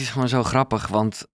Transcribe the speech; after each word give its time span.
is 0.00 0.10
gewoon 0.10 0.28
zo 0.28 0.42
grappig, 0.42 0.86
want 0.86 1.26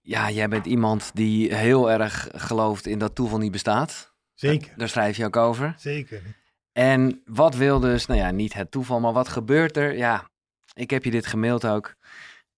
ja, 0.00 0.30
jij 0.30 0.48
bent 0.48 0.66
iemand 0.66 1.10
die 1.14 1.54
heel 1.54 1.90
erg 1.90 2.28
gelooft 2.34 2.86
in 2.86 2.98
dat 2.98 3.14
toeval 3.14 3.38
niet 3.38 3.52
bestaat. 3.52 4.14
Zeker, 4.34 4.72
Daar 4.76 4.88
schrijf 4.88 5.16
je 5.16 5.24
ook 5.24 5.36
over. 5.36 5.74
zeker. 5.78 6.22
En 6.72 7.22
wat 7.24 7.54
wil 7.54 7.80
dus, 7.80 8.06
nou 8.06 8.20
ja, 8.20 8.30
niet 8.30 8.52
het 8.52 8.70
toeval, 8.70 9.00
maar 9.00 9.12
wat 9.12 9.28
gebeurt 9.28 9.76
er? 9.76 9.96
Ja, 9.96 10.28
ik 10.74 10.90
heb 10.90 11.04
je 11.04 11.10
dit 11.10 11.26
gemaild 11.26 11.66
ook, 11.66 11.94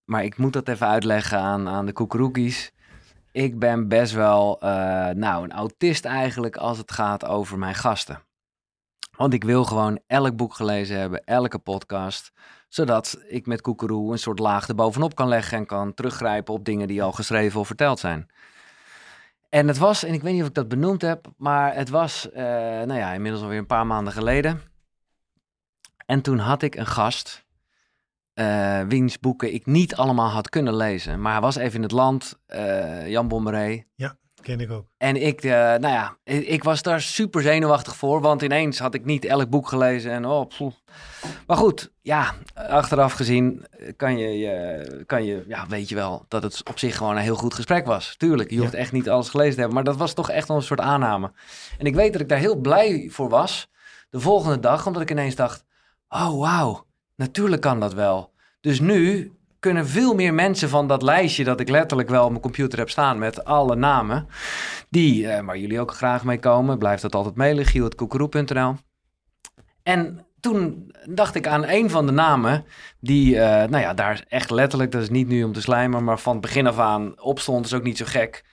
maar 0.05 0.23
ik 0.23 0.37
moet 0.37 0.53
dat 0.53 0.67
even 0.67 0.87
uitleggen 0.87 1.39
aan, 1.39 1.67
aan 1.67 1.85
de 1.85 1.93
koekeroekies. 1.93 2.71
Ik 3.31 3.59
ben 3.59 3.87
best 3.87 4.13
wel, 4.13 4.61
eh, 4.61 4.69
nou, 5.09 5.43
een 5.43 5.51
autist 5.51 6.05
eigenlijk 6.05 6.55
als 6.55 6.77
het 6.77 6.91
gaat 6.91 7.25
over 7.25 7.57
mijn 7.57 7.75
gasten. 7.75 8.21
Want 9.17 9.33
ik 9.33 9.43
wil 9.43 9.65
gewoon 9.65 9.99
elk 10.07 10.35
boek 10.35 10.53
gelezen 10.53 10.99
hebben, 10.99 11.23
elke 11.23 11.59
podcast, 11.59 12.31
zodat 12.67 13.17
ik 13.27 13.45
met 13.45 13.61
Koekeroe 13.61 14.11
een 14.11 14.19
soort 14.19 14.39
laag 14.39 14.67
erbovenop 14.67 15.15
kan 15.15 15.27
leggen 15.27 15.57
en 15.57 15.65
kan 15.65 15.93
teruggrijpen 15.93 16.53
op 16.53 16.65
dingen 16.65 16.87
die 16.87 17.03
al 17.03 17.11
geschreven 17.11 17.59
of 17.59 17.67
verteld 17.67 17.99
zijn. 17.99 18.29
En 19.49 19.67
het 19.67 19.77
was, 19.77 20.03
en 20.03 20.13
ik 20.13 20.21
weet 20.21 20.33
niet 20.33 20.41
of 20.41 20.47
ik 20.47 20.53
dat 20.53 20.67
benoemd 20.67 21.01
heb, 21.01 21.27
maar 21.37 21.75
het 21.75 21.89
was, 21.89 22.31
eh, 22.31 22.43
nou 22.43 22.93
ja, 22.93 23.13
inmiddels 23.13 23.43
alweer 23.43 23.57
een 23.57 23.65
paar 23.65 23.87
maanden 23.87 24.13
geleden. 24.13 24.61
En 26.05 26.21
toen 26.21 26.37
had 26.37 26.61
ik 26.61 26.75
een 26.75 26.87
gast, 26.87 27.45
eh, 28.33 28.81
wiens 28.81 29.19
boeken 29.19 29.53
ik 29.53 29.65
niet 29.65 29.95
allemaal 29.95 30.29
had 30.29 30.49
kunnen 30.49 30.75
lezen. 30.75 31.21
Maar 31.21 31.31
hij 31.31 31.41
was 31.41 31.55
even 31.55 31.75
in 31.75 31.81
het 31.81 31.91
land, 31.91 32.39
eh, 32.45 33.09
Jan 33.09 33.27
Bommeré. 33.27 33.83
Ken 34.43 34.59
ik 34.59 34.71
ook. 34.71 34.85
En 34.97 35.25
ik, 35.25 35.43
eh, 35.43 35.51
nou 35.51 35.87
ja, 35.87 36.17
ik, 36.23 36.47
ik 36.47 36.63
was 36.63 36.81
daar 36.81 37.01
super 37.01 37.41
zenuwachtig 37.41 37.95
voor, 37.95 38.21
want 38.21 38.41
ineens 38.41 38.79
had 38.79 38.93
ik 38.93 39.05
niet 39.05 39.25
elk 39.25 39.49
boek 39.49 39.67
gelezen 39.67 40.11
en 40.11 40.25
oh, 40.25 40.47
pfoe. 40.47 40.71
Maar 41.47 41.57
goed, 41.57 41.91
ja, 42.01 42.33
achteraf 42.53 43.13
gezien 43.13 43.65
kan 43.97 44.17
je, 44.17 44.27
je, 44.37 45.03
kan 45.05 45.25
je, 45.25 45.43
ja, 45.47 45.67
weet 45.67 45.89
je 45.89 45.95
wel 45.95 46.25
dat 46.27 46.43
het 46.43 46.61
op 46.69 46.79
zich 46.79 46.97
gewoon 46.97 47.15
een 47.15 47.21
heel 47.21 47.35
goed 47.35 47.53
gesprek 47.53 47.85
was. 47.85 48.15
Tuurlijk, 48.17 48.49
je 48.49 48.55
Ja. 48.55 48.61
hoeft 48.61 48.73
echt 48.73 48.91
niet 48.91 49.09
alles 49.09 49.29
gelezen 49.29 49.53
te 49.53 49.59
hebben, 49.59 49.75
maar 49.75 49.85
dat 49.85 49.97
was 49.97 50.13
toch 50.13 50.29
echt 50.29 50.47
wel 50.47 50.57
een 50.57 50.63
soort 50.63 50.79
aanname. 50.79 51.31
En 51.77 51.85
ik 51.85 51.95
weet 51.95 52.11
dat 52.13 52.21
ik 52.21 52.29
daar 52.29 52.37
heel 52.37 52.55
blij 52.55 53.07
voor 53.11 53.29
was 53.29 53.69
de 54.09 54.19
volgende 54.19 54.59
dag, 54.59 54.87
omdat 54.87 55.01
ik 55.01 55.11
ineens 55.11 55.35
dacht, 55.35 55.65
oh 56.09 56.39
wauw, 56.39 56.85
natuurlijk 57.15 57.61
kan 57.61 57.79
dat 57.79 57.93
wel. 57.93 58.31
Dus 58.61 58.79
nu 58.79 59.31
kunnen 59.63 59.87
veel 59.87 60.15
meer 60.15 60.33
mensen 60.33 60.69
van 60.69 60.87
dat 60.87 61.01
lijstje 61.01 61.43
dat 61.43 61.59
ik 61.59 61.69
letterlijk 61.69 62.09
wel 62.09 62.23
op 62.23 62.29
mijn 62.29 62.41
computer 62.41 62.79
heb 62.79 62.89
staan 62.89 63.19
met 63.19 63.45
alle 63.45 63.75
namen, 63.75 64.27
die, 64.89 65.27
eh, 65.27 65.45
waar 65.45 65.57
jullie 65.57 65.79
ook 65.79 65.93
graag 65.93 66.23
mee 66.23 66.39
komen, 66.39 66.77
blijft 66.77 67.01
dat 67.01 67.15
altijd 67.15 67.35
mailen, 67.35 67.65
giel.koekeroe.nl. 67.65 68.75
En 69.83 70.25
toen 70.39 70.91
dacht 71.09 71.35
ik 71.35 71.47
aan 71.47 71.67
een 71.67 71.89
van 71.89 72.05
de 72.05 72.11
namen 72.11 72.65
die, 72.99 73.39
eh, 73.39 73.69
nou 73.69 73.83
ja, 73.83 73.93
daar 73.93 74.25
echt 74.27 74.49
letterlijk, 74.49 74.91
dat 74.91 75.01
is 75.01 75.09
niet 75.09 75.27
nu 75.27 75.43
om 75.43 75.53
te 75.53 75.61
slijmen, 75.61 76.03
maar 76.03 76.19
van 76.19 76.33
het 76.33 76.41
begin 76.41 76.67
af 76.67 76.79
aan 76.79 77.21
opstond, 77.21 77.65
is 77.65 77.73
ook 77.73 77.83
niet 77.83 77.97
zo 77.97 78.05
gek. 78.07 78.43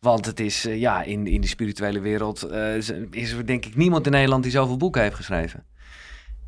Want 0.00 0.26
het 0.26 0.40
is, 0.40 0.66
eh, 0.66 0.80
ja, 0.80 1.02
in, 1.02 1.26
in 1.26 1.40
de 1.40 1.46
spirituele 1.46 2.00
wereld 2.00 2.42
eh, 2.42 2.76
is 3.10 3.32
er 3.32 3.46
denk 3.46 3.64
ik 3.64 3.76
niemand 3.76 4.06
in 4.06 4.12
Nederland 4.12 4.42
die 4.42 4.52
zoveel 4.52 4.76
boeken 4.76 5.02
heeft 5.02 5.14
geschreven. 5.14 5.66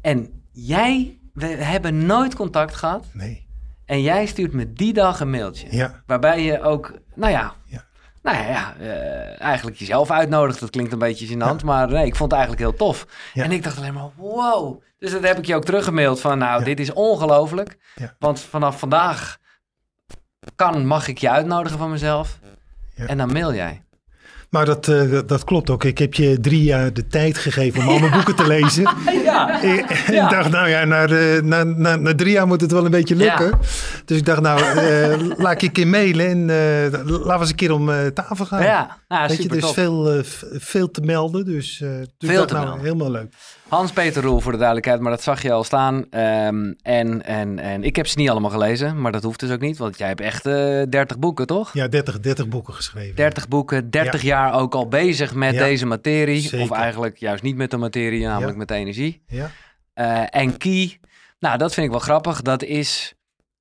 En 0.01 0.45
jij, 0.53 1.19
we 1.33 1.47
hebben 1.47 2.07
nooit 2.07 2.35
contact 2.35 2.75
gehad. 2.75 3.07
Nee. 3.13 3.49
En 3.91 4.03
jij 4.03 4.27
stuurt 4.27 4.53
me 4.53 4.73
die 4.73 4.93
dag 4.93 5.21
een 5.21 5.31
mailtje. 5.31 5.67
Ja, 5.71 6.03
Waarbij 6.07 6.43
je 6.43 6.63
ook, 6.63 6.93
nou 7.15 7.33
ja, 7.33 7.55
Ja. 7.65 7.85
nou 8.23 8.37
ja, 8.37 8.75
eh, 8.81 9.41
eigenlijk 9.41 9.77
jezelf 9.77 10.11
uitnodigt. 10.11 10.61
Dat 10.61 10.71
klinkt 10.71 10.93
een 10.93 10.99
beetje 10.99 11.27
gênant, 11.27 11.65
maar 11.65 11.89
nee, 11.89 12.07
ik 12.07 12.17
vond 12.17 12.31
het 12.33 12.41
eigenlijk 12.41 12.61
heel 12.71 12.87
tof. 12.87 13.07
En 13.35 13.53
ik 13.53 13.63
dacht 13.63 13.77
alleen 13.77 13.95
maar, 13.95 14.11
wow. 14.17 14.83
Dus 14.99 15.11
dat 15.11 15.23
heb 15.23 15.39
ik 15.39 15.45
je 15.45 15.55
ook 15.55 15.65
teruggemaild 15.65 16.21
van, 16.21 16.39
nou, 16.39 16.65
dit 16.65 16.81
is 16.81 16.93
ongelooflijk. 16.93 17.79
Want 18.19 18.41
vanaf 18.41 18.79
vandaag 18.79 19.39
kan, 20.55 20.87
mag 20.87 21.09
ik 21.09 21.19
je 21.19 21.31
uitnodigen 21.31 21.79
van 21.79 21.91
mezelf. 21.91 22.39
Ja. 22.95 23.07
En 23.07 23.19
dan 23.19 23.33
mail 23.33 23.55
jij. 23.55 23.85
Maar 24.51 24.65
dat, 24.65 24.89
eh, 24.89 25.11
dat, 25.11 25.29
dat 25.29 25.45
klopt 25.45 25.71
ook. 25.71 25.85
Ik 25.85 25.99
heb 25.99 26.15
je 26.15 26.41
drie 26.41 26.63
jaar 26.63 26.93
de 26.93 27.07
tijd 27.07 27.39
gegeven 27.39 27.81
om 27.83 27.89
al 27.89 27.99
mijn 27.99 28.13
boeken 28.13 28.35
te 28.37 28.47
lezen. 28.47 28.83
Ja, 29.25 29.61
Ik, 29.63 30.05
Ja. 30.11 30.29
dacht, 30.29 30.51
nou 30.51 30.69
ja, 30.69 30.85
na, 30.85 31.07
de- 31.07 31.41
na, 31.45 31.65
na, 31.65 31.97
na 31.97 32.15
drie 32.15 32.33
jaar 32.33 32.47
moet 32.47 32.61
het 32.61 32.73
wel 32.73 32.85
een 32.85 32.91
beetje 32.91 33.17
lukken. 33.17 33.47
Ja. 33.47 33.59
Dus 34.05 34.19
ik 34.19 34.25
dacht, 34.25 34.41
nou, 34.41 34.61
eh, 34.61 35.21
laat 35.45 35.53
ik 35.53 35.61
je 35.61 35.67
een 35.67 35.73
keer 35.73 35.87
mailen 35.87 36.27
en 36.27 36.51
eh, 36.51 36.93
laten 37.09 37.27
we 37.27 37.39
eens 37.39 37.49
een 37.51 37.55
keer 37.57 37.73
om 37.73 37.91
eh, 37.91 38.07
tafel 38.07 38.45
gaan. 38.47 38.63
ja. 38.63 38.99
Weet 39.29 39.43
je, 39.43 39.49
er 39.49 39.57
is 39.57 39.63
tof. 39.63 39.75
veel, 39.75 40.11
eh, 40.13 40.19
veel 40.53 40.91
te 40.91 41.01
melden, 41.01 41.45
dus, 41.45 41.81
eh 41.81 41.89
dus 42.19 42.31
Veel 42.31 42.45
te 42.47 42.53
nou, 42.55 42.65
melden. 42.67 42.85
helemaal 42.85 43.11
leuk. 43.11 43.35
Hans-Peter 43.71 44.23
Roel 44.23 44.41
voor 44.41 44.53
de 44.53 44.59
duidelijkheid, 44.59 45.01
maar 45.01 45.11
dat 45.11 45.23
zag 45.23 45.43
je 45.43 45.53
al 45.53 45.65
staan. 45.65 46.05
Ehm, 46.11 46.73
en, 46.83 47.23
en, 47.25 47.59
en 47.59 47.85
ik 47.85 47.97
heb 47.97 48.07
ze 48.07 48.19
niet 48.19 48.31
allemaal 48.31 48.51
gelezen, 48.51 49.01
maar 49.01 49.13
dat 49.13 49.23
hoeft 49.23 49.41
dus 49.41 49.51
ook 49.51 49.61
niet, 49.61 49.79
want 49.79 49.99
jij 49.99 50.09
hebt 50.09 50.21
echt 50.21 50.47
eh 50.47 50.83
30 50.89 51.19
boeken, 51.19 51.47
toch? 51.47 51.73
Ja, 51.75 51.89
30, 51.89 52.21
30 52.21 52.49
boeken 52.49 52.75
geschreven. 52.75 53.17
30 53.17 53.49
boeken, 53.49 53.91
30 53.91 54.23
jaar 54.23 54.55
ook 54.55 54.75
al 54.75 54.89
bezig 54.89 55.35
met 55.35 55.55
Ja, 55.55 55.59
deze 55.65 55.87
materie. 55.87 56.61
Of 56.61 56.71
eigenlijk 56.71 57.17
juist 57.19 57.43
niet 57.43 57.57
met 57.57 57.71
de 57.71 57.77
materie, 57.77 58.25
namelijk 58.25 58.53
Ja. 58.53 58.59
met 58.59 58.69
de 58.69 58.75
energie. 58.75 59.23
Ja, 59.27 59.51
Eh, 59.95 60.23
en 60.31 60.57
Key, 60.57 60.99
nou 61.39 61.59
dat 61.59 61.75
vind 61.75 61.87
ik 61.87 61.93
wel 61.93 62.01
grappig. 62.01 62.43
Dat 62.43 62.63
is 62.63 63.15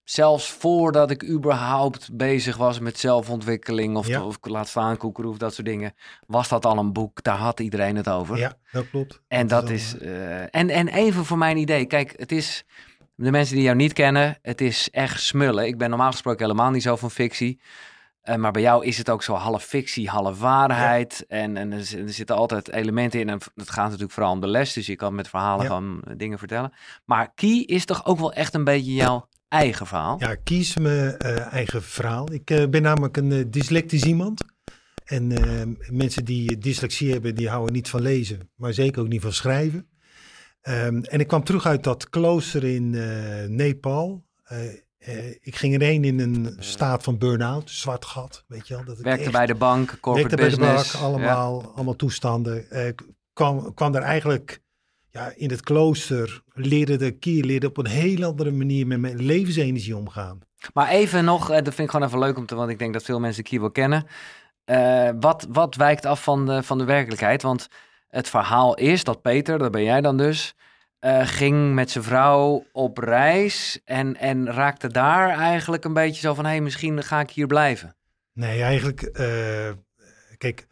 zelfs 0.09 0.49
voordat 0.51 1.11
ik 1.11 1.23
überhaupt 1.29 2.09
bezig 2.13 2.57
was 2.57 2.79
met 2.79 2.99
zelfontwikkeling 2.99 3.97
of, 3.97 4.07
Ja. 4.07 4.23
of 4.23 4.37
laat 4.41 4.67
staan 4.67 4.97
of 5.01 5.37
dat 5.37 5.53
soort 5.53 5.67
dingen, 5.67 5.93
was 6.27 6.47
dat 6.49 6.65
al 6.65 6.77
een 6.77 6.93
boek. 6.93 7.23
Daar 7.23 7.37
had 7.37 7.59
iedereen 7.59 7.95
het 7.95 8.07
over. 8.09 8.37
ja, 8.37 8.53
dat 8.71 8.89
klopt. 8.89 9.21
En 9.27 9.47
dat 9.47 9.69
is. 9.69 9.97
eh, 9.97 10.41
en, 10.41 10.69
en 10.69 10.87
even 10.87 11.25
voor 11.25 11.37
mijn 11.37 11.57
idee. 11.57 11.85
Kijk, 11.85 12.13
het 12.15 12.31
is. 12.31 12.63
De 13.15 13.31
mensen 13.31 13.55
die 13.55 13.63
jou 13.63 13.75
niet 13.75 13.93
kennen, 13.93 14.37
het 14.41 14.61
is 14.61 14.89
echt 14.89 15.21
smullen. 15.21 15.65
Ik 15.65 15.77
ben 15.77 15.89
normaal 15.89 16.11
gesproken 16.11 16.41
helemaal 16.45 16.71
niet 16.71 16.83
zo 16.83 16.95
van 16.95 17.11
fictie. 17.11 17.59
Eh, 18.21 18.35
maar 18.35 18.51
bij 18.51 18.61
jou 18.61 18.85
is 18.85 18.97
het 18.97 19.09
ook 19.09 19.23
zo 19.23 19.33
half 19.33 19.63
fictie, 19.63 20.09
half 20.09 20.39
waarheid. 20.39 21.25
En, 21.27 21.57
en 21.57 21.71
er, 21.71 21.85
zi- 21.85 21.97
er 22.01 22.09
zitten 22.13 22.35
altijd 22.35 22.71
elementen 22.71 23.19
in. 23.19 23.29
En 23.29 23.39
het 23.55 23.69
gaat 23.69 23.85
natuurlijk 23.85 24.11
vooral 24.11 24.31
om 24.31 24.39
de 24.39 24.47
les. 24.47 24.73
Dus 24.73 24.85
je 24.85 24.95
kan 24.95 25.15
met 25.15 25.27
verhalen 25.29 25.61
Ja. 25.63 25.67
gewoon 25.69 26.01
eh, 26.03 26.13
dingen 26.17 26.37
vertellen. 26.39 26.73
Maar 27.05 27.31
Key 27.35 27.63
is 27.65 27.85
toch 27.85 28.05
ook 28.05 28.19
wel 28.19 28.33
echt 28.33 28.53
een 28.53 28.63
beetje 28.63 28.93
jouw 28.93 29.27
eigen 29.49 29.87
verhaal? 29.87 30.15
Ja, 30.19 30.35
kies 30.35 30.77
mijn 30.77 31.17
eh, 31.17 31.53
eigen 31.53 31.83
verhaal. 31.83 32.31
Ik 32.31 32.49
eh, 32.49 32.67
ben 32.67 32.81
namelijk 32.81 33.17
een 33.17 33.31
eh, 33.31 33.43
dyslectisch 33.47 34.03
iemand. 34.03 34.43
En 35.05 35.27
mensen 35.89 36.25
die 36.25 36.57
dyslexie 36.57 37.11
hebben, 37.11 37.35
die 37.35 37.49
houden 37.49 37.73
niet 37.73 37.89
van 37.89 38.01
lezen, 38.01 38.49
maar 38.55 38.73
zeker 38.73 39.01
ook 39.01 39.07
niet 39.07 39.21
van 39.21 39.33
schrijven. 39.33 39.88
Ehm, 40.61 41.01
en 41.01 41.19
ik 41.19 41.27
kwam 41.27 41.43
terug 41.43 41.65
uit 41.65 41.83
dat 41.83 42.09
klooster 42.09 42.63
in 42.63 42.89
Nepal. 43.55 44.25
Ik 45.41 45.55
ging 45.55 45.73
erheen 45.73 46.03
in 46.03 46.19
een 46.19 46.55
staat 46.59 47.03
van 47.03 47.17
burn-out, 47.17 47.69
zwart 47.69 48.05
gat, 48.05 48.43
weet 48.47 48.67
je 48.67 48.73
wel. 48.75 48.83
Dat 48.83 48.97
ik 48.97 49.03
Werkte 49.03 49.23
echt- 49.23 49.31
bij 49.31 49.45
de 49.45 49.55
bank, 49.55 49.97
corporate 50.01 50.35
werkte 50.35 50.57
bij 50.57 50.67
de 50.67 50.71
business. 50.73 50.91
bank, 50.91 51.03
allemaal, 51.03 51.71
allemaal 51.75 51.95
toestanden. 51.95 52.88
Ik 52.88 53.01
kwam, 53.33 53.73
kwam 53.73 53.91
daar 53.91 54.03
eigenlijk 54.03 54.61
ja, 55.11 55.31
in 55.35 55.49
het 55.49 55.61
klooster, 55.61 56.41
leerde 56.53 56.95
de 56.95 57.11
kier, 57.11 57.43
leerde 57.43 57.67
op 57.67 57.77
een 57.77 57.87
heel 57.87 58.23
andere 58.23 58.51
manier 58.51 58.87
met 58.87 58.99
mijn 58.99 59.25
levensenergie 59.25 59.97
omgaan. 59.97 60.39
Maar 60.73 60.89
even 60.89 61.25
nog, 61.25 61.49
eh, 61.49 61.55
dat 61.55 61.73
vind 61.73 61.79
ik 61.79 61.89
gewoon 61.89 62.07
even 62.07 62.19
leuk 62.19 62.37
om 62.37 62.45
te, 62.45 62.55
want 62.55 62.69
ik 62.69 62.79
denk 62.79 62.93
dat 62.93 63.03
veel 63.03 63.19
mensen 63.19 63.43
Key 63.43 63.59
wel 63.59 63.71
kennen. 63.71 64.05
Eh, 64.65 65.09
wat, 65.19 65.47
wat 65.49 65.75
wijkt 65.75 66.05
af 66.05 66.23
van 66.23 66.45
de, 66.45 66.63
van 66.63 66.77
de 66.77 66.83
werkelijkheid? 66.83 67.41
Want 67.41 67.67
het 68.07 68.29
verhaal 68.29 68.75
is 68.75 69.03
dat 69.03 69.21
Peter, 69.21 69.57
dat 69.57 69.71
ben 69.71 69.83
jij 69.83 70.01
dan 70.01 70.17
dus, 70.17 70.55
eh, 70.99 71.27
ging 71.27 71.73
met 71.73 71.91
zijn 71.91 72.03
vrouw 72.03 72.65
op 72.71 72.97
reis 72.97 73.81
en, 73.85 74.15
en 74.15 74.51
raakte 74.51 74.87
daar 74.87 75.29
eigenlijk 75.29 75.83
een 75.83 75.93
beetje 75.93 76.21
zo 76.21 76.33
van, 76.33 76.45
hé, 76.45 76.51
hey, 76.51 76.61
misschien 76.61 77.03
ga 77.03 77.19
ik 77.19 77.29
hier 77.29 77.47
blijven. 77.47 77.95
Nee, 78.33 78.61
eigenlijk, 78.61 79.11
kijk, 80.37 80.67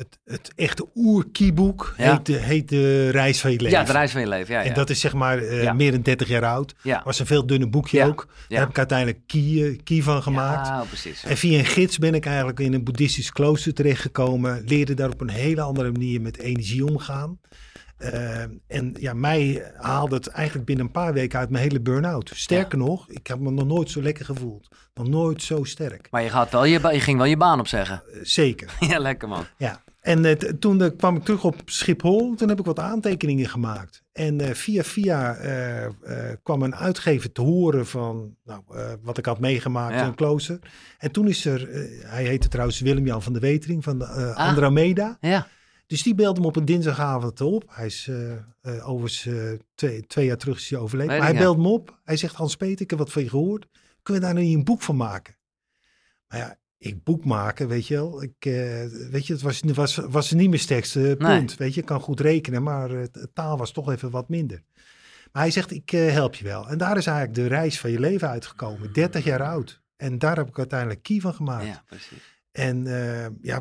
het, 0.00 0.18
het 0.24 0.52
echte 0.56 0.86
oer-kieboek 0.94 1.94
Ja. 1.96 2.12
heet, 2.12 2.26
de, 2.26 2.32
heet 2.32 2.68
de 2.68 3.08
Reis 3.10 3.40
van 3.40 3.50
je 3.52 3.60
leven. 3.60 3.78
Ja, 3.78 3.84
de 3.84 3.92
reis 3.92 4.12
van 4.12 4.20
je 4.20 4.26
leven, 4.28 4.54
ja. 4.54 4.60
ja. 4.60 4.68
En 4.68 4.74
dat 4.74 4.90
is 4.90 5.00
zeg 5.00 5.12
maar 5.14 5.38
eh, 5.38 5.72
meer 5.72 5.90
dan 5.92 6.02
30 6.02 6.28
jaar 6.28 6.44
oud. 6.44 6.74
ja. 6.82 7.02
Was 7.04 7.18
een 7.18 7.26
veel 7.26 7.46
dunner 7.46 7.70
boekje 7.70 7.96
Ja. 7.98 8.06
ook. 8.06 8.28
Daar 8.48 8.60
heb 8.60 8.68
ik 8.68 8.78
uiteindelijk 8.78 9.18
Kie, 9.26 9.64
eh, 9.66 9.78
Kie 9.84 10.04
van 10.04 10.22
gemaakt. 10.22 10.66
Ja, 10.66 10.82
precies. 10.88 11.24
En 11.24 11.36
via 11.36 11.58
een 11.58 11.64
gids 11.64 11.98
ben 11.98 12.14
ik 12.14 12.26
eigenlijk 12.26 12.60
in 12.60 12.72
een 12.74 12.84
boeddhistisch 12.84 13.32
klooster 13.32 13.74
terechtgekomen. 13.74 14.62
Leerde 14.66 14.94
daar 14.94 15.10
op 15.10 15.20
een 15.20 15.30
hele 15.30 15.60
andere 15.60 15.92
manier 15.92 16.20
met 16.20 16.38
energie 16.38 16.84
omgaan. 16.84 17.38
Eh, 17.96 18.40
en 18.66 18.94
ja, 19.00 19.14
mij 19.14 19.72
haalde 19.76 20.14
het 20.14 20.26
eigenlijk 20.26 20.66
binnen 20.66 20.84
een 20.86 20.92
paar 20.92 21.12
weken 21.12 21.38
uit 21.38 21.50
mijn 21.50 21.62
hele 21.62 21.80
burn-out. 21.80 22.30
Sterker 22.34 22.78
nog, 22.78 23.08
ik 23.08 23.26
heb 23.26 23.38
me 23.38 23.50
nog 23.50 23.66
nooit 23.66 23.90
zo 23.90 24.02
lekker 24.02 24.24
gevoeld. 24.24 24.68
Nog 24.94 25.08
nooit 25.08 25.42
zo 25.42 25.64
sterk. 25.64 26.08
Maar 26.10 26.22
je, 26.22 26.28
gaat 26.30 26.50
wel 26.50 26.64
je, 26.64 26.80
ging 27.00 27.16
wel 27.16 27.26
je 27.26 27.36
baan 27.36 27.60
opzeggen. 27.60 28.02
Eh, 28.12 28.18
zeker. 28.22 28.74
ja, 28.90 28.98
lekker 28.98 29.28
man. 29.28 29.44
Ja. 29.56 29.82
En 30.00 30.24
eh, 30.24 30.32
toen 30.32 30.96
kwam 30.96 31.16
ik 31.16 31.24
terug 31.24 31.44
op 31.44 31.56
Schiphol. 31.64 32.34
Toen 32.34 32.48
heb 32.48 32.58
ik 32.58 32.64
wat 32.64 32.78
aantekeningen 32.78 33.48
gemaakt. 33.48 34.02
En 34.12 34.40
eh, 34.40 34.54
via 34.54 34.82
via 34.82 35.34
eh, 35.36 36.32
kwam 36.42 36.62
een 36.62 36.74
uitgever 36.74 37.32
te 37.32 37.40
horen 37.40 37.86
van 37.86 38.36
nou, 38.44 38.62
wat 39.02 39.18
ik 39.18 39.26
had 39.26 39.40
meegemaakt 39.40 39.94
Ja. 39.94 40.06
in 40.06 40.14
klooster. 40.14 40.58
En 40.98 41.10
toen 41.12 41.28
is 41.28 41.44
er, 41.44 41.68
hij 42.06 42.24
heette 42.24 42.48
trouwens 42.48 42.80
Willem-Jan 42.80 43.22
van 43.22 43.32
de 43.32 43.38
Wetering 43.38 43.84
van 43.84 43.98
de, 43.98 44.06
Ah. 44.06 44.36
Andromeda. 44.48 45.16
Ja, 45.20 45.46
Dus 45.86 46.02
die 46.02 46.14
belde 46.14 46.38
hem 46.40 46.48
op 46.48 46.56
een 46.56 46.64
dinsdagavond 46.64 47.40
op. 47.40 47.64
Hij 47.66 47.86
is 47.86 48.10
overigens 48.82 49.28
twee, 49.74 50.06
twee 50.06 50.26
jaar 50.26 50.36
terug 50.36 50.58
is 50.58 50.70
hij 50.70 50.78
overleden. 50.78 51.16
Maar 51.18 51.26
hij 51.26 51.38
belt 51.38 51.58
me 51.58 51.68
op. 51.68 51.98
Hij 52.04 52.16
zegt 52.16 52.34
Hans-Peter, 52.34 52.80
ik 52.80 52.90
heb 52.90 52.98
wat 52.98 53.12
van 53.12 53.22
je 53.22 53.28
gehoord. 53.28 53.66
Kunnen 54.02 54.22
we 54.22 54.28
daar 54.34 54.42
nu 54.44 54.50
een 54.50 54.64
boek 54.64 54.82
van 54.82 54.96
maken? 54.96 55.36
Maar 56.28 56.38
ja, 56.38 56.58
ik 56.80 57.04
boek 57.04 57.24
maken, 57.24 57.68
weet 57.68 57.86
je 57.86 57.94
wel. 57.94 58.22
Ik, 58.22 58.34
eh, 58.38 58.84
weet 59.10 59.26
je, 59.26 59.32
het 59.32 59.42
was, 59.42 59.60
was, 59.60 59.96
was 59.96 60.30
niet 60.30 60.48
mijn 60.48 60.60
sterkste 60.60 61.14
punt. 61.18 61.56
Weet 61.56 61.74
je, 61.74 61.80
ik 61.80 61.86
kan 61.86 62.00
goed 62.00 62.20
rekenen, 62.20 62.62
maar 62.62 62.90
uh, 62.90 63.04
taal 63.32 63.56
was 63.56 63.72
toch 63.72 63.90
even 63.90 64.10
wat 64.10 64.28
minder. 64.28 64.62
Maar 65.32 65.42
hij 65.42 65.50
zegt, 65.50 65.70
ik 65.70 65.92
uh, 65.92 66.10
help 66.10 66.34
je 66.34 66.44
wel. 66.44 66.68
En 66.68 66.78
daar 66.78 66.96
is 66.96 67.06
eigenlijk 67.06 67.36
de 67.36 67.46
reis 67.46 67.80
van 67.80 67.90
je 67.90 68.00
leven 68.00 68.28
uitgekomen. 68.28 68.92
30 68.92 69.24
jaar 69.24 69.42
oud. 69.42 69.82
En 69.96 70.18
daar 70.18 70.36
heb 70.36 70.48
ik 70.48 70.58
uiteindelijk 70.58 71.02
key 71.02 71.20
van 71.20 71.34
gemaakt. 71.34 71.66
Ja, 71.66 71.82
precies. 71.86 72.38
En 72.52 72.86
uh, 72.86 73.26
ja, 73.42 73.60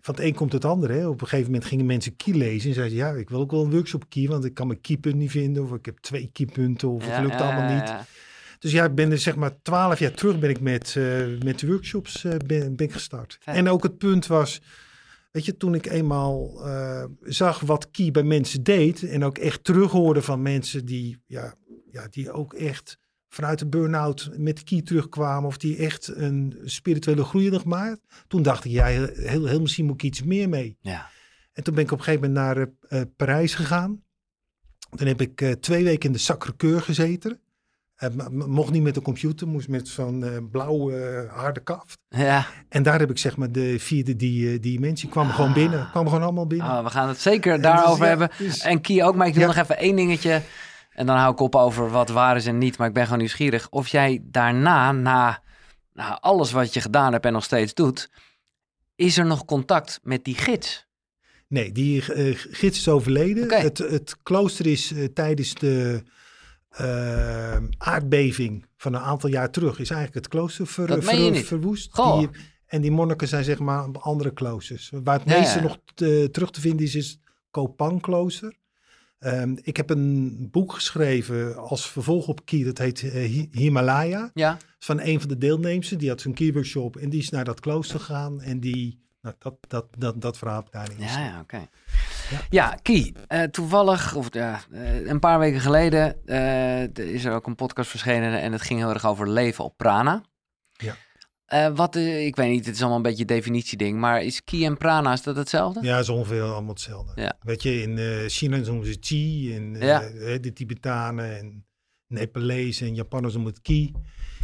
van 0.00 0.14
het 0.14 0.20
een 0.20 0.34
komt 0.34 0.52
het 0.52 0.64
ander. 0.64 0.90
Hè. 0.90 1.08
Op 1.08 1.20
een 1.20 1.28
gegeven 1.28 1.50
moment 1.50 1.68
gingen 1.68 1.86
mensen 1.86 2.16
key 2.16 2.34
lezen. 2.34 2.68
En 2.68 2.74
zeiden 2.74 2.96
ja, 2.96 3.10
ik 3.10 3.28
wil 3.28 3.40
ook 3.40 3.50
wel 3.50 3.64
een 3.64 3.70
workshop 3.70 4.04
key. 4.08 4.28
Want 4.28 4.44
ik 4.44 4.54
kan 4.54 4.66
mijn 4.66 4.80
keypunt 4.80 5.14
niet 5.14 5.30
vinden. 5.30 5.62
Of 5.62 5.72
ik 5.72 5.86
heb 5.86 5.98
twee 5.98 6.30
keypunten. 6.32 6.88
Of 6.88 7.06
ja, 7.06 7.10
het 7.10 7.26
lukt 7.26 7.40
allemaal 7.40 7.74
niet. 7.74 7.88
Ja, 7.88 8.06
dus 8.58 8.72
ja, 8.72 8.84
ik 8.84 8.94
ben 8.94 9.10
er 9.10 9.18
zeg 9.18 9.36
maar 9.36 9.62
twaalf 9.62 9.98
jaar 9.98 10.14
terug 10.14 10.38
ben 10.38 10.50
ik 10.50 10.60
met, 10.60 10.94
uh, 10.98 11.42
met 11.42 11.66
workshops 11.66 12.26
ben, 12.46 12.76
ben 12.76 12.90
gestart. 12.90 13.38
Fijn. 13.40 13.56
En 13.56 13.68
ook 13.68 13.82
het 13.82 13.98
punt 13.98 14.26
was... 14.26 14.60
Weet 15.30 15.44
je, 15.44 15.56
toen 15.56 15.74
ik 15.74 15.86
eenmaal 15.86 16.60
zag 17.22 17.60
wat 17.60 17.90
key 17.90 18.10
bij 18.10 18.22
mensen 18.22 18.62
deed... 18.62 19.02
en 19.02 19.24
ook 19.24 19.38
echt 19.38 19.64
terughoorde 19.64 20.22
van 20.22 20.42
mensen 20.42 20.84
die, 20.84 21.22
ja, 21.26 21.54
ja, 21.90 22.06
die 22.10 22.32
ook 22.32 22.54
echt 22.54 22.98
vanuit 23.28 23.58
de 23.58 23.66
burn-out 23.66 24.30
met 24.36 24.62
key 24.62 24.82
terugkwamen. 24.82 25.48
Of 25.48 25.56
die 25.58 25.76
echt 25.76 26.08
een 26.08 26.58
spirituele 26.64 27.24
groei 27.24 27.42
hadden 27.42 27.60
gemaakt. 27.60 28.00
Toen 28.26 28.42
dacht 28.42 28.64
ik, 28.64 28.70
ja, 28.70 28.86
heel, 28.86 29.46
heel 29.46 29.60
misschien 29.60 29.84
moet 29.84 29.94
ik 29.94 30.02
iets 30.02 30.22
meer 30.22 30.48
mee. 30.48 30.76
Ja. 30.80 31.10
En 31.52 31.62
toen 31.62 31.74
ben 31.74 31.84
ik 31.84 31.92
op 31.92 31.98
een 31.98 32.04
gegeven 32.04 32.32
moment 32.32 32.56
naar 32.90 33.06
Parijs 33.16 33.54
gegaan. 33.54 34.02
Dan 34.90 35.06
heb 35.06 35.20
ik 35.20 35.56
twee 35.60 35.84
weken 35.84 36.06
in 36.06 36.12
de 36.12 36.18
Sacré-Cœur 36.18 36.82
gezeten. 36.82 37.40
Uh, 37.98 38.26
mocht 38.46 38.70
niet 38.70 38.82
met 38.82 38.94
de 38.94 39.02
computer, 39.02 39.48
moest 39.48 39.68
met 39.68 39.88
zo'n 39.88 40.48
blauwe 40.50 41.26
harde 41.32 41.60
kaft. 41.60 41.98
Ja. 42.08 42.46
En 42.68 42.82
daar 42.82 42.98
heb 42.98 43.10
ik 43.10 43.18
zeg 43.18 43.36
maar 43.36 43.52
de 43.52 43.78
vierde 43.78 44.16
die, 44.16 44.60
dimensie. 44.60 45.08
kwam 45.08 45.28
ah. 45.28 45.34
gewoon 45.34 45.52
binnen. 45.52 45.90
kwam 45.90 46.06
gewoon 46.06 46.22
allemaal 46.22 46.46
binnen. 46.46 46.66
Ah, 46.66 46.84
we 46.84 46.90
gaan 46.90 47.08
het 47.08 47.20
zeker 47.20 47.60
daarover 47.60 47.90
dus, 47.90 47.98
ja, 47.98 48.06
hebben. 48.06 48.30
Dus, 48.38 48.60
en 48.60 48.80
Key 48.80 49.04
ook, 49.04 49.14
maar 49.14 49.26
ik 49.26 49.34
wil 49.34 49.42
ja. 49.42 49.48
nog 49.48 49.56
even 49.56 49.78
één 49.78 49.96
dingetje. 49.96 50.42
En 50.92 51.06
dan 51.06 51.16
hou 51.16 51.32
ik 51.32 51.40
op 51.40 51.54
over 51.54 51.90
wat 51.90 52.08
waar 52.08 52.36
is 52.36 52.46
en 52.46 52.58
niet. 52.58 52.78
Maar 52.78 52.88
ik 52.88 52.94
ben 52.94 53.04
gewoon 53.04 53.18
nieuwsgierig 53.18 53.68
of 53.70 53.88
jij 53.88 54.20
daarna, 54.22 54.92
na, 54.92 55.42
na 55.92 56.20
alles 56.20 56.52
wat 56.52 56.74
je 56.74 56.80
gedaan 56.80 57.12
hebt 57.12 57.24
en 57.24 57.32
nog 57.32 57.44
steeds 57.44 57.74
doet, 57.74 58.10
is 58.96 59.18
er 59.18 59.26
nog 59.26 59.44
contact 59.44 60.00
met 60.02 60.24
die 60.24 60.34
gids? 60.34 60.86
Nee, 61.48 61.72
die 61.72 62.04
uh, 62.14 62.36
gids 62.36 62.78
is 62.78 62.88
overleden. 62.88 63.44
Okay. 63.44 63.60
Het, 63.60 63.78
het 63.78 64.16
klooster 64.22 64.66
is 64.66 64.94
tijdens 65.14 65.54
de 65.54 66.02
uh, 66.80 67.56
aardbeving 67.78 68.66
van 68.76 68.94
een 68.94 69.00
aantal 69.00 69.30
jaar 69.30 69.50
terug, 69.50 69.78
is 69.78 69.90
eigenlijk 69.90 70.14
het 70.24 70.28
klooster 70.28 70.66
ver, 70.66 71.02
ver, 71.02 71.36
verwoest. 71.44 71.90
Die, 72.18 72.28
en 72.66 72.80
die 72.80 72.90
monniken 72.90 73.28
zijn 73.28 73.44
zeg 73.44 73.58
maar 73.58 73.88
andere 73.98 74.32
kloosters. 74.32 74.90
Waar 75.04 75.18
het 75.18 75.28
Ja, 75.28 75.38
meeste 75.38 75.56
ja. 75.58 75.62
nog 75.64 75.78
te- 75.94 76.28
terug 76.32 76.50
te 76.50 76.60
vinden 76.60 76.86
is, 76.86 76.94
is 76.94 77.08
het 77.08 77.18
Kopang-klooster. 77.50 78.56
Ehm, 79.18 79.56
ik 79.62 79.76
heb 79.76 79.90
een 79.90 80.48
boek 80.50 80.72
geschreven 80.72 81.56
als 81.56 81.90
vervolg 81.90 82.28
op 82.28 82.44
Key, 82.44 82.64
dat 82.64 82.78
heet 82.78 83.02
eh, 83.02 83.12
Hi- 83.12 83.48
Himalaya. 83.50 84.30
Ja, 84.34 84.56
Van 84.78 85.00
een 85.00 85.20
van 85.20 85.28
de 85.28 85.38
deelnemers, 85.38 85.88
die 85.88 86.08
had 86.08 86.20
zo'n 86.20 86.34
Key 86.34 86.52
workshop 86.52 86.96
en 86.96 87.08
die 87.10 87.20
is 87.20 87.28
naar 87.30 87.44
dat 87.44 87.60
klooster 87.60 88.00
gegaan. 88.00 88.40
En 88.40 88.60
die, 88.60 89.00
nou, 89.22 89.34
dat, 89.38 89.54
dat, 89.68 89.86
dat, 89.98 90.20
dat 90.20 90.38
verhaal 90.38 90.56
heb 90.56 90.66
ik 90.66 90.72
daarin 90.72 90.98
ja, 90.98 91.18
ja 91.24 91.40
oké. 91.40 91.68
Ja. 92.30 92.38
Ja, 92.50 92.78
Kie, 92.82 93.14
eh, 93.26 93.42
toevallig, 93.42 94.14
of 94.14 94.34
ja, 94.34 94.60
eh, 94.72 95.06
een 95.06 95.18
paar 95.18 95.38
weken 95.38 95.60
geleden 95.60 96.26
eh, 96.26 97.12
is 97.14 97.24
er 97.24 97.32
ook 97.32 97.46
een 97.46 97.54
podcast 97.54 97.90
verschenen 97.90 98.40
en 98.40 98.52
het 98.52 98.62
ging 98.62 98.80
heel 98.80 98.88
erg 98.92 99.06
over 99.06 99.28
leven 99.28 99.64
op 99.64 99.76
prana. 99.76 100.22
Ja. 100.72 100.96
Wat, 101.74 101.96
ik 101.96 102.36
weet 102.36 102.50
niet, 102.50 102.66
het 102.66 102.74
is 102.74 102.80
allemaal 102.80 102.96
een 102.96 103.02
beetje 103.02 103.24
definitieding, 103.24 103.98
maar 103.98 104.22
is 104.22 104.44
Ki 104.44 104.64
en 104.64 104.76
prana, 104.76 105.12
is 105.12 105.22
dat 105.22 105.36
hetzelfde? 105.36 105.82
Ja, 105.82 105.98
is 105.98 106.08
ongeveer 106.08 106.42
allemaal 106.42 106.72
hetzelfde. 106.74 107.20
Ja. 107.22 107.36
Weet 107.40 107.62
je, 107.62 107.82
in 107.82 108.28
China 108.30 108.56
noemen 108.56 108.86
ze 108.86 108.96
Chi, 109.00 109.54
en 109.56 109.74
Ja. 109.80 109.98
de 110.38 110.52
Tibetanen 110.52 111.38
en 111.38 111.66
Nepalezen 112.06 112.86
en 112.86 112.94
Japanners 112.94 113.34
noemen 113.34 113.52
het 113.52 113.62
Ki. 113.62 113.92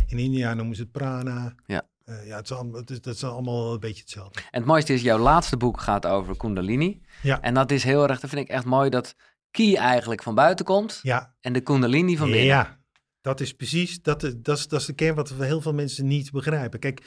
In 0.06 0.18
India 0.18 0.54
noemen 0.54 0.76
ze 0.76 0.82
het 0.82 0.92
Prana. 0.92 1.54
Ja. 1.66 1.82
Eh, 2.04 2.26
ja, 2.26 2.36
het 2.36 2.44
is, 2.44 2.52
allemaal, 2.56 2.80
het 2.80 2.90
is, 2.90 3.00
dat 3.00 3.14
is 3.14 3.24
allemaal 3.24 3.72
een 3.72 3.80
beetje 3.80 4.00
hetzelfde. 4.00 4.40
En 4.40 4.46
het 4.60 4.64
mooiste 4.64 4.92
is, 4.92 5.02
jouw 5.02 5.18
laatste 5.18 5.56
boek 5.56 5.80
gaat 5.80 6.06
over 6.06 6.36
Kundalini. 6.36 7.00
Ja. 7.22 7.40
En 7.40 7.54
dat 7.54 7.70
is 7.70 7.84
heel 7.84 8.08
erg, 8.08 8.20
dat 8.20 8.30
vind 8.30 8.42
ik 8.42 8.48
echt 8.48 8.64
mooi, 8.64 8.90
dat 8.90 9.14
Ki 9.50 9.74
eigenlijk 9.76 10.22
van 10.22 10.34
buiten 10.34 10.64
komt 10.64 10.98
Ja, 11.02 11.34
en 11.40 11.52
de 11.52 11.60
Kundalini 11.60 12.16
van 12.16 12.26
binnen. 12.26 12.46
Ja, 12.46 12.80
dat 13.20 13.40
is 13.40 13.52
precies, 13.54 14.02
dat, 14.02 14.22
is- 14.22 14.34
dat, 14.36 14.58
is, 14.58 14.68
dat 14.68 14.80
is 14.80 14.86
de 14.86 14.92
kern 14.92 15.14
wat 15.14 15.30
heel 15.32 15.60
veel 15.60 15.74
mensen 15.74 16.06
niet 16.06 16.30
begrijpen. 16.30 16.78
Kijk, 16.80 17.06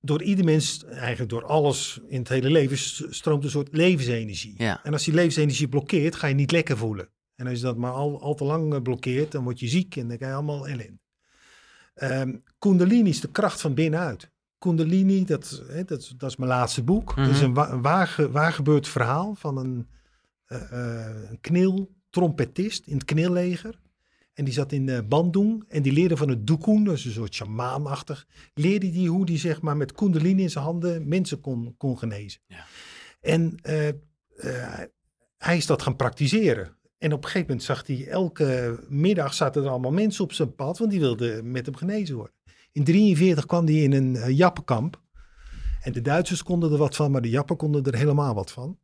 door 0.00 0.22
ieder 0.22 0.44
mens, 0.44 0.84
eigenlijk 0.84 1.30
door 1.30 1.44
alles 1.44 2.00
in 2.08 2.18
het 2.18 2.28
hele 2.28 2.50
leven, 2.50 2.78
stroomt 3.14 3.44
een 3.44 3.50
soort 3.50 3.68
levensenergie. 3.76 4.54
Ja. 4.56 4.84
En 4.84 4.92
als 4.92 5.04
die 5.04 5.14
levensenergie 5.14 5.68
blokkeert, 5.68 6.14
ga 6.16 6.26
je 6.26 6.34
niet 6.34 6.50
lekker 6.50 6.76
voelen. 6.76 7.08
En 7.34 7.46
als 7.46 7.56
je 7.58 7.64
dat 7.64 7.76
maar 7.76 7.92
al, 7.92 8.20
al 8.22 8.34
te 8.34 8.44
lang 8.44 8.74
eh, 8.74 8.80
blokkeert, 8.82 9.32
dan 9.32 9.44
word 9.44 9.60
je 9.60 9.68
ziek 9.68 9.96
en 9.96 10.08
dan 10.08 10.16
krijg 10.16 10.32
je 10.32 10.36
allemaal 10.38 10.68
ellende. 10.68 11.00
Ehm 11.94 12.36
Kundalini 12.62 13.08
is 13.08 13.20
de 13.20 13.30
kracht 13.30 13.60
van 13.60 13.74
binnenuit. 13.74 14.30
Kundalini, 14.58 15.24
dat, 15.24 15.62
hè, 15.68 15.84
dat, 15.84 16.00
is- 16.00 16.14
dat 16.16 16.30
is 16.30 16.36
mijn 16.36 16.50
laatste 16.50 16.82
boek. 16.82 17.16
Dat 17.16 17.28
is 17.28 17.36
Mhm. 17.36 17.44
een 17.44 17.54
wa- 17.54 17.70
een 17.70 17.82
waar, 17.82 18.06
ge- 18.06 18.30
waar 18.30 18.52
gebeurd 18.52 18.88
verhaal 18.88 19.34
van 19.34 19.56
een, 19.56 19.88
eh, 20.46 20.72
eh, 20.72 21.30
een 21.30 21.40
knil, 21.40 21.90
in 22.84 22.94
het 22.94 23.04
knilleger. 23.04 23.80
En 24.34 24.44
die 24.44 24.54
zat 24.54 24.72
in 24.72 24.88
eh 24.88 24.98
Bandung 25.08 25.64
en 25.68 25.82
die 25.82 25.92
leerde 25.92 26.16
van 26.16 26.28
het 26.28 26.46
doekoen, 26.46 26.84
dat 26.84 26.94
is 26.94 27.04
een 27.04 27.12
soort 27.12 27.34
shamaanachtig, 27.34 28.26
leerde 28.54 28.90
die 28.90 29.08
hoe 29.08 29.26
die 29.26 29.38
zeg 29.38 29.60
maar 29.60 29.76
met 29.76 29.92
kundalini 29.92 30.42
in 30.42 30.50
zijn 30.50 30.64
handen 30.64 31.08
mensen 31.08 31.40
kon, 31.40 31.74
kon 31.76 31.98
genezen. 31.98 32.40
Ja. 32.46 32.64
En 33.20 33.54
hij 35.36 35.56
is 35.56 35.66
dat 35.66 35.82
gaan 35.82 35.96
praktiseren. 35.96 36.76
En 36.98 37.12
op 37.12 37.18
een 37.18 37.24
gegeven 37.30 37.46
moment 37.46 37.62
zag 37.66 37.86
hij 37.86 38.06
elke 38.08 38.78
middag 38.88 39.34
zaten 39.34 39.62
er 39.64 39.68
allemaal 39.70 39.92
mensen 39.92 40.24
op 40.24 40.32
zijn 40.32 40.54
pad, 40.54 40.78
want 40.78 40.90
die 40.90 41.00
wilden 41.00 41.50
met 41.50 41.66
hem 41.66 41.76
genezen 41.76 42.16
worden. 42.16 42.34
In 42.72 42.84
43 42.84 43.46
kwam 43.46 43.64
hij 43.66 43.74
in 43.74 43.92
een 43.92 44.14
uh, 44.14 44.28
jappenkamp. 44.28 45.00
En 45.80 45.92
de 45.92 46.00
Duitsers 46.00 46.42
konden 46.42 46.72
er 46.72 46.78
wat 46.78 46.96
van, 46.96 47.10
maar 47.10 47.20
de 47.22 47.28
Jappen 47.28 47.56
konden 47.56 47.84
er 47.84 47.96
helemaal 47.96 48.34
wat 48.34 48.50
van. 48.50 48.78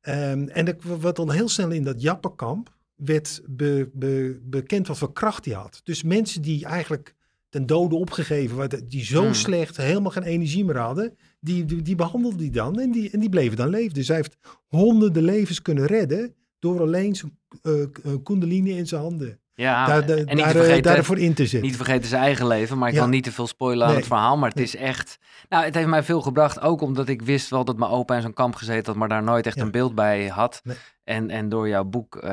Ehm, 0.00 0.48
en 0.48 0.66
er 0.66 1.00
werd 1.00 1.16
dan 1.16 1.30
heel 1.30 1.48
snel 1.48 1.70
in 1.70 1.82
dat 1.82 2.02
Jappenkamp 2.02 2.76
werd 2.94 3.40
be- 3.46 3.90
be- 3.92 4.40
bekend 4.42 4.86
wat 4.86 4.98
voor 4.98 5.12
kracht 5.12 5.44
hij 5.44 5.54
had. 5.54 5.80
Dus 5.84 6.02
mensen 6.02 6.42
die 6.42 6.64
eigenlijk 6.64 7.14
ten 7.48 7.66
dode 7.66 7.94
opgegeven 7.94 8.56
waren, 8.56 8.88
die 8.88 9.04
zo 9.04 9.22
Hmm. 9.22 9.34
slecht 9.34 9.76
helemaal 9.76 10.10
geen 10.10 10.22
energie 10.22 10.64
meer 10.64 10.78
hadden, 10.78 11.16
die, 11.40 11.64
die, 11.64 11.82
die 11.82 11.94
behandelde 11.94 12.38
hij 12.38 12.50
dan 12.50 12.80
en 12.80 12.90
die, 12.92 13.10
en 13.10 13.20
die 13.20 13.28
bleven 13.28 13.56
dan 13.56 13.68
leven. 13.68 13.94
Dus 13.94 14.08
hij 14.08 14.16
heeft 14.16 14.36
honderden 14.66 15.22
levens 15.22 15.62
kunnen 15.62 15.86
redden 15.86 16.34
door 16.58 16.80
alleen 16.80 17.14
zijn 17.16 17.38
eh, 17.62 17.82
eh, 17.82 17.88
kundalini 18.22 18.70
in 18.76 18.86
zijn 18.86 19.00
handen. 19.02 19.40
Ja, 19.64 19.86
daar, 19.86 20.02
en 20.08 20.16
niet 20.26 20.36
daar, 20.38 20.46
eh, 20.46 20.50
vergeten, 20.52 20.82
daarvoor 20.94 21.18
in 21.18 21.34
te 21.34 21.42
zetten. 21.42 21.60
Niet 21.60 21.70
te 21.70 21.84
vergeten 21.84 22.08
zijn 22.08 22.22
eigen 22.22 22.46
leven, 22.46 22.78
maar 22.78 22.88
ik 22.88 22.94
Ja. 22.94 23.00
wil 23.00 23.08
niet 23.08 23.24
te 23.24 23.32
veel 23.32 23.46
spoilen 23.46 23.86
aan 23.86 23.94
het 23.94 24.06
verhaal. 24.06 24.36
Maar 24.36 24.48
het 24.50 24.60
is 24.60 24.76
echt... 24.76 25.18
Nou, 25.48 25.64
het 25.64 25.74
heeft 25.74 25.86
mij 25.86 26.02
veel 26.02 26.20
gebracht. 26.20 26.60
Ook 26.60 26.80
omdat 26.80 27.08
ik 27.08 27.22
wist 27.22 27.50
wel 27.50 27.64
dat 27.64 27.76
mijn 27.76 27.90
opa 27.90 28.14
in 28.16 28.22
zo'n 28.22 28.32
kamp 28.32 28.54
gezeten 28.54 28.86
had, 28.86 28.96
maar 28.96 29.08
daar 29.08 29.22
nooit 29.22 29.46
echt 29.46 29.56
Ja. 29.56 29.62
een 29.62 29.70
beeld 29.70 29.94
bij 29.94 30.26
had. 30.26 30.60
Nee. 30.64 30.76
En, 31.04 31.30
en 31.30 31.48
door 31.48 31.68
jouw 31.68 31.84
boek, 31.84 32.16
eh, 32.16 32.30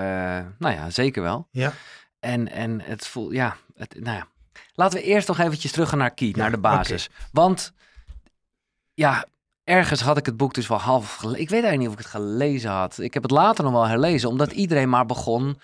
nou 0.59 0.73
ja, 0.75 0.89
zeker 0.89 1.21
wel. 1.21 1.47
Ja, 1.51 1.73
En, 2.19 2.51
en 2.51 2.81
het 2.81 3.07
voelt, 3.07 3.31
ja, 3.33 3.55
het, 3.75 3.95
nou 3.99 4.17
ja. 4.17 4.27
Laten 4.73 4.99
we 4.99 5.05
eerst 5.05 5.27
nog 5.27 5.39
eventjes 5.39 5.71
terug 5.71 5.89
gaan 5.89 5.97
naar 5.97 6.13
Key, 6.13 6.27
Ja, 6.27 6.33
naar 6.37 6.51
de 6.51 6.57
basis. 6.57 7.09
Want, 7.31 7.73
ja, 8.93 9.25
ergens 9.63 10.01
had 10.01 10.17
ik 10.17 10.25
het 10.25 10.37
boek 10.37 10.53
dus 10.53 10.67
wel 10.67 10.77
half 10.77 11.15
gelezen. 11.15 11.41
Ik 11.41 11.49
weet 11.49 11.63
eigenlijk 11.63 11.79
niet 11.79 11.87
of 11.87 11.93
ik 12.05 12.11
het 12.13 12.21
gelezen 12.23 12.71
had. 12.71 12.99
Ik 12.99 13.13
heb 13.13 13.23
het 13.23 13.31
later 13.31 13.63
nog 13.63 13.73
wel 13.73 13.87
herlezen, 13.87 14.29
omdat 14.29 14.51
iedereen 14.51 14.89
maar 14.89 15.05
begon 15.05 15.59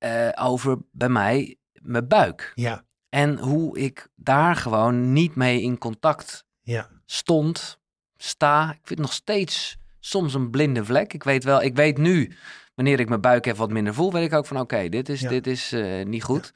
eh, 0.00 0.28
over 0.34 0.76
bij 0.92 1.08
mij 1.08 1.56
mijn 1.72 2.08
buik. 2.08 2.52
ja, 2.54 2.84
En 3.08 3.38
hoe 3.38 3.78
ik 3.78 4.08
daar 4.16 4.56
gewoon 4.56 5.12
niet 5.12 5.34
mee 5.34 5.62
in 5.62 5.78
contact 5.78 6.44
ja. 6.62 6.88
stond, 7.06 7.78
sta. 8.16 8.62
Ik 8.70 8.76
vind 8.86 8.88
het 8.88 8.98
nog 8.98 9.12
steeds 9.12 9.76
soms 10.00 10.34
een 10.34 10.50
blinde 10.50 10.84
vlek. 10.84 11.12
Ik 11.12 11.22
weet 11.24 11.44
wel, 11.44 11.62
ik 11.62 11.74
weet 11.76 11.98
nu, 11.98 12.32
wanneer 12.74 13.00
ik 13.00 13.08
mijn 13.08 13.20
buik 13.20 13.46
even 13.46 13.58
wat 13.58 13.70
minder 13.70 13.94
voel, 13.94 14.12
weet 14.12 14.24
ik 14.24 14.32
ook 14.32 14.46
van 14.46 14.60
oké, 14.60 14.88
dit 14.88 15.08
is, 15.08 15.20
Ja. 15.20 15.28
dit 15.28 15.46
is 15.46 15.72
eh, 15.72 16.04
niet 16.04 16.22
goed. 16.22 16.52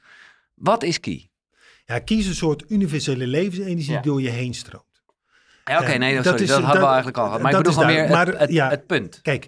Wat 0.53 0.83
is 0.83 0.99
Ki? 0.99 1.29
Ja, 1.85 1.99
kies 1.99 2.25
een 2.27 2.35
soort 2.35 2.63
universele 2.67 3.27
levensenergie 3.27 3.85
die 3.93 4.01
door 4.01 4.21
je 4.21 4.29
heen 4.29 4.53
stroomt. 4.53 4.83
Ja, 5.65 5.79
oké, 5.81 5.93
nee, 5.97 6.15
dat 6.15 6.25
sorry, 6.25 6.41
is- 6.41 6.47
dat 6.49 6.61
hadden 6.61 6.81
we 6.81 6.87
eigenlijk 6.87 7.17
al 7.17 7.25
gehad. 7.25 7.41
Maar 7.41 7.51
ik 7.51 7.57
bedoel 7.57 7.71
is 7.71 7.77
gewoon 7.77 7.93
meer 7.95 8.07
duidelijk. 8.07 8.27
het, 8.27 8.37
Maar, 8.39 8.47
het, 8.47 8.55
ja. 8.55 8.69
het 8.69 8.85
punt. 8.87 9.21
Kijk, 9.21 9.47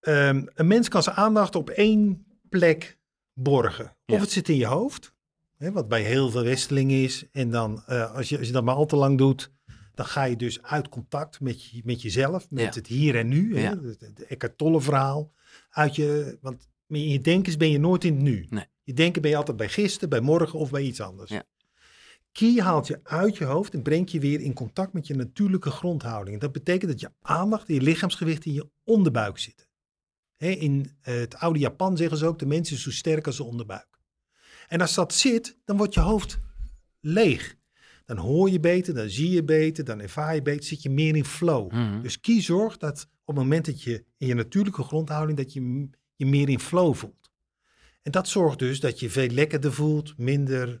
ehm, 0.00 0.46
een 0.54 0.66
mens 0.66 0.88
kan 0.88 1.02
zijn 1.02 1.16
aandacht 1.16 1.54
op 1.54 1.70
één 1.70 2.26
plek 2.48 2.98
borgen. 3.34 3.96
Of 4.06 4.20
het 4.20 4.30
zit 4.30 4.48
in 4.48 4.56
je 4.56 4.66
hoofd, 4.66 5.14
hè, 5.56 5.72
wat 5.72 5.88
bij 5.88 6.02
heel 6.02 6.30
veel 6.30 6.42
westelingen 6.42 7.02
is. 7.02 7.24
En 7.32 7.50
dan, 7.50 7.82
eh, 7.86 8.14
als, 8.14 8.28
je, 8.28 8.38
als 8.38 8.46
je 8.46 8.52
dat 8.52 8.64
maar 8.64 8.74
al 8.74 8.86
te 8.86 8.96
lang 8.96 9.18
doet, 9.18 9.50
dan 9.94 10.06
ga 10.06 10.24
je 10.24 10.36
dus 10.36 10.62
uit 10.62 10.88
contact 10.88 11.40
met, 11.40 11.64
je, 11.64 11.80
met 11.84 12.02
jezelf, 12.02 12.46
met 12.50 12.62
Ja. 12.62 12.70
het 12.80 12.86
hier 12.86 13.16
en 13.16 13.28
nu. 13.28 13.56
Hè, 13.56 13.62
Ja. 13.62 13.80
het, 13.82 14.00
het 14.00 14.26
Eckhart 14.26 14.58
Tolle 14.58 14.80
verhaal. 14.80 15.32
Uit 15.70 15.96
je, 15.96 16.38
want 16.40 16.68
in 16.88 17.08
je 17.08 17.20
denkens 17.20 17.56
ben 17.56 17.70
je 17.70 17.78
nooit 17.78 18.04
in 18.04 18.14
het 18.14 18.22
nu. 18.22 18.46
Nee. 18.50 18.64
Je 18.82 18.92
denken 18.92 19.22
ben 19.22 19.30
je 19.30 19.36
altijd 19.36 19.56
bij 19.56 19.68
gisteren, 19.68 20.08
bij 20.08 20.20
morgen 20.20 20.58
of 20.58 20.70
bij 20.70 20.82
iets 20.82 21.00
anders. 21.00 21.30
Ja. 21.30 21.44
Ki 22.32 22.60
haalt 22.60 22.86
je 22.86 23.00
uit 23.02 23.36
je 23.36 23.44
hoofd 23.44 23.74
en 23.74 23.82
brengt 23.82 24.10
je 24.10 24.20
weer 24.20 24.40
in 24.40 24.52
contact 24.52 24.92
met 24.92 25.06
je 25.06 25.14
natuurlijke 25.14 25.70
grondhouding. 25.70 26.40
Dat 26.40 26.52
betekent 26.52 26.90
dat 26.90 27.00
je 27.00 27.12
aandacht 27.22 27.68
en 27.68 27.74
je 27.74 27.80
lichaamsgewicht 27.82 28.44
in 28.44 28.52
je 28.52 28.68
onderbuik 28.84 29.38
zitten. 29.38 29.66
In 30.50 30.90
eh, 31.00 31.14
het 31.14 31.34
oude 31.36 31.58
Japan 31.58 31.96
zeggen 31.96 32.16
ze 32.18 32.26
ook, 32.26 32.38
de 32.38 32.46
mens 32.46 32.72
is 32.72 32.82
zo 32.82 32.90
sterk 32.90 33.26
als 33.26 33.36
zijn 33.36 33.48
onderbuik. 33.48 33.86
En 34.68 34.80
als 34.80 34.94
dat 34.94 35.14
zit, 35.14 35.58
dan 35.64 35.76
wordt 35.76 35.94
je 35.94 36.00
hoofd 36.00 36.38
leeg. 37.00 37.56
Dan 38.04 38.16
hoor 38.16 38.50
je 38.50 38.60
beter, 38.60 38.94
dan 38.94 39.08
zie 39.08 39.30
je 39.30 39.44
beter, 39.44 39.84
dan 39.84 40.00
ervaar 40.00 40.34
je 40.34 40.42
beter, 40.42 40.64
zit 40.64 40.82
je 40.82 40.90
meer 40.90 41.16
in 41.16 41.24
flow. 41.24 41.72
Mhm. 41.72 42.02
Dus 42.02 42.20
Ki 42.20 42.40
zorgt 42.40 42.80
dat 42.80 43.08
op 43.24 43.34
het 43.34 43.44
moment 43.44 43.64
dat 43.64 43.82
je 43.82 44.04
in 44.18 44.26
je 44.26 44.34
natuurlijke 44.34 44.82
grondhouding, 44.82 45.38
dat 45.38 45.52
je 45.52 45.88
je 46.16 46.26
meer 46.26 46.48
in 46.48 46.60
flow 46.60 46.94
voelt. 46.94 47.30
En 48.02 48.12
dat 48.12 48.28
zorgt 48.28 48.58
dus 48.58 48.80
dat 48.80 49.00
je 49.00 49.10
veel 49.10 49.28
lekkerder 49.28 49.72
voelt, 49.72 50.18
minder 50.18 50.80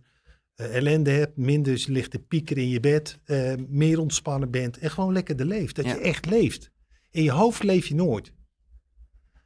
eh, 0.54 0.76
ellende 0.76 1.10
hebt, 1.10 1.36
minder 1.36 1.84
lichte 1.86 2.18
pieker 2.18 2.58
in 2.58 2.68
je 2.68 2.80
bed, 2.80 3.18
eh, 3.24 3.52
meer 3.68 4.00
ontspannen 4.00 4.50
bent 4.50 4.78
en 4.78 4.90
gewoon 4.90 5.12
lekkerder 5.12 5.46
leeft. 5.46 5.76
Dat 5.76 5.84
Ja. 5.84 5.94
je 5.94 6.00
echt 6.00 6.26
leeft. 6.26 6.70
In 7.10 7.22
je 7.22 7.30
hoofd 7.30 7.62
leef 7.62 7.86
je 7.86 7.94
nooit. 7.94 8.32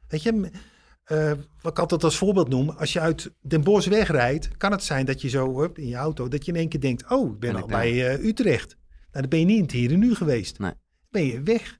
Weet 0.07 0.23
je, 0.23 0.51
eh, 1.03 1.31
wat 1.61 1.71
ik 1.71 1.79
altijd 1.79 2.03
als 2.03 2.17
voorbeeld 2.17 2.49
noem, 2.49 2.69
als 2.69 2.93
je 2.93 2.99
uit 2.99 3.31
Den 3.41 3.63
Bosch 3.63 3.87
wegrijdt, 3.87 4.57
kan 4.57 4.71
het 4.71 4.83
zijn 4.83 5.05
dat 5.05 5.21
je 5.21 5.29
zo 5.29 5.59
hup, 5.59 5.77
in 5.77 5.87
je 5.87 5.95
auto, 5.95 6.27
dat 6.27 6.45
je 6.45 6.51
in 6.51 6.57
één 6.57 6.69
keer 6.69 6.79
denkt, 6.79 7.11
oh, 7.11 7.33
ik 7.33 7.39
ben 7.39 7.51
Ben 7.51 7.61
al 7.61 7.67
ik 7.67 7.73
bij 7.73 8.07
eh, 8.07 8.25
Utrecht. 8.25 8.77
Nou, 9.11 9.21
dan 9.21 9.29
ben 9.29 9.39
je 9.39 9.45
niet 9.45 9.55
in 9.55 9.61
het 9.61 9.71
hier 9.71 9.91
en 9.91 9.99
nu 9.99 10.15
geweest. 10.15 10.59
Nee. 10.59 10.73
Ben 11.09 11.25
je 11.25 11.41
weg. 11.41 11.79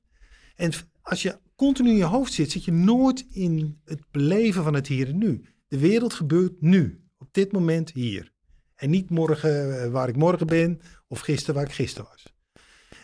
En 0.55 0.71
als 1.01 1.21
je 1.21 1.39
continu 1.55 1.89
in 1.89 1.95
je 1.95 2.03
hoofd 2.03 2.33
zit, 2.33 2.51
zit 2.51 2.65
je 2.65 2.71
nooit 2.71 3.25
in 3.29 3.81
het 3.85 4.01
beleven 4.11 4.63
van 4.63 4.73
het 4.73 4.87
hier 4.87 5.07
en 5.07 5.17
nu. 5.17 5.45
De 5.67 5.79
wereld 5.79 6.13
gebeurt 6.13 6.61
nu, 6.61 7.03
op 7.17 7.27
dit 7.31 7.51
moment 7.51 7.91
hier. 7.91 8.31
En 8.75 8.89
niet 8.89 9.09
morgen 9.09 9.81
eh, 9.81 9.89
waar 9.89 10.09
ik 10.09 10.15
morgen 10.15 10.47
ben 10.47 10.81
of 11.07 11.19
gisteren 11.19 11.55
waar 11.55 11.65
ik 11.65 11.71
gisteren 11.71 12.09
was. 12.09 12.33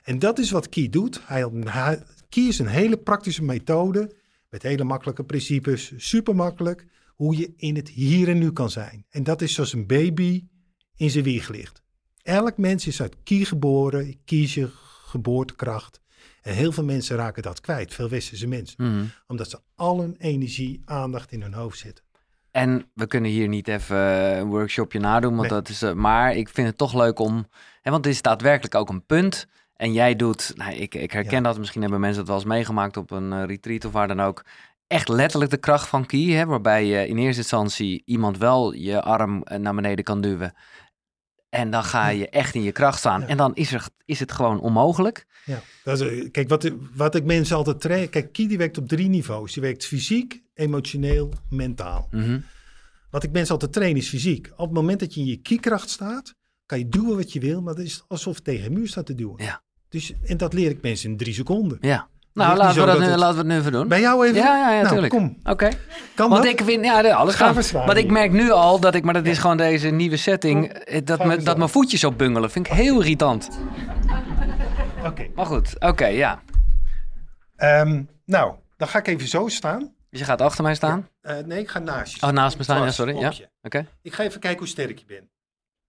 En 0.03 0.19
dat 0.19 0.39
is 0.39 0.51
wat 0.51 0.69
Key 0.69 0.89
doet. 0.89 1.27
Hij, 1.27 1.49
hij, 1.63 2.03
Key 2.29 2.43
is 2.43 2.59
een 2.59 2.67
hele 2.67 2.97
praktische 2.97 3.43
methode 3.43 4.15
met 4.53 4.61
hele 4.63 4.83
makkelijke 4.83 5.23
principes, 5.23 5.93
super 5.97 6.35
makkelijk, 6.35 6.85
hoe 7.15 7.37
je 7.37 7.53
in 7.55 7.75
het 7.75 7.89
hier 7.89 8.29
en 8.29 8.37
nu 8.37 8.51
kan 8.51 8.69
zijn. 8.69 9.05
En 9.09 9.23
dat 9.23 9.41
is 9.41 9.53
zoals 9.53 9.73
een 9.73 9.87
baby 9.87 10.43
in 10.95 11.09
zijn 11.09 11.23
wieg 11.23 11.49
ligt. 11.49 11.81
Elk 12.21 12.57
mens 12.57 12.87
is 12.87 13.01
uit 13.01 13.15
Key 13.23 13.43
geboren, 13.45 14.23
kies 14.25 14.53
je 14.53 14.69
geboortekracht. 15.05 16.01
En 16.41 16.53
heel 16.55 16.71
veel 16.71 16.83
mensen 16.83 17.15
raken 17.15 17.43
dat 17.43 17.61
kwijt, 17.61 17.93
veel 17.93 18.09
westerse 18.09 18.47
mensen. 18.47 18.75
Mhm. 18.83 19.05
Omdat 19.27 19.49
ze 19.49 19.59
al 19.75 19.99
hun 19.99 20.15
energie, 20.17 20.81
aandacht 20.85 21.31
in 21.31 21.41
hun 21.41 21.53
hoofd 21.53 21.79
zitten. 21.79 22.03
En 22.51 22.85
we 22.93 23.07
kunnen 23.07 23.31
hier 23.31 23.47
niet 23.47 23.67
even 23.67 23.97
een 24.37 24.47
workshopje 24.47 24.99
nadoen, 24.99 25.35
want 25.35 25.49
Nee. 25.49 25.59
dat 25.59 25.69
is. 25.69 25.81
eh, 25.81 25.93
maar 25.93 26.35
ik 26.35 26.49
vind 26.49 26.67
het 26.67 26.77
toch 26.77 26.93
leuk 26.93 27.19
om. 27.19 27.47
Hè, 27.81 27.91
want 27.91 28.05
het 28.05 28.13
is 28.13 28.21
daadwerkelijk 28.21 28.75
ook 28.75 28.89
een 28.89 29.05
punt. 29.05 29.47
En 29.73 29.93
jij 29.93 30.15
doet, 30.15 30.51
nou, 30.55 30.73
ik, 30.73 30.95
ik 30.95 31.11
herken 31.11 31.37
Ja. 31.37 31.41
dat, 31.41 31.57
misschien 31.57 31.81
hebben 31.81 31.99
mensen 31.99 32.19
het 32.19 32.27
wel 32.27 32.37
eens 32.37 32.47
meegemaakt 32.47 32.97
op 32.97 33.11
een 33.11 33.33
eh, 33.33 33.43
retreat 33.45 33.85
of 33.85 33.91
waar 33.91 34.07
dan 34.07 34.21
ook. 34.21 34.45
Echt 34.87 35.07
letterlijk 35.07 35.51
de 35.51 35.57
kracht 35.57 35.87
van 35.87 36.05
Ki, 36.05 36.33
hè, 36.33 36.45
waarbij 36.45 36.85
je 36.85 37.07
in 37.07 37.17
eerste 37.17 37.41
instantie 37.41 38.01
iemand 38.05 38.37
wel 38.37 38.73
je 38.73 39.01
arm 39.01 39.43
eh, 39.43 39.59
naar 39.59 39.75
beneden 39.75 40.03
kan 40.03 40.21
duwen. 40.21 40.53
En 41.49 41.69
dan 41.69 41.83
ga 41.83 42.07
je 42.07 42.29
echt 42.29 42.55
in 42.55 42.61
je 42.61 42.71
kracht 42.71 42.99
staan. 42.99 43.21
Ja. 43.21 43.27
En 43.27 43.37
dan 43.37 43.55
is, 43.55 43.73
er, 43.73 43.87
is 44.05 44.19
het 44.19 44.31
gewoon 44.31 44.59
onmogelijk. 44.59 45.25
Ja, 45.45 45.61
dat 45.83 46.01
is, 46.01 46.07
eh, 46.07 46.31
kijk, 46.31 46.49
wat, 46.49 46.71
wat 46.95 47.15
ik 47.15 47.23
mensen 47.23 47.55
altijd 47.55 47.81
train. 47.81 48.09
Kijk, 48.09 48.33
Ki 48.33 48.47
die 48.47 48.57
werkt 48.57 48.77
op 48.77 48.87
drie 48.87 49.09
niveaus. 49.09 49.53
Die 49.53 49.63
werkt 49.63 49.85
fysiek, 49.85 50.41
emotioneel, 50.53 51.33
mentaal. 51.49 52.07
Mhm. 52.11 52.39
Wat 53.09 53.23
ik 53.23 53.31
mensen 53.31 53.53
altijd 53.53 53.73
train 53.73 53.95
is 53.97 54.09
fysiek. 54.09 54.51
Op 54.55 54.65
het 54.65 54.75
moment 54.75 54.99
dat 54.99 55.13
je 55.13 55.19
in 55.19 55.25
je 55.27 55.41
kiekracht 55.41 55.89
staat, 55.89 56.35
kan 56.73 56.81
je 56.81 56.89
doen 56.89 57.15
wat 57.15 57.33
je 57.33 57.39
wil, 57.39 57.61
maar 57.61 57.75
dat 57.75 57.85
is 57.85 58.03
alsof 58.07 58.35
je 58.35 58.41
tegen 58.41 58.65
een 58.65 58.73
muur 58.73 58.87
staat 58.87 59.05
te 59.05 59.15
duwen. 59.15 59.43
Ja. 59.43 59.61
Dus, 59.89 60.13
en 60.25 60.37
dat 60.37 60.53
leer 60.53 60.69
ik 60.69 60.81
mensen 60.81 61.09
in 61.09 61.17
drie 61.17 61.33
seconden. 61.33 61.77
Ja. 61.81 62.07
Nou, 62.33 62.57
laten 62.57 62.79
we, 62.81 62.85
dat 62.87 62.99
nu, 62.99 63.05
het- 63.05 63.15
laten 63.19 63.33
we 63.35 63.39
het 63.41 63.47
nu 63.47 63.57
even 63.57 63.71
doen. 63.71 63.87
Bij 63.87 63.99
jou 63.99 64.25
even? 64.25 64.35
Ja, 64.37 64.57
ja, 64.57 64.71
ja, 64.73 64.81
nou, 64.93 65.07
kom. 65.07 65.37
Oké. 65.43 65.69
Kan 66.15 66.29
Want 66.29 66.43
dat? 66.43 66.51
ik 66.51 66.61
vind, 66.63 66.85
ja, 66.85 67.11
alles 67.11 67.35
Ga 67.35 67.45
kan. 67.45 67.53
verzwaren 67.53 67.87
Want 67.87 67.99
ik 67.99 68.11
merk 68.11 68.31
nu 68.31 68.51
al 68.51 68.79
dat 68.79 68.95
ik, 68.95 69.03
maar 69.03 69.13
dat 69.13 69.25
is 69.25 69.37
gewoon 69.37 69.57
deze 69.57 69.89
nieuwe 69.89 70.17
setting, 70.17 70.67
eh, 70.67 71.01
dat, 71.05 71.25
me, 71.25 71.37
dat 71.37 71.57
mijn 71.57 71.69
voetjes 71.69 71.99
zo 71.99 72.11
bungelen. 72.11 72.51
Vind 72.51 72.67
ik 72.67 72.73
heel 72.73 72.99
irritant. 72.99 73.49
Oké. 75.05 75.27
Maar 75.35 75.45
goed, 75.45 75.75
oké, 75.79 76.05
ja. 76.05 76.41
Ehm, 77.55 78.03
nou, 78.25 78.53
dan 78.77 78.87
ga 78.87 78.99
ik 78.99 79.07
even 79.07 79.27
zo 79.27 79.47
staan. 79.47 79.93
Dus 80.09 80.19
je 80.19 80.25
gaat 80.25 80.41
achter 80.41 80.63
mij 80.63 80.75
staan? 80.75 81.07
Eh, 81.21 81.37
nee, 81.45 81.59
ik 81.59 81.69
ga 81.69 81.79
naast 81.79 82.15
je 82.19 82.25
Oh, 82.25 82.31
naast 82.31 82.57
me 82.57 82.63
staan, 82.63 82.83
ja, 82.83 82.91
sorry. 82.91 83.13
op 83.15 83.21
Ja, 83.21 83.31
oké. 83.61 83.87
Ik 84.01 84.13
ga 84.13 84.23
even 84.23 84.39
kijken 84.39 84.59
hoe 84.59 84.67
sterk 84.67 84.99
je 84.99 85.05
bent. 85.07 85.23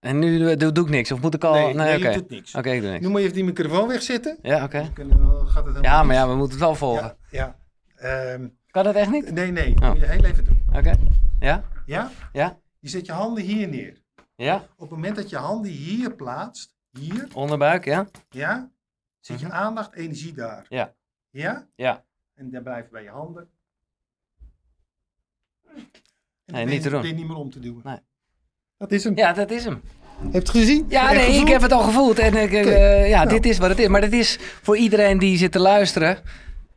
En 0.04 0.18
nu 0.18 0.56
doe, 0.56 0.72
doe 0.72 0.84
ik 0.84 0.90
niks, 0.90 1.12
of 1.12 1.20
moet 1.20 1.34
ik 1.34 1.44
al... 1.44 1.52
nee, 1.54 1.74
nee, 1.74 1.98
je 1.98 2.12
doet 2.12 2.28
niks. 2.30 2.54
Oké, 2.54 2.70
ik 2.70 2.80
doe 2.80 2.90
niks. 2.90 3.02
Nu 3.02 3.08
moet 3.08 3.18
je 3.18 3.22
even 3.24 3.36
die 3.36 3.44
microfoon 3.44 3.88
wegzetten. 3.88 4.38
Ja, 4.42 4.64
oké. 4.64 4.90
Helemaal 4.94 5.82
Ja, 5.82 6.02
maar 6.02 6.14
ja, 6.16 6.28
we 6.28 6.34
moeten 6.34 6.50
het 6.56 6.66
wel 6.66 6.74
volgen. 6.74 7.16
Ja, 7.30 7.56
ja. 7.96 8.32
Ehm, 8.32 8.48
Kan 8.70 8.84
dat 8.84 8.94
echt 8.94 9.10
niet? 9.10 9.30
nee, 9.32 9.50
nee. 9.50 9.74
Oh. 9.82 9.88
Moet 9.88 10.00
je 10.00 10.06
heel 10.06 10.24
even 10.24 10.44
doen. 10.44 10.62
Oké. 10.72 10.94
Ja? 11.40 11.64
Ja? 11.86 12.10
Ja? 12.32 12.58
Je 12.78 12.88
zet 12.88 13.06
je 13.06 13.12
handen 13.12 13.44
hier 13.44 13.68
neer. 13.68 14.02
Ja? 14.36 14.54
Op 14.56 14.80
het 14.80 14.90
moment 14.90 15.16
dat 15.16 15.30
je 15.30 15.36
handen 15.36 15.70
hier 15.70 16.14
plaatst, 16.14 16.74
hier, 16.90 17.28
Onderbuik, 17.34 17.84
ja? 17.84 18.06
ja, 18.30 18.70
zet 19.20 19.40
je 19.40 19.46
Mhm. 19.46 19.54
aandacht, 19.54 19.94
energie 19.94 20.32
daar. 20.32 20.66
Ja. 20.68 20.94
Ja? 21.30 21.66
Ja. 21.76 22.04
En 22.34 22.50
dan 22.50 22.62
blijven 22.62 22.90
bij 22.92 23.02
je 23.02 23.10
handen. 23.10 23.48
En 26.44 26.54
Nee, 26.54 26.64
niet 26.64 26.74
je- 26.74 26.80
te 26.80 26.90
doen. 26.90 27.06
je 27.06 27.12
niet 27.12 27.26
meer 27.26 27.36
om 27.36 27.50
te 27.50 27.60
doen. 27.60 27.80
Nee. 27.84 27.98
Dat 28.78 28.92
is 28.92 29.04
hem. 29.04 29.16
Ja, 29.16 29.32
dat 29.32 29.50
is 29.50 29.64
hem. 29.64 29.80
Heb 30.22 30.32
je 30.32 30.38
het 30.38 30.50
gezien? 30.50 30.84
Ja, 30.88 31.12
nee, 31.12 31.40
ik 31.40 31.48
heb 31.48 31.62
het 31.62 31.72
al 31.72 31.82
gevoeld. 31.82 32.18
En 32.18 32.34
ik, 32.36 32.52
eh, 32.52 33.08
ja, 33.08 33.16
Nou. 33.24 33.28
dit 33.28 33.46
is 33.46 33.58
wat 33.58 33.68
het 33.68 33.78
is. 33.78 33.88
Maar 33.88 34.00
dat 34.00 34.12
is 34.12 34.38
voor 34.62 34.76
iedereen 34.76 35.18
die 35.18 35.36
zit 35.38 35.52
te 35.52 35.58
luisteren 35.58 36.18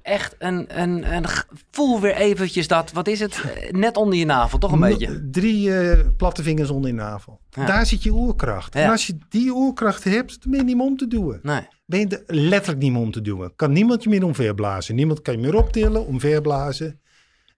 echt 0.01 0.35
een, 0.39 0.81
een, 0.81 1.13
een 1.13 1.25
voel 1.71 1.99
weer 2.01 2.15
eventjes 2.15 2.67
dat, 2.67 2.91
wat 2.91 3.07
is 3.07 3.19
het, 3.19 3.41
Eh, 3.41 3.71
net 3.71 3.97
onder 3.97 4.19
je 4.19 4.25
navel, 4.25 4.57
toch 4.57 4.71
een 4.71 4.79
No- 4.79 4.87
beetje. 4.87 5.27
Drie 5.31 5.77
eh, 5.79 5.99
platte 6.17 6.43
vingers 6.43 6.69
onder 6.69 6.89
je 6.89 6.95
navel. 6.95 7.39
Ja. 7.49 7.65
Daar 7.65 7.85
zit 7.85 8.03
je 8.03 8.11
oerkracht. 8.11 8.73
Ja. 8.73 8.81
En 8.83 8.89
als 8.89 9.07
je 9.07 9.17
die 9.29 9.51
oerkracht 9.51 10.03
hebt, 10.03 10.41
dan 10.41 10.51
ben 10.51 10.59
je 10.59 10.65
niet 10.65 10.75
meer 10.75 10.85
om 10.85 10.97
te 10.97 11.07
doen. 11.07 11.39
Nee, 11.41 11.67
Ben 11.85 11.99
je 11.99 12.07
er 12.07 12.35
letterlijk 12.35 12.81
niet 12.81 12.91
meer 12.91 13.01
om 13.01 13.11
te 13.11 13.21
doen. 13.21 13.51
Kan 13.55 13.71
niemand 13.71 14.03
je 14.03 14.09
meer 14.09 14.25
omverblazen. 14.25 14.95
Niemand 14.95 15.21
kan 15.21 15.33
je 15.33 15.39
meer 15.39 15.55
optillen, 15.55 16.05
omverblazen. 16.05 16.99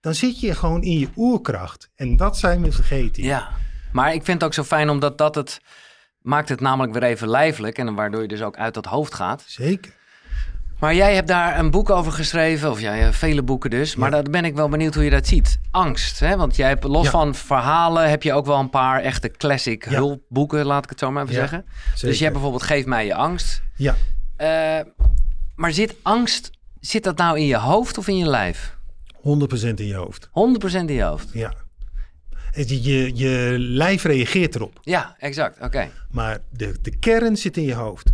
Dan 0.01 0.13
zit 0.15 0.39
je 0.39 0.55
gewoon 0.55 0.81
in 0.83 0.99
je 0.99 1.07
oerkracht. 1.15 1.89
En 1.95 2.17
dat 2.17 2.37
zijn 2.37 2.61
we 2.61 2.71
vergeten. 2.71 3.23
ja. 3.23 3.49
Maar 3.91 4.13
ik 4.13 4.23
vind 4.23 4.37
het 4.41 4.43
ook 4.43 4.53
zo 4.53 4.63
fijn 4.63 4.89
omdat 4.89 5.17
dat 5.17 5.35
het, 5.35 5.59
maakt 6.21 6.49
het 6.49 6.59
namelijk 6.61 6.93
weer 6.93 7.03
even 7.03 7.27
lijfelijk. 7.29 7.77
En 7.77 7.93
waardoor 7.95 8.21
je 8.21 8.27
dus 8.27 8.41
ook 8.41 8.57
uit 8.57 8.73
dat 8.73 8.85
hoofd 8.85 9.13
gaat. 9.15 9.43
Zeker. 9.47 9.97
Maar 10.79 10.95
jij 10.95 11.15
hebt 11.15 11.27
daar 11.27 11.59
een 11.59 11.71
boek 11.71 11.89
over 11.89 12.11
geschreven, 12.11 12.71
of 12.71 12.79
ja, 12.81 12.93
ja, 12.93 13.13
vele 13.13 13.43
boeken 13.43 13.69
dus. 13.69 13.95
Maar 13.95 14.09
Ja. 14.09 14.15
daar 14.21 14.31
ben 14.31 14.45
ik 14.45 14.55
wel 14.55 14.69
benieuwd 14.69 14.93
hoe 14.95 15.03
je 15.03 15.09
dat 15.09 15.27
ziet. 15.27 15.59
Angst, 15.71 16.19
hè? 16.19 16.35
Want 16.37 16.55
jij 16.55 16.67
hebt 16.67 16.83
los 16.83 17.05
Ja. 17.05 17.11
van 17.11 17.35
verhalen, 17.35 18.09
heb 18.09 18.23
je 18.23 18.33
ook 18.33 18.45
wel 18.45 18.59
een 18.59 18.69
paar 18.69 19.01
echte 19.01 19.29
classic 19.29 19.83
hulpboeken, 19.83 20.65
laat 20.65 20.83
ik 20.83 20.89
het 20.89 20.99
zo 20.99 21.11
maar 21.11 21.23
even 21.23 21.35
zeggen. 21.35 21.65
Dus 22.01 22.17
je 22.17 22.21
hebt 22.21 22.33
bijvoorbeeld 22.33 22.63
Geef 22.63 22.85
mij 22.85 23.05
je 23.05 23.13
angst. 23.15 23.61
Ja. 23.75 23.95
Eh, 24.35 24.79
maar 25.55 25.71
zit 25.71 25.95
angst, 26.01 26.51
zit 26.79 27.03
dat 27.03 27.17
nou 27.17 27.37
in 27.39 27.45
je 27.45 27.57
hoofd 27.57 27.97
of 27.97 28.07
in 28.07 28.17
je 28.17 28.25
lijf? 28.25 28.77
100% 29.21 29.79
in 29.79 29.87
je 29.87 29.95
hoofd. 29.95 30.29
100% 30.31 30.89
in 30.89 30.95
je 30.95 31.03
hoofd. 31.03 31.29
Ja. 31.33 31.53
En 32.59 32.81
Je, 32.83 33.11
je, 33.15 33.55
lijf 33.59 34.03
reageert 34.03 34.55
erop. 34.55 34.79
Ja, 34.81 35.15
exact. 35.19 35.61
Oké. 35.61 35.89
Maar 36.11 36.39
de, 36.49 36.75
de 36.81 36.95
kern 36.97 37.37
zit 37.37 37.57
in 37.57 37.63
je 37.63 37.73
hoofd. 37.73 38.13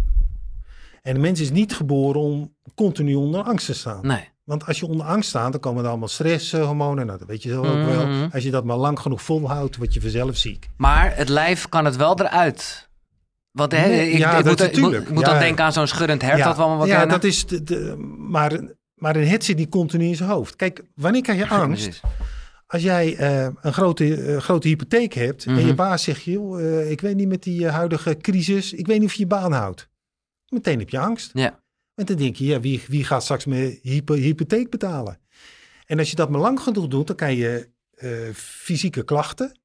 En 1.01 1.13
de 1.13 1.19
mens 1.19 1.39
is 1.39 1.51
niet 1.51 1.73
geboren 1.75 2.21
om 2.21 2.53
continu 2.75 3.15
onder 3.15 3.41
angst 3.41 3.65
te 3.65 3.73
staan. 3.73 4.07
Nee. 4.07 4.29
Want 4.43 4.65
als 4.65 4.79
je 4.79 4.85
onder 4.85 5.05
angst 5.05 5.29
staat, 5.29 5.51
dan 5.51 5.61
komen 5.61 5.83
er 5.83 5.89
allemaal 5.89 6.07
stresshormonen. 6.07 7.05
Nou, 7.05 7.19
dat 7.19 7.27
weet 7.27 7.43
je 7.43 7.49
zelf 7.49 7.67
ook 7.67 7.85
wel. 7.85 8.07
Mhm. 8.07 8.27
Als 8.33 8.43
je 8.43 8.51
dat 8.51 8.63
maar 8.63 8.77
lang 8.77 8.99
genoeg 8.99 9.21
volhoudt, 9.21 9.75
word 9.77 9.93
je 9.93 10.01
vanzelf 10.01 10.37
ziek. 10.37 10.69
Maar 10.77 11.15
het 11.17 11.29
lijf 11.29 11.69
kan 11.69 11.85
het 11.85 11.95
wel 11.95 12.19
eruit. 12.19 12.89
Want 13.51 13.71
hè, 13.71 13.87
Nee, 13.87 14.11
ik, 14.11 14.17
ja, 14.17 14.37
ik 14.37 14.43
dat 14.43 14.59
moet, 14.59 14.61
ik 14.75 14.77
moet, 14.81 14.93
ik 14.93 15.09
moet 15.09 15.25
Ja. 15.25 15.29
dan 15.31 15.39
denken 15.39 15.63
aan 15.63 15.73
zo'n 15.73 15.87
schuddend 15.87 16.21
hert 16.21 16.43
dat 16.43 16.55
we 16.55 16.61
allemaal 16.61 16.85
ja 16.87 17.05
dat 17.05 17.23
is 17.23 17.45
de, 17.45 17.63
de- 17.63 17.95
maar, 18.17 18.59
maar 18.95 19.15
een 19.15 19.27
hert 19.27 19.43
zit 19.43 19.57
niet 19.57 19.69
continu 19.69 20.05
in 20.05 20.15
zijn 20.15 20.29
hoofd. 20.29 20.55
Kijk, 20.55 20.83
wanneer 20.95 21.21
krijg 21.21 21.37
je 21.39 21.47
angst? 21.47 22.01
Als 22.67 22.81
jij 22.81 23.15
eh, 23.15 23.47
een 23.61 23.73
grote, 23.73 24.15
eh, 24.15 24.37
grote 24.37 24.67
hypotheek 24.67 25.13
hebt 25.13 25.45
en 25.45 25.53
Mhm. 25.53 25.65
je 25.65 25.73
baas 25.75 26.03
zegt, 26.03 26.23
joh, 26.23 26.61
eh, 26.61 26.91
ik 26.91 27.01
weet 27.01 27.15
niet 27.15 27.27
met 27.27 27.43
die 27.43 27.67
huidige 27.67 28.17
crisis, 28.17 28.73
ik 28.73 28.87
weet 28.87 28.99
niet 28.99 29.07
of 29.07 29.13
je 29.13 29.19
je 29.19 29.27
baan 29.27 29.51
houdt. 29.51 29.89
Meteen 30.47 30.79
heb 30.79 30.89
je 30.89 30.99
angst. 30.99 31.29
Ja. 31.33 31.63
En 31.95 32.05
dan 32.05 32.15
denk 32.17 32.35
je, 32.35 32.45
ja, 32.45 32.59
wie, 32.59 32.83
wie 32.87 33.03
gaat 33.03 33.23
straks 33.23 33.45
mijn 33.45 33.79
hypo- 33.81 34.13
hypotheek 34.13 34.69
betalen? 34.69 35.19
En 35.85 35.99
als 35.99 36.09
je 36.09 36.15
dat 36.15 36.29
maar 36.29 36.41
lang 36.41 36.59
genoeg 36.59 36.87
doet, 36.87 37.07
dan 37.07 37.15
kan 37.15 37.35
je 37.35 37.69
fysieke 38.33 39.03
klachten. 39.03 39.59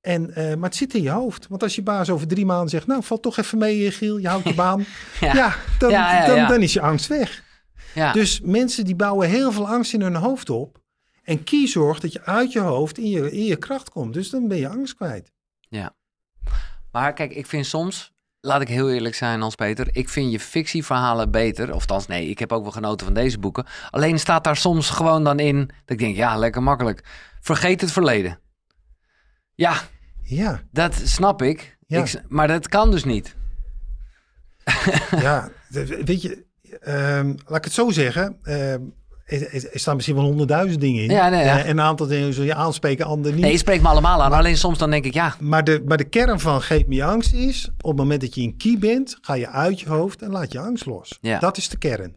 En, 0.00 0.22
maar 0.34 0.68
het 0.68 0.76
zit 0.76 0.94
in 0.94 1.02
je 1.02 1.10
hoofd. 1.10 1.48
Want 1.48 1.62
als 1.62 1.74
je 1.74 1.82
baas 1.82 2.10
over 2.10 2.26
drie 2.26 2.44
maanden 2.46 2.68
zegt, 2.68 2.86
nou, 2.86 3.02
valt 3.02 3.22
toch 3.22 3.36
even 3.38 3.58
mee, 3.58 3.90
Giel, 3.90 4.16
je 4.18 4.28
houdt 4.28 4.48
je 4.48 4.54
baan. 4.54 4.84
Ja. 5.20 5.34
ja, 5.34 5.56
dan, 5.78 5.90
Ja, 5.90 6.26
dan, 6.26 6.48
dan 6.48 6.62
is 6.62 6.72
je 6.72 6.80
angst 6.80 7.06
weg. 7.06 7.44
Ja. 7.94 8.12
Dus 8.12 8.40
mensen 8.40 8.84
die 8.84 8.96
bouwen 8.96 9.28
heel 9.28 9.52
veel 9.52 9.68
angst 9.68 9.92
in 9.92 10.00
hun 10.00 10.14
hoofd 10.14 10.50
op. 10.50 10.84
En 11.26 11.44
Kie 11.44 11.66
zorgt 11.66 12.02
dat 12.02 12.12
je 12.12 12.24
uit 12.24 12.52
je 12.52 12.60
hoofd 12.60 12.98
in 12.98 13.08
je, 13.10 13.32
in 13.32 13.44
je 13.44 13.56
kracht 13.56 13.90
komt. 13.90 14.14
Dus 14.14 14.30
dan 14.30 14.48
ben 14.48 14.58
je 14.58 14.68
angst 14.68 14.94
kwijt. 14.94 15.32
Maar 16.92 17.12
kijk, 17.12 17.32
ik 17.32 17.46
vind 17.46 17.66
soms, 17.66 18.12
laat 18.40 18.60
ik 18.60 18.68
heel 18.68 18.90
eerlijk 18.90 19.14
zijn, 19.14 19.40
Hans 19.40 19.54
Peter. 19.54 19.88
Ik 19.92 20.08
vind 20.08 20.32
je 20.32 20.40
fictieverhalen 20.40 21.30
beter. 21.30 21.68
Of 21.68 21.80
althans, 21.80 22.06
nee, 22.06 22.28
ik 22.28 22.38
heb 22.38 22.52
ook 22.52 22.62
wel 22.62 22.72
genoten 22.72 23.06
van 23.06 23.14
deze 23.14 23.38
boeken. 23.38 23.66
Alleen 23.90 24.18
staat 24.18 24.44
daar 24.44 24.56
soms 24.56 24.90
gewoon 24.90 25.24
dan 25.24 25.38
in 25.38 25.58
dat 25.58 25.70
ik 25.86 25.98
denk, 25.98 26.16
ja, 26.16 26.36
lekker 26.36 26.62
makkelijk. 26.62 27.04
Vergeet 27.40 27.80
het 27.80 27.92
verleden. 27.92 28.38
Ja, 29.54 29.80
Ja, 30.22 30.62
dat 30.70 30.94
snap 30.94 31.42
ik. 31.42 31.78
Ja. 31.86 32.04
ik 32.04 32.22
maar 32.28 32.48
dat 32.48 32.68
kan 32.68 32.90
dus 32.90 33.04
niet. 33.04 33.36
ja. 35.10 35.50
weet 36.04 36.22
je, 36.22 36.46
ehm, 36.80 37.34
laat 37.46 37.58
ik 37.58 37.64
het 37.64 37.72
zo 37.72 37.90
zeggen. 37.90 38.38
ehm, 38.42 38.80
er, 39.26 39.68
staan 39.72 39.94
misschien 39.94 40.16
wel 40.16 40.24
honderdduizend 40.24 40.80
dingen 40.80 41.02
in. 41.02 41.10
Ja, 41.10 41.28
nee, 41.28 41.44
ja. 41.44 41.58
Eh, 41.58 41.64
en 41.64 41.70
een 41.70 41.80
aantal 41.80 42.06
dingen 42.06 42.34
zul 42.34 42.44
je 42.44 42.54
aanspreken, 42.54 43.06
andere 43.06 43.34
niet. 43.34 43.42
Nee, 43.42 43.52
je 43.52 43.58
spreekt 43.58 43.82
me 43.82 43.88
allemaal 43.88 44.22
aan. 44.22 44.32
Alleen 44.32 44.56
soms 44.56 44.78
dan 44.78 44.90
denk 44.90 45.04
ik, 45.04 45.14
ja, 45.14 45.36
Maar 45.40 45.64
de, 45.64 45.82
maar 45.86 45.96
de 45.96 46.08
kern 46.08 46.40
van 46.40 46.62
geef 46.62 46.86
me 46.86 47.04
angst 47.04 47.32
is, 47.32 47.68
op 47.80 47.88
het 47.88 47.96
moment 47.96 48.20
dat 48.20 48.34
je 48.34 48.40
in 48.42 48.56
kie 48.56 48.78
bent, 48.78 49.18
ga 49.20 49.34
je 49.34 49.48
uit 49.48 49.80
je 49.80 49.88
hoofd 49.88 50.22
en 50.22 50.30
laat 50.30 50.52
je 50.52 50.58
angst 50.58 50.86
los. 50.86 51.18
Ja. 51.20 51.38
Dat 51.38 51.56
is 51.56 51.68
de 51.68 51.78
kern 51.78 52.16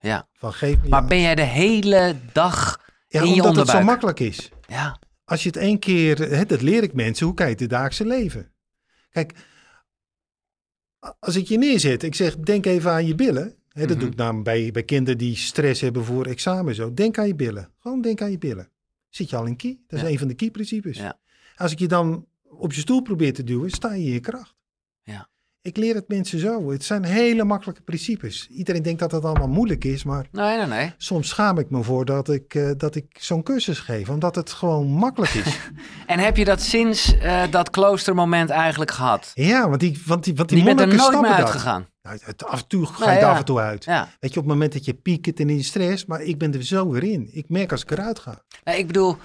ja. 0.00 0.28
van 0.32 0.52
geef 0.52 0.76
me 0.82 0.88
Maar 0.88 0.98
angst. 0.98 1.08
ben 1.08 1.20
jij 1.20 1.34
de 1.34 1.42
hele 1.42 2.16
dag 2.32 2.80
ja, 3.08 3.20
in 3.20 3.26
je 3.34 3.42
omdat 3.42 3.44
het 3.44 3.54
zo 3.54 3.76
onderbuik? 3.76 3.84
makkelijk 3.84 4.20
is. 4.20 4.50
Ja, 4.68 4.98
Als 5.24 5.42
je 5.42 5.48
het 5.48 5.56
één 5.58 5.78
keer, 5.78 6.18
hè, 6.18 6.44
dat 6.46 6.62
leer 6.62 6.82
ik 6.82 6.94
mensen, 6.94 7.26
hoe 7.26 7.34
kijk 7.34 7.54
je 7.56 7.60
het 7.64 7.70
dagelijkse 7.70 8.06
leven? 8.06 8.52
Kijk, 9.10 9.32
als 11.20 11.36
ik 11.36 11.46
je 11.48 11.58
neerzet, 11.58 12.02
ik 12.02 12.14
zeg, 12.14 12.36
denk 12.36 12.66
even 12.66 12.90
aan 12.90 13.06
je 13.06 13.14
billen. 13.14 13.54
Dat 13.72 13.88
Mhm. 13.88 13.98
doe 13.98 14.08
ik 14.08 14.14
namelijk 14.16 14.44
bij, 14.44 14.70
bij 14.70 14.82
kinderen 14.82 15.18
die 15.18 15.36
stress 15.36 15.80
hebben 15.80 16.04
voor 16.04 16.26
examen. 16.26 16.74
Zo. 16.74 16.94
Denk 16.94 17.18
aan 17.18 17.26
je 17.26 17.34
billen. 17.34 17.68
Gewoon 17.78 18.00
denk 18.00 18.22
aan 18.22 18.30
je 18.30 18.38
billen. 18.38 18.68
Zit 19.08 19.30
je 19.30 19.36
al 19.36 19.46
in 19.46 19.56
kie? 19.56 19.84
Dat 19.86 19.98
is 19.98 20.04
Ja. 20.06 20.10
een 20.12 20.18
van 20.18 20.28
de 20.28 20.34
key-principes. 20.34 20.96
Ja. 20.96 21.18
Als 21.56 21.72
ik 21.72 21.78
je 21.78 21.88
dan 21.88 22.26
op 22.42 22.72
je 22.72 22.80
stoel 22.80 23.02
probeer 23.02 23.32
te 23.32 23.44
duwen, 23.44 23.70
sta 23.70 23.94
je 23.94 24.04
in 24.04 24.12
je 24.12 24.20
kracht. 24.20 24.54
Ik 25.64 25.76
leer 25.76 25.94
het 25.94 26.08
mensen 26.08 26.38
zo. 26.38 26.70
Het 26.70 26.84
zijn 26.84 27.04
hele 27.04 27.44
makkelijke 27.44 27.82
principes. 27.82 28.48
Iedereen 28.50 28.82
denkt 28.82 29.00
dat 29.00 29.12
het 29.12 29.24
allemaal 29.24 29.48
moeilijk 29.48 29.84
is, 29.84 30.04
maar 30.04 30.26
nee, 30.32 30.56
nee, 30.56 30.66
nee. 30.66 30.94
soms 30.96 31.28
schaam 31.28 31.58
ik 31.58 31.70
me 31.70 31.82
voor 31.82 32.04
dat 32.04 32.28
ik, 32.30 32.54
eh, 32.54 32.70
dat 32.76 32.94
ik 32.94 33.06
zo'n 33.20 33.42
cursus 33.42 33.78
geef. 33.78 34.08
Omdat 34.08 34.34
het 34.34 34.50
gewoon 34.52 34.86
makkelijk 34.86 35.32
is. 35.34 35.58
En 36.06 36.18
heb 36.18 36.36
je 36.36 36.44
dat 36.44 36.60
sinds 36.60 37.18
eh, 37.18 37.42
dat 37.50 37.70
kloostermoment 37.70 38.50
eigenlijk 38.50 38.90
gehad? 38.90 39.30
Ja, 39.34 39.68
want 39.68 39.80
die, 39.80 40.02
want 40.06 40.24
die, 40.24 40.34
want 40.34 40.48
die 40.48 40.58
Je 40.58 40.64
bent 40.64 40.80
er 40.80 40.86
monniken 40.86 41.12
nooit 41.12 41.22
meer 41.22 41.30
snappen 41.30 41.44
dat. 41.44 41.54
uitgegaan. 41.54 41.86
Nou, 42.02 42.18
het- 42.24 42.44
af 42.44 42.60
en 42.60 42.66
toe 42.66 42.86
ga 42.86 43.12
je 43.12 43.18
ja. 43.20 43.30
af 43.30 43.38
en 43.38 43.44
toe 43.44 43.58
uit. 43.58 43.84
Ja. 43.84 44.08
Weet 44.20 44.32
je, 44.32 44.38
op 44.40 44.44
het 44.44 44.52
moment 44.54 44.72
dat 44.72 44.84
je 44.84 44.94
piekt 44.94 45.40
en 45.40 45.50
in 45.50 45.56
je 45.56 45.62
stress, 45.62 46.04
maar 46.06 46.22
ik 46.22 46.38
ben 46.38 46.54
er 46.54 46.62
zo 46.64 46.90
weer 46.90 47.02
in. 47.04 47.28
Ik 47.32 47.48
merk 47.48 47.70
als 47.72 47.82
ik 47.82 47.90
eruit 47.90 48.18
ga. 48.18 48.42
Ik 48.64 48.86
bedoel, 48.86 49.16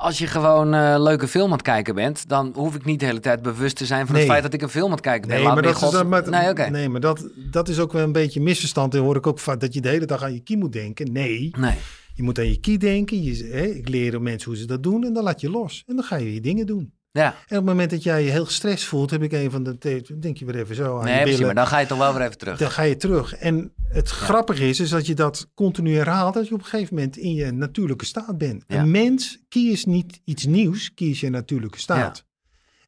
als 0.00 0.18
je 0.18 0.26
gewoon 0.26 0.74
eh 0.74 0.94
leuke 0.98 1.28
film 1.28 1.44
aan 1.46 1.52
het 1.52 1.62
kijken 1.62 1.94
bent, 1.94 2.28
dan 2.28 2.52
hoef 2.54 2.74
ik 2.74 2.84
niet 2.84 3.00
de 3.00 3.06
hele 3.06 3.20
tijd 3.20 3.42
bewust 3.42 3.76
te 3.76 3.86
zijn 3.86 4.06
van 4.06 4.14
Nee. 4.14 4.22
het 4.24 4.30
feit 4.32 4.42
dat 4.42 4.52
ik 4.54 4.62
een 4.62 4.68
film 4.68 4.84
aan 4.84 4.90
het 4.90 5.00
kijken 5.00 5.28
ben. 5.28 5.36
Nee, 5.36 5.44
Laat 5.46 5.54
maar 5.54 5.62
dat, 5.62 5.74
is, 5.94 6.02
maar, 6.02 6.28
Nee, 6.30 6.70
nee, 6.70 6.88
maar 6.88 7.00
dat, 7.00 7.28
dat 7.50 7.68
is 7.68 7.78
ook 7.78 7.92
wel 7.92 8.02
een 8.02 8.12
beetje 8.12 8.38
een 8.38 8.44
misverstand. 8.44 8.94
En 8.94 9.00
hoor 9.00 9.16
ik 9.16 9.26
ook 9.26 9.38
vaak 9.38 9.60
dat 9.60 9.74
je 9.74 9.80
de 9.80 9.88
hele 9.88 10.06
dag 10.06 10.22
aan 10.22 10.32
je 10.32 10.40
kie 10.40 10.56
moet 10.56 10.72
denken. 10.72 11.12
Nee, 11.12 11.54
Nee. 11.58 11.74
je 12.14 12.22
moet 12.22 12.38
aan 12.38 12.48
je 12.48 12.60
kie 12.60 12.78
denken. 12.78 13.22
Je, 13.22 13.48
hè, 13.52 13.62
ik 13.64 13.88
leer 13.88 14.22
mensen 14.22 14.48
hoe 14.50 14.58
ze 14.58 14.66
dat 14.66 14.82
doen 14.82 15.04
en 15.04 15.12
dan 15.12 15.22
laat 15.24 15.40
je 15.40 15.50
los. 15.50 15.84
En 15.86 15.94
dan 15.96 16.04
ga 16.04 16.16
je 16.16 16.34
je 16.34 16.40
dingen 16.40 16.66
doen. 16.66 16.92
Ja, 17.12 17.26
En 17.26 17.32
op 17.32 17.48
het 17.48 17.64
moment 17.64 17.90
dat 17.90 18.02
jij 18.02 18.24
je 18.24 18.30
heel 18.30 18.44
gestrest 18.44 18.84
voelt, 18.84 19.10
heb 19.10 19.22
ik 19.22 19.32
een 19.32 19.50
van 19.50 19.62
de... 19.62 20.02
denk 20.18 20.36
je 20.36 20.44
weer 20.44 20.56
even 20.56 20.74
zo 20.74 20.98
aan 20.98 21.04
nee, 21.04 21.14
je 21.14 21.22
precies, 21.22 21.40
maar 21.40 21.54
dan 21.54 21.66
ga 21.66 21.78
je 21.78 21.86
toch 21.86 21.98
wel 21.98 22.12
weer 22.12 22.22
even 22.22 22.38
terug. 22.38 22.58
Dan 22.58 22.70
ga 22.70 22.82
je 22.82 22.96
terug. 22.96 23.34
En 23.34 23.72
het 23.88 24.08
grappige 24.08 24.68
is, 24.68 24.80
is 24.80 24.90
dat 24.90 25.06
je 25.06 25.14
dat 25.14 25.50
continu 25.54 25.96
herhaalt, 25.96 26.34
dat 26.34 26.48
je 26.48 26.54
op 26.54 26.60
een 26.60 26.66
gegeven 26.66 26.94
moment 26.94 27.16
in 27.16 27.34
je 27.34 27.50
natuurlijke 27.50 28.04
staat 28.04 28.38
bent. 28.38 28.64
Ja. 28.66 28.80
Een 28.80 28.90
mens 28.90 29.44
kiest 29.48 29.86
niet 29.86 30.20
iets 30.24 30.46
nieuws, 30.46 30.94
kies 30.94 31.20
je 31.20 31.30
natuurlijke 31.30 31.78
staat. 31.78 32.24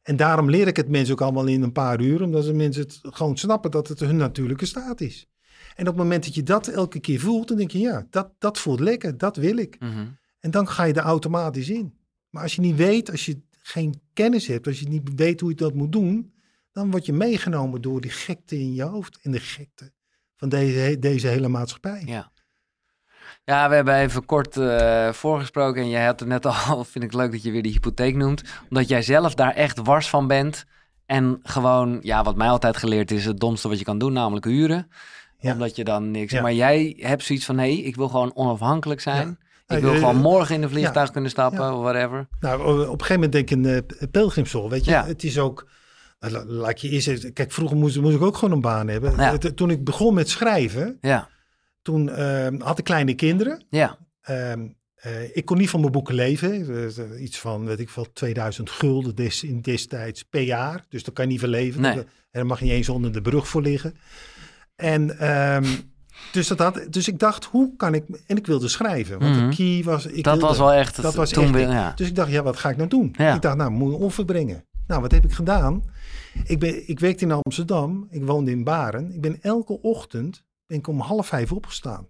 En 0.03 0.15
daarom 0.15 0.49
leer 0.49 0.67
ik 0.67 0.75
het 0.75 0.89
mensen 0.89 1.13
ook 1.13 1.21
allemaal 1.21 1.45
in 1.45 1.61
een 1.61 1.71
paar 1.71 2.01
uur, 2.01 2.21
omdat 2.21 2.43
de 2.43 2.53
mensen 2.53 2.83
het 2.83 2.99
gewoon 3.01 3.37
snappen 3.37 3.71
dat 3.71 3.87
het 3.87 3.99
hun 3.99 4.15
natuurlijke 4.15 4.65
staat 4.65 5.01
is. 5.01 5.27
En 5.75 5.87
op 5.87 5.93
het 5.93 6.03
moment 6.03 6.23
dat 6.23 6.35
je 6.35 6.43
dat 6.43 6.67
elke 6.67 6.99
keer 6.99 7.19
voelt, 7.19 7.47
dan 7.47 7.57
denk 7.57 7.71
je, 7.71 7.79
ja, 7.79 8.07
dat, 8.09 8.31
dat 8.39 8.59
voelt 8.59 8.79
lekker, 8.79 9.17
dat 9.17 9.35
wil 9.35 9.57
ik. 9.57 9.79
Mhm. 9.79 10.05
En 10.39 10.51
dan 10.51 10.67
ga 10.67 10.83
je 10.83 10.93
er 10.93 11.01
automatisch 11.01 11.69
in. 11.69 11.93
Maar 12.29 12.43
als 12.43 12.55
je 12.55 12.61
niet 12.61 12.75
weet, 12.75 13.11
als 13.11 13.25
je 13.25 13.41
geen 13.65 14.01
kennis 14.13 14.47
hebt, 14.47 14.67
als 14.67 14.79
je 14.79 14.87
niet 14.87 15.09
weet 15.15 15.39
hoe 15.39 15.49
je 15.49 15.55
dat 15.55 15.73
moet 15.73 15.91
doen, 15.91 16.33
dan 16.71 16.91
word 16.91 17.05
je 17.05 17.13
meegenomen 17.13 17.81
door 17.81 18.01
die 18.01 18.11
gekte 18.11 18.59
in 18.59 18.73
je 18.73 18.83
hoofd 18.83 19.19
en 19.21 19.31
de 19.31 19.39
gekte 19.39 19.91
van 20.35 20.49
deze, 20.49 20.99
deze 20.99 21.27
hele 21.27 21.47
maatschappij. 21.47 22.03
Ja. 22.05 22.31
Ja, 23.45 23.69
we 23.69 23.75
hebben 23.75 23.95
even 23.95 24.25
kort 24.25 24.57
eh, 24.57 25.11
voorgesproken 25.13 25.81
en 25.81 25.89
jij 25.89 26.05
had 26.05 26.19
het 26.19 26.29
net 26.29 26.45
al, 26.67 26.83
vind 26.83 27.03
ik 27.03 27.13
leuk 27.13 27.31
dat 27.31 27.43
je 27.43 27.51
weer 27.51 27.63
die 27.63 27.71
hypotheek 27.71 28.15
noemt, 28.15 28.43
omdat 28.69 28.87
jij 28.87 29.01
zelf 29.01 29.35
daar 29.35 29.53
echt 29.53 29.77
wars 29.77 30.09
van 30.09 30.27
bent 30.27 30.65
en 31.05 31.39
gewoon, 31.43 31.99
ja, 32.01 32.23
wat 32.23 32.35
mij 32.35 32.49
altijd 32.49 32.77
geleerd 32.77 33.11
is, 33.11 33.25
het 33.25 33.39
domste 33.39 33.67
wat 33.67 33.79
je 33.79 33.85
kan 33.85 33.97
doen, 33.97 34.13
namelijk 34.13 34.45
huren. 34.45 34.87
Ja. 35.39 35.51
Omdat 35.51 35.75
je 35.75 35.83
dan 35.83 36.11
niks... 36.11 36.31
Ja. 36.31 36.41
Maar 36.41 36.53
jij 36.53 36.95
hebt 36.97 37.23
zoiets 37.23 37.45
van, 37.45 37.55
nee, 37.55 37.83
ik 37.83 37.95
wil 37.95 38.09
gewoon 38.09 38.35
onafhankelijk 38.35 39.01
zijn. 39.01 39.37
Ik 39.67 39.69
Nou, 39.69 39.81
wil 39.81 39.91
eh, 39.93 39.97
gewoon 39.99 40.15
morgen 40.21 40.55
in 40.55 40.61
een 40.63 40.69
vliegtuig 40.69 41.11
kunnen 41.11 41.29
stappen, 41.29 41.73
of 41.73 41.81
whatever. 41.81 42.27
Nou, 42.39 42.61
op 42.61 42.77
een 42.77 43.05
gegeven 43.05 43.13
moment 43.13 43.31
denk 43.31 43.49
ik 43.49 43.57
een 43.57 43.65
uh, 44.01 44.07
pelgrimschool, 44.11 44.69
weet 44.69 44.85
je. 44.85 44.91
Het 44.91 45.23
is 45.23 45.39
ook, 45.39 45.69
la- 46.19 46.45
laat 46.45 46.81
je 46.81 46.89
eerst 46.89 47.33
kijk, 47.33 47.51
vroeger 47.51 47.77
moest, 47.77 48.01
moest 48.01 48.15
ik 48.15 48.21
ook 48.21 48.37
gewoon 48.37 48.53
een 48.53 48.61
baan 48.61 48.87
hebben. 48.87 49.15
Ja. 49.17 49.37
Toen 49.37 49.69
ik 49.69 49.83
begon 49.83 50.13
met 50.13 50.29
schrijven, 50.29 50.97
Ja, 51.01 51.29
toen 51.81 52.09
eh, 52.09 52.47
had 52.59 52.77
ik 52.77 52.83
kleine 52.83 53.13
kinderen. 53.13 53.65
ja, 53.69 53.97
Ehm, 54.21 54.67
eh, 54.95 55.35
ik 55.35 55.45
kon 55.45 55.57
niet 55.57 55.69
van 55.69 55.79
mijn 55.79 55.91
boeken 55.91 56.15
leven. 56.15 56.67
Eh, 56.97 57.21
iets 57.23 57.39
van, 57.39 57.65
weet 57.65 57.79
ik 57.79 57.89
veel, 57.89 58.11
2000 58.13 58.69
gulden 58.69 59.15
des, 59.15 59.43
in 59.43 59.61
destijds 59.61 60.23
per 60.23 60.41
jaar. 60.41 60.85
Dus 60.89 61.03
daar 61.03 61.13
kan 61.13 61.25
je 61.25 61.31
niet 61.31 61.39
van 61.39 61.49
leven. 61.49 61.81
Nee. 61.81 61.93
En 61.97 62.05
daar 62.31 62.45
mag 62.45 62.59
je 62.59 62.65
niet 62.65 62.73
eens 62.73 62.89
onder 62.89 63.11
de 63.11 63.21
brug 63.21 63.47
voor 63.47 63.61
liggen. 63.61 63.95
En 64.75 65.19
ehm, 65.19 65.65
dus, 66.31 66.47
dat 66.47 66.59
had, 66.59 66.85
dus 66.89 67.07
ik 67.07 67.19
dacht, 67.19 67.45
hoe 67.45 67.75
kan 67.75 67.93
ik... 67.93 68.03
En 68.27 68.37
ik 68.37 68.45
wilde 68.45 68.67
schrijven. 68.67 69.19
Want 69.19 69.35
Mhm. 69.35 69.49
de 69.49 69.55
key 69.55 69.83
was... 69.83 70.05
Ik 70.05 70.23
dat 70.23 70.33
wilde, 70.33 70.47
was 70.47 70.57
wel 70.57 70.73
echt... 70.73 70.95
het- 70.95 71.05
dat 71.05 71.15
was 71.15 71.29
toen 71.29 71.43
echt 71.43 71.53
weer- 71.53 71.61
ik. 71.67 71.69
ja. 71.69 71.91
Dus 71.95 72.07
ik 72.07 72.15
dacht, 72.15 72.31
ja, 72.31 72.43
wat 72.43 72.57
ga 72.57 72.69
ik 72.69 72.77
nou 72.77 72.89
doen? 72.89 73.13
Ja. 73.17 73.35
Ik 73.35 73.41
dacht, 73.41 73.57
nou, 73.57 73.71
moet 73.71 73.93
een 73.93 73.99
offer 73.99 74.25
brengen. 74.25 74.65
Nou, 74.87 75.01
wat 75.01 75.11
heb 75.11 75.23
ik 75.23 75.31
gedaan? 75.31 75.83
Ik, 76.43 76.59
ben, 76.59 76.89
ik 76.89 76.99
werkte 76.99 77.23
in 77.25 77.31
Amsterdam. 77.31 78.07
Ik 78.09 78.23
woonde 78.25 78.51
in 78.51 78.63
Baren. 78.63 79.13
Ik 79.13 79.21
ben 79.21 79.41
elke 79.41 79.81
ochtend 79.81 80.43
ben 80.65 80.77
ik 80.77 80.87
om 80.87 80.99
half 80.99 81.27
vijf 81.27 81.51
opgestaan. 81.51 82.07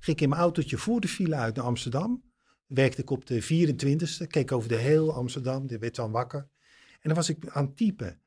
Ging 0.00 0.16
ik 0.16 0.20
in 0.22 0.28
mijn 0.28 0.40
autootje 0.40 0.76
voor 0.78 1.00
de 1.00 1.08
file 1.08 1.34
uit 1.34 1.56
naar 1.56 1.64
Amsterdam. 1.64 2.22
Werkte 2.66 3.00
ik 3.02 3.10
op 3.10 3.26
de 3.26 3.42
24e. 3.42 4.26
Keek 4.26 4.52
over 4.52 4.68
de 4.68 4.76
heel 4.76 5.12
Amsterdam. 5.14 5.66
Die 5.66 5.78
werd 5.78 5.94
dan 5.96 6.10
wakker. 6.10 6.48
En 6.90 6.98
dan 7.02 7.14
was 7.14 7.28
ik 7.28 7.36
aan 7.48 7.64
het 7.64 7.76
typen. 7.76 8.20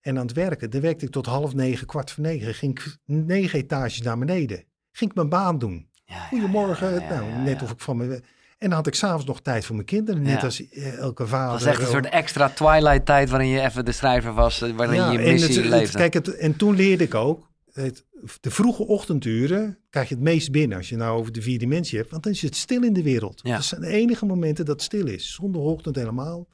En 0.00 0.16
aan 0.18 0.26
het 0.26 0.34
werken. 0.36 0.70
Dan 0.70 0.80
werkte 0.80 1.04
ik 1.04 1.10
tot 1.10 1.26
half 1.26 1.54
negen, 1.54 1.86
kwart 1.86 2.10
voor 2.10 2.22
negen. 2.24 2.54
Ging 2.54 2.78
ik 2.78 2.96
negen 3.04 3.58
etages 3.58 4.02
naar 4.02 4.18
beneden. 4.18 4.64
Ging 4.92 5.10
ik 5.10 5.16
mijn 5.16 5.28
baan 5.28 5.58
doen. 5.58 5.88
Ja, 6.04 6.18
Goedemorgen. 6.18 6.90
ja, 6.94 7.00
ja, 7.00 7.08
nou, 7.08 7.42
net 7.42 7.62
of 7.62 7.70
ik 7.70 7.80
van 7.80 7.96
me. 7.96 8.22
En 8.58 8.68
dan 8.68 8.72
had 8.72 8.86
ik 8.86 8.94
s'avonds 8.94 9.24
nog 9.24 9.40
tijd 9.40 9.64
voor 9.64 9.74
mijn 9.74 9.86
kinderen. 9.86 10.22
Net 10.22 10.44
als 10.44 10.68
eh, 10.68 10.98
elke 10.98 11.26
vader. 11.26 11.52
Het 11.52 11.64
was 11.64 11.72
echt 11.72 11.82
een 11.82 11.92
soort 11.92 12.08
extra 12.08 12.48
twilight 12.48 13.06
tijd 13.06 13.30
waarin 13.30 13.48
je 13.48 13.60
even 13.60 13.84
de 13.84 13.92
schrijver 13.92 14.32
was, 14.32 14.62
eh, 14.62 14.70
waarin 14.70 15.12
je 15.12 15.18
missie 15.18 15.68
leefde. 15.68 15.98
kijk, 15.98 16.14
het, 16.14 16.36
en 16.36 16.56
toen 16.56 16.74
leerde 16.74 17.04
ik 17.04 17.14
ook. 17.14 17.48
Het, 17.72 18.04
de 18.40 18.50
vroege 18.50 18.86
ochtenduren 18.86 19.78
krijg 19.90 20.08
je 20.08 20.14
het 20.14 20.24
meest 20.24 20.50
binnen 20.50 20.76
als 20.78 20.88
je 20.88 20.96
nou 20.96 21.18
over 21.18 21.32
de 21.32 21.42
vier 21.42 21.58
dimensie 21.58 21.98
hebt. 21.98 22.10
Want 22.10 22.22
dan 22.22 22.32
is 22.32 22.42
het 22.42 22.56
stil 22.56 22.82
in 22.82 22.92
de 22.92 23.02
wereld. 23.02 23.42
Dat 23.42 23.64
zijn 23.64 23.80
de 23.80 23.86
enige 23.86 24.26
momenten 24.26 24.64
dat 24.64 24.74
het 24.74 24.84
stil 24.84 25.06
is. 25.06 25.34
Zonder 25.34 25.60
ochtend 25.60 25.96
helemaal. 25.96 26.48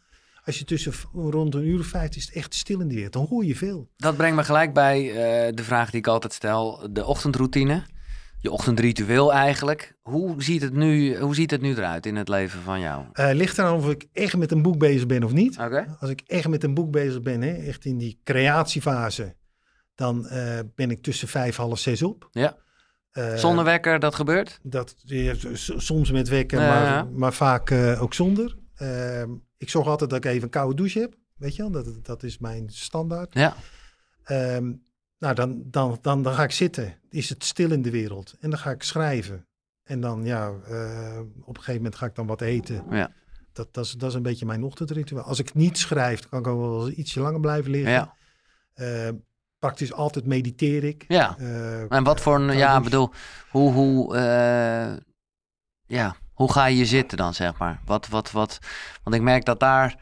Als 0.44 0.59
je 0.59 0.64
tussen 0.64 0.92
rond 1.12 1.55
een 1.55 1.66
uur 1.66 1.79
of 1.79 1.87
vijf 1.87 2.16
is 2.16 2.25
het 2.25 2.35
echt 2.35 2.55
stil 2.55 2.81
in 2.81 2.88
de 2.88 2.94
wereld. 2.94 3.12
Dan 3.12 3.27
hoor 3.31 3.44
je 3.44 3.57
veel. 3.57 3.88
Dat 3.96 4.16
brengt 4.16 4.37
me 4.37 4.44
gelijk 4.44 4.72
bij 4.72 5.09
eh, 5.09 5.53
de 5.55 5.64
vraag 5.64 5.90
die 5.90 5.99
ik 5.99 6.07
altijd 6.07 6.33
stel: 6.33 6.88
de 6.90 7.05
ochtendroutine. 7.07 7.85
Je 8.46 8.52
ochtendritueel 8.52 9.32
eigenlijk. 9.32 9.96
Hoe 10.02 10.42
ziet 10.42 10.62
het 10.62 10.72
nu, 10.72 11.18
hoe 11.18 11.35
ziet 11.35 11.50
het 11.50 11.61
nu 11.61 11.70
eruit 11.70 12.06
in 12.06 12.16
het 12.16 12.28
leven 12.28 12.61
van 12.61 12.80
jou? 12.80 13.04
Eh 13.12 13.30
ligt 13.32 13.59
eraan 13.59 13.76
of 13.76 13.90
ik 13.90 14.06
echt 14.12 14.37
met 14.37 14.50
een 14.52 14.62
boek 14.62 14.78
bezig 14.78 15.06
ben 15.06 15.24
of 15.24 15.32
niet. 15.32 15.59
Als 16.00 16.11
ik 16.11 16.22
echt 16.26 16.48
met 16.48 16.64
een 16.64 16.74
boek 16.74 16.90
bezig 16.90 17.22
ben, 17.22 17.42
hè, 17.42 17.52
echt 17.52 17.85
in 17.85 17.98
die 17.98 18.20
creatiefase, 18.24 19.35
dan 19.94 20.26
eh, 20.26 20.59
ben 20.74 20.90
ik 20.90 21.02
tussen 21.02 21.28
vijf, 21.28 21.56
half 21.56 21.78
zes 21.78 22.02
op. 22.02 22.28
Ja. 22.30 22.56
Eh, 23.11 23.37
Zonder 23.37 23.64
wekker, 23.64 23.98
dat 23.98 24.14
gebeurt? 24.14 24.59
Dat, 24.62 24.94
ja, 24.98 25.35
soms 25.76 26.11
met 26.11 26.28
wekken, 26.28 26.61
Ja, 26.61 26.68
maar, 26.68 27.06
maar 27.06 27.32
vaak 27.32 27.72
ook 28.00 28.14
zonder. 28.14 28.56
Ehm, 28.74 29.30
ik 29.59 29.68
zorg 29.68 29.87
altijd 29.87 30.11
dat 30.11 30.24
ik 30.24 30.30
even 30.30 30.42
een 30.42 30.50
koude 30.50 30.74
douche 30.74 31.00
heb. 31.00 31.14
Weet 31.37 31.56
je 31.56 31.62
wel, 31.62 31.70
dat, 31.70 32.04
dat 32.04 32.22
is 32.22 32.38
mijn 32.38 32.68
standaard. 32.68 33.35
Ja. 33.35 33.56
Ehm, 34.24 34.72
nou, 35.18 35.35
dan, 35.35 35.62
dan, 35.64 35.98
dan, 36.00 36.22
dan 36.22 36.35
ga 36.35 36.42
ik 36.42 36.50
zitten. 36.50 36.94
Is 37.11 37.29
het 37.29 37.44
stil 37.44 37.70
in 37.70 37.83
de 37.83 37.90
wereld. 37.90 38.35
En 38.40 38.50
dan 38.50 38.59
ga 38.59 38.70
ik 38.70 38.83
schrijven. 38.83 39.46
En 39.85 40.00
dan, 40.00 40.24
ja, 40.24 40.46
eh, 40.46 41.18
op 41.40 41.57
een 41.57 41.62
gegeven 41.62 41.74
moment 41.74 41.96
ga 41.96 42.07
ik 42.07 42.14
dan 42.14 42.26
wat 42.26 42.40
eten. 42.40 42.85
Ja. 42.90 43.11
Dat, 43.52 43.74
dat, 43.74 43.85
is, 43.85 43.92
dat 43.92 44.09
is 44.09 44.14
een 44.14 44.22
beetje 44.22 44.46
mijn 44.46 44.62
ochtendritueel. 44.64 45.22
Als 45.22 45.38
ik 45.38 45.55
niet 45.55 45.79
schrijf, 45.79 46.29
kan 46.29 46.38
ik 46.38 46.46
ook 46.46 46.61
wel 46.61 46.90
ietsje 46.90 47.20
langer 47.20 47.40
blijven 47.40 47.70
liggen. 47.70 47.90
Ja. 47.90 48.14
Eh, 48.74 49.09
praktisch 49.59 49.92
altijd 49.92 50.26
mediteer 50.26 50.85
ik. 50.85 51.05
ja. 51.09 51.37
Eh, 51.38 51.92
En 51.92 52.05
wat 52.05 52.20
voor 52.20 52.40
een, 52.40 52.57
ja, 52.57 52.81
bedoel, 52.81 53.11
hoe, 53.50 53.72
hoe, 53.72 54.16
ja, 55.87 56.16
hoe 56.33 56.52
ga 56.52 56.66
je 56.66 56.87
zitten 56.87 57.18
dan, 57.18 57.35
zeg 57.35 57.59
maar? 57.59 57.81
Wat, 57.85 58.09
wat, 58.09 58.31
wat, 58.31 58.59
want 59.02 59.16
ik 59.16 59.22
merk 59.22 59.44
dat 59.44 59.61
daar, 59.61 59.96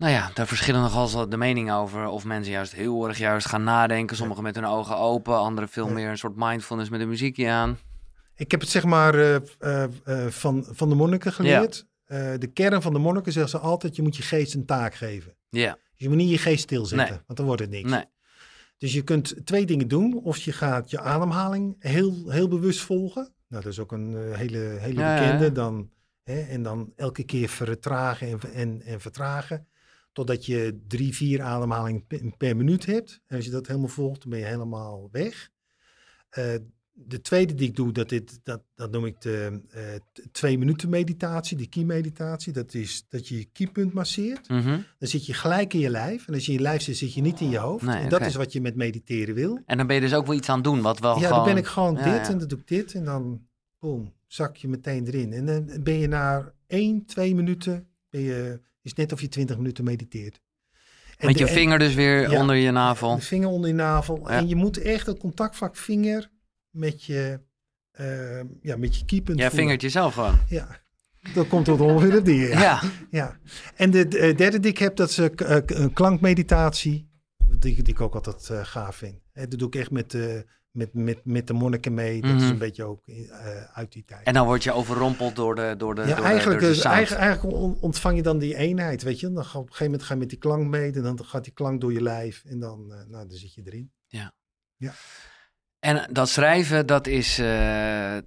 Nou 0.00 0.12
ja, 0.12 0.30
daar 0.34 0.46
verschillen 0.46 0.80
nogal 0.80 1.28
de 1.28 1.36
meningen 1.36 1.74
over. 1.74 2.06
Of 2.08 2.24
mensen 2.24 2.52
juist 2.52 2.72
heel 2.74 3.08
erg 3.08 3.18
juist 3.18 3.46
gaan 3.46 3.62
nadenken. 3.62 4.16
Sommigen 4.16 4.42
met 4.42 4.54
hun 4.54 4.64
ogen 4.64 4.96
open, 4.96 5.38
anderen 5.38 5.68
veel 5.68 5.88
meer 5.88 6.08
een 6.08 6.18
soort 6.18 6.36
mindfulness 6.36 6.90
met 6.90 7.00
een 7.00 7.08
muziekje 7.08 7.48
aan. 7.48 7.78
Ik 8.34 8.50
heb 8.50 8.60
het 8.60 8.68
zeg 8.68 8.84
maar 8.84 9.14
eh, 9.14 9.34
eh, 9.58 9.82
eh, 10.04 10.30
van, 10.30 10.66
van 10.70 10.88
de 10.88 10.94
monniken 10.94 11.32
geleerd. 11.32 11.86
De 12.38 12.50
kern 12.52 12.82
van 12.82 12.92
de 12.92 12.98
monniken 12.98 13.32
zeggen 13.32 13.50
ze 13.50 13.58
altijd, 13.58 13.96
je 13.96 14.02
moet 14.02 14.16
je 14.16 14.22
geest 14.22 14.54
een 14.54 14.66
taak 14.66 14.94
geven. 14.94 15.36
Ja, 15.48 15.78
Je 15.94 16.08
moet 16.08 16.16
niet 16.16 16.30
je 16.30 16.38
geest 16.38 16.62
stilzetten, 16.62 17.08
Nee. 17.08 17.20
want 17.26 17.38
dan 17.38 17.46
wordt 17.46 17.60
het 17.60 17.70
niks. 17.70 17.90
nee. 17.90 18.04
Dus 18.78 18.92
je 18.92 19.02
kunt 19.02 19.46
twee 19.46 19.66
dingen 19.66 19.88
doen. 19.88 20.20
Of 20.22 20.36
je 20.38 20.52
gaat 20.52 20.90
je 20.90 21.00
ademhaling 21.00 21.76
heel, 21.78 22.30
heel 22.30 22.48
bewust 22.48 22.80
volgen. 22.80 23.32
Nou, 23.48 23.62
dat 23.62 23.72
is 23.72 23.78
ook 23.78 23.92
een 23.92 24.34
hele, 24.34 24.58
hele 24.58 25.00
ja, 25.00 25.14
bekende. 25.14 25.44
ja. 25.44 25.50
Dan, 25.50 25.90
hè, 26.22 26.40
en 26.40 26.62
dan 26.62 26.92
elke 26.96 27.22
keer 27.22 27.48
vertragen 27.48 28.28
en, 28.28 28.52
en, 28.54 28.82
en 28.82 29.00
vertragen. 29.00 29.68
Totdat 30.12 30.46
je 30.46 30.80
drie, 30.88 31.14
vier 31.14 31.42
ademhalingen 31.42 32.06
per, 32.36 32.56
minuut 32.56 32.86
hebt. 32.86 33.20
En 33.26 33.36
als 33.36 33.44
je 33.44 33.50
dat 33.50 33.66
helemaal 33.66 33.88
volgt, 33.88 34.20
dan 34.20 34.30
ben 34.30 34.38
je 34.38 34.44
helemaal 34.44 35.08
weg. 35.12 35.50
Eh, 36.30 36.54
de 36.92 37.20
tweede 37.20 37.54
die 37.54 37.68
ik 37.68 37.76
doe, 37.76 37.92
dat, 37.92 38.08
dit, 38.08 38.40
dat, 38.42 38.62
dat 38.74 38.90
noem 38.90 39.06
ik 39.06 39.20
de 39.20 39.60
eh, 39.70 39.82
twee 40.32 40.58
minuten 40.58 40.88
meditatie, 40.88 41.56
de 41.56 41.68
key-meditatie. 41.68 42.52
Dat 42.52 42.74
is 42.74 43.04
dat 43.08 43.28
je 43.28 43.38
je 43.38 43.44
keypunt 43.44 43.92
masseert. 43.92 44.48
Mhm. 44.48 44.80
Dan 44.98 45.08
zit 45.08 45.26
je 45.26 45.34
gelijk 45.34 45.74
in 45.74 45.80
je 45.80 45.90
lijf. 45.90 46.28
En 46.28 46.34
als 46.34 46.46
je 46.46 46.52
in 46.52 46.58
je 46.58 46.64
lijf 46.64 46.82
zit, 46.82 46.96
zit 46.96 47.14
je 47.14 47.20
niet 47.20 47.40
in 47.40 47.50
je 47.50 47.58
hoofd. 47.58 47.84
Nee, 47.84 48.02
en 48.02 48.08
dat 48.08 48.20
is 48.20 48.34
wat 48.34 48.52
je 48.52 48.60
met 48.60 48.76
mediteren 48.76 49.34
wil. 49.34 49.60
En 49.66 49.76
dan 49.76 49.86
ben 49.86 49.96
je 49.96 50.02
dus 50.02 50.14
ook 50.14 50.26
wel 50.26 50.36
iets 50.36 50.48
aan 50.48 50.54
het 50.54 50.64
doen, 50.64 50.80
wat 50.80 50.98
wel 50.98 51.18
ja, 51.18 51.26
gewoon... 51.26 51.44
dan 51.44 51.54
ben 51.54 51.62
ik 51.62 51.68
gewoon 51.68 51.96
Ja, 51.96 52.04
dit 52.04 52.26
ja. 52.26 52.32
en 52.32 52.38
dan 52.38 52.48
doe 52.48 52.58
ik 52.58 52.68
dit. 52.68 52.94
En 52.94 53.04
dan, 53.04 53.46
boom, 53.78 54.12
zak 54.26 54.56
je 54.56 54.68
meteen 54.68 55.06
erin. 55.06 55.32
En 55.32 55.46
dan 55.46 55.82
ben 55.82 55.98
je 55.98 56.08
na 56.08 56.52
één, 56.66 57.04
twee 57.04 57.34
minuten, 57.34 57.88
ben 58.10 58.20
je, 58.20 58.60
is 58.82 58.94
net 58.94 59.12
of 59.12 59.20
je 59.20 59.28
twintig 59.28 59.56
minuten 59.56 59.84
mediteert. 59.84 60.40
En 61.16 61.26
Met 61.26 61.34
de- 61.36 61.42
je 61.42 61.48
en- 61.48 61.54
vinger 61.54 61.78
dus 61.78 61.94
weer 61.94 62.30
Ja. 62.30 62.40
onder 62.40 62.56
je 62.56 62.70
navel. 62.70 63.14
De 63.16 63.22
vinger 63.22 63.48
onder 63.48 63.68
je 63.68 63.74
navel. 63.76 64.18
Ja. 64.28 64.28
En 64.28 64.48
je 64.48 64.54
moet 64.56 64.78
echt 64.78 65.06
het 65.06 65.18
contactvlak 65.18 65.76
vinger 65.76 66.30
met 66.70 67.04
je, 67.04 67.40
eh, 67.90 68.40
ja, 68.62 68.76
met 68.76 68.96
je 68.96 69.04
Ja, 69.16 69.22
voelen. 69.24 69.50
vingertje 69.50 69.88
zelf 69.88 70.14
gewoon. 70.14 70.38
Ja, 70.48 70.80
dat 71.34 71.48
komt 71.48 71.64
tot 71.64 71.80
ongeveer 71.80 72.18
op 72.18 72.24
die. 72.24 72.38
Ja. 72.48 72.58
Ja. 72.60 72.80
Ja, 73.10 73.38
en 73.76 73.90
de, 73.90 74.08
de 74.08 74.34
derde 74.34 74.60
die 74.60 74.70
ik 74.70 74.78
heb, 74.78 74.96
dat 74.96 75.08
is 75.10 75.18
eh, 75.18 75.26
k- 75.34 75.40
eh, 75.40 75.56
een 75.66 75.92
klankmeditatie. 75.92 77.08
Die, 77.58 77.82
die 77.82 77.92
ik 77.94 78.00
ook 78.00 78.14
altijd 78.14 78.50
eh, 78.50 78.64
gaaf 78.64 78.96
vind. 78.96 79.18
Dat 79.32 79.58
doe 79.58 79.68
ik 79.68 79.74
echt 79.74 79.90
met, 79.90 80.14
eh, 80.14 80.40
met, 80.70 80.94
met, 80.94 81.20
met 81.24 81.46
de 81.46 81.52
monniken 81.52 81.94
mee. 81.94 82.20
Dat 82.20 82.30
is 82.30 82.42
Mhm. 82.42 82.50
een 82.50 82.58
beetje 82.58 82.84
ook 82.84 83.06
eh, 83.06 83.16
uit 83.72 83.92
die 83.92 84.04
tijd. 84.04 84.26
En 84.26 84.34
dan 84.34 84.46
word 84.46 84.62
je 84.64 84.72
overrompeld 84.72 85.36
door 85.36 85.54
de, 85.54 85.74
door 85.78 85.94
de, 85.94 86.00
ja, 86.00 86.14
door 86.16 86.24
eigenlijk, 86.24 86.60
door 86.60 86.68
de 86.68 86.74
dus, 86.74 86.84
eigenlijk, 86.84 87.22
eigenlijk 87.22 87.56
on- 87.56 87.78
ontvang 87.80 88.16
je 88.16 88.22
dan 88.22 88.38
die 88.38 88.56
eenheid, 88.56 89.02
weet 89.02 89.20
je. 89.20 89.32
Dan 89.32 89.44
ga, 89.44 89.58
op 89.58 89.64
een 89.64 89.72
gegeven 89.72 89.84
moment 89.84 90.02
ga 90.02 90.14
je 90.14 90.20
met 90.20 90.28
die 90.28 90.38
klank 90.38 90.66
mee. 90.68 90.92
En 90.92 91.02
dan 91.02 91.24
gaat 91.24 91.44
die 91.44 91.52
klank 91.52 91.80
door 91.80 91.92
je 91.92 92.02
lijf. 92.02 92.42
En 92.44 92.60
dan, 92.60 92.92
eh, 92.92 92.96
nou, 93.08 93.28
dan 93.28 93.36
zit 93.36 93.54
je 93.54 93.62
erin. 93.64 93.92
En 95.80 96.08
dat 96.12 96.28
schrijven, 96.28 96.86
dat 96.86 97.06
is, 97.06 97.38
eh, 97.38 97.46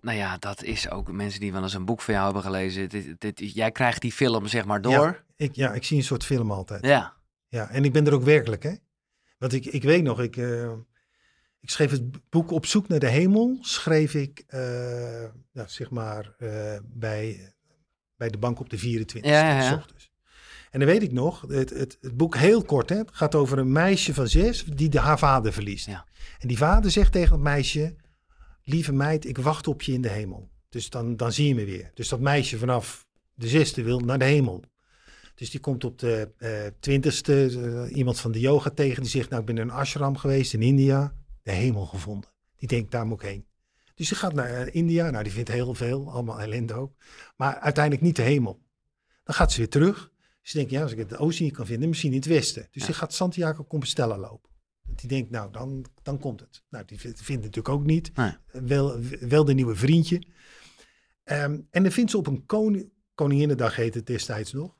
nou 0.01 0.11
ja, 0.17 0.37
dat 0.37 0.63
is 0.63 0.89
ook 0.89 1.11
mensen 1.11 1.39
die 1.39 1.51
wel 1.51 1.61
eens 1.61 1.73
een 1.73 1.85
boek 1.85 2.01
van 2.01 2.13
jou 2.13 2.25
hebben 2.25 2.43
gelezen. 2.43 2.89
Dit, 2.89 3.15
dit, 3.21 3.53
jij 3.53 3.71
krijgt 3.71 4.01
die 4.01 4.11
film 4.11 4.47
zeg 4.47 4.65
maar 4.65 4.81
door. 4.81 5.23
Ik, 5.35 5.55
ja, 5.55 5.73
ik 5.73 5.83
zie 5.83 5.97
een 5.97 6.03
soort 6.03 6.23
film 6.25 6.51
altijd. 6.51 6.85
Ja. 6.85 7.13
Ja, 7.47 7.69
en 7.69 7.83
ik 7.85 7.93
ben 7.93 8.07
er 8.07 8.13
ook 8.13 8.23
werkelijk, 8.23 8.63
hè. 8.63 8.73
Want 9.37 9.53
ik, 9.53 9.65
ik 9.65 9.83
weet 9.83 10.03
nog, 10.03 10.21
ik, 10.21 10.35
ik 11.63 11.69
schreef 11.69 11.91
het 11.91 12.29
boek 12.29 12.51
Op 12.51 12.65
zoek 12.65 12.87
naar 12.87 12.99
de 12.99 13.09
hemel, 13.09 13.57
schreef 13.61 14.13
ik, 14.13 14.43
ja, 15.53 15.67
zeg 15.67 15.89
maar, 15.89 16.35
eh, 16.37 16.77
bij, 16.83 17.53
bij 18.15 18.29
de 18.29 18.37
bank 18.37 18.59
op 18.59 18.69
de 18.69 18.77
24e, 18.77 19.19
Ja, 19.21 19.61
ja, 19.61 19.75
ochtends. 19.75 20.11
En 20.71 20.79
dan 20.79 20.87
weet 20.87 21.03
ik 21.03 21.11
nog, 21.11 21.41
het, 21.47 21.69
het, 21.69 21.97
het 22.01 22.17
boek 22.17 22.35
heel 22.35 22.63
kort, 22.63 22.89
hè, 22.89 22.97
het 22.97 23.09
gaat 23.11 23.35
over 23.35 23.57
een 23.57 23.71
meisje 23.71 24.13
van 24.13 24.27
zes 24.27 24.63
die 24.63 24.89
de, 24.89 24.99
haar 24.99 25.19
vader 25.19 25.53
verliest. 25.53 25.85
Ja. 25.85 26.05
En 26.39 26.47
die 26.47 26.57
vader 26.57 26.91
zegt 26.91 27.11
tegen 27.11 27.31
het 27.31 27.41
meisje, 27.41 27.95
lieve 28.63 28.93
meid, 28.93 29.25
ik 29.25 29.37
wacht 29.37 29.67
op 29.67 29.81
je 29.81 29.93
in 29.93 30.01
de 30.01 30.09
hemel. 30.09 30.49
Dus 30.69 30.89
dan, 30.89 31.17
dan 31.17 31.31
zie 31.31 31.47
je 31.47 31.55
me 31.55 31.65
weer. 31.65 31.91
Dus 31.93 32.09
dat 32.09 32.19
meisje 32.19 32.57
vanaf 32.57 33.07
de 33.33 33.47
zesde 33.47 33.83
wil 33.83 33.99
naar 33.99 34.19
de 34.19 34.25
hemel. 34.25 34.63
Dus 35.35 35.49
die 35.49 35.59
komt 35.59 35.83
op 35.83 35.99
de 35.99 36.31
eh, 36.37 36.51
twintigste 36.79 37.45
eh, 37.45 37.97
iemand 37.97 38.19
van 38.19 38.31
de 38.31 38.39
yoga 38.39 38.69
tegen. 38.69 39.01
Die 39.01 39.11
zegt, 39.11 39.29
nou 39.29 39.41
ik 39.41 39.47
ben 39.47 39.57
in 39.57 39.61
een 39.61 39.71
ashram 39.71 40.17
geweest 40.17 40.53
in 40.53 40.61
India. 40.61 41.13
De 41.43 41.51
hemel 41.51 41.85
gevonden. 41.85 42.29
Die 42.55 42.67
denkt, 42.67 42.91
daar 42.91 43.05
moet 43.05 43.21
ik 43.21 43.27
heen. 43.29 43.45
Dus 43.95 44.07
die 44.07 44.17
gaat 44.17 44.33
naar 44.33 44.49
eh, 44.49 44.75
India. 44.75 45.09
Nou, 45.09 45.23
die 45.23 45.33
vindt 45.33 45.49
heel 45.49 45.73
veel. 45.73 46.11
Allemaal 46.11 46.41
ellende 46.41 46.73
ook. 46.73 46.93
Maar 47.35 47.59
uiteindelijk 47.59 48.03
niet 48.03 48.15
de 48.15 48.21
hemel. 48.21 48.61
Dan 49.23 49.35
gaat 49.35 49.51
ze 49.51 49.57
weer 49.57 49.69
terug. 49.69 50.11
Ze 50.41 50.57
denkt, 50.57 50.71
ja, 50.71 50.81
als 50.81 50.91
ik 50.91 50.97
het 50.97 51.17
oosten 51.17 51.45
niet 51.45 51.53
kan 51.53 51.65
vinden, 51.65 51.89
misschien 51.89 52.11
in 52.11 52.17
het 52.17 52.25
westen. 52.25 52.67
Dus 52.71 52.85
die 52.85 52.95
gaat 52.95 53.13
Santiago 53.13 53.63
Compostela 53.65 54.17
lopen. 54.17 54.49
Die 54.83 55.09
denkt, 55.09 55.29
nou, 55.29 55.51
dan, 55.51 55.85
dan 56.01 56.19
komt 56.19 56.39
het. 56.39 56.63
Nou, 56.69 56.85
die 56.85 56.99
vindt, 56.99 57.17
vindt 57.21 57.43
het 57.43 57.55
natuurlijk 57.55 57.81
ook 57.81 57.85
niet. 57.85 58.15
Nee. 58.15 58.31
Wel, 58.51 58.99
wel 59.19 59.45
de 59.45 59.53
nieuwe 59.53 59.75
vriendje. 59.75 60.23
Ehm, 61.23 61.59
en 61.69 61.83
dan 61.83 61.91
vindt 61.91 62.11
ze 62.11 62.17
op 62.17 62.27
een 62.27 62.45
koning, 62.45 62.91
Koninginnedag 63.15 63.75
heet 63.75 63.93
het 63.93 64.05
destijds 64.05 64.53
nog. 64.53 64.77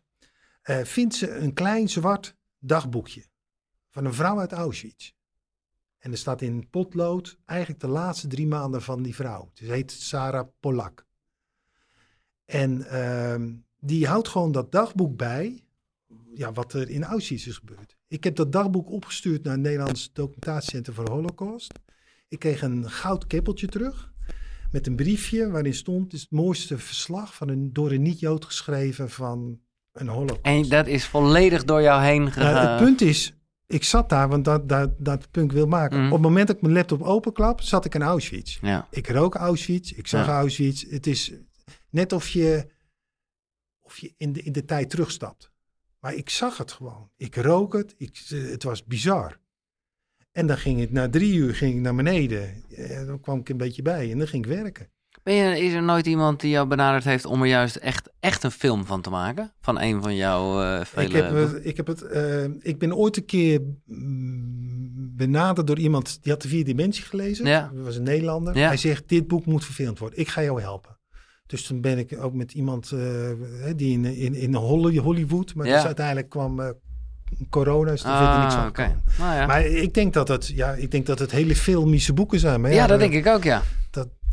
eh, 0.62 0.84
vindt 0.84 1.16
ze 1.16 1.30
een 1.36 1.54
klein 1.54 1.90
zwart 1.90 2.36
dagboekje 2.60 3.26
van 3.90 4.06
een 4.06 4.14
vrouw 4.14 4.40
uit 4.40 4.52
Auschwitz. 4.52 5.12
En 6.04 6.12
er 6.12 6.18
staat 6.18 6.42
in 6.42 6.70
potlood 6.70 7.38
eigenlijk 7.46 7.80
de 7.82 7.88
laatste 7.88 8.28
drie 8.28 8.48
maanden 8.48 8.82
van 8.82 9.04
die 9.04 9.16
vrouw. 9.16 9.52
Ze 9.54 9.66
heet 9.66 9.92
Sarah 9.92 10.48
Polak. 10.60 11.06
En 12.46 12.88
ehm, 12.88 13.52
die 13.80 14.08
houdt 14.08 14.28
gewoon 14.28 14.52
dat 14.52 14.72
dagboek 14.72 15.18
bij, 15.18 15.64
ja, 16.34 16.52
wat 16.52 16.74
er 16.74 16.90
in 16.90 17.04
Auschwitz 17.04 17.48
is 17.48 17.58
gebeurd. 17.58 17.98
Ik 18.08 18.24
heb 18.24 18.36
dat 18.36 18.52
dagboek 18.52 18.90
opgestuurd 18.92 19.44
naar 19.44 19.54
het 19.54 19.62
Nederlands 19.62 20.14
Documentatiecentrum 20.14 20.96
voor 20.96 21.06
de 21.06 21.12
Holocaust. 21.12 21.72
Ik 22.28 22.40
kreeg 22.40 22.62
een 22.62 22.90
goud 22.90 23.28
keppeltje 23.28 23.68
terug 23.68 24.14
met 24.72 24.88
een 24.88 24.96
briefje 24.96 25.50
waarin 25.52 25.74
stond... 25.74 26.04
het 26.04 26.14
is 26.14 26.22
het 26.22 26.32
mooiste 26.32 26.78
verslag 26.78 27.36
van 27.36 27.50
een, 27.50 27.74
door 27.74 27.92
een 27.92 28.02
niet-Jood 28.02 28.46
geschreven 28.46 29.10
van 29.10 29.60
een 29.92 30.08
holocaust. 30.08 30.42
En 30.42 30.70
dat 30.70 30.88
is 30.88 31.06
volledig 31.08 31.64
door 31.64 31.82
jou 31.82 32.04
heen 32.04 32.22
Nou, 32.22 32.32
gegaan. 32.32 32.72
het 32.72 32.84
punt 32.84 33.02
is, 33.02 33.34
ik 33.68 33.84
zat 33.84 34.10
daar, 34.10 34.30
want 34.30 34.46
dat, 34.46 34.70
dat, 34.70 34.92
dat 34.98 35.32
punt 35.32 35.52
wil 35.52 35.68
maken. 35.68 35.98
Mhm. 35.98 36.08
Op 36.08 36.14
het 36.14 36.22
moment 36.22 36.48
dat 36.48 36.56
ik 36.56 36.62
mijn 36.62 36.74
laptop 36.74 37.02
openklap, 37.02 37.62
zat 37.62 37.86
ik 37.86 37.96
in 37.96 38.02
Auschwitz. 38.02 38.58
Ja. 38.62 38.88
Ik 38.90 39.08
rook 39.08 39.36
Auschwitz, 39.36 39.92
ik 39.92 40.08
zag 40.08 40.26
Ja. 40.26 40.38
Auschwitz. 40.38 40.86
Het 40.90 41.08
is 41.08 41.34
net 41.90 42.14
of 42.14 42.28
je, 42.28 42.68
of 43.82 43.98
je 43.98 44.14
in, 44.18 44.34
de, 44.34 44.42
in 44.42 44.52
de 44.52 44.66
tijd 44.66 44.90
terugstapt. 44.90 45.52
Maar 46.00 46.14
ik 46.14 46.30
zag 46.30 46.58
het 46.58 46.72
gewoon. 46.72 47.12
Ik 47.16 47.36
rook 47.36 47.74
het, 47.74 47.94
ik, 47.98 48.22
het 48.28 48.64
was 48.64 48.84
bizar. 48.84 49.40
En 50.32 50.48
dan 50.48 50.58
ging 50.58 50.80
het, 50.80 50.92
na 50.92 51.10
drie 51.10 51.36
uur 51.36 51.56
ging 51.56 51.76
ik 51.76 51.82
naar 51.82 51.96
beneden. 51.96 52.64
Eh, 52.70 53.06
dan 53.06 53.20
kwam 53.20 53.40
ik 53.40 53.50
een 53.50 53.58
beetje 53.58 53.82
bij 53.82 54.12
en 54.12 54.18
dan 54.18 54.28
ging 54.28 54.46
ik 54.46 54.52
werken. 54.52 54.92
Ben 55.24 55.34
je, 55.34 55.60
is 55.60 55.74
er 55.74 55.84
nooit 55.84 56.06
iemand 56.06 56.40
die 56.40 56.50
jou 56.50 56.68
benaderd 56.68 57.04
heeft 57.04 57.26
om 57.26 57.42
er 57.42 57.48
juist 57.48 57.76
echt, 57.76 58.10
echt 58.20 58.44
een 58.44 58.52
film 58.52 58.86
van 58.86 59.02
te 59.02 59.10
maken? 59.10 59.52
Van 59.62 59.82
een 59.82 60.02
van 60.02 60.16
jouw 60.16 60.62
eh 60.62 60.86
vele... 60.86 61.06
Ik, 61.08 61.12
heb, 61.14 61.34
het- 61.34 61.66
ik, 61.66 61.78
heb 61.78 61.88
het, 61.88 62.02
eh, 62.02 62.44
ik 62.60 62.78
ben 62.80 62.96
ooit 62.96 63.18
een 63.18 63.26
keer 63.26 63.62
mm, 63.86 65.12
benaderd 65.16 65.68
door 65.68 65.78
iemand 65.80 66.20
die 66.22 66.32
had 66.32 66.42
de 66.42 66.48
vier 66.48 66.66
dimensie 66.66 67.04
gelezen. 67.04 67.46
Ja. 67.46 67.72
Dat 67.74 67.86
was 67.86 67.96
een 67.96 68.04
Nederlander. 68.04 68.58
Ja. 68.58 68.68
Hij 68.68 68.78
zegt, 68.78 69.04
dit 69.10 69.28
boek 69.28 69.46
moet 69.46 69.66
verfilmd 69.66 70.00
worden. 70.00 70.20
Ik 70.20 70.28
ga 70.30 70.44
jou 70.44 70.62
helpen. 70.62 70.98
Dus 71.48 71.66
toen 71.66 71.82
ben 71.82 71.98
ik 71.98 72.18
ook 72.24 72.34
met 72.34 72.54
iemand 72.54 72.92
eh, 72.92 73.00
die 73.76 73.92
in, 73.94 74.06
in, 74.06 74.36
in 74.36 74.56
Holly- 74.56 74.98
Hollywood, 74.98 75.54
maar 75.56 75.68
Ja. 75.68 75.76
dus 75.76 75.86
uiteindelijk 75.86 76.30
kwam 76.30 76.60
eh, 76.60 76.70
corona, 77.50 77.92
is 77.92 78.04
er 78.04 78.18
verder 78.18 78.40
niks 78.40 78.54
Ah, 78.54 78.60
van 78.60 78.66
gekomen. 78.76 79.04
Nou 79.20 79.36
ja. 79.36 79.46
Maar 79.46 79.66
ik 79.66 79.94
denk 79.94 80.14
dat 80.14 80.28
het, 80.28 80.48
ja, 80.48 80.72
ik 80.74 80.92
denk 80.92 81.06
dat 81.06 81.20
het 81.20 81.32
hele 81.32 81.56
filmische 81.56 82.14
boeken 82.14 82.40
zijn. 82.40 82.62
Maar 82.62 82.74
ja, 82.74 82.88
dat 82.88 83.00
denk 83.00 83.14
ik 83.14 83.28
ook, 83.28 83.44
ja. 83.44 83.62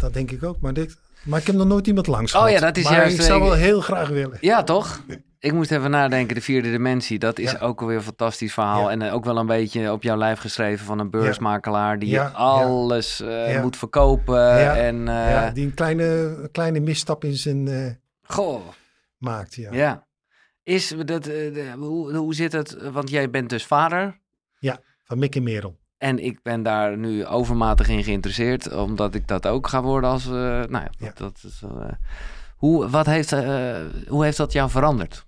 Dat, 0.00 0.12
denk 0.14 0.30
ik 0.30 0.42
ook. 0.44 0.60
Maar, 0.60 0.72
dit, 0.72 0.96
maar 1.24 1.40
ik 1.40 1.46
heb 1.46 1.56
nog 1.56 1.66
nooit 1.66 1.86
iemand 1.86 2.06
langs 2.06 2.32
Oh 2.34 2.38
gehad. 2.40 2.54
ja, 2.54 2.66
dat 2.66 2.76
is 2.76 2.84
maar 2.84 2.92
juist, 2.92 3.18
ik 3.18 3.22
zou 3.22 3.40
wel 3.42 3.52
heel 3.52 3.80
graag 3.80 4.08
willen. 4.08 4.38
Ja, 4.40 4.62
toch? 4.62 5.04
Ik 5.38 5.52
moest 5.52 5.70
even 5.70 5.90
nadenken, 5.90 6.34
de 6.34 6.40
vierde 6.40 6.70
dimensie. 6.70 7.18
Dat 7.18 7.38
is 7.38 7.50
Ja. 7.50 7.58
ook 7.58 7.80
alweer 7.80 7.96
een 7.96 8.02
fantastisch 8.02 8.52
verhaal. 8.52 8.82
Ja. 8.84 8.90
En 8.90 9.02
eh, 9.02 9.14
ook 9.14 9.24
wel 9.24 9.36
een 9.36 9.46
beetje 9.46 9.92
op 9.92 10.02
jouw 10.02 10.16
lijf 10.16 10.38
geschreven 10.38 10.86
van 10.86 10.98
een 10.98 11.10
beursmakelaar... 11.10 11.98
die 11.98 12.08
Ja, 12.08 12.22
ja. 12.22 12.28
alles 12.28 13.20
eh, 13.20 13.52
Ja. 13.52 13.62
moet 13.62 13.76
verkopen. 13.76 14.38
Ja. 14.38 14.76
En, 14.76 15.08
eh, 15.08 15.30
ja, 15.30 15.50
die 15.50 15.64
een 15.64 15.74
kleine, 15.74 16.48
kleine 16.52 16.80
misstap 16.80 17.24
in 17.24 17.34
zijn 17.36 17.68
eh, 17.68 17.90
Goh, 18.22 18.60
maakt. 19.18 19.54
Ja. 19.54 19.72
ja. 19.72 20.06
Is 20.62 20.94
dat, 21.04 21.30
hoe, 21.78 22.14
hoe 22.16 22.34
zit 22.34 22.52
het? 22.52 22.76
Want 22.92 23.10
jij 23.10 23.30
bent 23.30 23.48
dus 23.50 23.66
vader. 23.66 24.18
Van 25.04 25.18
Mick 25.18 25.36
en 25.36 25.42
Merel. 25.42 25.78
En 26.00 26.18
ik 26.24 26.42
ben 26.42 26.62
daar 26.62 26.96
nu 26.96 27.26
overmatig 27.26 27.88
in 27.88 28.04
geïnteresseerd, 28.04 28.72
omdat 28.72 29.14
ik 29.14 29.28
dat 29.28 29.46
ook 29.46 29.68
ga 29.68 29.82
worden 29.82 30.10
als. 30.10 30.24
eh, 30.26 30.32
nou 30.32 30.70
ja, 30.72 30.82
dat, 30.84 30.94
Ja. 30.98 31.12
dat 31.16 31.40
is 31.46 31.62
eh, 31.62 31.92
hoe, 32.56 32.88
wat 32.88 33.06
heeft, 33.06 33.32
eh, 33.32 33.76
hoe 34.08 34.24
heeft 34.24 34.36
dat 34.36 34.52
jou 34.52 34.70
veranderd? 34.70 35.26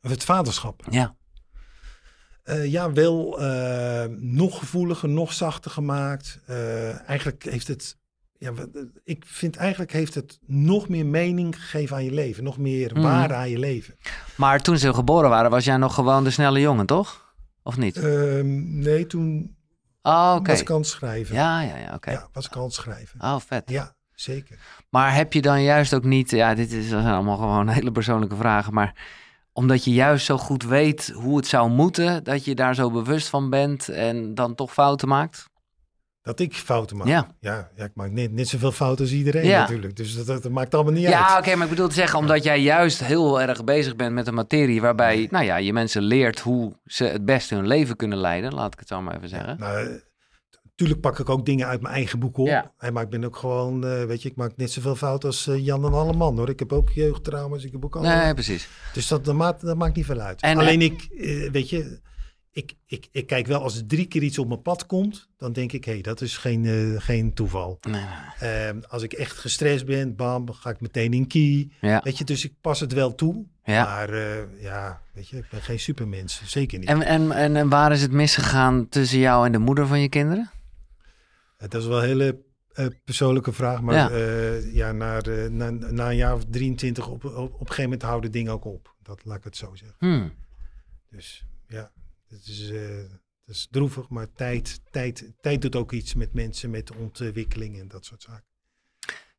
Het 0.00 0.24
vaderschap. 0.24 0.82
Ja. 0.90 1.14
Ja, 2.64 2.92
wel 2.92 3.38
nog 4.18 4.58
gevoeliger, 4.58 5.08
nog 5.08 5.32
zachter 5.32 5.70
gemaakt. 5.70 6.40
Eigenlijk 7.06 7.42
heeft 7.44 7.68
het 7.68 7.96
ja, 8.38 8.52
ik 9.04 9.24
vind 9.26 9.56
eigenlijk 9.56 9.92
heeft 9.92 10.14
het 10.14 10.38
nog 10.46 10.88
meer 10.88 11.06
mening 11.06 11.60
gegeven 11.60 11.96
aan 11.96 12.04
je 12.04 12.12
leven. 12.12 12.44
Nog 12.44 12.58
meer 12.58 12.90
Mhm. 12.92 13.02
waarde 13.02 13.34
aan 13.34 13.50
je 13.50 13.58
leven. 13.58 13.94
Maar 14.36 14.60
toen 14.60 14.78
ze 14.78 14.94
geboren 14.94 15.30
waren, 15.30 15.50
was 15.50 15.64
jij 15.64 15.76
nog 15.76 15.94
gewoon 15.94 16.24
de 16.24 16.30
snelle 16.30 16.60
jongen, 16.60 16.86
toch? 16.86 17.23
Of 17.64 17.76
niet? 17.76 17.96
Ehm, 17.96 18.78
nee, 18.78 19.06
toen 19.06 19.56
oh, 20.02 20.38
was 20.42 20.60
ik 20.60 20.70
aan 20.70 20.76
het 20.76 20.86
schrijven. 20.86 21.34
Ja, 21.34 21.60
ja, 21.60 21.76
ja, 21.76 21.94
oké. 21.94 22.10
Ja, 22.10 22.28
was 22.32 22.46
ik 22.46 22.56
aan 22.56 22.62
het 22.62 22.72
schrijven. 22.72 23.20
Oh, 23.20 23.40
vet. 23.40 23.70
Ja, 23.70 23.94
zeker. 24.14 24.58
Maar 24.90 25.14
heb 25.14 25.32
je 25.32 25.42
dan 25.42 25.62
juist 25.62 25.94
ook 25.94 26.04
niet, 26.04 26.30
ja, 26.30 26.54
dit 26.54 26.72
is, 26.72 26.88
zijn 26.88 27.06
allemaal 27.06 27.36
gewoon 27.36 27.68
hele 27.78 27.92
persoonlijke 27.92 28.36
vragen, 28.36 28.74
maar 28.74 28.94
omdat 29.52 29.84
je 29.84 29.90
juist 29.90 30.26
zo 30.26 30.38
goed 30.38 30.64
weet 30.64 31.12
hoe 31.14 31.36
het 31.36 31.46
zou 31.46 31.70
moeten, 31.70 32.24
dat 32.24 32.44
je 32.44 32.54
daar 32.54 32.74
zo 32.74 32.90
bewust 32.90 33.28
van 33.28 33.50
bent 33.50 33.88
en 33.88 34.34
dan 34.34 34.54
toch 34.54 34.72
fouten 34.72 35.08
maakt? 35.08 35.52
Dat 36.24 36.40
ik 36.40 36.54
fouten 36.54 36.96
maak. 36.96 37.06
Ja. 37.06 37.28
Ja, 37.40 37.70
ja, 37.76 37.84
ik 37.84 37.90
maak 37.94 38.10
net, 38.10 38.32
net 38.32 38.48
zoveel 38.48 38.72
fouten 38.72 39.04
als 39.04 39.14
iedereen 39.14 39.44
Ja. 39.44 39.60
natuurlijk. 39.60 39.96
Dus 39.96 40.14
dat, 40.16 40.26
dat, 40.26 40.42
dat 40.42 40.52
maakt 40.52 40.74
allemaal 40.74 40.92
niet 40.92 41.02
Ja, 41.02 41.28
uit. 41.34 41.38
oké, 41.46 41.54
maar 41.56 41.64
ik 41.64 41.70
bedoel 41.70 41.88
te 41.88 41.94
zeggen, 41.94 42.18
omdat 42.18 42.44
jij 42.44 42.60
juist 42.60 43.04
heel 43.04 43.40
erg 43.40 43.64
bezig 43.64 43.96
bent 43.96 44.14
met 44.14 44.26
een 44.26 44.34
materie 44.34 44.80
waarbij, 44.80 45.28
nou 45.30 45.44
ja, 45.44 45.56
je 45.56 45.72
mensen 45.72 46.02
leert 46.02 46.40
hoe 46.40 46.72
ze 46.84 47.04
het 47.04 47.24
beste 47.24 47.54
hun 47.54 47.66
leven 47.66 47.96
kunnen 47.96 48.18
leiden, 48.18 48.54
laat 48.54 48.72
ik 48.72 48.78
het 48.78 48.88
zo 48.88 49.00
maar 49.02 49.16
even 49.16 49.28
zeggen. 49.28 49.56
Nou, 49.58 50.00
tuurlijk 50.74 51.00
pak 51.00 51.18
ik 51.18 51.28
ook 51.28 51.46
dingen 51.46 51.66
uit 51.66 51.80
mijn 51.82 51.94
eigen 51.94 52.18
boek 52.18 52.38
op. 52.38 52.46
Ja. 52.46 52.72
Maar 52.92 53.02
ik 53.02 53.08
ben 53.10 53.24
ook 53.24 53.36
gewoon, 53.36 53.86
eh, 53.86 54.04
weet 54.04 54.22
je, 54.22 54.28
ik 54.28 54.36
maak 54.36 54.52
net 54.56 54.70
zoveel 54.70 54.96
fouten 54.96 55.28
als 55.28 55.46
eh, 55.46 55.64
Jan 55.64 55.84
en 55.84 55.92
Alleman 55.92 56.36
hoor. 56.38 56.48
Ik 56.48 56.58
heb 56.58 56.72
ook 56.72 56.90
jeugdtrauma's, 56.90 57.64
ik 57.64 57.72
heb 57.72 57.84
ook 57.84 57.96
allemaal. 57.96 58.24
Nee, 58.24 58.34
precies. 58.34 58.68
Dus 58.92 59.08
dat, 59.08 59.24
dat, 59.24 59.34
maakt, 59.34 59.60
dat 59.60 59.76
maakt 59.76 59.96
niet 59.96 60.06
veel 60.06 60.20
uit. 60.20 60.40
En- 60.40 60.58
Alleen 60.58 60.80
ik, 60.82 61.02
eh, 61.18 61.50
weet 61.50 61.70
je, 61.70 62.00
ik, 62.54 62.74
ik, 62.86 63.08
ik 63.10 63.26
kijk 63.26 63.46
wel 63.46 63.62
als 63.62 63.76
er 63.76 63.86
drie 63.86 64.06
keer 64.06 64.22
iets 64.22 64.38
op 64.38 64.48
mijn 64.48 64.62
pad 64.62 64.86
komt, 64.86 65.28
dan 65.36 65.52
denk 65.52 65.72
ik, 65.72 65.84
hé, 65.84 65.92
hey, 65.92 66.00
dat 66.00 66.20
is 66.20 66.36
geen, 66.36 66.64
eh, 66.64 67.00
geen 67.02 67.32
toeval. 67.34 67.78
Nee, 67.80 67.92
nee, 68.40 68.50
Ehm, 68.50 68.80
als 68.88 69.02
ik 69.02 69.12
echt 69.12 69.36
gestrest 69.38 69.86
ben, 69.86 70.16
bam, 70.16 70.52
ga 70.52 70.70
ik 70.70 70.80
meteen 70.80 71.12
in 71.12 71.26
key. 71.26 71.70
Ja, 71.80 72.00
Weet 72.04 72.18
je, 72.18 72.24
dus 72.24 72.44
ik 72.44 72.52
pas 72.60 72.80
het 72.80 72.92
wel 72.92 73.14
toe. 73.14 73.44
ja. 73.64 73.84
Maar 73.84 74.08
eh, 74.10 74.62
ja, 74.62 75.00
weet 75.12 75.28
je, 75.28 75.36
ik 75.36 75.48
ben 75.50 75.62
geen 75.62 75.80
supermens. 75.80 76.42
Zeker 76.44 76.78
niet. 76.78 76.88
En, 76.88 77.02
en, 77.02 77.32
en, 77.32 77.56
en 77.56 77.68
waar 77.68 77.92
is 77.92 78.02
het 78.02 78.12
misgegaan 78.12 78.88
tussen 78.88 79.18
jou 79.18 79.46
en 79.46 79.52
de 79.52 79.58
moeder 79.58 79.86
van 79.86 80.00
je 80.00 80.08
kinderen? 80.08 80.50
Het 81.56 81.70
dat 81.70 81.82
is 81.82 81.88
wel 81.88 81.98
een 81.98 82.08
hele 82.08 82.42
eh, 82.72 82.86
persoonlijke 83.04 83.52
vraag. 83.52 83.80
Maar 83.80 83.94
Ja. 83.94 84.58
ja, 84.72 84.92
na, 84.92 85.20
na, 85.48 85.70
na 85.70 86.08
een 86.10 86.16
jaar 86.16 86.34
of 86.34 86.44
23 86.50 87.08
op, 87.08 87.24
op, 87.24 87.34
op 87.36 87.50
een 87.60 87.66
gegeven 87.66 87.82
moment 87.82 88.02
houden 88.02 88.30
dingen 88.32 88.52
ook 88.52 88.64
op. 88.64 88.94
Dat 89.02 89.20
laat 89.24 89.36
ik 89.38 89.44
het 89.44 89.56
zo 89.56 89.74
zeggen. 89.74 89.96
Hmm. 89.98 90.32
Dus 91.10 91.44
ja, 91.68 91.90
het 92.28 92.46
is, 92.46 92.70
eh, 92.70 92.80
het 93.44 93.54
is 93.54 93.68
droevig, 93.70 94.08
maar 94.08 94.32
tijd, 94.32 94.80
tijd, 94.90 95.32
tijd 95.40 95.62
doet 95.62 95.76
ook 95.76 95.92
iets 95.92 96.14
met 96.14 96.34
mensen, 96.34 96.70
met 96.70 96.96
ontwikkeling 96.96 97.80
en 97.80 97.88
dat 97.88 98.04
soort 98.04 98.22
zaken. 98.22 98.44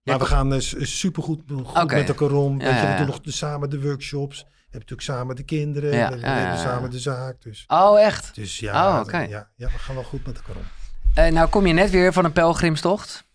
Maar 0.04 0.20
we 0.20 0.26
gaan 0.26 0.54
uh, 0.54 0.60
supergoed 0.60 1.42
goed 1.64 1.92
met 1.92 2.08
elkaar 2.10 2.32
om. 2.32 2.62
Ja, 2.62 2.70
ja, 2.70 2.92
we 2.92 2.98
doen 2.98 3.06
nog 3.08 3.22
de, 3.22 3.32
samen 3.32 3.70
de 3.70 3.82
workshops. 3.82 4.38
We 4.42 4.48
hebben 4.48 4.70
natuurlijk 4.72 5.02
samen 5.02 5.36
de 5.36 5.44
kinderen. 5.44 5.90
We, 5.92 6.28
hebben 6.28 6.60
samen 6.60 6.90
de 6.92 7.00
zaak. 7.00 7.42
Dus, 7.42 7.64
Oh, 7.68 8.00
echt? 8.02 8.36
dus 8.36 8.60
ja, 8.60 8.94
Oh, 8.96 9.00
oké. 9.00 9.18
ja, 9.18 9.50
ja, 9.56 9.68
we 9.68 9.78
gaan 9.78 9.96
wel 9.96 10.04
goed 10.04 10.26
met 10.26 10.36
elkaar 10.38 10.56
om. 10.56 11.34
Nou 11.34 11.50
kom 11.50 11.66
je 11.66 11.74
net 11.74 11.90
weer 11.90 12.14
van 12.14 12.26
een 12.26 12.32
pelgrimstocht. 12.32 13.28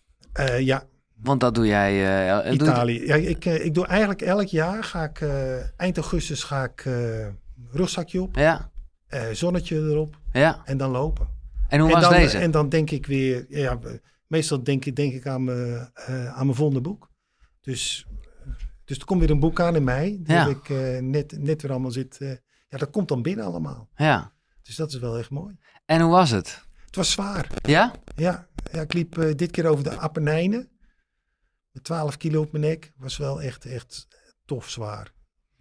Ja, 0.59 0.83
Want 1.15 1.39
dat 1.39 1.55
doe 1.55 1.65
jij... 1.65 1.91
doe 2.43 2.51
je- 2.53 2.63
Italië. 2.71 3.05
Ja, 3.05 3.15
ik, 3.15 3.45
ik 3.45 3.73
doe 3.73 3.85
eigenlijk 3.87 4.21
elk 4.21 4.47
jaar, 4.47 4.83
ga 4.83 5.03
ik, 5.03 5.21
eind 5.77 5.97
augustus 5.97 6.43
ga 6.43 6.63
ik 6.63 6.87
rugzakje 7.71 8.21
op, 8.21 8.35
Ja, 8.35 8.70
eh, 9.11 9.29
zonnetje 9.31 9.75
erop 9.75 10.19
ja. 10.31 10.61
en 10.65 10.77
dan 10.77 10.91
lopen. 10.91 11.27
En 11.67 11.79
hoe 11.79 11.89
en 11.89 11.95
was 11.95 12.03
dan, 12.03 12.13
deze? 12.13 12.37
En 12.37 12.51
dan 12.51 12.69
denk 12.69 12.91
ik 12.91 13.05
weer, 13.05 13.45
ja, 13.49 13.79
meestal 14.27 14.63
denk 14.63 14.85
ik, 14.85 14.95
denk 14.95 15.13
ik 15.13 15.27
aan 15.27 15.43
mijn, 15.43 15.91
eh, 15.93 16.27
aan 16.27 16.45
mijn 16.45 16.57
volgende 16.57 16.81
boek. 16.81 17.09
Dus, 17.61 18.07
dus 18.85 18.97
er 18.97 19.05
komt 19.05 19.19
weer 19.19 19.29
een 19.29 19.39
boek 19.39 19.59
aan 19.59 19.75
in 19.75 19.83
mei, 19.83 20.23
die 20.23 20.35
Ja. 20.35 20.47
ik 20.47 20.69
eh, 20.69 20.97
net, 20.97 21.37
net 21.39 21.61
weer 21.61 21.71
allemaal 21.71 21.91
zit. 21.91 22.17
ja, 22.69 22.77
dat 22.77 22.89
komt 22.89 23.07
dan 23.07 23.21
binnen 23.21 23.45
allemaal. 23.45 23.89
Ja. 23.95 24.33
Dus 24.61 24.75
dat 24.75 24.93
is 24.93 24.99
wel 24.99 25.17
echt 25.17 25.29
mooi. 25.29 25.57
En 25.85 26.01
hoe 26.01 26.11
was 26.11 26.29
het? 26.29 26.65
Het 26.85 26.95
was 26.95 27.11
zwaar. 27.11 27.47
Ja? 27.61 27.93
Ja, 28.15 28.47
ja 28.71 28.81
ik 28.81 28.93
liep 28.93 29.33
dit 29.35 29.51
keer 29.51 29.65
over 29.67 29.83
de 29.83 29.97
Appenijnen. 29.97 30.69
Met 31.71 31.83
12 31.83 32.17
kilo 32.17 32.41
op 32.41 32.51
mijn 32.51 32.63
nek. 32.63 32.93
Was 32.97 33.17
wel 33.17 33.41
echt, 33.41 33.65
echt 33.65 34.07
tof 34.45 34.69
zwaar. 34.69 35.11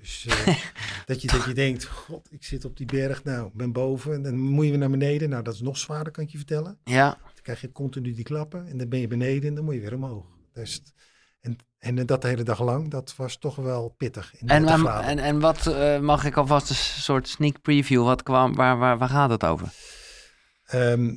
Dus 0.01 0.27
eh, 0.27 0.47
dat, 1.07 1.23
je, 1.23 1.29
dat 1.29 1.45
je 1.45 1.55
denkt, 1.55 1.85
god, 1.85 2.29
ik 2.31 2.45
zit 2.45 2.65
op 2.65 2.77
die 2.77 2.87
berg. 2.87 3.25
Nou, 3.25 3.47
ik 3.47 3.55
ben 3.55 3.73
boven. 3.73 4.13
En 4.15 4.23
dan 4.23 4.39
moet 4.39 4.65
je 4.65 4.71
weer 4.71 4.81
naar 4.81 4.91
beneden. 4.91 5.29
Nou, 5.29 5.43
dat 5.43 5.55
is 5.55 5.61
nog 5.61 5.79
zwaarder, 5.79 6.13
kan 6.13 6.25
ik 6.25 6.31
je 6.31 6.37
vertellen. 6.37 6.79
Ja. 6.85 7.09
Dan 7.09 7.43
krijg 7.43 7.61
je 7.61 7.73
continu 7.73 8.15
die 8.15 8.25
klappen. 8.25 8.67
En 8.67 8.79
dan 8.79 8.89
ben 8.89 9.01
je 9.01 9.07
beneden 9.07 9.49
en 9.49 9.55
dan 9.55 9.65
moet 9.65 9.75
je 9.75 9.81
weer 9.81 9.95
omhoog. 9.95 10.27
Dus, 10.53 10.83
en, 11.41 11.57
en 11.79 12.07
dat 12.07 12.23
de 12.23 12.29
hele 12.29 12.43
dag 12.43 12.61
lang, 12.61 12.91
dat 12.91 13.17
was 13.17 13.39
toch 13.39 13.57
wel 13.57 13.89
pittig. 13.89 14.35
In 14.39 14.49
En, 14.49 14.67
30 14.67 14.85
en, 14.87 15.03
en, 15.03 15.19
en 15.19 15.41
wat 15.41 15.67
eh, 15.67 15.99
mag 15.99 16.25
ik 16.25 16.37
alvast 16.37 16.71
een 16.71 16.77
soort 16.77 17.29
sneak 17.29 17.63
preview? 17.63 18.05
Wat 18.05 18.23
kwam, 18.23 18.55
waar, 18.55 18.79
waar, 18.79 18.99
waar 18.99 19.09
gaat 19.09 19.31
het 19.31 19.45
over? 19.45 19.69
Ehm, 20.65 21.17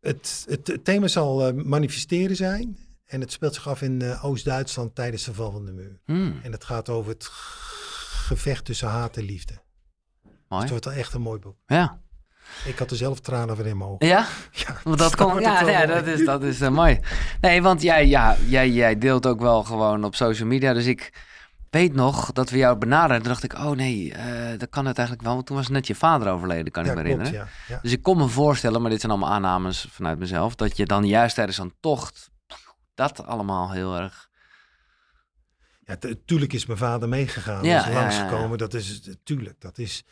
het, 0.00 0.44
het, 0.48 0.66
het 0.66 0.84
thema 0.84 1.08
zal 1.08 1.46
eh, 1.46 1.54
manifesteren 1.54 2.36
zijn. 2.36 2.78
En 3.04 3.20
het 3.20 3.32
speelt 3.32 3.54
zich 3.54 3.68
af 3.68 3.82
in 3.82 4.02
eh, 4.02 4.24
Oost-Duitsland 4.24 4.94
tijdens 4.94 5.24
de 5.24 5.34
val 5.34 5.50
van 5.50 5.64
de 5.64 5.72
muur. 5.72 6.00
Hmm, 6.04 6.40
En 6.42 6.52
het 6.52 6.64
gaat 6.64 6.88
over 6.88 7.10
het 7.10 7.30
gevecht 8.28 8.64
tussen 8.64 8.88
haat 8.88 9.16
en 9.16 9.24
liefde. 9.24 9.52
Dus 10.22 10.32
mooi. 10.48 10.62
het 10.62 10.70
wordt 10.70 10.84
wel 10.84 10.94
echt 10.94 11.14
een 11.14 11.20
mooi 11.20 11.38
boek. 11.40 11.56
Ja. 11.66 12.00
Ik 12.64 12.78
had 12.78 12.90
er 12.90 12.96
zelf 12.96 13.20
tranen 13.20 13.56
van 13.56 13.64
in 13.64 13.76
mijn 13.76 13.90
ogen. 13.90 14.06
Ja? 14.06 14.26
Ja, 14.52 14.76
Want 14.84 14.98
dat 14.98 15.16
komt, 15.16 15.40
ja, 15.44 15.86
dat 15.86 16.06
is, 16.06 16.24
dat 16.24 16.42
is 16.42 16.60
eh, 16.60 16.68
mooi. 16.68 17.00
Nee, 17.40 17.62
want 17.62 17.82
jij, 17.82 18.06
ja, 18.06 18.36
jij, 18.46 18.70
jij 18.70 18.98
deelt 18.98 19.26
ook 19.26 19.40
wel 19.40 19.64
gewoon 19.64 20.04
op 20.04 20.14
social 20.14 20.48
media. 20.48 20.72
Dus 20.72 20.86
ik 20.86 21.26
weet 21.70 21.94
nog 21.94 22.32
dat 22.32 22.50
we 22.50 22.56
jou 22.56 22.76
benaderden. 22.78 23.18
Toen 23.22 23.28
dacht 23.32 23.44
ik, 23.44 23.54
oh 23.54 23.70
nee, 23.70 24.12
eh, 24.12 24.58
dat 24.58 24.68
kan 24.68 24.86
het 24.86 24.96
eigenlijk 24.98 25.26
wel. 25.26 25.34
Want 25.34 25.46
toen 25.46 25.56
was 25.56 25.68
net 25.68 25.86
je 25.86 25.94
vader 25.94 26.32
overleden, 26.32 26.72
kan 26.72 26.84
Ja, 26.84 26.90
ik 26.90 26.96
me 26.96 27.02
klopt, 27.02 27.18
herinneren. 27.18 27.50
ja. 27.68 27.78
Dus 27.82 27.92
ik 27.92 28.02
kon 28.02 28.16
me 28.16 28.28
voorstellen, 28.28 28.80
maar 28.80 28.90
dit 28.90 29.00
zijn 29.00 29.12
allemaal 29.12 29.30
aannames 29.32 29.86
vanuit 29.90 30.18
mezelf, 30.18 30.54
dat 30.54 30.76
je 30.76 30.86
dan 30.86 31.06
juist 31.06 31.34
tijdens 31.34 31.56
zo'n 31.56 31.74
tocht 31.80 32.30
dat 32.94 33.26
allemaal 33.26 33.70
heel 33.72 33.96
erg. 33.96 34.27
Ja, 35.88 35.96
tu- 35.96 36.20
tuurlijk 36.24 36.52
is 36.52 36.66
mijn 36.66 36.78
vader 36.78 37.08
meegegaan. 37.08 37.64
Ja, 37.64 37.86
is 37.88 37.94
langsgekomen. 37.94 38.50
ja. 38.50 38.56
Dat 38.56 38.74
is 38.74 39.08
tuurlijk. 39.22 39.60
Dat 39.60 39.78
is. 39.78 40.04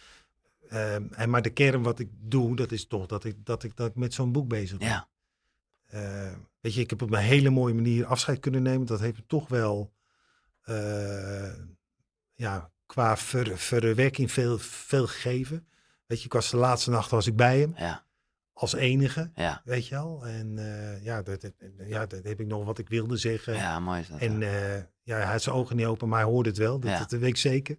ehm, 0.68 1.02
en 1.12 1.30
maar 1.30 1.42
de 1.42 1.50
kern 1.50 1.82
wat 1.82 1.98
ik 1.98 2.08
doe, 2.18 2.56
dat 2.56 2.72
is 2.72 2.86
toch 2.86 3.06
dat 3.06 3.24
ik, 3.24 3.36
dat 3.44 3.62
ik, 3.62 3.76
dat 3.76 3.88
ik 3.88 3.94
met 3.94 4.14
zo'n 4.14 4.32
boek 4.32 4.48
bezig 4.48 4.78
ben. 4.78 4.88
Ja, 4.88 5.08
Eh, 5.86 6.32
weet 6.60 6.74
je, 6.74 6.80
ik 6.80 6.90
heb 6.90 7.02
op 7.02 7.10
een 7.12 7.18
hele 7.18 7.50
mooie 7.50 7.74
manier 7.74 8.06
afscheid 8.06 8.40
kunnen 8.40 8.62
nemen. 8.62 8.86
Dat 8.86 9.00
heeft 9.00 9.16
me 9.16 9.24
toch 9.26 9.48
wel, 9.48 9.92
eh, 10.62 11.52
ja, 12.34 12.70
qua 12.86 13.16
ver, 13.16 13.58
verwerking 13.58 14.32
veel, 14.32 14.58
veel 14.58 15.06
gegeven. 15.06 15.66
Weet 16.06 16.18
je, 16.18 16.24
ik 16.26 16.32
was 16.32 16.50
de 16.50 16.56
laatste 16.56 16.90
nacht 16.90 17.10
was 17.10 17.26
ik 17.26 17.36
bij 17.36 17.58
hem 17.60 17.74
ja, 17.76 18.04
als 18.58 18.72
enige, 18.74 19.30
ja. 19.34 19.62
weet 19.64 19.86
je 19.86 19.96
al. 19.96 20.26
En 20.26 20.58
eh, 20.58 21.04
ja, 21.04 21.22
dat, 21.22 21.40
dat- 21.40 21.52
ja, 21.86 22.06
dat 22.06 22.24
heb 22.24 22.40
ik 22.40 22.46
nog 22.46 22.64
wat 22.64 22.78
ik 22.78 22.88
wilde 22.88 23.16
zeggen. 23.16 23.54
Ja, 23.54 23.80
mooi 23.80 24.00
is 24.00 24.08
dat. 24.08 24.20
En 24.20 24.40
ja. 24.40 24.46
eh, 24.74 24.82
ja, 25.02 25.16
hij 25.16 25.24
had 25.26 25.42
zijn 25.42 25.54
ogen 25.54 25.76
niet 25.76 25.86
open, 25.86 26.08
maar 26.08 26.20
hij 26.20 26.28
hoorde 26.30 26.48
het 26.48 26.58
wel. 26.58 26.80
Dat, 26.80 26.90
Ja. 26.90 26.98
dat 26.98 27.10
weet 27.10 27.22
ik 27.28 27.36
zeker. 27.36 27.76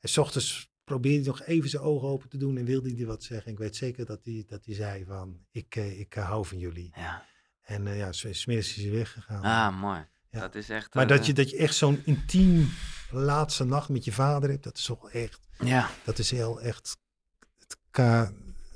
En 0.00 0.08
s 0.08 0.18
ochtends 0.18 0.70
probeerde 0.84 1.18
hij 1.18 1.26
nog 1.26 1.42
even 1.42 1.70
zijn 1.70 1.82
ogen 1.82 2.08
open 2.08 2.28
te 2.28 2.36
doen 2.36 2.56
en 2.56 2.64
wilde 2.64 2.94
hij 2.94 3.06
wat 3.06 3.22
zeggen. 3.22 3.52
Ik 3.52 3.58
weet 3.58 3.76
zeker 3.76 4.06
dat 4.06 4.20
hij, 4.24 4.44
dat 4.48 4.64
hij 4.64 4.74
zei 4.74 5.04
van, 5.04 5.38
ik, 5.50 5.76
eh, 5.76 6.00
ik 6.00 6.14
hou 6.14 6.46
van 6.46 6.58
jullie. 6.58 6.92
ja. 6.96 7.28
En 7.62 7.96
ja, 7.96 8.12
smiddags 8.12 8.76
is 8.76 8.82
hij 8.82 8.90
weggegaan. 8.90 9.42
Ah, 9.42 9.80
mooi. 9.80 10.06
Ja. 10.30 10.40
Dat 10.40 10.54
is 10.54 10.68
echt. 10.68 10.94
maar 10.94 11.06
dat 11.06 11.26
je, 11.26 11.32
dat 11.32 11.50
je 11.50 11.56
echt 11.56 11.74
zo'n 11.74 12.02
intiem 12.04 12.68
laatste 13.10 13.64
nacht 13.64 13.88
met 13.88 14.04
je 14.04 14.12
vader 14.12 14.50
hebt, 14.50 14.64
dat 14.64 14.78
is 14.78 14.84
toch 14.84 15.10
echt, 15.10 15.48
Ja, 15.58 15.90
dat 16.04 16.18
is 16.18 16.30
heel 16.30 16.60
echt 16.60 16.96
het 17.58 17.76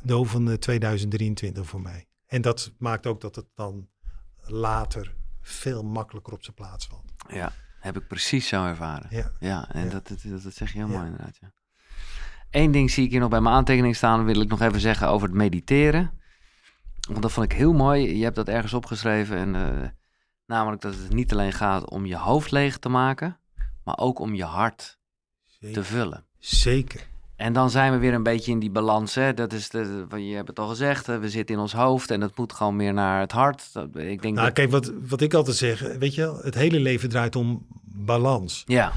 cadeau 0.05 0.27
van 0.27 0.51
eh, 0.51 0.55
2023 0.57 1.67
voor 1.67 1.81
mij. 1.81 2.07
En 2.27 2.43
dat 2.43 2.73
maakt 2.79 3.07
ook 3.07 3.21
dat 3.21 3.37
het 3.37 3.47
dan 3.55 3.89
later 4.41 5.15
veel 5.41 5.83
makkelijker 5.83 6.33
op 6.33 6.43
zijn 6.43 6.57
plaats 6.57 6.87
valt. 6.87 7.13
ja, 7.29 7.53
heb 7.81 7.97
ik 7.97 8.07
precies 8.09 8.49
zo 8.49 8.67
ervaren. 8.67 9.07
Ja. 9.11 9.31
Ja, 9.41 9.69
en 9.73 9.85
Ja. 9.85 9.91
Dat, 9.91 10.09
dat, 10.09 10.43
dat, 10.43 10.55
zeg 10.55 10.73
je 10.73 10.79
heel 10.79 10.89
Ja. 10.89 10.93
mooi 10.97 11.07
inderdaad. 11.07 11.37
Ja. 11.41 11.53
Eén 12.51 12.71
ding 12.71 12.91
zie 12.91 13.05
ik 13.05 13.11
hier 13.11 13.21
nog 13.21 13.29
bij 13.29 13.41
mijn 13.41 13.55
aantekening 13.55 13.97
staan, 13.97 14.25
wil 14.25 14.41
ik 14.41 14.49
nog 14.49 14.61
even 14.61 14.81
zeggen 14.81 15.09
over 15.09 15.29
het 15.29 15.37
mediteren. 15.37 16.19
Want 17.09 17.23
dat 17.23 17.33
vond 17.33 17.53
ik 17.53 17.59
heel 17.59 17.73
mooi. 17.73 18.17
Je 18.17 18.25
hebt 18.25 18.37
dat 18.37 18.49
ergens 18.49 18.75
opgeschreven. 18.75 19.37
En, 19.37 19.55
eh, 19.55 19.89
namelijk 20.47 20.83
dat 20.83 20.95
het 20.95 21.13
niet 21.13 21.33
alleen 21.33 21.53
gaat 21.53 21.91
om 21.91 22.07
je 22.07 22.17
hoofd 22.17 22.51
leeg 22.51 22.79
te 22.79 22.89
maken, 22.89 23.41
maar 23.85 23.99
ook 23.99 24.19
om 24.19 24.35
je 24.35 24.45
hart 24.45 24.99
te 25.73 25.85
vullen. 25.85 26.27
Zeker. 26.39 27.07
En 27.45 27.53
dan 27.53 27.71
zijn 27.71 27.93
we 27.93 27.99
weer 27.99 28.15
een 28.15 28.23
beetje 28.23 28.51
in 28.51 28.59
die 28.59 28.71
balans. 28.71 29.15
Hè? 29.15 29.35
Dat 29.35 29.53
is 29.53 29.69
de, 29.69 30.07
je 30.17 30.35
hebt 30.35 30.49
het 30.49 30.59
al 30.59 30.69
gezegd. 30.69 31.07
We 31.07 31.31
zitten 31.31 31.55
in 31.55 31.61
ons 31.61 31.73
hoofd 31.73 32.11
en 32.11 32.21
dat 32.21 32.37
moet 32.37 32.53
gewoon 32.53 32.77
meer 32.77 32.93
naar 32.93 33.21
het 33.21 33.33
hart. 33.33 33.73
Dat, 33.73 33.87
ik 33.97 34.23
denk 34.23 34.35
Nou, 34.35 34.47
dat, 34.47 34.53
kijk, 34.53 34.71
wat, 34.71 34.93
wat 35.09 35.21
ik 35.21 35.35
altijd 35.35 35.57
zeg, 35.57 35.81
weet 35.99 36.15
je 36.15 36.39
het 36.43 36.55
hele 36.55 36.81
leven 36.81 37.09
draait 37.09 37.37
om 37.37 37.67
balans. 37.85 38.63
ja. 38.67 38.93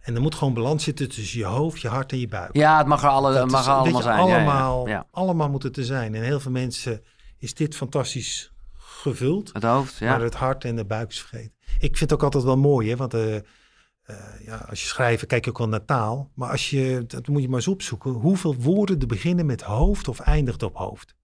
En 0.00 0.14
er 0.14 0.20
moet 0.20 0.34
gewoon 0.34 0.54
balans 0.54 0.84
zitten 0.84 1.08
tussen 1.08 1.38
je 1.38 1.44
hoofd, 1.44 1.80
je 1.80 1.88
hart 1.88 2.12
en 2.12 2.18
je 2.18 2.28
buik. 2.28 2.56
ja, 2.56 2.78
het 2.78 2.86
mag 2.86 3.02
er, 3.02 3.08
alle, 3.08 3.34
Dat 3.34 3.50
mag 3.50 3.60
is, 3.60 3.66
er 3.66 3.72
allemaal 3.72 3.96
je, 4.00 4.02
zijn. 4.02 4.18
Ja, 4.18 4.26
ja, 4.26 4.34
Allemaal, 4.34 4.88
Ja, 4.88 5.06
allemaal 5.10 5.48
moet 5.50 5.62
het 5.62 5.76
er 5.76 5.84
zijn. 5.84 6.14
En 6.14 6.22
heel 6.22 6.40
veel 6.40 6.50
mensen 6.50 7.02
is 7.38 7.54
dit 7.54 7.76
fantastisch 7.76 8.52
gevuld. 8.78 9.50
Het 9.52 9.62
hoofd, 9.62 9.98
ja. 9.98 10.10
Maar 10.10 10.20
het 10.20 10.34
hart 10.34 10.64
en 10.64 10.76
de 10.76 10.84
buik 10.84 11.10
is 11.10 11.20
vergeten. 11.20 11.52
Ik 11.78 11.96
vind 11.96 12.00
het 12.00 12.12
ook 12.12 12.22
altijd 12.22 12.44
wel 12.44 12.56
mooi, 12.56 12.90
hè? 12.90 12.96
want 12.96 13.14
eh, 13.14 13.36
eh, 14.04 14.16
ja, 14.44 14.56
als 14.56 14.82
je 14.82 14.86
schrijft, 14.88 15.26
kijk 15.26 15.44
je 15.44 15.50
ook 15.50 15.58
wel 15.58 15.68
naar 15.68 15.84
taal. 15.84 16.30
Maar 16.34 16.50
als 16.50 16.70
je, 16.70 17.04
dat 17.06 17.28
moet 17.28 17.42
je 17.42 17.48
maar 17.48 17.56
eens 17.56 17.68
opzoeken, 17.68 18.10
hoeveel 18.10 18.54
woorden 18.54 19.00
er 19.00 19.06
beginnen 19.06 19.46
met 19.46 19.62
hoofd 19.62 20.08
of 20.08 20.20
eindigt 20.20 20.62
op 20.62 20.76
hoofd. 20.76 21.14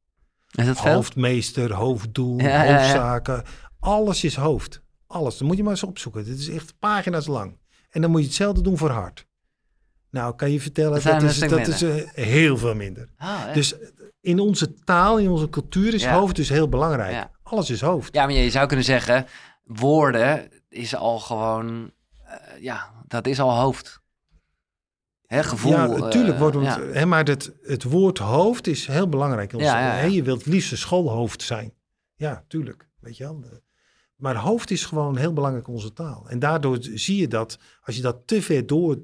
Is 0.51 0.67
dat 0.67 0.81
veel? 0.81 0.93
Hoofdmeester, 0.93 1.73
hoofddoel, 1.73 2.39
Ja, 2.41 2.49
ja, 2.49 2.65
ja. 2.65 2.77
hoofdzaken. 2.77 3.43
Alles 3.81 4.25
is 4.25 4.37
hoofd. 4.37 4.83
Alles. 5.07 5.39
Dan 5.39 5.47
moet 5.47 5.57
je 5.57 5.63
maar 5.63 5.73
eens 5.73 5.83
opzoeken. 5.83 6.25
Dit 6.25 6.39
is 6.39 6.49
echt 6.49 6.75
pagina's 6.79 7.27
lang. 7.27 7.59
En 7.91 8.01
dan 8.01 8.11
moet 8.11 8.21
je 8.21 8.27
hetzelfde 8.27 8.61
doen 8.63 8.79
voor 8.79 8.91
hart. 8.91 9.27
Nou, 10.11 10.35
kan 10.35 10.51
je 10.51 10.61
vertellen, 10.61 10.93
Dat 10.93 11.03
dat 11.03 11.23
is, 11.23 11.39
dat 11.39 11.67
is 11.67 11.83
eh, 11.83 11.95
heel 12.13 12.57
veel 12.57 12.75
minder. 12.75 13.09
Ah? 13.17 13.55
Dus 13.55 13.75
in 14.21 14.39
onze 14.39 14.75
taal, 14.75 15.19
in 15.19 15.29
onze 15.29 15.49
cultuur 15.49 15.95
is 15.95 16.07
hoofd 16.07 16.37
dus 16.37 16.49
heel 16.49 16.69
belangrijk. 16.69 17.29
Alles 17.43 17.71
is 17.71 17.81
hoofd. 17.81 18.15
Ja, 18.15 18.25
maar 18.27 18.35
je 18.35 18.51
zou 18.51 18.67
kunnen 18.67 18.85
zeggen, 18.85 19.27
woorden 19.65 20.49
is 20.69 20.95
al 20.95 21.19
gewoon, 21.19 21.69
eh, 21.77 22.00
ja, 22.61 22.93
dat 23.07 23.27
is 23.27 23.41
al 23.41 23.59
hoofd. 23.61 24.01
Hè, 25.27 25.43
gevoel. 25.43 25.73
ja, 25.73 25.87
natuurlijk 25.87 26.35
eh, 26.35 26.41
wordt 26.41 26.57
het, 26.57 26.65
ja. 26.65 26.81
hè, 26.81 27.07
maar 27.07 27.25
het, 27.25 27.53
het 27.63 27.83
woord 27.83 28.19
hoofd 28.19 28.67
is 28.67 28.87
heel 28.87 29.09
belangrijk. 29.09 29.53
ons- 29.53 29.63
Ja, 29.63 29.91
hè, 29.93 30.05
je 30.07 30.23
wilt 30.23 30.39
het 30.39 30.47
liefst 30.53 30.71
een 30.73 30.79
schoolhoofd 30.79 31.43
zijn. 31.43 31.73
Ja, 32.15 32.45
tuurlijk. 32.49 32.89
Weet 33.01 33.17
je 33.17 33.25
wel. 33.25 33.45
Maar 34.17 34.37
hoofd 34.37 34.71
is 34.71 34.85
gewoon 34.85 35.17
heel 35.17 35.33
belangrijk 35.33 35.67
in 35.67 35.73
onze 35.75 35.93
taal. 35.93 36.29
En 36.29 36.39
daardoor 36.39 36.79
zie 36.81 37.17
je 37.21 37.29
dat, 37.29 37.59
als 37.83 37.97
je 37.97 38.03
dat 38.03 38.17
te 38.27 38.43
ver 38.43 38.67
door, 38.67 38.99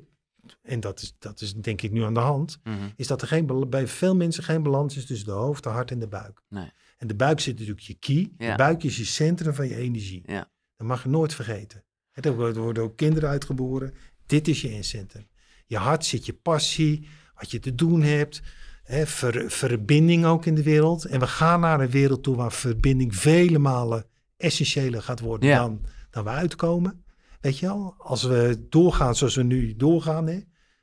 en 0.63 0.81
dat 0.81 1.01
is, 1.03 1.15
dat 1.19 1.41
is 1.41 1.55
denk 1.55 1.83
ik 1.83 1.93
nu 1.93 2.03
aan 2.03 2.15
de 2.15 2.21
hand, 2.21 2.59
Mhm. 2.65 2.89
is 2.97 3.07
dat 3.07 3.23
er 3.23 3.29
geen, 3.29 3.67
bij 3.71 3.87
veel 3.87 4.17
mensen 4.17 4.43
geen 4.45 4.63
balans 4.63 4.97
is 4.97 5.07
tussen 5.07 5.27
de 5.27 5.33
hoofd, 5.33 5.63
de 5.63 5.69
hart 5.69 5.91
en 5.91 5.99
de 5.99 6.09
buik. 6.09 6.43
Nee. 6.49 6.73
En 6.97 7.07
de 7.07 7.15
buik 7.15 7.41
zit 7.41 7.55
natuurlijk 7.59 7.87
je 7.87 7.95
key. 7.95 8.33
Ja. 8.39 8.51
De 8.51 8.57
buik 8.57 8.83
is 8.83 8.97
je 8.97 9.05
centrum 9.05 9.55
van 9.55 9.69
je 9.69 9.77
energie. 9.77 10.23
Ja. 10.27 10.51
Dat 10.77 10.87
mag 10.87 11.03
je 11.03 11.09
nooit 11.09 11.35
vergeten. 11.35 11.85
Er 12.25 12.37
worden- 12.37 12.83
ook 12.83 12.97
kinderen 12.97 13.29
uitgeboren. 13.29 13.95
Dit 14.27 14.49
is 14.49 14.61
je 14.61 14.71
incentrum. 14.73 15.27
Je 15.67 15.77
hart 15.77 16.05
zit 16.05 16.27
je 16.27 16.33
passie, 16.33 17.09
wat 17.35 17.51
je 17.51 17.59
te 17.59 17.75
doen 17.75 18.03
hebt. 18.03 18.43
Hè, 18.83 19.07
ver- 19.07 19.51
verbinding 19.51 20.25
ook 20.25 20.47
in 20.47 20.55
de 20.55 20.63
wereld. 20.63 21.05
En 21.05 21.21
we 21.21 21.27
gaan 21.27 21.61
naar 21.61 21.81
een 21.81 21.91
wereld 21.91 22.23
toe 22.23 22.37
waar 22.37 22.53
verbinding 22.53 23.17
vele 23.17 23.59
malen 23.59 24.05
essentiëler 24.37 25.03
gaat 25.03 25.21
worden 25.21 25.49
Ja. 25.49 25.59
dan, 25.59 25.81
dan 26.11 26.25
we 26.25 26.31
uitkomen. 26.31 27.05
Weet 27.41 27.59
je 27.59 27.67
wel? 27.67 27.95
Als 27.99 28.23
we 28.23 28.67
doorgaan 28.69 29.15
zoals 29.17 29.35
we 29.35 29.43
nu 29.43 29.77
doorgaan. 29.77 30.27
Hè, 30.27 30.41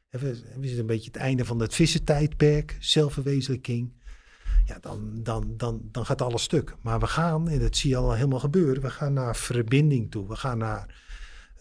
hè, 0.09 0.19
we, 0.19 0.29
we 0.29 0.61
zitten 0.61 0.79
een 0.79 0.85
beetje 0.85 1.07
het 1.11 1.15
einde 1.21 1.45
van 1.45 1.59
het 1.59 1.75
vissentijdperk, 1.75 2.77
zelfverwezenlijking. 2.79 3.93
Ja, 4.65 4.77
dan, 4.81 5.19
dan, 5.23 5.53
dan, 5.57 5.81
dan 5.91 6.05
gaat 6.05 6.21
alles 6.21 6.43
stuk. 6.43 6.75
Maar 6.81 6.99
we 6.99 7.07
gaan, 7.07 7.49
en 7.49 7.59
dat 7.59 7.75
zie 7.77 7.89
je 7.89 7.95
al 7.97 8.13
helemaal 8.13 8.39
gebeuren, 8.39 8.81
we 8.81 8.89
gaan 8.89 9.13
naar 9.13 9.35
verbinding 9.35 10.11
toe. 10.11 10.27
We 10.27 10.35
gaan 10.35 10.57
naar 10.57 11.01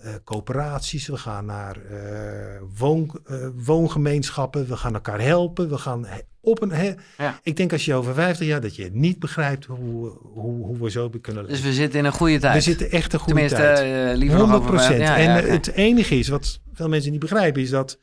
eh, 0.03 0.15
coöperaties, 0.25 1.07
we 1.07 1.17
gaan 1.17 1.45
naar 1.45 1.77
eh, 1.77 2.61
woon, 2.79 3.21
eh, 3.25 3.47
woongemeenschappen, 3.65 4.67
we 4.69 4.77
gaan 4.77 4.95
elkaar 4.95 5.21
helpen. 5.21 5.69
We 5.69 5.79
gaan 5.79 6.07
op 6.41 6.63
een. 6.63 6.71
he- 6.73 6.95
Ja. 7.19 7.41
Ik 7.43 7.57
denk 7.57 7.73
als 7.73 7.85
je 7.85 7.95
over 7.95 8.15
50 8.15 8.47
jaar 8.47 8.61
dat 8.61 8.77
je 8.77 8.91
niet 8.93 9.19
begrijpt 9.19 9.65
hoe, 9.65 10.09
hoe, 10.23 10.67
hoe 10.67 10.79
we 10.79 10.91
zo 10.91 11.11
kunnen 11.21 11.43
Dus 11.43 11.53
leven. 11.53 11.69
we 11.69 11.75
zitten 11.75 11.99
in 11.99 12.05
een 12.05 12.13
goede 12.13 12.39
tijd. 12.39 12.55
we 12.55 12.61
zitten 12.61 12.91
echt 12.91 13.13
een 13.13 13.19
goede 13.19 13.35
Tenminste, 13.35 13.61
tijd. 13.63 14.11
eh, 14.13 14.17
liever 14.19 14.39
nog 14.39 14.51
100 14.51 14.63
over... 14.71 14.75
procent. 14.75 15.01
Ja, 15.01 15.17
en 15.17 15.23
ja, 15.47 15.51
het 15.53 15.73
enige 15.73 16.19
is, 16.19 16.29
wat 16.29 16.61
veel 16.73 16.89
mensen 16.89 17.11
niet 17.11 17.21
begrijpen, 17.21 17.63
is 17.63 17.71
dat 17.71 17.99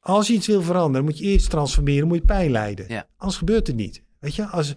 als 0.00 0.26
je 0.26 0.32
iets 0.32 0.46
wil 0.46 0.62
veranderen, 0.62 1.04
moet 1.04 1.18
je 1.18 1.24
eerst 1.24 1.50
transformeren, 1.50 2.08
moet 2.08 2.16
je 2.18 2.24
pijn 2.24 2.50
lijden. 2.50 2.84
Ja. 2.88 3.06
Anders 3.16 3.38
gebeurt 3.38 3.66
het 3.66 3.76
niet. 3.76 4.02
Weet 4.20 4.34
je, 4.34 4.46
als, 4.46 4.74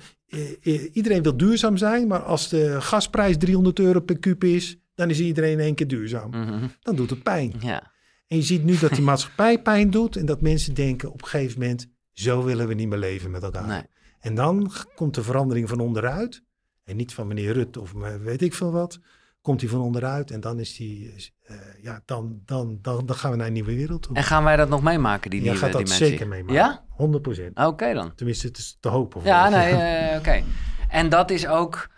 iedereen 0.93 1.23
wil 1.23 1.37
duurzaam 1.37 1.77
zijn, 1.77 2.07
maar 2.07 2.23
als 2.23 2.49
de 2.49 2.81
gasprijs 2.81 3.37
300 3.37 3.79
euro 3.79 3.99
per 3.99 4.19
kuub 4.19 4.43
is, 4.43 4.77
dan 4.97 5.09
is 5.09 5.19
iedereen 5.19 5.51
in 5.51 5.59
één 5.59 5.75
keer 5.75 5.87
duurzaam. 5.87 6.29
Mhm. 6.29 6.67
Dan 6.79 6.95
doet 6.95 7.09
het 7.09 7.23
pijn. 7.23 7.53
Ja. 7.59 7.91
En 8.27 8.37
je 8.37 8.43
ziet 8.43 8.63
nu 8.63 8.77
dat 8.77 8.91
die 8.91 9.01
maatschappij 9.03 9.61
pijn 9.61 9.89
doet 9.89 10.15
en 10.15 10.25
dat 10.25 10.41
mensen 10.41 10.73
denken 10.73 11.11
op 11.11 11.21
een 11.21 11.27
gegeven 11.27 11.59
moment, 11.59 11.87
zo 12.13 12.43
willen 12.43 12.67
we 12.67 12.73
niet 12.73 12.87
meer 12.87 12.97
leven 12.99 13.31
met 13.31 13.43
elkaar. 13.43 13.67
Nee. 13.67 13.81
En 14.19 14.35
dan 14.35 14.71
komt 14.95 15.15
de 15.15 15.23
verandering 15.23 15.69
van 15.69 15.79
onderuit. 15.79 16.43
En 16.83 16.95
niet 16.95 17.13
van 17.13 17.27
meneer 17.27 17.53
Rutte 17.53 17.81
of 17.81 17.93
weet 18.23 18.41
ik 18.41 18.53
veel 18.53 18.71
wat. 18.71 18.99
Komt 19.41 19.61
hij 19.61 19.69
van 19.69 19.81
onderuit 19.81 20.31
en 20.31 20.39
dan 20.39 20.59
is 20.59 20.75
die, 20.75 21.13
eh, 21.43 21.55
ja, 21.81 22.01
dan, 22.05 22.41
dan, 22.45 22.79
dan, 22.81 23.05
dan 23.05 23.15
gaan 23.15 23.31
we 23.31 23.37
naar 23.37 23.47
een 23.47 23.53
nieuwe 23.53 23.75
wereld 23.75 24.01
toe. 24.01 24.15
En 24.15 24.23
gaan 24.23 24.43
wij 24.43 24.55
dat 24.55 24.69
nog 24.69 24.81
meemaken, 24.81 25.29
die 25.29 25.41
Jij 25.41 25.49
nieuwe 25.49 25.65
gaat 25.65 25.73
dat 25.73 25.81
dimensie? 25.81 26.07
zeker 26.07 26.27
meemaken. 26.27 26.55
Ja? 26.55 26.85
100 26.89 27.23
procent. 27.23 27.57
Oké 27.57 27.93
dan. 27.93 28.15
Tenminste, 28.15 28.47
het 28.47 28.57
is 28.57 28.77
te 28.79 28.89
hopen. 28.89 29.21
Ja, 29.23 29.49
nee, 29.49 29.73
eh, 29.81 30.17
oké. 30.17 30.43
En 30.89 31.09
dat 31.09 31.31
is 31.31 31.47
ook... 31.47 31.89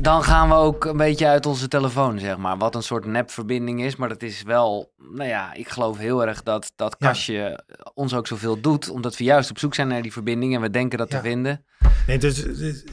Dan 0.00 0.22
gaan 0.24 0.48
we 0.48 0.54
ook 0.54 0.84
een 0.84 0.96
beetje 0.96 1.26
uit 1.26 1.46
onze 1.46 1.68
telefoon, 1.68 2.18
zeg 2.18 2.36
maar. 2.36 2.58
Wat 2.58 2.74
een 2.74 2.82
soort 2.82 3.04
nepverbinding 3.06 3.82
is. 3.82 3.96
Maar 3.96 4.08
dat 4.08 4.22
is 4.22 4.42
wel... 4.42 4.92
Nou 5.14 5.28
ja, 5.28 5.54
ik 5.54 5.68
geloof 5.68 5.98
heel 5.98 6.26
erg 6.26 6.42
dat 6.42 6.72
dat 6.76 6.96
Ja. 6.98 7.06
kastje 7.06 7.64
ons 7.94 8.14
ook 8.14 8.26
zoveel 8.26 8.60
doet. 8.60 8.90
Omdat 8.90 9.16
we 9.16 9.24
juist 9.24 9.50
op 9.50 9.58
zoek 9.58 9.74
zijn 9.74 9.88
naar 9.88 10.02
die 10.02 10.12
verbinding. 10.12 10.54
En 10.54 10.60
we 10.60 10.70
denken 10.70 10.98
dat 10.98 11.10
Ja. 11.10 11.16
te 11.16 11.22
vinden. 11.28 11.64
Nee, 12.06 12.18
dus, 12.18 12.44
dus, 12.44 12.84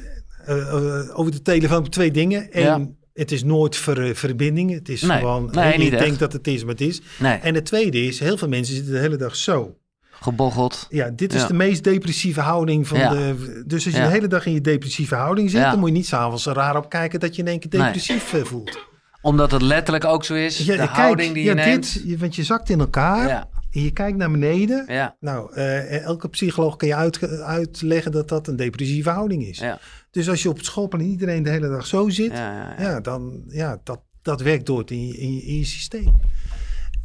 eh, 0.45 0.67
eh, 0.67 1.19
over 1.19 1.31
de 1.31 1.41
telefoon 1.41 1.89
twee 1.89 2.11
dingen. 2.11 2.47
Eén, 2.51 2.63
Ja. 2.63 2.87
het 3.13 3.31
is 3.31 3.43
nooit 3.43 3.75
ver, 3.75 4.15
verbinding. 4.15 4.71
Het 4.71 4.89
is 4.89 5.01
Nee. 5.01 5.17
gewoon, 5.17 5.49
Nee, 5.51 5.77
niet 5.77 5.93
echt. 5.93 6.01
denkt 6.03 6.19
dat 6.19 6.33
het 6.33 6.47
is, 6.47 6.61
maar 6.63 6.71
het 6.71 6.81
is. 6.81 7.01
Nee, 7.19 7.37
En 7.37 7.55
het 7.55 7.65
tweede 7.65 8.01
is, 8.05 8.19
heel 8.19 8.37
veel 8.37 8.47
mensen 8.47 8.75
zitten 8.75 8.93
de 8.93 8.99
hele 8.99 9.15
dag 9.17 9.35
zo. 9.35 9.77
Gebocheld. 10.21 10.85
Ja, 10.89 11.09
dit 11.09 11.33
is 11.33 11.41
Ja. 11.41 11.47
de 11.47 11.53
meest 11.53 11.83
depressieve 11.83 12.41
houding 12.41 12.87
van 12.87 12.99
Ja. 12.99 13.09
de... 13.09 13.63
Dus 13.67 13.85
als 13.85 13.93
je 13.93 13.99
Ja. 13.99 14.05
de 14.05 14.11
hele 14.11 14.27
dag 14.27 14.45
in 14.45 14.53
je 14.53 14.61
depressieve 14.61 15.15
houding 15.15 15.49
zit... 15.49 15.61
Dan 15.61 15.79
moet 15.79 15.89
je 15.89 15.95
niet 15.95 16.07
s'avonds 16.07 16.45
er 16.45 16.53
raar 16.53 16.77
op 16.77 16.89
kijken 16.89 17.19
dat 17.19 17.35
je 17.35 17.41
in 17.41 17.47
één 17.47 17.59
keer 17.59 17.69
depressief 17.69 18.33
eh, 18.33 18.43
voelt. 18.43 18.87
Omdat 19.21 19.51
het 19.51 19.61
letterlijk 19.61 20.05
ook 20.05 20.23
zo 20.25 20.33
is. 20.33 20.57
De 20.57 20.75
kijk, 20.75 20.89
houding 20.89 21.33
die 21.33 21.43
je 21.43 21.53
neemt. 21.53 21.93
dit, 21.93 22.03
je- 22.05 22.17
want 22.17 22.35
je 22.35 22.43
zakt 22.43 22.69
in 22.69 22.79
elkaar 22.79 23.47
en 23.71 23.81
je 23.81 23.91
kijkt 23.91 24.17
naar 24.17 24.31
beneden. 24.31 24.85
Nou, 25.19 25.53
eh, 25.53 26.03
elke 26.03 26.29
psycholoog 26.29 26.75
kan 26.75 26.87
je 26.87 26.95
uit, 26.95 27.41
uitleggen 27.41 28.11
dat 28.11 28.29
dat 28.29 28.47
een 28.47 28.55
depressieve 28.55 29.09
houding 29.09 29.45
is. 29.45 29.63
Dus 30.11 30.29
als 30.29 30.43
je 30.43 30.49
op 30.49 30.55
het 30.57 30.65
schoolplan 30.65 31.01
iedereen 31.01 31.43
de 31.43 31.49
hele 31.49 31.69
dag 31.69 31.85
zo 31.85 32.09
zit... 32.09 32.31
ja, 32.77 32.99
dan 32.99 33.43
ja, 33.47 33.79
dat, 33.83 33.99
dat 34.21 34.41
werkt 34.41 34.65
door 34.65 34.83
in 34.85 35.07
je, 35.07 35.17
in, 35.17 35.33
je, 35.35 35.41
in 35.41 35.57
je 35.57 35.65
systeem. 35.65 36.13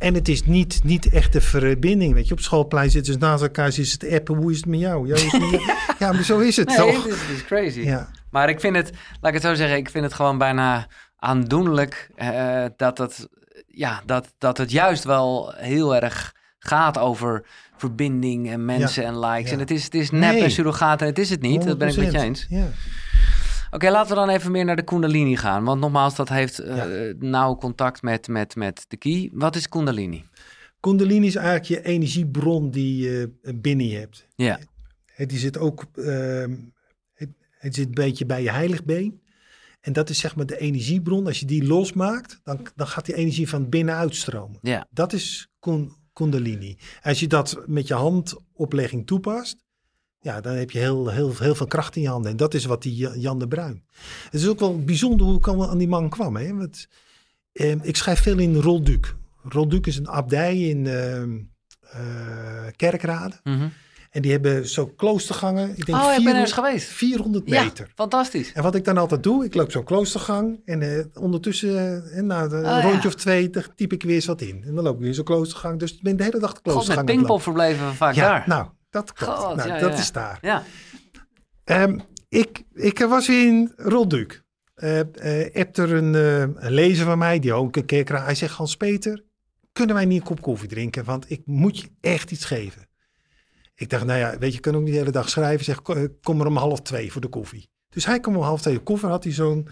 En 0.05 0.15
het 0.15 0.29
is 0.29 0.45
niet, 0.45 0.81
niet 0.85 1.11
echt 1.11 1.33
de 1.33 1.41
verbinding. 1.41 2.15
Weet 2.15 2.25
je, 2.27 2.31
op 2.31 2.37
het 2.37 2.47
schoolplein 2.47 2.91
zitten 2.91 3.13
ze 3.13 3.19
naast 3.19 3.43
elkaar, 3.43 3.73
zitten 3.73 3.93
ze 3.93 3.97
te 3.99 4.15
appen. 4.17 4.37
Hoe 4.37 4.51
is 4.51 4.57
het 4.57 4.67
met 4.67 4.81
jou? 4.81 5.13
Is 5.13 5.23
het 5.33 5.41
met 5.41 5.51
jou? 5.51 5.63
ja 5.99 6.13
maar 6.13 6.23
zo 6.23 6.39
is 6.39 6.57
het 6.57 6.69
Nee, 6.69 6.77
toch? 6.77 7.07
is, 7.07 7.45
crazy. 7.47 7.81
Ja. 7.81 8.09
Maar 8.31 8.49
ik 8.49 8.61
vind 8.61 8.77
het, 8.77 8.91
laat 9.21 9.35
ik 9.35 9.43
het 9.43 9.43
zo 9.43 9.55
zeggen, 9.55 9.77
ik 9.77 9.91
vind 9.91 10.05
het 10.05 10.15
gewoon 10.15 10.39
bijna 10.39 10.87
aandoenlijk 11.17 12.11
eh, 12.17 12.65
dat, 12.77 12.99
het, 12.99 13.29
ja, 13.67 14.03
dat, 14.07 14.33
dat 14.39 14.59
het 14.59 14.71
juist 14.71 15.05
wel 15.05 15.53
heel 15.57 15.97
erg 15.97 16.35
gaat 16.59 16.99
over 16.99 17.47
verbinding 17.77 18.51
en 18.51 18.65
mensen 18.65 19.05
en 19.05 19.19
likes. 19.19 19.47
ja. 19.49 19.53
En 19.53 19.59
het 19.59 19.71
is, 19.71 19.85
het 19.85 19.95
is 19.95 20.11
nep 20.11 20.33
Nee. 20.33 20.43
en 20.43 20.51
surrogaat 20.51 21.01
en 21.01 21.07
het 21.07 21.19
is 21.19 21.31
het 21.31 21.41
niet. 21.41 21.65
Dat 21.67 21.79
ben 21.79 21.89
ik 21.89 21.97
met 21.97 22.13
je 22.13 22.19
100%. 22.19 22.23
eens. 22.23 22.47
Ja. 22.49 22.67
Oké, 23.75 23.91
laten 23.91 24.09
we 24.09 24.15
dan 24.15 24.29
even 24.29 24.51
meer 24.51 24.65
naar 24.65 24.77
de 24.77 24.83
Kundalini 24.85 25.37
gaan. 25.37 25.65
Want 25.65 25.81
nogmaals, 25.81 26.15
dat 26.15 26.29
heeft 26.29 26.59
eh, 26.59 26.85
nauw 27.19 27.57
contact 27.57 28.03
met, 28.03 28.29
met, 28.29 28.57
met 28.57 28.85
de 28.89 28.97
key. 28.97 29.31
Wat 29.33 29.57
is 29.57 29.69
Kundalini? 29.69 30.25
Kundalini 30.81 31.27
is 31.27 31.35
eigenlijk 31.35 31.67
je 31.67 31.83
energiebron 31.83 32.71
die 32.71 32.97
je 33.03 33.33
eh, 33.43 33.53
binnen 33.57 33.87
je 33.87 33.97
hebt. 33.97 34.27
Ja, 34.37 34.59
Het, 35.07 35.29
die 35.29 35.39
zit 35.39 35.59
ook 35.59 35.85
ehm, 35.95 36.55
het, 37.15 37.29
het 37.59 37.75
zit 37.75 37.87
een 37.87 37.95
beetje 37.95 38.27
bij 38.27 38.43
je 38.43 38.51
heiligbeen. 38.51 39.23
En 39.81 39.93
dat 39.93 40.11
is 40.11 40.19
zeg 40.19 40.37
maar 40.37 40.47
de 40.47 40.59
energiebron. 40.59 41.27
Als 41.27 41.41
je 41.41 41.47
die 41.47 41.67
losmaakt, 41.67 42.41
dan, 42.43 42.67
dan 42.75 42.87
gaat 42.87 43.07
die 43.07 43.15
energie 43.15 43.49
van 43.49 43.69
binnen 43.69 43.95
uitstromen. 43.95 44.59
ja, 44.63 44.87
Dat 44.91 45.13
is 45.13 45.49
kun- 45.59 45.93
kundalini. 46.13 46.77
Als 47.03 47.21
je 47.21 47.27
dat 47.27 47.63
met 47.67 47.87
je 47.89 47.95
handoplegging 47.95 49.07
toepast, 49.07 49.64
ja, 50.25 50.41
dan 50.41 50.55
heb 50.55 50.71
je 50.71 50.79
heel, 50.79 51.09
heel, 51.11 51.33
heel 51.39 51.55
veel 51.55 51.67
kracht 51.67 51.97
in 51.97 52.03
je 52.03 52.09
handen. 52.09 52.31
En 52.31 52.37
dat 52.37 52.55
is 52.55 52.65
wat 52.65 52.83
die 52.83 52.97
Ja- 52.97 53.15
Jan 53.17 53.39
de 53.39 53.49
Bruin. 53.49 53.83
Het 54.31 54.41
is 54.41 54.49
ook 54.49 54.59
wel 54.59 54.85
bijzonder 54.85 55.27
hoe 55.27 55.37
ik 55.39 55.49
aan 55.49 55.79
die 55.79 55.89
man 55.89 56.09
kwam. 56.09 56.37
Hè? 56.37 56.55
Want, 56.55 56.89
eh, 57.53 57.71
ik 57.85 57.97
schrijf 57.97 58.21
veel 58.23 58.39
in 58.39 58.57
Rolduc. 58.57 59.15
Rolduc 59.49 59.87
is 59.87 59.97
een 59.97 60.09
abdij 60.09 60.59
in 60.59 60.87
ehm 60.87 61.31
eh, 61.91 62.01
Kerkrade. 62.77 63.35
Mhm. 63.43 63.69
En 64.11 64.23
die 64.23 64.31
hebben 64.31 64.69
zo 64.69 64.87
kloostergangen. 64.87 65.77
Ik 65.77 65.87
denk 65.87 65.99
Oh, 65.99 66.05
ik 66.05 66.07
ben 66.07 66.15
er 66.15 66.15
400 66.15 66.39
eens 66.47 66.53
geweest. 66.53 66.87
400 66.89 67.49
Ja, 67.49 67.63
meter. 67.65 67.91
fantastisch. 67.95 68.53
En 68.53 68.63
wat 68.63 68.75
ik 68.75 68.85
dan 68.85 68.99
altijd 68.99 69.23
doe, 69.23 69.45
ik 69.45 69.55
loop 69.55 69.71
zo'n 69.71 69.85
kloostergang 69.85 70.61
en 70.65 70.83
eh, 70.99 71.05
ondertussen, 71.15 72.05
eh, 72.13 72.23
na 72.23 72.43
een 72.43 72.65
Oh, 72.65 72.83
rondje 72.83 73.01
ja. 73.03 73.07
of 73.09 73.15
twee, 73.15 73.51
dan 73.51 73.63
typ 73.77 73.93
ik 73.93 74.03
weer 74.03 74.15
eens 74.15 74.27
wat 74.27 74.41
in. 74.41 74.63
En 74.67 74.75
dan 74.75 74.85
loop 74.85 74.95
ik 74.97 75.01
weer 75.03 75.15
zo'n 75.15 75.25
kloostergang. 75.25 75.79
Dus 75.79 75.93
ik 75.95 76.03
ben 76.03 76.17
de 76.17 76.23
hele 76.25 76.39
dag 76.39 76.53
de 76.53 76.55
God, 76.57 76.65
met 76.65 76.73
kloostergang 76.73 77.09
aan 77.09 77.15
het 77.15 77.17
Pinkpop 77.25 77.43
verbleven 77.43 77.87
we 77.89 77.95
vaak. 77.95 78.15
Ja, 78.15 78.29
daar. 78.29 78.45
nou, 78.47 78.67
dat 78.95 79.13
klopt. 79.13 79.39
God, 79.39 79.57
nou, 79.57 79.69
ja, 79.69 79.79
dat 79.79 79.93
ja. 79.93 79.99
is 79.99 80.13
daar. 80.13 80.39
Ja, 80.43 80.63
Ehm, 81.65 81.99
ik, 82.29 82.63
ik 82.75 82.99
was 82.99 83.29
in 83.29 83.73
Rolduc. 83.77 84.43
Eh 84.75 85.01
eh 85.01 85.55
hebt 85.55 85.79
er 85.79 85.93
een, 85.93 86.15
eh, 86.15 86.41
een 86.41 86.73
lezer 86.73 87.05
van 87.05 87.19
mij, 87.19 87.39
die 87.39 87.53
ook 87.53 87.77
een 87.77 87.85
keer 87.85 88.23
Hij 88.25 88.35
zegt, 88.35 88.55
Hans-Peter, 88.55 89.25
kunnen 89.73 89.95
wij 89.95 90.05
niet 90.05 90.21
een 90.21 90.27
kop 90.27 90.41
koffie 90.43 90.69
drinken? 90.69 91.05
Want 91.05 91.31
ik 91.31 91.43
moet 91.45 91.79
je 91.81 91.89
echt 92.01 92.31
iets 92.31 92.45
geven. 92.45 92.89
Ik 93.75 93.91
dacht, 93.91 94.05
nou 94.05 94.19
ja, 94.19 94.31
weet 94.39 94.49
je, 94.51 94.55
je 94.55 94.61
kan 94.61 94.75
ook 94.77 94.83
niet 94.83 94.93
de 94.93 94.99
hele 94.99 95.11
dag 95.11 95.29
schrijven. 95.29 95.65
Zeg, 95.65 95.83
ko- 95.83 96.09
kom 96.23 96.41
er 96.41 96.47
om 96.47 96.57
half 96.57 96.81
twee 96.81 97.13
voor 97.13 97.21
de 97.21 97.29
koffie. 97.29 97.69
Dus 97.89 98.07
hij 98.07 98.21
kwam 98.21 98.37
om 98.37 98.43
half 98.43 98.61
twee 98.61 98.75
de 98.75 98.81
koffer, 98.83 99.09
had 99.09 99.25
hij 99.25 99.33
zo'n 99.33 99.69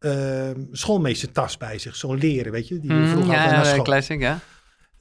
uh, 0.00 0.50
schoolmeestertas 0.72 1.56
bij 1.56 1.78
zich. 1.78 1.96
Zo'n 1.96 2.18
leren, 2.18 2.52
weet 2.52 2.68
je. 2.68 2.78
Die 2.80 2.92
Mm, 2.92 3.06
vroeger 3.06 3.32
ja, 3.32 3.50
naar 3.50 3.66
school. 3.66 3.82
classic, 3.84 4.20
ja. 4.20 4.38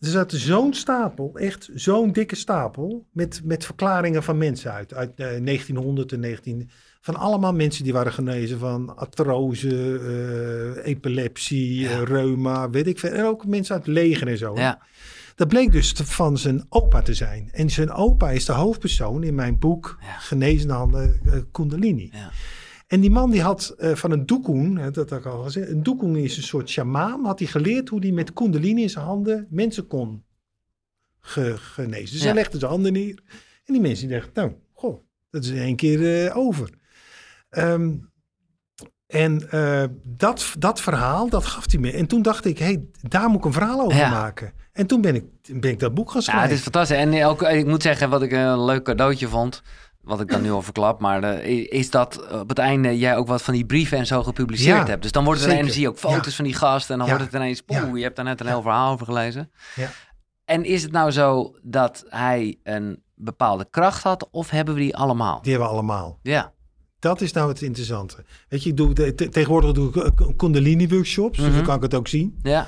Er 0.06 0.12
zat 0.12 0.32
zo'n 0.32 0.74
stapel, 0.74 1.32
echt 1.36 1.70
zo'n 1.74 2.12
dikke 2.12 2.36
stapel, 2.36 3.06
met, 3.12 3.42
met 3.44 3.66
verklaringen 3.66 4.24
van 4.24 4.38
mensen 4.38 4.72
uit. 4.72 4.94
Uit 4.94 5.10
eh, 5.16 5.26
1900 5.26 6.12
en 6.12 6.20
19... 6.20 6.70
Van 7.02 7.16
allemaal 7.16 7.54
mensen 7.54 7.84
die 7.84 7.94
waren 7.94 8.14
genezen 8.14 8.60
van 8.60 8.98
artrose, 8.98 10.00
eh, 10.78 10.86
epilepsie, 10.92 11.80
Ja. 11.80 11.90
eh, 11.90 12.02
reuma, 12.04 12.70
weet 12.70 12.88
ik 12.88 13.00
veel. 13.00 13.12
En 13.12 13.26
ook 13.26 13.46
mensen 13.46 13.76
uit 13.76 13.86
het 13.86 13.94
leger 13.96 14.28
en 14.28 14.38
zo. 14.38 14.56
Ja, 14.56 14.80
Dat 15.36 15.48
bleek 15.48 15.72
dus 15.72 15.94
te- 15.94 16.06
van 16.06 16.38
zijn 16.38 16.66
opa 16.70 17.02
te 17.02 17.14
zijn. 17.14 17.50
En 17.52 17.70
zijn 17.70 17.92
opa 17.92 18.30
is 18.32 18.46
de 18.46 18.52
hoofdpersoon 18.52 19.24
in 19.24 19.36
mijn 19.36 19.60
boek 19.60 19.98
Ja. 20.02 20.18
Genezende 20.18 20.74
handen 20.74 21.20
eh, 21.26 21.34
Kundalini. 21.52 22.10
ja. 22.14 22.30
En 22.88 23.00
die 23.02 23.10
man 23.12 23.32
die 23.32 23.42
had 23.42 23.70
eh, 23.78 23.96
van 23.96 24.12
een 24.12 24.26
doekoen, 24.26 24.76
dat 24.76 24.96
had 24.96 25.12
ik 25.12 25.26
al 25.26 25.44
gezegd, 25.44 25.70
een 25.70 25.84
doekoen 25.84 26.16
is 26.16 26.38
een 26.38 26.44
soort 26.44 26.70
sjamaan, 26.70 27.26
had 27.26 27.40
hij 27.40 27.48
geleerd 27.48 27.90
hoe 27.90 28.00
hij 28.00 28.12
met 28.12 28.34
Kundalini 28.34 28.82
in 28.82 28.90
zijn 28.90 29.06
handen 29.06 29.48
mensen 29.50 29.88
kon 29.88 30.24
ge- 31.20 31.58
genezen. 31.58 32.12
Dus 32.12 32.20
Ja. 32.20 32.26
hij 32.26 32.34
legde 32.36 32.60
zijn 32.60 32.72
handen 32.72 32.94
neer. 32.94 33.22
En 33.66 33.74
die 33.74 33.82
mensen 33.82 34.08
die 34.08 34.18
dachten, 34.18 34.34
nou, 34.44 34.56
goh, 34.74 35.04
dat 35.30 35.44
is 35.44 35.50
in 35.50 35.58
één 35.58 35.76
keer 35.76 36.26
eh, 36.28 36.38
over. 36.38 36.70
Ehm, 37.50 37.92
en 39.08 39.50
eh, 39.52 39.84
dat, 40.04 40.54
dat 40.60 40.82
verhaal, 40.82 41.30
dat 41.30 41.46
gaf 41.46 41.72
hij 41.72 41.80
me. 41.80 41.92
En 41.92 42.08
toen 42.08 42.22
dacht 42.22 42.46
ik, 42.46 42.58
hé, 42.58 42.66
hey, 42.66 42.84
daar 43.02 43.30
moet 43.30 43.38
ik 43.40 43.46
een 43.46 43.54
verhaal 43.54 43.82
over 43.82 43.98
Ja. 43.98 44.10
maken. 44.10 44.54
En 44.72 44.88
toen 44.88 45.02
ben 45.02 45.16
ik, 45.16 45.24
ben 45.62 45.72
ik 45.72 45.80
dat 45.80 45.94
boek 45.94 46.08
gaan 46.08 46.16
Ja, 46.20 46.22
schrijven. 46.26 46.48
het 46.50 46.58
is 46.58 46.64
fantastisch. 46.64 46.98
En 46.98 47.26
ook, 47.26 47.42
ik 47.42 47.66
moet 47.66 47.82
zeggen, 47.82 48.10
wat 48.10 48.22
ik 48.22 48.32
een 48.32 48.64
leuk 48.66 48.84
cadeautje 48.84 49.28
vond, 49.28 49.62
wat 50.06 50.22
ik 50.22 50.28
dan 50.30 50.42
nu 50.42 50.52
al 50.52 50.62
verklap, 50.62 51.00
maar 51.00 51.24
eh, 51.24 51.68
is 51.72 51.90
dat 51.90 52.28
op 52.32 52.50
het 52.50 52.58
einde 52.60 52.98
jij 52.98 53.18
ook 53.18 53.28
wat 53.28 53.42
van 53.42 53.54
die 53.54 53.66
brieven 53.66 53.98
en 53.98 54.06
zo 54.06 54.24
gepubliceerd 54.24 54.78
Ja, 54.78 54.86
hebt. 54.86 55.02
Dus 55.02 55.12
dan 55.12 55.24
wordt 55.24 55.42
er 55.44 55.52
ineens, 55.52 55.74
zie 55.74 55.88
ook 55.90 55.98
foto's 55.98 56.26
Ja. 56.26 56.32
van 56.32 56.46
die 56.46 56.54
gast 56.54 56.90
en 56.90 56.98
dan 56.98 57.08
wordt 57.08 57.24
het 57.24 57.34
ineens, 57.34 57.62
poeh, 57.62 57.98
je 57.98 58.04
hebt 58.04 58.16
daar 58.16 58.26
net 58.26 58.40
een 58.40 58.48
heel 58.48 58.62
verhaal 58.62 58.92
over 58.94 59.06
gelezen. 59.06 59.52
Ja. 59.76 59.90
En 60.46 60.64
is 60.64 60.84
het 60.84 60.92
nou 60.92 61.12
zo 61.12 61.56
dat 61.62 62.06
hij 62.10 62.60
een 62.64 63.04
bepaalde 63.16 63.68
kracht 63.70 64.04
had 64.04 64.28
of 64.32 64.50
hebben 64.50 64.74
we 64.74 64.80
die 64.80 64.96
allemaal? 64.96 65.42
Die 65.42 65.52
hebben 65.52 65.70
we 65.70 65.76
allemaal. 65.76 66.20
Ja, 66.22 66.54
Dat 67.00 67.22
is 67.22 67.32
nou 67.32 67.50
het 67.50 67.62
interessante. 67.62 68.26
Weet 68.50 68.64
je, 68.64 68.70
ik 68.70 68.78
doe, 68.78 68.94
te- 68.94 69.16
te- 69.16 69.30
tegenwoordig 69.30 69.72
doe 69.72 69.90
ik 69.90 70.20
eh, 70.20 70.28
Kundalini-workshops, 70.38 71.38
dus 71.38 71.46
Mhm. 71.48 71.56
dan 71.56 71.64
kan 71.66 71.76
ik 71.76 71.82
het 71.82 71.94
ook 71.94 72.08
zien. 72.08 72.40
ja, 72.42 72.68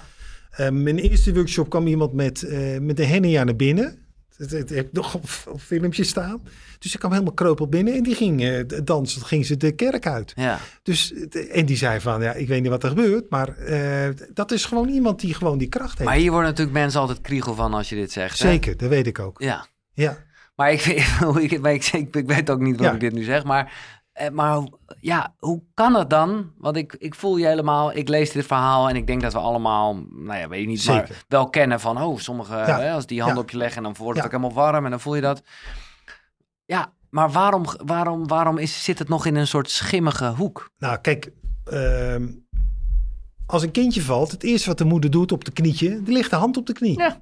Eh, 0.50 0.70
mijn 0.70 0.98
eerste 1.00 1.34
workshop 1.34 1.70
kwam 1.70 1.88
iemand 1.88 2.14
met, 2.14 2.44
eh 2.44 2.80
met 2.80 3.00
een 3.00 3.08
hernia 3.08 3.44
naar 3.44 3.56
binnen. 3.56 4.07
Dat, 4.38 4.50
dat 4.50 4.70
heb 4.70 4.86
ik 4.86 4.92
nog 4.92 5.14
op, 5.16 5.24
op 5.48 5.62
filmpje 5.62 6.04
staan. 6.04 6.42
Dus 6.80 6.94
ik 6.94 7.00
kwam 7.00 7.12
helemaal 7.12 7.34
kreupel 7.34 7.68
binnen 7.68 7.94
en 7.94 8.04
die 8.04 8.16
ging 8.16 8.44
eh, 8.44 8.64
dansen. 8.84 9.22
ging 9.22 9.46
ze 9.46 9.58
de 9.58 9.72
kerk 9.72 10.06
uit. 10.08 10.34
ja. 10.36 10.60
Dus, 10.84 11.14
en 11.52 11.66
die 11.66 11.78
zei 11.78 12.00
van, 12.02 12.22
ja, 12.22 12.34
ik 12.34 12.48
weet 12.48 12.62
niet 12.62 12.70
wat 12.70 12.84
er 12.84 12.90
gebeurt. 12.90 13.30
Maar 13.30 13.58
eh, 13.58 14.10
dat 14.34 14.52
is 14.52 14.66
gewoon 14.66 14.88
iemand 14.90 15.20
die 15.20 15.34
gewoon 15.34 15.58
die 15.58 15.70
kracht 15.70 15.98
heeft. 15.98 16.10
Maar 16.10 16.20
hier 16.20 16.32
worden 16.32 16.50
natuurlijk 16.50 16.78
mensen 16.78 17.00
altijd 17.00 17.22
kriegel 17.22 17.56
van 17.56 17.74
als 17.74 17.90
je 17.90 17.96
dit 17.96 18.12
zegt. 18.12 18.40
hè? 18.40 18.50
Zeker, 18.50 18.78
dat 18.78 18.90
weet 18.90 19.08
ik 19.08 19.20
ook. 19.20 19.42
Ja. 19.42 19.66
Ja, 19.94 20.18
Maar 20.56 20.72
ik, 20.72 20.82
weet- 20.82 21.52
ik, 21.52 21.62
maar 21.62 21.74
ik, 21.74 21.86
ik, 21.86 22.16
ik 22.16 22.28
weet 22.28 22.50
ook 22.50 22.60
niet 22.60 22.78
waarom 22.78 23.00
Ja. 23.00 23.04
ik 23.06 23.10
dit 23.12 23.20
nu 23.20 23.26
zeg, 23.26 23.44
maar, 23.44 23.74
maar 24.32 24.56
hoe- 24.56 24.80
ja, 25.00 25.34
hoe 25.40 25.62
kan 25.74 25.94
het 25.96 26.10
dan? 26.10 26.52
Want 26.58 26.78
ik, 26.78 26.96
ik 27.00 27.16
voel 27.16 27.38
je 27.38 27.46
helemaal, 27.46 27.94
ik 27.96 28.08
lees 28.08 28.32
dit 28.32 28.46
verhaal 28.46 28.90
en 28.90 28.96
ik 28.96 29.08
denk 29.08 29.22
dat 29.22 29.34
we 29.34 29.40
allemaal, 29.40 29.94
nou 30.10 30.40
ja, 30.40 30.48
weet 30.48 30.62
je 30.62 30.68
niet, 30.68 30.86
maar 30.88 31.10
wel 31.28 31.50
kennen 31.50 31.80
van, 31.80 32.02
oh, 32.02 32.18
sommige, 32.20 32.54
Ja. 32.56 32.80
hè, 32.80 32.92
als 32.92 33.06
die 33.06 33.22
hand 33.22 33.34
Ja. 33.36 33.40
op 33.42 33.50
je 33.50 33.58
leggen 33.58 33.78
en 33.78 33.84
dan 33.84 33.96
wordt 33.98 34.18
het 34.18 34.26
ook 34.26 34.32
helemaal 34.42 34.56
warm 34.64 34.84
en 34.86 34.92
dan 34.92 35.00
voel 35.00 35.16
je 35.16 35.22
dat. 35.22 35.42
Ja, 36.66 36.94
maar 37.10 37.32
waarom, 37.32 37.66
waarom, 37.86 38.28
waarom 38.28 38.58
is, 38.58 38.84
zit 38.84 39.00
het 39.00 39.10
nog 39.10 39.26
in 39.26 39.36
een 39.36 39.48
soort 39.48 39.70
schimmige 39.70 40.28
hoek? 40.28 40.72
nou 40.78 40.98
kijk, 40.98 41.32
ehm, 41.64 42.28
als 43.46 43.64
een 43.64 43.72
kindje 43.72 44.02
valt, 44.02 44.32
het 44.32 44.44
eerste 44.44 44.68
wat 44.70 44.78
de 44.78 44.86
moeder 44.86 45.10
doet 45.12 45.32
op 45.32 45.46
de 45.46 45.52
knietje, 45.52 46.02
die 46.04 46.14
ligt 46.14 46.30
de 46.30 46.36
hand 46.36 46.58
op 46.58 46.66
de 46.66 46.74
knie. 46.74 47.00
Ja. 47.00 47.20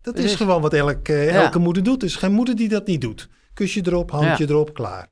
Dat 0.00 0.16
is 0.18 0.34
gewoon 0.34 0.60
wat 0.62 0.72
elk, 0.74 1.08
eh, 1.08 1.34
elke 1.42 1.58
moeder 1.58 1.82
doet. 1.82 2.02
Er 2.02 2.08
is 2.08 2.16
geen 2.16 2.32
moeder 2.32 2.56
die 2.56 2.68
dat 2.68 2.86
niet 2.86 3.00
doet. 3.00 3.28
Kusje 3.54 3.86
erop, 3.86 4.10
handje 4.10 4.48
erop, 4.48 4.74
klaar. 4.74 5.10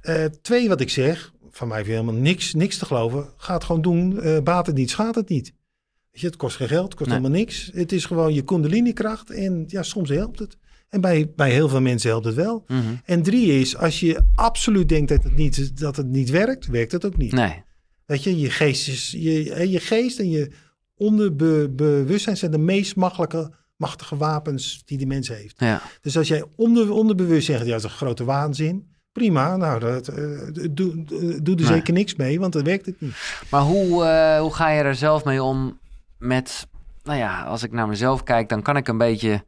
Eh, 0.00 0.24
twee, 0.24 0.68
wat 0.68 0.80
ik 0.80 0.90
zeg, 0.90 1.32
van 1.50 1.68
mij 1.68 1.76
heeft 1.76 1.88
helemaal 1.88 2.14
niks, 2.14 2.54
niks 2.54 2.78
te 2.78 2.84
geloven. 2.86 3.28
Ga 3.36 3.54
het 3.54 3.64
gewoon 3.64 3.82
doen. 3.82 4.20
eh 4.20 4.38
baat 4.42 4.66
het 4.66 4.76
niet, 4.76 4.90
schaadt 4.90 5.14
het 5.16 5.28
niet. 5.28 5.52
Weet 6.10 6.20
je, 6.20 6.26
het 6.26 6.36
kost 6.36 6.56
geen 6.56 6.68
geld, 6.68 6.84
het 6.84 6.94
kost 6.94 7.10
Nee. 7.10 7.18
helemaal 7.18 7.38
niks. 7.38 7.70
Het 7.74 7.92
is 7.92 8.04
gewoon 8.04 8.34
je 8.34 8.42
kundalini-kracht 8.42 9.30
en 9.30 9.64
ja, 9.66 9.82
soms 9.82 10.08
helpt 10.08 10.38
het. 10.38 10.56
En 10.88 11.00
bij, 11.00 11.32
bij 11.36 11.50
heel 11.50 11.68
veel 11.68 11.80
mensen 11.80 12.10
helpt 12.10 12.24
het 12.24 12.34
wel. 12.34 12.64
Mhm. 12.66 12.82
En 13.04 13.22
drie 13.22 13.60
is, 13.60 13.76
als 13.76 14.00
je 14.00 14.20
absoluut 14.34 14.88
denkt 14.88 15.08
dat 15.08 15.22
het 15.22 15.36
niet, 15.36 15.78
dat 15.80 15.96
het 15.96 16.06
niet 16.06 16.30
werkt, 16.30 16.66
werkt 16.66 16.92
het 16.92 17.04
ook 17.06 17.16
niet. 17.16 17.32
Nee, 17.32 17.62
Weet 18.06 18.22
je, 18.22 18.38
je 18.38 18.50
geest, 18.50 18.88
is, 18.88 19.10
je, 19.10 19.68
je 19.70 19.80
geest 19.80 20.18
en 20.18 20.30
je 20.30 20.50
onderbewustzijn 20.96 22.36
zijn 22.36 22.50
de 22.50 22.58
meest 22.58 22.96
makkelijke, 22.96 23.50
machtige 23.76 24.16
wapens 24.16 24.82
die 24.84 24.98
die 24.98 25.06
mens 25.06 25.28
heeft. 25.28 25.54
ja. 25.60 25.82
Dus 26.00 26.16
als 26.16 26.28
jij 26.28 26.44
onder, 26.56 26.90
onderbewust 26.90 27.46
zegt, 27.46 27.64
ja, 27.64 27.70
dat 27.70 27.78
is 27.78 27.84
een 27.84 27.90
grote 27.90 28.24
waanzin. 28.24 28.86
Prima, 29.12 29.56
nou, 29.56 29.80
dat, 29.80 30.08
eh, 30.08 30.16
doe, 30.70 31.04
doe 31.42 31.54
er 31.56 31.62
Nee. 31.62 31.64
zeker 31.66 31.92
niks 31.92 32.14
mee, 32.14 32.40
want 32.40 32.52
dan 32.52 32.64
werkt 32.64 32.86
het 32.86 33.00
niet. 33.00 33.16
Maar 33.50 33.60
hoe, 33.62 34.04
eh, 34.04 34.40
hoe 34.40 34.54
ga 34.54 34.68
je 34.68 34.82
er 34.82 34.94
zelf 34.94 35.24
mee 35.24 35.42
om 35.42 35.78
met, 36.18 36.66
nou 37.02 37.18
ja, 37.18 37.42
als 37.42 37.62
ik 37.62 37.72
naar 37.72 37.88
mezelf 37.88 38.22
kijk, 38.22 38.48
dan 38.48 38.62
kan 38.62 38.76
ik 38.76 38.88
een 38.88 38.98
beetje 38.98 39.44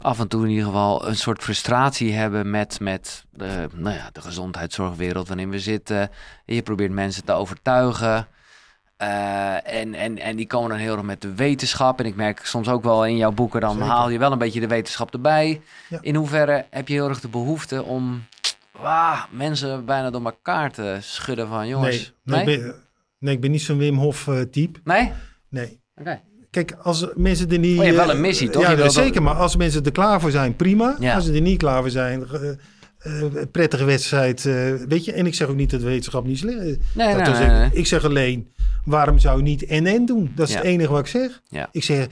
af 0.00 0.20
en 0.20 0.28
toe 0.28 0.42
in 0.44 0.50
ieder 0.50 0.64
geval 0.64 1.08
een 1.08 1.16
soort 1.16 1.42
frustratie 1.42 2.12
hebben 2.12 2.50
met, 2.50 2.80
met 2.80 3.24
de, 3.30 3.68
nou 3.74 3.94
ja, 3.94 4.08
de 4.12 4.20
gezondheidszorgwereld 4.20 5.28
waarin 5.28 5.50
we 5.50 5.58
zitten. 5.58 6.10
Je 6.44 6.62
probeert 6.62 6.92
mensen 6.92 7.24
te 7.24 7.32
overtuigen. 7.32 8.26
eh, 8.96 9.72
en, 9.80 9.94
en, 9.94 10.18
en 10.18 10.36
die 10.36 10.46
komen 10.46 10.70
dan 10.70 10.78
heel 10.78 10.92
erg 10.92 11.02
met 11.02 11.20
de 11.20 11.34
wetenschap. 11.34 12.00
En 12.00 12.06
ik 12.06 12.16
merk 12.16 12.40
soms 12.46 12.68
ook 12.68 12.82
wel 12.82 13.06
in 13.06 13.16
jouw 13.16 13.32
boeken, 13.32 13.60
dan 13.60 13.72
Zeker. 13.72 13.86
haal 13.88 14.08
je 14.08 14.18
wel 14.18 14.32
een 14.32 14.38
beetje 14.38 14.60
de 14.60 14.66
wetenschap 14.66 15.12
erbij. 15.12 15.60
Ja. 15.88 15.98
In 16.00 16.14
hoeverre 16.14 16.64
heb 16.70 16.88
je 16.88 16.94
heel 16.94 17.08
erg 17.08 17.20
de 17.20 17.28
behoefte 17.28 17.82
om 17.84 18.24
mensen 19.30 19.84
bijna 19.84 20.10
door 20.10 20.24
elkaar 20.24 20.72
te 20.72 20.96
schudden 21.00 21.48
van 21.48 21.68
jongens? 21.68 22.14
Nee, 22.24 22.44
nee, 22.44 22.56
ik 22.56 22.62
ben, 22.62 22.74
nee, 23.18 23.34
ik 23.34 23.40
ben 23.40 23.50
niet 23.50 23.62
zo'n 23.62 23.78
Wim 23.78 23.96
Hof 23.96 24.28
eh, 24.28 24.40
type. 24.40 24.78
Nee? 24.84 25.12
Nee. 25.48 25.80
Oké. 25.96 26.20
Kijk, 26.50 26.72
als 26.82 27.06
mensen 27.14 27.50
er 27.50 27.58
niet... 27.58 27.70
Oh, 27.78 27.84
je 27.84 27.84
hebt 27.84 27.96
wel 27.96 28.08
eh, 28.08 28.14
een 28.14 28.20
missie, 28.20 28.50
toch? 28.50 28.62
Ja, 28.62 28.70
Je 28.70 28.90
zeker. 28.90 29.12
dat- 29.14 29.22
Maar 29.22 29.34
als 29.34 29.56
mensen 29.56 29.84
er 29.84 29.92
klaar 29.92 30.20
voor 30.20 30.30
zijn, 30.30 30.56
prima. 30.56 30.96
Ja. 31.00 31.14
Als 31.14 31.24
ze 31.24 31.32
er 31.32 31.40
niet 31.40 31.58
klaar 31.58 31.80
voor 31.80 31.90
zijn, 31.90 32.26
eh, 32.98 33.22
prettige 33.52 33.84
wedstrijd. 33.84 34.42
weet 34.88 35.04
je, 35.04 35.12
en 35.12 35.26
ik 35.26 35.34
zeg 35.34 35.48
ook 35.48 35.56
niet 35.56 35.70
dat 35.70 35.80
wetenschap 35.82 36.24
niet 36.26 36.38
slecht 36.38 36.60
is. 36.60 36.76
Nee, 36.94 37.16
Dat 37.16 37.38
nee. 37.38 37.70
Ik 37.72 37.86
zeg 37.86 38.04
alleen, 38.04 38.52
waarom 38.84 39.18
zou 39.18 39.36
je 39.36 39.42
niet 39.42 39.64
en-en 39.64 40.06
doen? 40.06 40.32
Dat 40.34 40.46
is 40.48 40.54
Ja. 40.54 40.60
het 40.60 40.66
enige 40.68 40.90
wat 40.90 41.00
ik 41.00 41.06
zeg. 41.06 41.40
Ja. 41.48 41.68
Ik 41.72 41.84
zeg, 41.84 42.06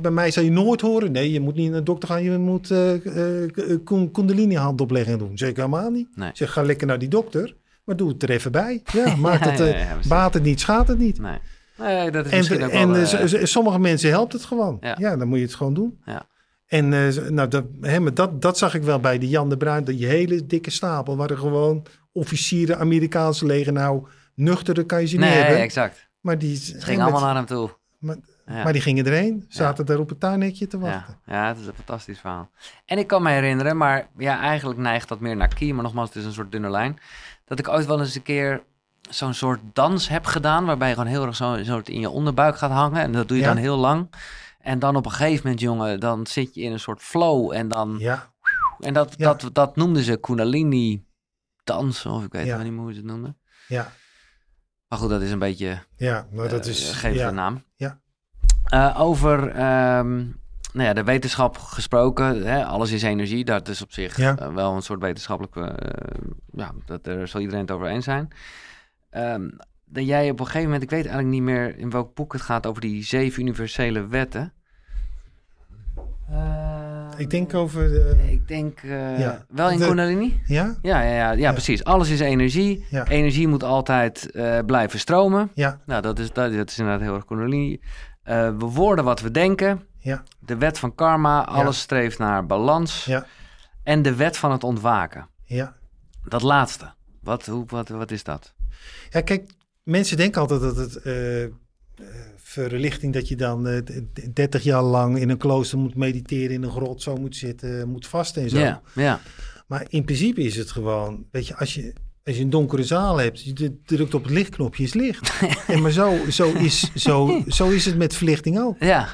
bij 0.00 0.10
mij 0.10 0.30
zou 0.30 0.46
je 0.46 0.52
nooit 0.52 0.80
horen, 0.80 1.12
nee, 1.12 1.32
je 1.32 1.40
moet 1.40 1.54
niet 1.54 1.70
naar 1.70 1.78
de 1.78 1.84
dokter 1.84 2.08
gaan, 2.08 2.22
je 2.22 2.38
moet 2.38 2.66
kun- 3.84 4.10
kundalini 4.12 4.54
hand 4.56 4.80
opleggen 4.80 5.12
en 5.12 5.18
doen. 5.18 5.38
Zeg 5.38 5.48
ik 5.48 5.56
helemaal 5.56 5.90
niet. 5.90 6.08
Nee. 6.16 6.30
Zeg, 6.32 6.52
ga 6.52 6.62
lekker 6.62 6.86
naar 6.86 6.98
die 6.98 7.08
dokter, 7.08 7.56
maar 7.84 7.96
doe 7.96 8.08
het 8.08 8.22
er 8.22 8.30
even 8.30 8.52
bij. 8.52 8.82
Ja, 8.92 9.16
maakt 9.16 9.44
het, 9.44 9.58
Ja, 9.58 9.64
ja, 9.64 9.76
ja, 9.78 9.84
precies. 9.92 10.06
baat 10.10 10.34
het 10.34 10.42
niet, 10.42 10.60
schaadt 10.60 10.88
het 10.88 10.98
niet. 10.98 11.20
Nee. 11.20 11.38
Nee, 11.78 12.10
dat 12.10 12.24
is 12.26 12.30
En, 12.32 12.38
misschien 12.38 12.62
ook 12.62 12.70
en 12.70 12.90
wel... 12.92 13.46
sommige 13.46 13.78
mensen 13.78 14.10
helpt 14.10 14.32
het 14.32 14.44
gewoon. 14.44 14.76
Ja. 14.98 15.16
Dan 15.16 15.28
moet 15.28 15.38
je 15.38 15.44
het 15.44 15.54
gewoon 15.54 15.74
doen. 15.74 16.00
Ja. 16.04 16.26
En 16.66 16.88
nou, 17.34 17.48
dat, 17.48 17.64
hè, 17.80 18.00
maar 18.00 18.14
dat, 18.14 18.42
dat 18.42 18.58
zag 18.58 18.74
ik 18.74 18.82
wel 18.82 19.00
bij 19.00 19.18
de 19.18 19.28
Jan 19.28 19.48
de 19.48 19.56
Bruin. 19.56 19.84
Die 19.84 20.06
hele 20.06 20.46
dikke 20.46 20.70
stapel. 20.70 21.16
Waar 21.16 21.30
er 21.30 21.38
gewoon 21.38 21.86
officieren, 22.12 22.78
Amerikaanse 22.78 23.46
leger. 23.46 23.72
Nou, 23.72 24.06
nuchtere 24.34 24.84
kan 24.84 25.00
je 25.00 25.06
ze 25.06 25.16
niet 25.16 25.24
nee, 25.24 25.34
hebben. 25.38 25.58
exact. 25.60 26.08
Maar 26.20 26.38
die, 26.38 26.58
Het 26.72 26.84
ging 26.84 27.00
allemaal 27.02 27.20
naar 27.20 27.34
hem 27.34 27.46
toe. 27.46 27.70
maar, 27.98 28.16
Ja. 28.50 28.62
maar 28.62 28.72
die 28.72 28.82
gingen 28.82 29.06
erheen. 29.06 29.44
Zaten 29.48 29.86
daar 29.86 29.98
op 29.98 30.08
het 30.08 30.20
tuinnetje 30.20 30.66
te 30.66 30.78
wachten. 30.78 31.18
Ja, 31.26 31.34
ja, 31.42 31.48
het 31.48 31.58
is 31.58 31.66
een 31.66 31.74
fantastisch 31.74 32.18
verhaal. 32.20 32.50
En 32.84 32.98
ik 32.98 33.06
kan 33.06 33.22
me 33.22 33.30
herinneren, 33.30 33.76
maar 33.76 34.08
ja, 34.16 34.40
eigenlijk 34.40 34.78
neigt 34.80 35.08
dat 35.08 35.20
meer 35.20 35.36
naar 35.36 35.54
Kie, 35.54 35.74
maar 35.74 35.82
nogmaals, 35.82 36.08
het 36.08 36.18
is 36.18 36.24
een 36.24 36.32
soort 36.32 36.52
dunne 36.52 36.70
lijn. 36.70 36.98
Dat 37.44 37.58
ik 37.58 37.68
ooit 37.68 37.86
wel 37.86 38.00
eens 38.00 38.14
een 38.14 38.22
keer 38.22 38.62
zo'n 39.10 39.34
soort 39.34 39.60
dans 39.72 40.08
heb 40.08 40.24
gedaan, 40.24 40.64
waarbij 40.64 40.88
je 40.88 40.94
gewoon 40.94 41.08
heel 41.10 41.26
erg 41.26 41.36
zo, 41.36 41.62
zo 41.62 41.80
in 41.84 42.00
je 42.00 42.10
onderbuik 42.10 42.56
gaat 42.58 42.70
hangen. 42.70 43.02
En 43.02 43.12
dat 43.12 43.28
doe 43.28 43.36
je 43.36 43.42
Ja. 43.42 43.48
dan 43.48 43.62
heel 43.62 43.76
lang. 43.76 44.10
En 44.60 44.78
dan 44.78 44.96
op 44.96 45.04
een 45.04 45.10
gegeven 45.12 45.40
moment, 45.42 45.60
jongen, 45.60 46.00
dan 46.00 46.26
zit 46.26 46.54
je 46.54 46.60
in 46.60 46.72
een 46.72 46.80
soort 46.80 47.00
flow. 47.02 47.52
En, 47.52 47.68
dan, 47.68 47.96
Ja, 47.98 48.30
en 48.78 48.94
dat, 48.94 49.14
Ja. 49.16 49.32
dat, 49.34 49.50
dat 49.54 49.76
noemden 49.76 50.02
ze 50.02 50.16
Kundalini 50.16 51.04
dans, 51.64 52.06
of 52.06 52.24
ik 52.24 52.32
weet 52.32 52.46
Ja. 52.46 52.62
niet 52.62 52.72
meer 52.72 52.80
hoe 52.80 52.92
ze 52.92 52.98
het 52.98 53.06
noemden. 53.06 53.38
ja, 53.68 53.92
Maar 54.88 54.98
goed, 54.98 55.08
dat 55.10 55.20
is 55.22 55.30
een 55.30 55.38
beetje 55.38 55.78
ja. 55.96 56.26
Maar 56.32 56.48
dat 56.48 56.64
Eh, 56.64 56.70
is... 56.70 56.90
geef 56.92 57.14
ja, 57.14 57.28
de 57.28 57.34
naam. 57.34 57.62
Ja. 57.76 58.00
Eh, 58.70 59.00
over 59.00 59.48
ehm, 59.48 60.16
nou 60.72 60.86
ja, 60.88 60.92
de 60.92 61.04
wetenschap 61.04 61.58
gesproken, 61.58 62.46
hè, 62.46 62.64
alles 62.64 62.90
is 62.92 63.02
energie. 63.02 63.44
Dat 63.44 63.68
is 63.68 63.82
op 63.82 63.92
zich 63.92 64.16
Ja. 64.16 64.36
eh, 64.38 64.54
wel 64.54 64.74
een 64.74 64.82
soort 64.82 65.00
wetenschappelijke... 65.00 65.60
eh, 65.60 66.20
ja, 66.52 66.72
dat, 66.84 67.04
daar 67.04 67.28
zal 67.28 67.40
iedereen 67.40 67.60
het 67.62 67.70
over 67.70 67.86
eens 67.86 68.04
zijn. 68.04 68.28
Ehm, 69.10 69.48
dat 69.84 70.06
jij 70.06 70.30
op 70.30 70.38
een 70.40 70.44
gegeven 70.46 70.64
moment, 70.64 70.82
ik 70.82 70.90
weet 70.90 71.04
eigenlijk 71.06 71.34
niet 71.34 71.42
meer 71.42 71.78
in 71.78 71.90
welk 71.90 72.14
boek 72.14 72.32
het 72.32 72.42
gaat 72.42 72.66
over 72.66 72.80
die 72.80 73.04
zeven 73.04 73.42
universele 73.42 74.06
wetten. 74.06 74.52
Ik 77.16 77.30
denk 77.30 77.54
over... 77.54 78.10
eh, 78.10 78.32
Ik 78.32 78.48
denk 78.48 78.78
eh, 78.82 79.18
Ja. 79.18 79.44
wel 79.48 79.70
in 79.70 79.78
De- 79.78 79.86
Kundalini. 79.86 80.40
ja? 80.46 80.74
Ja, 80.82 81.00
ja, 81.02 81.14
ja, 81.14 81.30
ja, 81.32 81.52
precies. 81.52 81.84
Alles 81.84 82.10
is 82.10 82.20
energie. 82.20 82.86
Energie 83.08 83.48
moet 83.48 83.62
altijd 83.62 84.30
blijven 84.66 84.98
stromen. 84.98 85.50
Ja, 85.54 85.80
Nou, 85.86 86.02
dat 86.02 86.18
is, 86.18 86.32
dat, 86.32 86.52
dat 86.52 86.70
is 86.70 86.78
inderdaad 86.78 87.02
heel 87.02 87.14
erg 87.14 87.24
Kundalini. 87.24 87.80
Eh, 88.22 88.48
we 88.58 88.64
worden 88.64 89.04
wat 89.04 89.20
we 89.20 89.30
denken. 89.30 89.82
ja, 89.98 90.22
De 90.38 90.56
wet 90.56 90.78
van 90.78 90.94
karma. 90.94 91.44
Alles 91.44 91.80
streeft 91.80 92.18
naar 92.18 92.46
balans. 92.46 93.04
ja, 93.04 93.26
En 93.82 94.02
de 94.02 94.14
wet 94.14 94.36
van 94.36 94.52
het 94.52 94.64
ontwaken. 94.64 95.28
ja. 95.44 95.78
Dat 96.24 96.42
laatste. 96.42 96.92
Wat, 97.22 97.46
hoe, 97.46 97.64
wat, 97.66 97.88
wat 97.88 98.10
is 98.10 98.24
dat? 98.24 98.54
Ja, 99.10 99.20
kijk, 99.20 99.50
mensen 99.82 100.16
denken 100.16 100.40
altijd 100.40 100.60
dat 100.60 100.76
het 100.76 100.96
eh, 100.96 101.46
verlichting 102.36 103.12
dat 103.12 103.28
je 103.28 103.36
dan 103.36 103.66
eh, 103.68 103.78
d- 103.78 104.34
30 104.36 104.62
jaar 104.62 104.82
lang 104.82 105.18
in 105.18 105.28
een 105.30 105.36
klooster 105.38 105.78
moet 105.78 105.94
mediteren, 105.94 106.50
in 106.54 106.62
een 106.62 106.70
grot 106.70 107.02
zo 107.02 107.16
moet 107.16 107.36
zitten, 107.36 107.88
moet 107.88 108.06
vasten 108.06 108.42
en 108.42 108.50
zo. 108.50 108.58
Ja, 108.58 108.80
ja. 108.94 109.20
Maar 109.66 109.84
in 109.88 110.04
principe 110.04 110.42
is 110.42 110.56
het 110.56 110.70
gewoon, 110.70 111.24
weet 111.30 111.46
je, 111.46 111.56
als 111.56 111.74
je, 111.74 111.92
als 112.24 112.36
je 112.36 112.42
een 112.42 112.50
donkere 112.50 112.84
zaal 112.84 113.16
hebt, 113.16 113.42
je 113.42 113.80
drukt 113.84 114.14
op 114.14 114.22
het 114.22 114.32
lichtknopje, 114.32 114.82
is 114.82 114.94
licht. 114.94 115.32
en 115.66 115.82
maar 115.82 115.90
zo, 115.90 116.16
zo, 116.30 116.52
is, 116.52 116.94
zo, 116.94 117.42
zo 117.48 117.68
is 117.68 117.84
het 117.84 117.96
met 117.96 118.14
verlichting 118.14 118.58
ook. 118.58 118.76
Ja, 118.80 119.08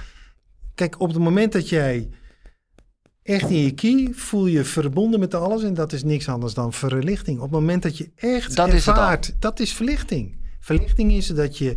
Kijk, 0.77 1.01
op 1.01 1.09
het 1.09 1.19
moment 1.19 1.53
dat 1.53 1.69
jij 1.69 2.09
echt 3.23 3.51
in 3.51 3.63
je 3.63 3.71
key 3.71 4.09
voel 4.13 4.47
je 4.47 4.65
verbonden 4.65 5.21
met 5.21 5.35
alles 5.35 5.63
en 5.63 5.75
dat 5.75 5.93
is 5.93 6.03
niks 6.03 6.29
anders 6.29 6.55
dan 6.55 6.73
verlichting. 6.73 7.37
Op 7.37 7.43
het 7.43 7.53
moment 7.53 7.83
dat 7.83 7.99
je 7.99 8.11
echt 8.17 8.57
Dat 8.57 8.73
is 8.73 8.87
ervaart, 8.87 9.37
dat 9.39 9.61
is 9.61 9.73
verlichting. 9.73 10.37
Verlichting 10.61 11.13
is 11.13 11.27
dat 11.27 11.59
je 11.59 11.77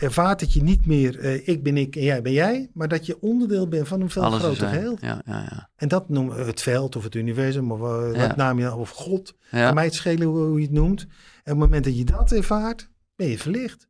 ervaart 0.00 0.40
dat 0.40 0.52
je 0.52 0.62
niet 0.62 0.86
meer 0.86 1.18
eh, 1.18 1.48
ik 1.48 1.62
ben 1.62 1.76
ik 1.76 1.96
en 1.96 2.02
jij 2.02 2.22
ben 2.22 2.32
jij, 2.32 2.70
maar 2.72 2.88
dat 2.88 3.06
je 3.06 3.20
onderdeel 3.20 3.68
bent 3.68 3.88
van 3.88 4.00
een 4.00 4.10
veel 4.10 4.22
alles 4.22 4.40
groter 4.40 4.68
geheel. 4.68 4.96
Ja, 5.00 5.22
ja, 5.26 5.40
ja. 5.50 5.70
En 5.76 5.88
dat 5.88 6.08
noemen 6.08 6.36
we 6.36 6.44
het 6.44 6.62
veld 6.62 6.96
of 6.96 7.04
het 7.04 7.14
universum 7.14 7.72
of 7.72 7.78
wat 8.16 8.36
naam 8.36 8.58
je 8.58 8.74
of 8.74 8.90
God. 8.90 9.34
Aan 9.50 9.74
mij 9.74 9.84
het 9.84 9.94
schelen 9.94 10.26
hoe, 10.26 10.38
hoe 10.38 10.58
je 10.58 10.66
het 10.66 10.74
noemt. 10.74 11.00
En 11.00 11.06
op 11.06 11.44
het 11.44 11.56
moment 11.56 11.84
dat 11.84 11.98
je 11.98 12.04
dat 12.04 12.32
ervaart, 12.32 12.90
ben 13.16 13.26
je 13.26 13.38
verlicht. 13.38 13.88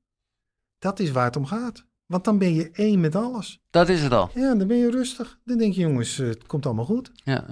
Dat 0.78 1.00
is 1.00 1.10
waar 1.10 1.24
het 1.24 1.36
om 1.36 1.46
gaat. 1.46 1.84
Want 2.06 2.24
dan 2.24 2.38
ben 2.38 2.54
je 2.54 2.70
één 2.72 3.00
met 3.00 3.14
alles. 3.14 3.60
Dat 3.70 3.88
is 3.88 4.02
het 4.02 4.12
al. 4.12 4.30
Ja, 4.34 4.54
dan 4.54 4.66
ben 4.66 4.76
je 4.76 4.90
rustig. 4.90 5.38
Dan 5.44 5.58
denk 5.58 5.74
je, 5.74 5.80
jongens, 5.80 6.18
eh, 6.18 6.28
het 6.28 6.46
komt 6.46 6.66
allemaal 6.66 6.84
goed. 6.84 7.10
Ja, 7.14 7.44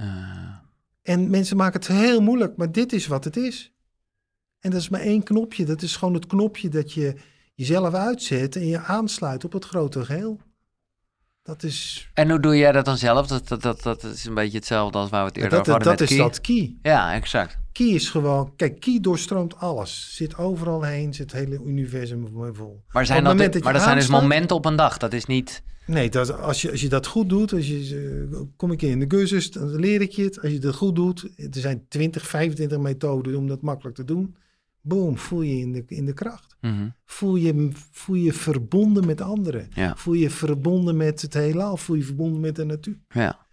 En 1.02 1.30
mensen 1.30 1.56
maken 1.56 1.80
het 1.80 1.88
heel 1.88 2.20
moeilijk, 2.20 2.56
maar 2.56 2.72
dit 2.72 2.92
is 2.92 3.06
wat 3.06 3.24
het 3.24 3.36
is. 3.36 3.72
En 4.60 4.70
dat 4.70 4.80
is 4.80 4.88
maar 4.88 5.00
één 5.00 5.22
knopje. 5.22 5.64
Dat 5.64 5.82
is 5.82 5.96
gewoon 5.96 6.14
het 6.14 6.26
knopje 6.26 6.68
dat 6.68 6.92
je 6.92 7.14
jezelf 7.58 7.94
uitzet 7.94 8.56
en 8.56 8.66
je 8.66 8.78
aansluit 8.78 9.44
op 9.44 9.52
het 9.52 9.64
grote 9.64 10.04
geheel. 10.04 10.40
Dat 11.42 11.62
is, 11.62 12.08
En 12.14 12.30
hoe 12.30 12.40
doe 12.40 12.56
jij 12.56 12.72
dat 12.72 12.84
dan 12.84 12.98
zelf? 12.98 13.26
Dat, 13.26 13.48
dat, 13.48 13.62
dat, 13.62 13.82
dat 13.82 14.04
is 14.04 14.24
een 14.24 14.34
beetje 14.34 14.58
hetzelfde 14.58 14.98
als 14.98 15.10
waar 15.10 15.22
we 15.22 15.28
het 15.28 15.36
eerder 15.36 15.50
dat, 15.50 15.60
over 15.60 15.72
dat, 15.72 15.86
hadden 15.88 16.06
dat 16.06 16.16
is 16.16 16.22
dat 16.22 16.40
key. 16.40 16.76
Ja, 16.82 17.14
exact. 17.14 17.58
Key 17.72 17.86
is 17.86 18.10
gewoon, 18.10 18.52
kijk, 18.56 18.80
key 18.80 19.00
doorstroomt 19.00 19.56
alles. 19.56 20.14
Zit 20.14 20.36
overal 20.36 20.82
heen, 20.82 21.14
zit 21.14 21.32
het 21.32 21.40
hele 21.40 21.60
universum 21.64 22.28
vol. 22.52 22.82
Maar, 22.88 23.06
zijn 23.06 23.24
dat, 23.24 23.62
maar 23.62 23.72
dat 23.72 23.82
zijn 23.82 23.96
dus 23.96 24.08
momenten 24.08 24.56
op 24.56 24.64
een 24.64 24.76
dag. 24.76 24.96
Dat 24.96 25.12
is 25.12 25.24
niet... 25.24 25.62
Nee, 25.86 26.10
dat, 26.10 26.40
als, 26.40 26.62
je, 26.62 26.70
als 26.70 26.80
je 26.80 26.88
dat 26.88 27.06
goed 27.06 27.28
doet, 27.28 27.52
als 27.52 27.66
je, 27.68 28.46
kom 28.56 28.72
ik 28.72 28.82
in 28.82 29.00
de 29.00 29.06
cursus, 29.06 29.50
dan 29.50 29.76
leer 29.76 30.00
ik 30.00 30.10
je 30.10 30.24
het. 30.24 30.42
Als 30.42 30.52
je 30.52 30.58
dat 30.58 30.74
goed 30.74 30.96
doet, 30.96 31.22
er 31.36 31.48
zijn 31.50 31.84
20, 31.88 32.26
25 32.26 32.78
methoden 32.78 33.36
om 33.36 33.46
dat 33.46 33.62
makkelijk 33.62 33.96
te 33.96 34.04
doen. 34.04 34.36
Boom, 34.88 35.18
voel 35.18 35.42
je 35.42 35.58
in 35.58 35.72
de, 35.72 35.84
in 35.86 36.06
de 36.06 36.12
kracht. 36.12 36.56
Mhm. 36.60 36.88
Voel 37.04 37.36
je, 37.36 37.68
voel 37.92 38.16
je 38.16 38.32
verbonden 38.32 39.06
met 39.06 39.20
anderen. 39.20 39.68
Ja. 39.74 39.96
Voel 39.96 40.14
je 40.14 40.30
verbonden 40.30 40.96
met 40.96 41.22
het 41.22 41.34
heelal. 41.34 41.76
Voel 41.76 41.96
je 41.96 42.02
verbonden 42.04 42.40
met 42.40 42.56
de 42.56 42.64
natuur. 42.64 42.98
Ja. 43.08 43.46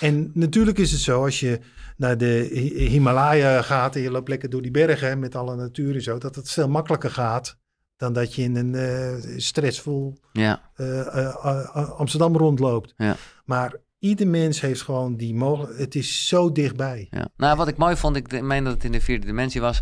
En 0.00 0.30
natuurlijk 0.34 0.78
is 0.78 0.92
het 0.92 1.00
zo, 1.00 1.24
als 1.24 1.40
je 1.40 1.60
naar 1.96 2.18
de 2.18 2.48
Hi- 2.52 2.86
Himalaya 2.88 3.62
gaat 3.62 3.96
en 3.96 4.02
je 4.02 4.10
loopt 4.10 4.28
lekker 4.28 4.50
door 4.50 4.62
die 4.62 4.70
bergen 4.70 5.18
met 5.18 5.34
alle 5.34 5.56
natuur 5.56 5.94
en 5.94 6.02
zo, 6.02 6.18
dat 6.18 6.34
het 6.34 6.50
veel 6.50 6.68
makkelijker 6.68 7.10
gaat 7.10 7.58
dan 7.96 8.12
dat 8.12 8.34
je 8.34 8.42
in 8.42 8.56
een 8.56 8.74
eh, 8.74 9.34
stressvol 9.36 10.18
Ja. 10.32 10.70
eh, 10.74 11.00
eh, 11.06 11.90
Amsterdam 11.98 12.36
rondloopt. 12.36 12.94
Ja. 12.96 13.16
Maar 13.44 13.74
ieder 13.98 14.26
mens 14.28 14.60
heeft 14.60 14.82
gewoon 14.82 15.16
die 15.16 15.34
mogelijkheid. 15.34 15.80
Het 15.84 15.94
is 15.94 16.28
zo 16.28 16.52
dichtbij. 16.52 17.06
Ja. 17.10 17.28
Nou, 17.36 17.56
wat 17.56 17.68
ik 17.68 17.76
mooi 17.76 17.96
vond, 17.96 18.16
ik 18.16 18.42
meen 18.42 18.64
dat 18.64 18.72
het 18.74 18.84
in 18.84 18.92
de 18.92 19.00
vierde 19.00 19.26
dimensie 19.26 19.60
was. 19.60 19.80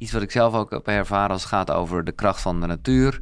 Iets 0.00 0.12
wat 0.12 0.22
ik 0.22 0.30
zelf 0.30 0.54
ook 0.54 0.70
heb 0.70 0.86
ervaren 0.86 1.30
als 1.30 1.40
het 1.42 1.50
gaat 1.50 1.70
over 1.70 2.04
de 2.04 2.12
kracht 2.12 2.40
van 2.40 2.60
de 2.60 2.66
natuur. 2.66 3.20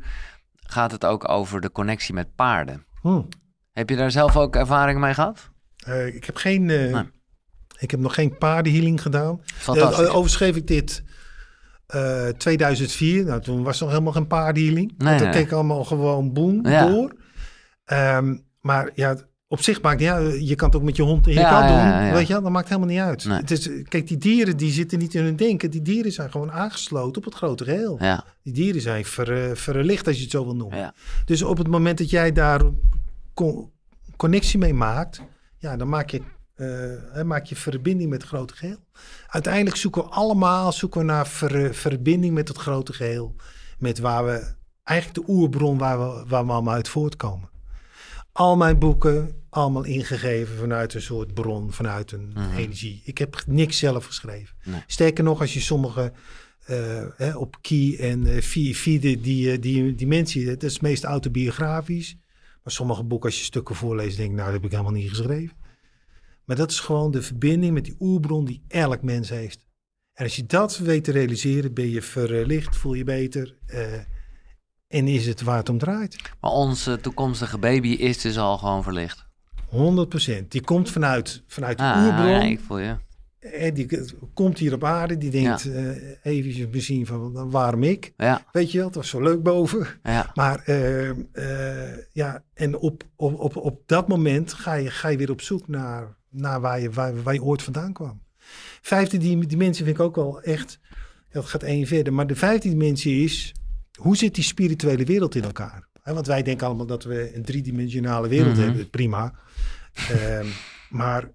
Gaat 0.56 0.90
het 0.90 1.04
ook 1.04 1.28
over 1.28 1.60
de 1.60 1.70
connectie 1.72 2.14
met 2.14 2.34
paarden. 2.34 2.84
Hm. 3.02 3.22
Heb 3.72 3.90
je 3.90 3.96
daar 3.96 4.10
zelf 4.10 4.36
ook 4.36 4.56
ervaring 4.56 5.00
mee 5.00 5.14
gehad? 5.14 5.50
Eh, 5.76 6.06
ik 6.06 6.24
heb 6.24 6.36
geen. 6.36 6.70
eh, 6.70 6.92
Nee. 6.92 7.10
Ik 7.78 7.90
heb 7.90 8.00
nog 8.00 8.14
geen 8.14 8.38
paardenhealing 8.38 9.02
gedaan. 9.02 9.40
Fantastisch. 9.44 9.98
Eh, 9.98 10.04
overigens 10.04 10.32
schreef 10.32 10.56
ik 10.56 10.66
dit 10.66 11.02
eh 11.86 12.28
2004. 12.28 13.24
Nou, 13.24 13.40
toen 13.40 13.62
was 13.62 13.76
er 13.76 13.82
nog 13.82 13.92
helemaal 13.92 14.12
geen 14.12 14.26
paardenhealing. 14.26 14.94
Nee, 14.98 15.18
dat 15.18 15.32
nee. 15.32 15.42
keek 15.42 15.52
allemaal 15.52 15.84
gewoon 15.84 16.32
boem 16.32 16.66
Ja. 16.68 16.86
door. 16.88 17.12
Ehm, 17.84 18.36
maar 18.60 18.90
ja, 18.94 19.16
op 19.48 19.62
zich 19.62 19.82
maakt 19.82 20.02
uit. 20.02 20.48
Je 20.48 20.54
kan 20.54 20.68
het 20.68 20.76
ook 20.76 20.82
met 20.82 20.96
je 20.96 21.02
hond 21.02 21.26
in 21.26 21.32
je 21.32 21.38
Ja, 21.40 21.50
kat 21.50 21.60
ja, 21.60 21.66
doen. 21.68 21.76
ja, 21.76 22.06
ja. 22.06 22.12
Weet 22.12 22.26
je, 22.26 22.32
dat 22.32 22.50
maakt 22.50 22.68
helemaal 22.68 22.88
niet 22.88 22.98
uit. 23.00 23.24
Nee. 23.24 23.38
Het 23.38 23.50
is, 23.50 23.68
kijk, 23.88 24.06
die 24.08 24.16
dieren 24.18 24.56
die 24.56 24.72
zitten 24.72 24.98
niet 24.98 25.14
in 25.14 25.24
hun 25.24 25.36
denken. 25.36 25.70
Die 25.70 25.82
dieren 25.82 26.12
zijn 26.12 26.30
gewoon 26.30 26.52
aangesloten 26.52 27.16
op 27.16 27.24
het 27.24 27.34
grote 27.34 27.64
geheel. 27.64 27.96
Ja, 28.00 28.24
Die 28.42 28.52
dieren 28.52 28.80
zijn 28.80 29.04
ver, 29.04 29.48
eh, 29.50 29.54
verlicht, 29.56 30.06
als 30.06 30.16
je 30.16 30.22
het 30.22 30.30
zo 30.30 30.44
wil 30.44 30.56
noemen. 30.56 30.78
ja. 30.78 30.94
Dus 31.24 31.42
op 31.42 31.58
het 31.58 31.68
moment 31.68 31.98
dat 31.98 32.10
jij 32.10 32.32
daar 32.32 32.60
con- 33.34 33.70
connectie 34.16 34.58
mee 34.58 34.74
maakt, 34.74 35.20
ja, 35.58 35.76
dan 35.76 35.88
maak 35.88 36.10
je, 36.10 36.20
eh, 36.54 36.66
hè, 37.14 37.24
maak 37.24 37.44
je 37.44 37.56
verbinding 37.56 38.10
met 38.10 38.20
het 38.20 38.30
grote 38.30 38.54
geheel. 38.56 38.78
Uiteindelijk 39.28 39.76
zoeken 39.76 40.02
we 40.02 40.08
allemaal 40.08 40.72
zoeken 40.72 41.00
we 41.00 41.06
naar 41.06 41.26
ver- 41.26 41.74
verbinding 41.74 42.34
met 42.34 42.48
het 42.48 42.56
grote 42.56 42.92
geheel. 42.92 43.34
Met 43.78 43.98
waar 43.98 44.24
we, 44.24 44.54
eigenlijk 44.84 45.26
de 45.26 45.32
oerbron 45.32 45.78
waar 45.78 45.98
we, 45.98 46.24
waar 46.26 46.46
we 46.46 46.52
allemaal 46.52 46.74
uit 46.74 46.88
voortkomen. 46.88 47.48
Al 48.38 48.56
mijn 48.56 48.78
boeken, 48.78 49.30
allemaal 49.50 49.84
ingegeven 49.84 50.56
vanuit 50.56 50.94
een 50.94 51.02
soort 51.02 51.34
bron, 51.34 51.72
vanuit 51.72 52.12
een 52.12 52.30
Mhm. 52.34 52.56
energie. 52.56 53.02
Ik 53.04 53.18
heb 53.18 53.42
niks 53.46 53.78
zelf 53.78 54.04
geschreven. 54.04 54.56
Nee. 54.64 54.82
Sterker 54.86 55.24
nog, 55.24 55.40
als 55.40 55.54
je 55.54 55.60
sommige 55.60 56.12
eh, 56.64 57.06
hè, 57.16 57.36
op 57.36 57.56
key 57.60 57.96
en 58.00 58.42
vierde 58.74 59.20
die, 59.20 59.52
eh, 59.52 59.60
die 59.60 59.94
dimensie, 59.94 60.46
dat 60.46 60.62
is 60.62 60.80
meest 60.80 61.04
autobiografisch. 61.04 62.16
Maar 62.62 62.72
sommige 62.72 63.02
boeken, 63.04 63.28
als 63.28 63.38
je 63.38 63.44
stukken 63.44 63.74
voorleest, 63.74 64.16
denk 64.16 64.30
ik, 64.30 64.34
nou, 64.36 64.44
dat 64.44 64.54
heb 64.56 64.64
ik 64.64 64.70
helemaal 64.70 64.92
niet 65.00 65.08
geschreven. 65.08 65.56
Maar 66.44 66.56
dat 66.56 66.70
is 66.70 66.80
gewoon 66.80 67.10
de 67.10 67.22
verbinding 67.22 67.72
met 67.72 67.84
die 67.84 67.96
oerbron 68.00 68.44
die 68.44 68.62
elk 68.68 69.02
mens 69.02 69.28
heeft. 69.28 69.66
En 70.12 70.24
als 70.24 70.36
je 70.36 70.46
dat 70.46 70.78
weet 70.78 71.04
te 71.04 71.12
realiseren, 71.12 71.74
ben 71.74 71.88
je 71.90 72.02
verlicht, 72.02 72.76
voel 72.76 72.94
je 72.94 73.04
beter. 73.04 73.56
En 74.88 75.08
is 75.08 75.26
het 75.26 75.42
waar 75.42 75.56
het 75.56 75.68
om 75.68 75.78
draait. 75.78 76.16
Maar 76.40 76.50
onze 76.50 77.00
toekomstige 77.00 77.58
baby 77.58 77.88
is 77.88 78.20
dus 78.20 78.38
al 78.38 78.58
gewoon 78.58 78.82
verlicht. 78.82 79.26
100%. 79.70 80.48
Die 80.48 80.60
komt 80.64 80.90
vanuit, 80.90 81.42
vanuit 81.46 81.78
de 81.78 81.84
Ah, 81.84 82.04
oerbron. 82.06 82.26
ja, 82.28 82.40
ik 82.42 82.60
voel 82.66 82.78
je. 82.78 82.96
En 83.38 83.74
die 83.74 83.86
eh, 83.98 84.08
komt 84.34 84.58
hier 84.58 84.72
op 84.74 84.84
aarde. 84.84 85.18
Die 85.18 85.30
denkt 85.30 85.66
eh 85.72 85.90
eventjes 86.22 86.66
misschien 86.70 87.06
van, 87.06 87.50
waarom 87.50 87.82
ik? 87.82 88.12
Ja, 88.16 88.44
Weet 88.52 88.70
je 88.72 88.78
wel, 88.78 88.86
het 88.86 88.96
was 88.96 89.08
zo 89.08 89.22
leuk 89.22 89.42
boven. 89.42 89.86
ja, 90.02 90.30
Maar 90.34 90.62
eh, 90.64 91.08
eh, 91.10 91.98
ja, 92.12 92.42
en 92.54 92.76
op, 92.78 93.02
op, 93.16 93.40
op, 93.40 93.56
op 93.56 93.82
dat 93.86 94.08
moment 94.08 94.52
ga 94.52 94.74
je, 94.74 94.90
ga 94.90 95.08
je 95.08 95.16
weer 95.16 95.30
op 95.30 95.40
zoek 95.40 95.68
naar, 95.68 96.16
naar 96.30 96.60
waar, 96.60 96.80
je, 96.80 96.90
waar, 96.90 97.22
waar 97.22 97.34
je 97.34 97.42
ooit 97.42 97.62
vandaan 97.62 97.92
kwam. 97.92 98.20
Vijfde 98.82 99.18
dim- 99.18 99.46
dimensie 99.46 99.84
vind 99.84 99.96
ik 99.96 100.02
ook 100.04 100.16
wel 100.16 100.40
echt, 100.42 100.78
dat 101.30 101.44
gaat 101.46 101.62
één 101.62 101.86
verder. 101.86 102.12
Maar 102.12 102.26
de 102.26 102.36
vijfde 102.36 102.68
dimensie 102.68 103.24
is, 103.24 103.54
hoe 103.98 104.16
zit 104.16 104.34
die 104.34 104.44
spirituele 104.44 105.04
wereld 105.04 105.34
in 105.34 105.42
elkaar? 105.44 105.86
Want 106.04 106.26
wij 106.26 106.42
denken 106.42 106.66
allemaal 106.66 106.86
dat 106.86 107.04
we 107.04 107.34
een 107.36 107.42
driedimensionale 107.44 108.28
wereld 108.28 108.56
Mhm. 108.56 108.62
hebben, 108.64 108.90
prima. 108.90 109.34
Ehm, 110.10 110.46
maar, 110.90 111.30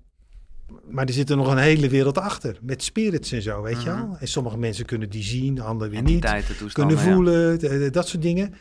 maar 0.89 1.05
er 1.05 1.14
zit 1.14 1.30
er 1.30 1.36
nog 1.38 1.47
een 1.51 1.57
hele 1.57 1.89
wereld 1.89 2.18
achter, 2.18 2.57
met 2.61 2.84
spirits 2.84 3.32
en 3.32 3.41
zo, 3.41 3.61
weet 3.61 3.82
je 3.84 3.89
Mhm. 3.89 3.99
wel? 3.99 4.18
En 4.20 4.28
sommige 4.28 4.57
mensen 4.57 4.86
kunnen 4.86 5.09
die 5.09 5.24
zien, 5.24 5.59
anderen 5.61 5.91
weer 5.93 6.01
niet 6.01 6.26
kunnen 6.74 6.99
voelen, 6.99 7.91
dat 7.91 8.07
soort 8.07 8.22
dingen. 8.22 8.53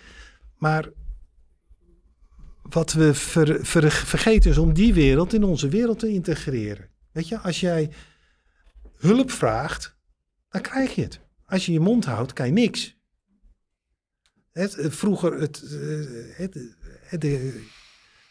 Maar 0.59 0.89
wat 2.63 2.93
we 2.93 3.15
ver- 3.15 3.67
ver- 3.67 3.91
vergeten 3.91 4.51
is 4.51 4.59
om 4.59 4.73
die 4.73 4.95
wereld 4.95 5.33
in 5.35 5.45
onze 5.45 5.69
wereld 5.69 5.99
te 5.99 6.09
integreren. 6.09 6.89
Weet 7.13 7.29
je, 7.29 7.39
als 7.39 7.61
jij 7.61 7.91
hulp 8.97 9.31
vraagt, 9.31 9.97
dan 10.49 10.61
krijg 10.61 10.95
je 10.95 11.03
het. 11.03 11.21
Als 11.47 11.67
je 11.67 11.73
je 11.73 11.81
mond 11.81 12.05
houdt, 12.05 12.33
kan 12.33 12.47
je 12.47 12.53
niks. 12.53 12.97
Het, 14.53 14.75
eh, 14.75 14.91
vroeger, 14.91 15.41
het, 15.41 15.63
eh, 15.63 16.37
het, 16.37 16.59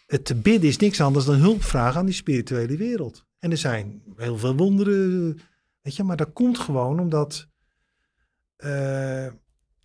het, 0.07 0.25
te 0.25 0.35
bidden 0.35 0.69
is 0.69 0.77
niks 0.77 1.01
anders 1.01 1.25
dan 1.25 1.35
hulp 1.35 1.63
vragen 1.63 1.99
aan 1.99 2.05
die 2.05 2.15
spirituele 2.15 2.77
wereld. 2.77 3.25
En 3.39 3.51
er 3.51 3.57
zijn 3.57 4.01
heel 4.15 4.37
veel 4.37 4.55
wonderen, 4.55 5.39
weet 5.81 5.95
je, 5.95 6.03
maar 6.03 6.17
dat 6.17 6.33
komt 6.33 6.59
gewoon 6.59 6.99
omdat 6.99 7.47
eh, 8.55 9.27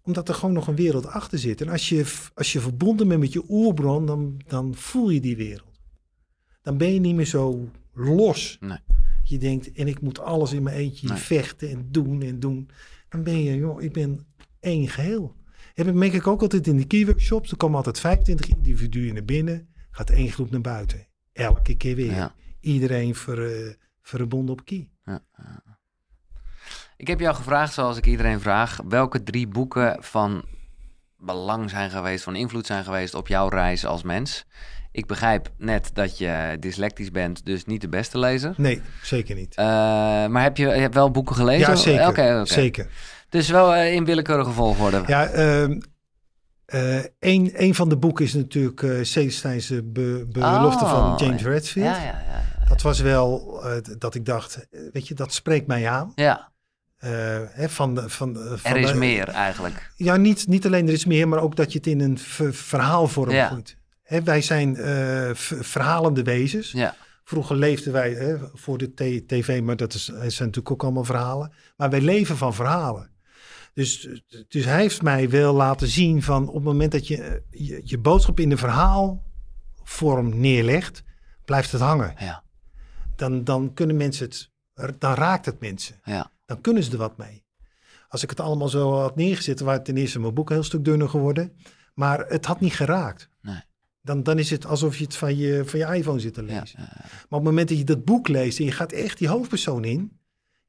omdat 0.03 0.28
er 0.28 0.34
gewoon 0.34 0.55
nog 0.55 0.66
een 0.66 0.76
wereld 0.76 1.07
achter 1.07 1.39
zit. 1.39 1.61
En 1.61 1.68
als 1.68 1.89
je, 1.89 2.12
als 2.34 2.53
je 2.53 2.61
verbonden 2.61 3.09
bent 3.09 3.20
met 3.20 3.32
je 3.32 3.45
oerbron, 3.49 4.07
dan, 4.07 4.41
dan 4.47 4.74
voel 4.74 5.11
je 5.11 5.20
die 5.20 5.37
wereld. 5.37 5.80
Dan 6.62 6.76
ben 6.76 6.93
je 6.95 7.01
niet 7.01 7.14
meer 7.14 7.26
zo 7.26 7.70
los. 7.95 8.57
Nee. 8.61 8.78
Je 9.24 9.39
denkt, 9.39 9.72
en 9.72 9.89
ik 9.89 10.01
moet 10.01 10.18
alles 10.18 10.53
in 10.53 10.62
mijn 10.62 10.76
eentje 10.76 11.09
Nee. 11.09 11.16
vechten 11.18 11.70
en 11.70 11.89
doen 11.91 12.22
en 12.22 12.41
doen. 12.41 12.70
Dan 13.09 13.22
ben 13.22 13.43
je, 13.43 13.57
joh, 13.57 13.82
ik 13.82 13.93
ben 13.93 14.26
één 14.61 14.89
geheel. 14.89 15.34
En 15.77 15.85
dat 15.85 15.95
merk 15.95 16.12
ik 16.12 16.27
ook 16.27 16.43
altijd 16.43 16.66
in 16.66 16.77
de 16.77 16.87
keyworkshops. 16.87 17.51
Er 17.51 17.57
komen 17.57 17.77
altijd 17.77 18.01
25 18.01 18.49
individuen 18.49 19.14
naar 19.14 19.24
binnen. 19.24 19.68
Gaat 19.91 20.11
één 20.11 20.31
groep 20.31 20.51
naar 20.51 20.61
buiten. 20.61 21.07
Elke 21.33 21.77
keer 21.77 21.97
weer. 21.97 22.14
Ja. 22.14 22.35
Iedereen 22.61 23.14
ver, 23.14 23.66
eh, 23.66 23.72
verbonden 24.03 24.55
op 24.55 24.64
key. 24.64 24.91
Ik 26.97 27.07
heb 27.07 27.20
jou 27.20 27.35
gevraagd, 27.35 27.74
zoals 27.74 27.97
ik 27.97 28.07
iedereen 28.07 28.41
vraag, 28.41 28.81
welke 28.89 29.22
drie 29.22 29.47
boeken 29.49 29.97
van 30.01 30.45
belang 31.18 31.70
zijn 31.70 31.91
geweest, 31.91 32.24
van 32.24 32.37
invloed 32.37 32.66
zijn 32.66 32.85
geweest 32.85 33.14
op 33.14 33.29
jouw 33.29 33.49
reis 33.49 33.87
als 33.87 34.03
mens. 34.03 34.45
Ik 34.93 35.07
begrijp 35.07 35.51
net 35.59 35.91
dat 35.93 36.18
je 36.18 36.57
dyslectisch 36.61 37.11
bent, 37.11 37.45
dus 37.45 37.64
niet 37.64 37.81
de 37.81 37.89
beste 37.89 38.18
lezer. 38.18 38.55
Nee, 38.57 38.83
zeker 39.03 39.35
niet. 39.35 39.55
Eh, 39.55 39.64
maar 40.27 40.43
heb 40.43 40.57
je, 40.57 40.66
je 40.66 40.70
hebt 40.70 40.95
wel 40.95 41.11
boeken 41.11 41.37
gelezen? 41.37 41.68
ja, 41.68 41.77
zeker. 41.77 42.47
Zeker. 42.47 42.89
Dus 43.37 43.49
wel 43.49 43.74
eh, 43.74 43.93
in 43.95 44.05
willekeurige 44.05 44.51
volgorde. 44.51 45.03
Ja, 45.07 45.26
ehm 45.26 45.80
eh, 46.66 46.97
een, 47.18 47.53
een 47.55 47.74
van 47.74 47.89
de 47.89 47.97
boeken 47.97 48.24
is 48.24 48.34
natuurlijk 48.34 49.05
Celestijn's 49.07 49.68
be, 49.84 50.26
belofte 50.32 50.84
Oh, 50.84 50.91
van 50.91 51.26
James 51.26 51.43
ja. 51.43 51.49
Redfield. 51.49 51.87
Ja, 51.87 51.97
ja, 52.03 52.03
ja. 52.28 52.68
Dat 52.68 52.82
was 52.82 53.01
wel 53.01 53.61
dat 53.99 54.14
ik 54.14 54.24
dacht, 54.24 54.66
weet 54.93 55.09
je, 55.09 55.14
dat 55.14 55.32
spreekt 55.32 55.66
mij 55.66 55.89
aan. 55.89 56.12
ja. 56.14 56.55
Hè, 56.99 57.68
van, 57.68 57.95
de- 57.95 58.09
van, 58.09 58.32
de- 58.32 58.59
van 58.59 58.70
er 58.70 58.76
is 58.76 58.91
de- 58.91 58.95
meer 58.95 59.28
eigenlijk. 59.28 59.93
Ja, 59.97 60.16
niet, 60.16 60.47
niet 60.49 60.66
alleen 60.66 60.87
er 60.87 60.93
is 60.93 61.05
meer, 61.05 61.28
maar 61.28 61.39
ook 61.41 61.57
dat 61.57 61.72
je 61.72 61.78
het 61.78 61.87
in 61.87 62.01
een 62.01 62.18
ver- 62.18 62.55
verhaalvorm 62.55 63.30
Ja. 63.30 63.49
gooit. 63.49 63.76
Hè, 64.03 64.22
wij 64.22 64.41
zijn 64.43 64.76
verhalende 65.37 66.22
wezens. 66.22 66.72
Ja, 66.72 66.95
Vroeger 67.24 67.57
leefden 67.57 67.93
wij 67.93 68.11
hè, 68.12 68.37
voor 68.55 68.78
de 68.78 68.95
tv, 69.26 69.61
maar 69.62 69.76
dat 69.76 69.95
is, 69.95 70.05
zijn 70.05 70.20
natuurlijk 70.26 70.70
ook 70.70 70.82
allemaal 70.82 71.05
verhalen. 71.05 71.53
Maar 71.76 71.91
wij 71.91 72.01
leven 72.01 72.37
van 72.37 72.55
verhalen. 72.55 73.11
Dus, 73.77 74.09
dus 74.49 74.64
hij 74.64 74.81
heeft 74.81 75.03
mij 75.03 75.31
wel 75.31 75.55
laten 75.55 75.89
zien 75.89 76.22
van 76.22 76.49
op 76.49 76.55
het 76.55 76.64
moment 76.64 76.93
dat 76.93 77.07
je 77.07 77.43
je, 77.51 77.81
je 77.85 77.99
boodschap 77.99 78.41
in 78.41 78.49
de 78.49 78.57
verhaalvorm 78.57 80.41
neerlegt, 80.41 81.03
blijft 81.45 81.72
het 81.72 81.81
hangen. 81.81 82.14
ja, 82.18 82.45
Dan, 83.16 83.45
dan 83.45 83.74
kunnen 83.74 83.97
mensen 83.97 84.27
het, 84.27 84.51
dan 85.01 85.14
raakt 85.14 85.47
het 85.47 85.61
mensen. 85.61 86.01
ja. 86.05 86.31
Dan 86.47 86.61
kunnen 86.61 86.83
ze 86.83 86.91
er 86.93 86.99
wat 86.99 87.16
mee. 87.16 87.45
Als 88.09 88.22
ik 88.22 88.31
het 88.31 88.41
allemaal 88.41 88.68
zo 88.68 88.93
had 88.93 89.16
neergezet, 89.16 89.61
waren 89.61 89.83
ten 89.83 89.97
eerste 89.97 90.18
mijn 90.20 90.35
boek 90.35 90.49
een 90.49 90.55
heel 90.55 90.64
stuk 90.64 90.85
dunner 90.85 91.09
geworden. 91.09 91.53
Maar 91.95 92.27
het 92.29 92.47
had 92.47 92.61
niet 92.61 92.74
geraakt. 92.74 93.29
Nee. 93.43 93.61
Dan, 94.03 94.22
dan 94.22 94.39
is 94.39 94.51
het 94.51 94.66
alsof 94.66 94.97
je 94.99 95.05
het 95.05 95.16
van 95.16 95.37
je, 95.37 95.62
van 95.64 95.79
je 95.79 95.95
iPhone 95.95 96.18
zit 96.20 96.35
te 96.35 96.43
lezen. 96.43 96.81
ja. 96.81 96.89
Maar 97.03 97.09
op 97.11 97.31
het 97.31 97.43
moment 97.43 97.68
dat 97.68 97.79
je 97.79 97.85
dat 97.85 98.05
boek 98.05 98.29
leest 98.29 98.59
en 98.59 98.64
je 98.64 98.72
gaat 98.72 98.93
echt 98.93 99.18
die 99.18 99.29
hoofdpersoon 99.29 99.85
in, 99.85 100.18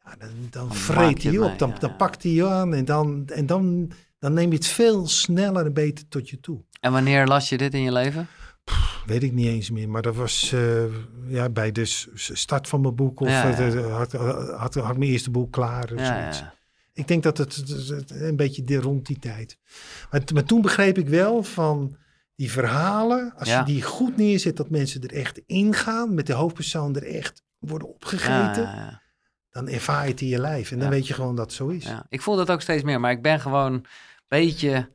ja, 0.10 0.16
dan, 0.20 0.30
dan 0.50 0.76
vreet 0.76 1.24
hij 1.24 1.38
op. 1.38 1.60
Dan, 1.60 1.74
dan 1.80 1.96
pakt 1.96 2.24
hij 2.24 2.32
je 2.32 2.48
aan 2.48 2.74
en, 2.74 2.86
dan, 2.86 3.24
en 3.28 3.46
dan, 3.46 3.92
dan 4.20 4.34
neem 4.34 4.50
je 4.50 4.56
het 4.56 4.68
veel 4.68 5.08
sneller 5.08 5.66
en 5.66 5.74
beter 5.74 6.08
tot 6.08 6.30
je 6.30 6.40
toe. 6.40 6.64
En 6.80 6.92
wanneer 6.92 7.28
las 7.28 7.50
je 7.50 7.58
dit 7.58 7.74
in 7.74 7.82
je 7.82 7.92
leven? 7.92 8.28
Weet 9.06 9.24
ik 9.24 9.32
niet 9.34 9.46
eens 9.48 9.70
meer, 9.70 9.90
maar 9.90 10.02
dat 10.02 10.16
was 10.16 10.52
eh, 10.54 10.84
ja, 11.28 11.50
bij 11.50 11.72
de 11.72 11.86
s- 11.86 12.08
start 12.14 12.68
van 12.68 12.82
mijn 12.82 12.96
boek 12.96 13.20
of 13.20 13.28
Ja, 13.28 13.48
ja. 13.48 13.58
eh, 13.58 13.72
de- 13.72 13.80
had, 14.58 14.74
had, 14.74 14.98
mijn 14.98 15.02
eerste 15.12 15.32
boek 15.32 15.52
klaar. 15.52 15.92
Of 15.94 16.00
Ja, 16.00 16.20
zoiets. 16.22 16.44
Ik 16.94 17.08
denk 17.08 17.24
dat 17.24 17.38
het, 17.38 17.64
een 18.08 18.36
beetje 18.36 18.64
de, 18.64 18.76
rond 18.76 19.06
die 19.06 19.20
tijd. 19.20 19.58
Maar, 20.12 20.22
maar 20.34 20.44
toen 20.44 20.62
begreep 20.62 20.98
ik 20.98 21.08
wel 21.10 21.44
van 21.44 21.96
die 22.36 22.52
verhalen, 22.52 23.34
als 23.38 23.50
je 23.50 23.64
die 23.66 23.82
goed 23.82 24.18
neerzet, 24.18 24.58
dat 24.58 24.70
mensen 24.70 25.02
er 25.02 25.14
echt 25.14 25.42
ingaan, 25.46 26.14
met 26.14 26.28
de 26.28 26.34
hoofdpersoon 26.34 26.96
er 26.96 27.04
echt 27.16 27.44
worden 27.60 27.88
opgegeten. 27.88 29.02
Dan 29.58 29.68
ervaar 29.68 30.04
je 30.06 30.12
het 30.12 30.22
in 30.22 30.28
je 30.28 30.40
lijf. 30.40 30.72
En 30.72 30.78
dan 30.80 30.88
Ja. 30.88 30.94
weet 30.94 31.08
je 31.08 31.14
gewoon 31.14 31.36
dat 31.36 31.46
het 31.46 31.54
zo 31.54 31.68
is. 31.68 31.84
Ja, 31.86 32.06
ik 32.10 32.22
voel 32.22 32.36
dat 32.36 32.52
ook 32.52 32.62
steeds 32.62 32.84
meer, 32.84 33.00
maar 33.00 33.12
ik 33.12 33.22
ben 33.22 33.40
gewoon 33.40 33.74
een 33.74 33.86
beetje 34.28 34.90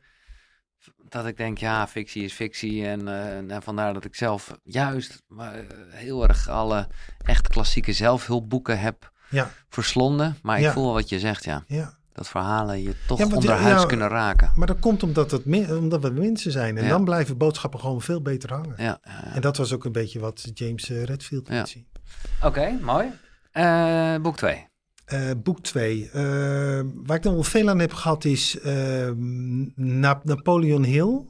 dat 1.08 1.26
ik 1.26 1.36
denk, 1.36 1.58
ja, 1.58 1.86
fictie 1.88 2.24
is 2.24 2.32
fictie. 2.32 2.86
En, 2.86 3.08
eh, 3.08 3.54
en 3.54 3.62
vandaar 3.62 3.94
dat 3.94 4.04
ik 4.04 4.14
zelf 4.14 4.58
juist 4.62 5.22
maar, 5.28 5.54
eh, 5.54 5.64
heel 5.90 6.28
erg 6.28 6.48
alle 6.48 6.88
echt 7.24 7.48
klassieke 7.48 7.92
zelfhulpboeken 7.92 8.80
heb 8.80 9.10
Ja, 9.28 9.50
verslonden. 9.68 10.36
Maar 10.42 10.60
ik 10.60 10.70
voel 10.70 10.92
wat 10.92 11.08
je 11.08 11.18
zegt, 11.18 11.44
ja. 11.44 11.64
ja. 11.66 11.98
Dat 12.12 12.28
verhalen 12.28 12.82
je 12.82 12.94
toch 13.06 13.18
Ja, 13.18 13.24
want, 13.24 13.36
onderhuis 13.36 13.80
ja, 13.80 13.86
kunnen 13.86 14.08
raken. 14.08 14.52
Maar 14.56 14.66
dat 14.66 14.78
komt 14.78 15.02
omdat, 15.02 15.30
het, 15.30 15.44
omdat 15.70 16.02
we 16.02 16.10
mensen 16.10 16.52
zijn. 16.52 16.78
En 16.78 16.88
dan 16.88 17.04
blijven 17.04 17.36
boodschappen 17.36 17.80
gewoon 17.80 18.02
veel 18.02 18.22
beter 18.22 18.52
hangen. 18.52 18.74
Ja, 18.76 18.84
ja, 19.04 19.20
ja. 19.24 19.34
En 19.34 19.40
dat 19.40 19.56
was 19.56 19.72
ook 19.72 19.84
een 19.84 19.92
beetje 19.92 20.18
wat 20.20 20.50
James 20.54 20.90
eh, 20.90 21.04
Redfield 21.04 21.48
liet 21.48 21.68
zien. 21.68 21.86
Oké, 22.42 22.78
mooi. 22.80 23.06
Eh, 23.52 24.14
boek 24.22 24.36
2. 24.36 24.66
Eh, 25.04 25.20
boek 25.42 25.60
2. 25.62 26.10
waar 27.04 27.16
ik 27.16 27.22
dan 27.22 27.32
wel 27.34 27.42
veel 27.42 27.68
aan 27.68 27.78
heb 27.78 27.92
gehad 27.92 28.24
is 28.24 28.58
eh, 28.60 29.10
Na- 29.74 30.20
Napoleon 30.24 30.84
Hill. 30.84 31.20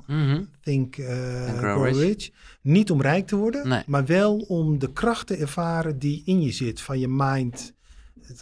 Think 0.62 0.96
eh, 0.96 1.48
And 1.48 1.58
Grow, 1.58 1.84
Rich. 1.84 1.96
Rich. 1.98 2.30
Niet 2.62 2.90
om 2.90 3.02
rijk 3.02 3.26
te 3.26 3.36
worden, 3.36 3.68
Nee. 3.68 3.82
maar 3.86 4.06
wel 4.06 4.36
om 4.36 4.78
de 4.78 4.92
kracht 4.92 5.26
te 5.26 5.36
ervaren 5.36 5.98
die 5.98 6.22
in 6.24 6.42
je 6.42 6.52
zit, 6.52 6.80
van 6.80 6.98
je 6.98 7.08
mind. 7.08 7.72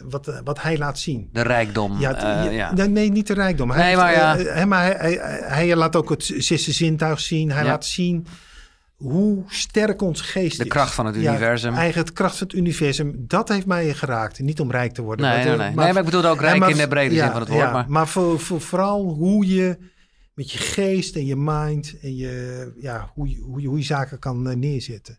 Wat, 0.04 0.28
eh, 0.28 0.38
wat 0.44 0.62
hij 0.62 0.78
laat 0.78 0.98
zien. 0.98 1.28
De 1.32 1.42
rijkdom. 1.42 1.92
Ja, 1.92 1.98
Ja, 1.98 2.08
het- 2.14 2.52
ja, 2.52 2.72
ja. 2.74 2.86
nee, 2.86 3.10
niet 3.10 3.26
de 3.26 3.34
rijkdom. 3.34 3.70
Hij 3.70 3.84
Nee, 3.86 3.96
maar 3.96 4.12
ja. 4.12 4.36
eh, 4.38 4.64
maar 4.64 4.84
hij, 4.84 5.12
hij, 5.12 5.40
hij 5.44 5.76
laat 5.76 5.96
ook 5.96 6.08
het 6.10 6.32
zesde 6.36 6.72
zintuig 6.72 7.20
zien. 7.20 7.50
Hij 7.50 7.62
Ja. 7.62 7.68
laat 7.68 7.84
zien 7.84 8.26
hoe 9.00 9.42
sterk 9.46 10.02
ons 10.02 10.20
geest 10.20 10.56
De 10.58 10.62
is. 10.64 10.68
kracht 10.70 10.94
van 10.94 11.06
het 11.06 11.14
Ja, 11.14 11.30
universum. 11.30 11.74
Eigen 11.74 12.00
het 12.00 12.12
kracht 12.12 12.36
van 12.36 12.46
het 12.46 12.56
universum. 12.56 13.14
Dat 13.18 13.48
heeft 13.48 13.66
mij 13.66 13.94
geraakt. 13.94 14.38
Niet 14.38 14.60
om 14.60 14.70
rijk 14.70 14.92
te 14.92 15.02
worden. 15.02 15.26
Nee, 15.26 15.34
maar, 15.36 15.44
nee, 15.46 15.56
nee. 15.56 15.66
nee, 15.66 15.74
maar 15.92 15.96
ik 15.98 16.04
bedoel 16.04 16.24
ook 16.24 16.40
ja, 16.40 16.46
rijk 16.46 16.58
maar- 16.58 16.70
in 16.70 16.76
de 16.76 16.88
brede 16.88 17.14
ja, 17.14 17.22
zin 17.22 17.30
van 17.32 17.40
het 17.40 17.48
woord. 17.50 17.60
ja, 17.62 17.72
maar 17.72 17.84
maar 17.88 18.08
voor, 18.08 18.40
voor, 18.40 18.60
vooral 18.60 19.02
hoe 19.08 19.46
je 19.54 19.78
met 20.34 20.50
je 20.50 20.58
geest 20.58 21.16
en 21.16 21.26
je 21.26 21.36
mind 21.36 21.94
en 22.02 22.16
je, 22.16 22.72
ja, 22.80 23.10
hoe, 23.14 23.28
je, 23.30 23.36
hoe, 23.40 23.60
je, 23.60 23.68
hoe 23.68 23.78
je 23.78 23.84
zaken 23.84 24.18
kan 24.18 24.48
eh, 24.50 24.56
neerzetten. 24.56 25.18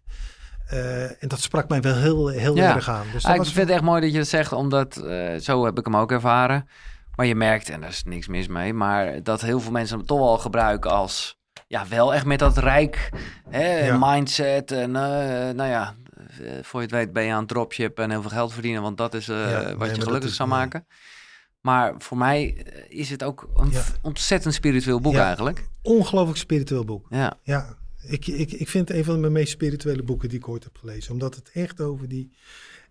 Eh, 0.68 1.04
en 1.04 1.28
dat 1.28 1.42
sprak 1.42 1.70
mij 1.70 1.82
wel 1.82 1.96
heel, 1.96 2.28
heel 2.28 2.56
Ja. 2.56 2.76
erg 2.76 2.90
aan. 2.90 3.06
Dus 3.14 3.26
Ah, 3.26 3.36
dat 3.36 3.46
ik 3.46 3.52
vind 3.52 3.68
het 3.68 3.76
echt 3.76 3.86
mooi 3.86 4.02
dat 4.02 4.12
je 4.12 4.18
het 4.18 4.28
zegt, 4.28 4.52
omdat 4.52 4.98
eh, 4.98 5.36
zo 5.36 5.66
heb 5.66 5.78
ik 5.80 5.86
hem 5.86 5.96
ook 5.96 6.12
ervaren. 6.12 6.68
Maar 7.16 7.26
je 7.26 7.36
merkt, 7.36 7.70
en 7.70 7.82
daar 7.82 7.90
is 7.90 8.04
niks 8.04 8.28
mis 8.28 8.48
mee, 8.48 8.74
maar 8.74 9.24
dat 9.24 9.42
heel 9.42 9.60
veel 9.60 9.72
mensen 9.72 9.98
hem 9.98 10.06
toch 10.06 10.20
wel 10.20 10.38
gebruiken 10.38 10.92
als, 10.92 11.38
ja, 11.72 11.88
wel 11.88 12.14
echt 12.14 12.26
met 12.26 12.40
dat 12.40 12.58
rijk 12.58 13.10
hè, 13.50 13.86
Ja. 13.86 13.98
mindset. 14.14 14.72
En 14.72 14.96
eh, 14.96 15.54
nou 15.56 15.70
ja, 15.70 15.96
eh, 16.42 16.52
voor 16.62 16.80
je 16.82 16.86
het 16.86 16.96
weet 16.96 17.14
ben 17.14 17.24
je 17.24 17.32
aan 17.32 17.40
het 17.40 17.48
dropship 17.48 18.00
en 18.00 18.10
heel 18.10 18.22
veel 18.22 18.30
geld 18.30 18.54
verdienen, 18.54 18.82
want 18.82 18.98
dat 18.98 19.14
is 19.14 19.28
eh, 19.30 19.52
Ja, 19.52 19.76
wat 19.76 19.96
je 19.96 20.02
gelukkig 20.02 20.34
zou 20.34 20.50
maken. 20.50 20.86
Maar 21.62 21.94
voor 21.98 22.18
mij 22.18 22.44
is 22.90 23.10
het 23.10 23.24
ook 23.24 23.50
een 23.56 23.70
Ja. 23.72 23.84
ontzettend 24.02 24.54
spiritueel 24.54 25.00
boek 25.00 25.14
Ja. 25.14 25.26
eigenlijk. 25.26 25.68
ongelooflijk 25.82 26.38
spiritueel 26.40 26.86
boek. 26.86 27.06
Ja, 27.10 27.34
Ja, 27.44 27.76
ik, 28.08 28.28
ik, 28.28 28.52
ik 28.52 28.70
vind 28.70 28.88
het 28.88 28.98
een 28.98 29.04
van 29.04 29.20
mijn 29.20 29.32
meest 29.32 29.52
spirituele 29.52 30.04
boeken 30.04 30.30
die 30.30 30.38
ik 30.38 30.48
ooit 30.48 30.64
heb 30.64 30.78
gelezen. 30.78 31.12
Omdat 31.12 31.36
het 31.36 31.50
echt 31.54 31.82
over 31.82 32.08
die... 32.08 32.32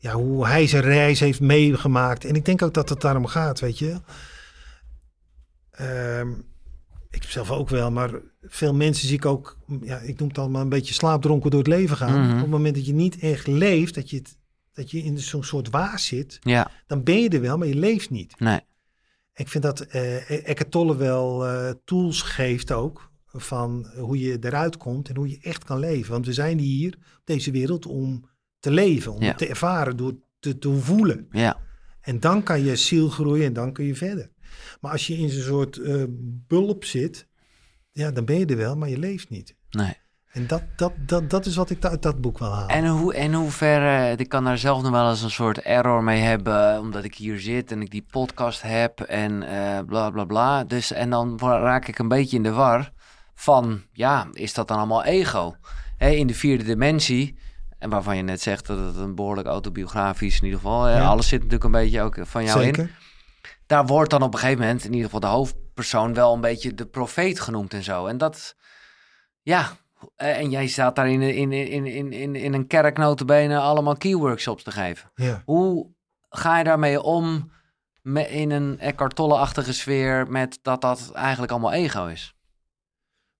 ja, 0.00 0.12
hoe 0.12 0.46
hij 0.46 0.66
zijn 0.66 0.82
reis 0.82 1.20
heeft 1.20 1.40
meegemaakt. 1.40 2.24
En 2.24 2.34
ik 2.34 2.44
denk 2.44 2.62
ook 2.62 2.74
dat 2.74 2.88
het 2.88 3.00
daarom 3.00 3.26
gaat, 3.26 3.60
weet 3.60 3.78
je. 3.78 4.00
Ehm, 5.70 6.28
ik 7.10 7.22
zelf 7.22 7.50
ook 7.50 7.68
wel, 7.68 7.90
maar 7.90 8.10
veel 8.42 8.74
mensen 8.74 9.08
zie 9.08 9.16
ik 9.16 9.24
ook, 9.26 9.56
ja, 9.82 9.98
ik 9.98 10.18
noem 10.18 10.28
het 10.28 10.38
allemaal 10.38 10.62
een 10.62 10.68
beetje 10.68 10.94
slaapdronken 10.94 11.50
door 11.50 11.60
het 11.60 11.68
leven 11.68 11.96
gaan. 11.96 12.20
Mhm. 12.20 12.34
Op 12.34 12.40
het 12.40 12.50
moment 12.50 12.74
dat 12.74 12.86
je 12.86 12.92
niet 12.92 13.18
echt 13.18 13.46
leeft, 13.46 13.94
dat 13.94 14.10
je 14.10 14.16
het, 14.16 14.38
dat 14.72 14.90
je 14.90 15.02
in 15.02 15.18
zo'n 15.18 15.44
soort 15.44 15.70
waas 15.70 16.06
zit, 16.06 16.38
Ja, 16.42 16.70
dan 16.86 17.02
ben 17.02 17.20
je 17.22 17.28
er 17.28 17.40
wel, 17.40 17.58
maar 17.58 17.68
je 17.68 17.74
leeft 17.74 18.10
niet. 18.10 18.40
nee. 18.40 18.60
Ik 19.34 19.48
vind 19.48 19.62
dat 19.64 19.80
Eckhart 19.80 20.70
Tolle 20.70 20.96
wel 20.96 21.46
eh, 21.46 21.70
tools 21.84 22.22
geeft 22.22 22.72
ook 22.72 23.10
van 23.26 23.90
hoe 23.96 24.18
je 24.18 24.38
eruit 24.40 24.76
komt 24.76 25.08
en 25.08 25.16
hoe 25.16 25.30
je 25.30 25.38
echt 25.42 25.64
kan 25.64 25.78
leven. 25.78 26.12
Want 26.12 26.26
we 26.26 26.32
zijn 26.32 26.58
hier 26.58 26.94
op 26.94 27.20
deze 27.24 27.50
wereld 27.50 27.86
om 27.86 28.24
te 28.60 28.70
leven, 28.70 29.12
om 29.14 29.22
Ja. 29.22 29.34
te 29.34 29.46
ervaren, 29.48 29.96
door 29.96 30.14
te, 30.40 30.58
te 30.58 30.72
voelen. 30.76 31.26
Ja, 31.30 31.56
En 32.00 32.20
dan 32.20 32.42
kan 32.42 32.64
je 32.64 32.76
ziel 32.76 33.08
groeien 33.08 33.46
en 33.46 33.52
dan 33.52 33.72
kun 33.72 33.84
je 33.84 33.94
verder. 33.94 34.30
Maar 34.80 34.92
als 34.92 35.06
je 35.06 35.16
in 35.16 35.28
zo'n 35.28 35.42
soort 35.42 35.76
eh, 35.76 36.02
bulp 36.48 36.84
zit, 36.84 37.26
ja, 37.92 38.10
dan 38.10 38.24
ben 38.24 38.38
je 38.38 38.46
er 38.46 38.56
wel, 38.56 38.76
maar 38.76 38.88
je 38.88 38.98
leeft 38.98 39.30
niet. 39.30 39.54
nee. 39.70 39.94
En 40.30 40.46
dat, 40.46 40.62
dat, 40.76 40.92
dat, 41.06 41.30
dat 41.30 41.46
is 41.46 41.56
wat 41.56 41.70
ik 41.70 41.84
uit 41.84 42.02
dat 42.02 42.20
boek 42.20 42.38
wil 42.38 42.52
halen. 42.52 42.68
En 42.68 42.86
hoe, 42.86 43.14
in 43.14 43.34
hoeverre, 43.34 44.16
ik 44.16 44.28
kan 44.28 44.44
daar 44.44 44.58
zelf 44.58 44.82
nog 44.82 44.90
wel 44.90 45.08
eens 45.10 45.22
een 45.22 45.30
soort 45.30 45.58
error 45.58 46.02
mee 46.04 46.20
hebben, 46.20 46.80
omdat 46.80 47.04
ik 47.04 47.14
hier 47.14 47.40
zit 47.40 47.72
en 47.72 47.80
ik 47.82 47.90
die 47.90 48.06
podcast 48.10 48.62
heb 48.62 49.00
en 49.00 49.42
eh, 49.42 49.78
bla 49.86 50.10
bla 50.10 50.24
bla. 50.24 50.64
Dus, 50.64 50.92
en 50.92 51.10
dan 51.10 51.38
raak 51.38 51.88
ik 51.88 51.98
een 51.98 52.08
beetje 52.08 52.36
in 52.36 52.42
de 52.42 52.50
war 52.50 52.92
van, 53.34 53.82
ja, 53.92 54.28
is 54.32 54.54
dat 54.54 54.68
dan 54.68 54.76
allemaal 54.78 55.04
ego? 55.04 55.54
In 55.98 56.26
de 56.26 56.34
vierde 56.34 56.64
dimensie, 56.64 57.38
en 57.80 57.90
waarvan 57.90 58.16
je 58.16 58.22
net 58.22 58.40
zegt 58.40 58.66
dat 58.66 58.78
het 58.78 58.96
een 58.96 59.14
behoorlijk 59.14 59.48
autobiografisch 59.48 60.38
in 60.38 60.44
ieder 60.44 60.60
geval, 60.60 60.88
Ja. 60.88 61.04
alles 61.06 61.28
zit 61.28 61.38
natuurlijk 61.38 61.64
een 61.64 61.80
beetje 61.80 62.02
ook 62.02 62.16
van 62.20 62.44
jou 62.44 62.58
in. 62.58 62.74
Zeker. 62.74 62.98
Daar 63.66 63.86
wordt 63.86 64.10
dan 64.10 64.22
op 64.22 64.32
een 64.34 64.38
gegeven 64.40 64.60
moment, 64.60 64.84
in 64.84 64.90
ieder 64.90 65.04
geval 65.04 65.20
de 65.20 65.26
hoofdpersoon, 65.36 66.14
wel 66.14 66.34
een 66.34 66.40
beetje 66.40 66.74
de 66.74 66.86
profeet 66.86 67.40
genoemd 67.40 67.74
en 67.74 67.82
zo. 67.82 68.06
En 68.06 68.18
dat, 68.18 68.56
ja, 69.42 69.68
eh, 70.16 70.38
en 70.38 70.50
jij 70.50 70.66
staat 70.66 70.96
daar 70.96 71.08
in, 71.08 71.22
in, 71.22 71.52
in, 71.52 71.86
in, 71.86 72.12
in, 72.12 72.34
in 72.34 72.54
een 72.54 72.66
kerk 72.66 72.98
allemaal 72.98 73.96
keyworkshops 73.96 74.62
te 74.62 74.70
geven. 74.70 75.10
Ja. 75.14 75.42
Hoe 75.44 75.90
ga 76.28 76.58
je 76.58 76.64
daarmee 76.64 77.02
om 77.02 77.52
in 78.28 78.50
een 78.50 78.78
Eckhart 78.78 79.14
Tolle-achtige 79.14 79.72
sfeer 79.72 80.26
met 80.30 80.58
dat 80.62 80.80
dat 80.80 81.10
eigenlijk 81.12 81.52
allemaal 81.52 81.72
ego 81.72 82.06
is? 82.06 82.34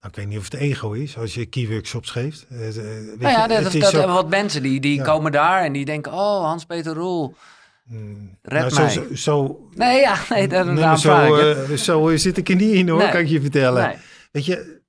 Nou, 0.01 0.13
ik 0.13 0.19
weet 0.19 0.27
niet 0.29 0.39
of 0.39 0.45
het 0.45 0.55
ego 0.55 0.93
is 0.93 1.17
als 1.19 1.35
je 1.35 1.47
keyworkshops 1.47 2.11
geeft. 2.11 2.47
Weet 2.49 2.75
nou 2.77 3.21
ja, 3.21 3.43
je, 3.43 3.49
dat, 3.49 3.57
het 3.73 3.73
dat, 3.73 3.75
is 3.75 3.89
zo- 4.01 4.07
wat 4.13 4.29
mensen 4.29 4.63
die, 4.63 4.81
die 4.81 4.95
Ja. 4.97 5.03
komen 5.05 5.33
daar 5.33 5.65
en 5.65 5.73
die 5.73 5.85
denken, 5.85 6.13
oh, 6.13 6.45
Hans-Peter 6.45 6.95
Roel. 6.95 7.35
Hmm. 7.87 8.39
Red 8.43 8.61
Nou, 8.71 8.75
mij. 8.83 8.91
zo, 8.91 9.15
zo, 9.15 9.69
Nee, 9.75 10.01
ja, 10.01 10.17
nee, 10.29 10.47
nee, 10.47 10.65
maar 10.65 10.75
daarom 10.77 10.99
zo, 10.99 11.37
eh, 11.37 11.77
zo 11.77 12.17
zit 12.17 12.37
ik 12.37 12.49
er 12.49 12.55
niet 12.57 12.75
in 12.75 12.89
hoor, 12.89 12.99
Nee. 12.99 13.11
kan 13.11 13.21
ik 13.21 13.27
je 13.27 13.41
vertellen. 13.41 13.87
Nee. 13.87 13.97
Weet 14.33 14.45
je, 14.45 14.81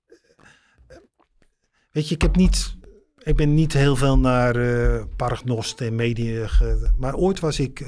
weet 1.91 2.07
je, 2.09 2.15
ik 2.15 2.21
heb 2.21 2.35
niet, 2.35 2.75
ik 3.17 3.35
ben 3.35 3.53
niet 3.53 3.73
heel 3.73 3.95
veel 3.95 4.17
naar 4.19 4.55
eh 4.55 5.03
paragnost 5.15 5.81
en 5.81 5.95
media, 5.95 6.47
ge- 6.47 6.91
maar 6.97 7.15
ooit 7.15 7.39
was 7.39 7.59
ik, 7.59 7.79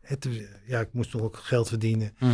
het, 0.00 0.28
ja, 0.66 0.80
ik 0.80 0.88
moest 0.92 1.10
toch 1.10 1.22
ook 1.22 1.36
geld 1.36 1.68
verdienen. 1.68 2.14
Mhm. 2.18 2.32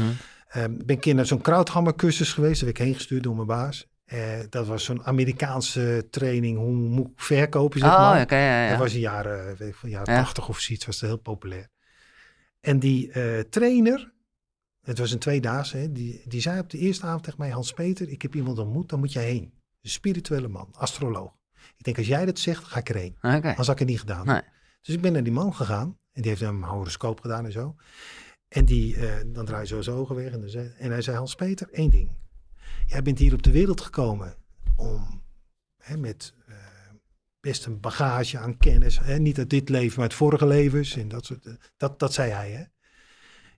Eh, 0.49 0.63
ben 0.63 0.75
ik 0.81 0.91
een 0.91 0.99
keer 0.99 1.15
naar 1.15 1.27
zo'n 1.27 1.41
crowdhammer 1.41 1.95
cursus 1.95 2.33
geweest, 2.33 2.55
daar 2.61 2.65
werd 2.65 2.79
ik 2.79 2.85
heen 2.85 2.95
gestuurd 2.95 3.23
door 3.23 3.35
mijn 3.35 3.47
baas. 3.47 3.87
Eh, 4.07 4.39
dat 4.49 4.67
was 4.67 4.85
zo'n 4.85 5.05
Amerikaanse 5.05 6.07
training, 6.11 6.59
hoe 6.59 6.73
moet 6.73 7.07
ik 7.07 7.21
verkopen, 7.21 7.81
zeg 7.81 7.89
Oh, 7.91 7.99
maar. 7.99 8.23
oké, 8.23 8.37
ja, 8.37 8.63
ja. 8.65 8.71
Dat 8.71 8.79
was 8.79 8.95
in 8.95 9.01
jaren, 9.01 9.57
weet 9.57 9.69
ik, 9.69 9.75
van 9.75 9.89
jaren 9.91 10.15
Ja. 10.15 10.21
80 10.23 10.49
of 10.49 10.59
zoiets, 10.61 10.87
was 10.87 10.99
dat 10.99 11.09
heel 11.09 11.19
populair. 11.19 11.69
En 12.61 12.79
die 12.79 13.11
eh, 13.13 13.41
trainer, 13.41 14.13
het 14.83 14.99
was 14.99 15.11
een 15.13 15.19
tweedaagse, 15.19 15.93
die, 15.93 16.23
die 16.27 16.41
zei 16.41 16.59
op 16.61 16.71
de 16.71 16.79
eerste 16.79 17.07
avond 17.07 17.23
tegen 17.23 17.39
mij, 17.41 17.51
Hans-Peter, 17.51 18.09
ik 18.09 18.23
heb 18.23 18.35
iemand 18.35 18.59
ontmoet, 18.59 18.89
dan 18.89 18.99
moet 18.99 19.13
je 19.13 19.19
heen. 19.19 19.53
Een 19.83 19.91
spirituele 19.91 20.49
man, 20.49 20.69
astroloog. 20.73 21.33
Ik 21.77 21.85
denk, 21.85 21.99
als 21.99 22.07
jij 22.07 22.25
dat 22.25 22.39
zegt, 22.39 22.65
ga 22.65 22.79
ik 22.79 22.89
erheen. 22.89 23.17
Oké. 23.17 23.31
Anders 23.33 23.57
had 23.57 23.71
ik 23.71 23.79
het 23.79 23.89
niet 23.89 24.01
gedaan. 24.01 24.27
Nee. 24.27 24.41
Dus 24.83 24.95
ik 24.95 25.01
ben 25.01 25.13
naar 25.13 25.23
die 25.23 25.33
man 25.33 25.55
gegaan 25.55 25.99
en 26.13 26.23
die 26.23 26.31
heeft 26.31 26.43
een 26.43 26.63
horoscoop 26.63 27.21
gedaan 27.21 27.45
en 27.45 27.53
zo. 27.53 27.75
En 28.49 28.65
die, 28.65 28.97
eh, 28.97 29.15
dan 29.27 29.45
draai 29.45 29.61
je 29.63 29.67
zo 29.69 29.81
zijn 29.83 29.97
ogen 29.97 30.15
weg 30.17 30.33
en, 30.33 30.41
dan 30.41 30.49
zei, 30.49 30.73
en 30.79 30.91
hij 30.91 31.03
zei, 31.03 31.17
Hans-Peter, 31.17 31.69
één 31.73 31.91
ding. 31.91 32.11
Jij 32.87 33.03
bent 33.03 33.19
hier 33.19 33.33
op 33.35 33.43
de 33.43 33.51
wereld 33.51 33.81
gekomen 33.81 34.35
om 34.77 35.23
hè, 35.79 35.97
met 35.97 36.35
eh, 36.49 36.55
best 37.41 37.65
een 37.67 37.81
bagage 37.81 38.39
aan 38.39 38.57
kennis, 38.57 38.99
hè, 39.03 39.19
niet 39.19 39.39
uit 39.39 39.51
dit 39.51 39.69
leven, 39.69 39.95
maar 39.95 40.03
uit 40.09 40.15
vorige 40.15 40.47
levens 40.47 40.97
en 40.97 41.09
dat 41.09 41.25
soort, 41.25 41.47
eh, 41.47 41.53
dat, 41.77 41.99
dat 41.99 42.13
zei 42.13 42.31
hij. 42.31 42.51
Hè. 42.51 42.63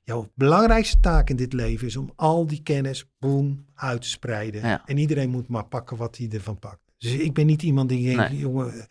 Jouw 0.03 0.31
belangrijkste 0.35 1.01
taak 1.01 1.31
in 1.31 1.37
dit 1.37 1.53
leven 1.53 1.87
is 1.87 1.97
om 1.97 2.13
al 2.17 2.47
die 2.47 2.63
kennis, 2.63 3.11
boem, 3.19 3.67
uit 3.75 4.03
te 4.03 4.09
spreiden. 4.09 4.61
Ja. 4.67 4.83
En 4.87 4.99
iedereen 4.99 5.31
moet 5.31 5.49
maar 5.49 5.67
pakken 5.67 5.97
wat 5.97 6.17
hij 6.17 6.29
ervan 6.31 6.59
pakt. 6.59 6.81
Dus 6.99 7.13
ik 7.13 7.35
ben 7.35 7.47
niet 7.47 7.63
iemand 7.63 7.89
die 7.89 8.15
denkt, 8.15 8.31
Nee. 8.31 8.39
jongen, 8.39 8.87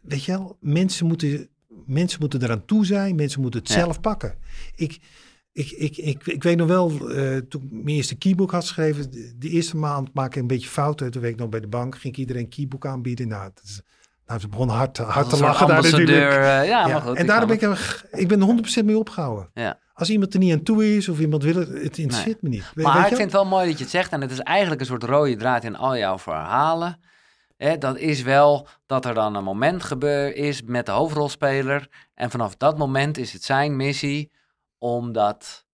weet 0.00 0.24
je 0.24 0.32
wel, 0.32 0.56
mensen 0.60 1.06
moeten, 1.06 1.48
mensen 1.86 2.20
moeten 2.20 2.42
eraan 2.42 2.64
toe 2.64 2.86
zijn, 2.86 3.14
mensen 3.14 3.40
moeten 3.40 3.60
het 3.60 3.68
Ja. 3.68 3.74
zelf 3.74 4.00
pakken. 4.00 4.34
Ik, 4.74 4.98
ik, 5.52 5.70
ik, 5.70 5.96
ik, 5.96 6.26
ik 6.26 6.42
weet 6.42 6.56
nog 6.56 6.68
wel, 6.68 6.90
eh, 7.10 7.36
toen 7.36 7.62
ik 7.62 7.68
mijn 7.70 7.96
eerste 7.96 8.14
keybook 8.14 8.50
had 8.50 8.60
geschreven, 8.62 9.10
de, 9.10 9.32
de 9.38 9.48
eerste 9.48 9.76
maand 9.76 10.14
maak 10.14 10.34
ik 10.34 10.40
een 10.40 10.46
beetje 10.46 10.68
fouten. 10.68 11.10
Toen 11.10 11.20
werk 11.20 11.34
ik 11.34 11.40
nog 11.40 11.48
bij 11.48 11.60
de 11.60 11.66
bank, 11.68 11.94
ging 11.98 12.12
ik 12.14 12.18
iedereen 12.20 12.42
een 12.42 12.48
keybook 12.48 12.86
aanbieden. 12.86 13.28
Nou, 13.28 13.50
is, 13.64 13.80
nou 14.26 14.40
ze 14.40 14.48
begonnen 14.48 14.76
hard, 14.76 14.94
te- 14.94 15.02
hard 15.02 15.28
te 15.30 15.36
lachen 15.40 15.66
daar 15.66 15.82
natuurlijk. 15.82 16.10
eh, 16.30 16.34
ja, 16.44 16.62
Ja, 16.62 16.86
maar 16.86 17.00
goed. 17.00 17.16
en 17.16 17.26
daarom 17.26 17.46
ben 17.48 17.56
ik, 17.56 17.62
er- 17.62 18.04
ik 18.10 18.28
ben 18.28 18.40
er 18.40 18.46
100% 18.46 18.84
mee 18.84 18.98
opgehouden. 18.98 19.50
Ja. 19.54 19.78
Als 19.94 20.10
iemand 20.10 20.32
er 20.34 20.38
niet 20.40 20.52
aan 20.52 20.62
toe 20.62 20.96
is 20.96 21.08
of 21.08 21.20
iemand 21.20 21.42
wil 21.42 21.54
het, 21.54 21.68
het 21.68 21.98
interesseert 21.98 22.42
me 22.42 22.48
niet. 22.48 22.64
We- 22.74 22.82
Maar 22.82 23.00
ik 23.00 23.06
vind 23.06 23.18
het 23.18 23.32
wel 23.32 23.44
mooi 23.46 23.66
dat 23.68 23.76
je 23.78 23.82
het 23.84 23.92
zegt. 23.92 24.12
En 24.12 24.20
het 24.20 24.30
is 24.30 24.38
eigenlijk 24.40 24.80
een 24.80 24.86
soort 24.86 25.02
rode 25.04 25.36
draad 25.36 25.64
in 25.64 25.76
al 25.76 25.96
jouw 25.96 26.18
verhalen. 26.18 27.00
Hè, 27.56 27.78
dat 27.78 27.98
is 27.98 28.22
wel 28.22 28.66
dat 28.86 29.04
er 29.04 29.14
dan 29.14 29.34
een 29.34 29.44
moment 29.44 29.82
gebeur 29.82 30.36
is 30.36 30.62
met 30.62 30.86
de 30.86 30.92
hoofdrolspeler. 30.92 31.88
En 32.14 32.30
vanaf 32.30 32.56
dat 32.56 32.78
moment 32.78 33.18
is 33.18 33.32
het 33.32 33.44
zijn 33.44 33.76
missie 33.76 34.30
om 34.82 35.12
dat 35.12 35.64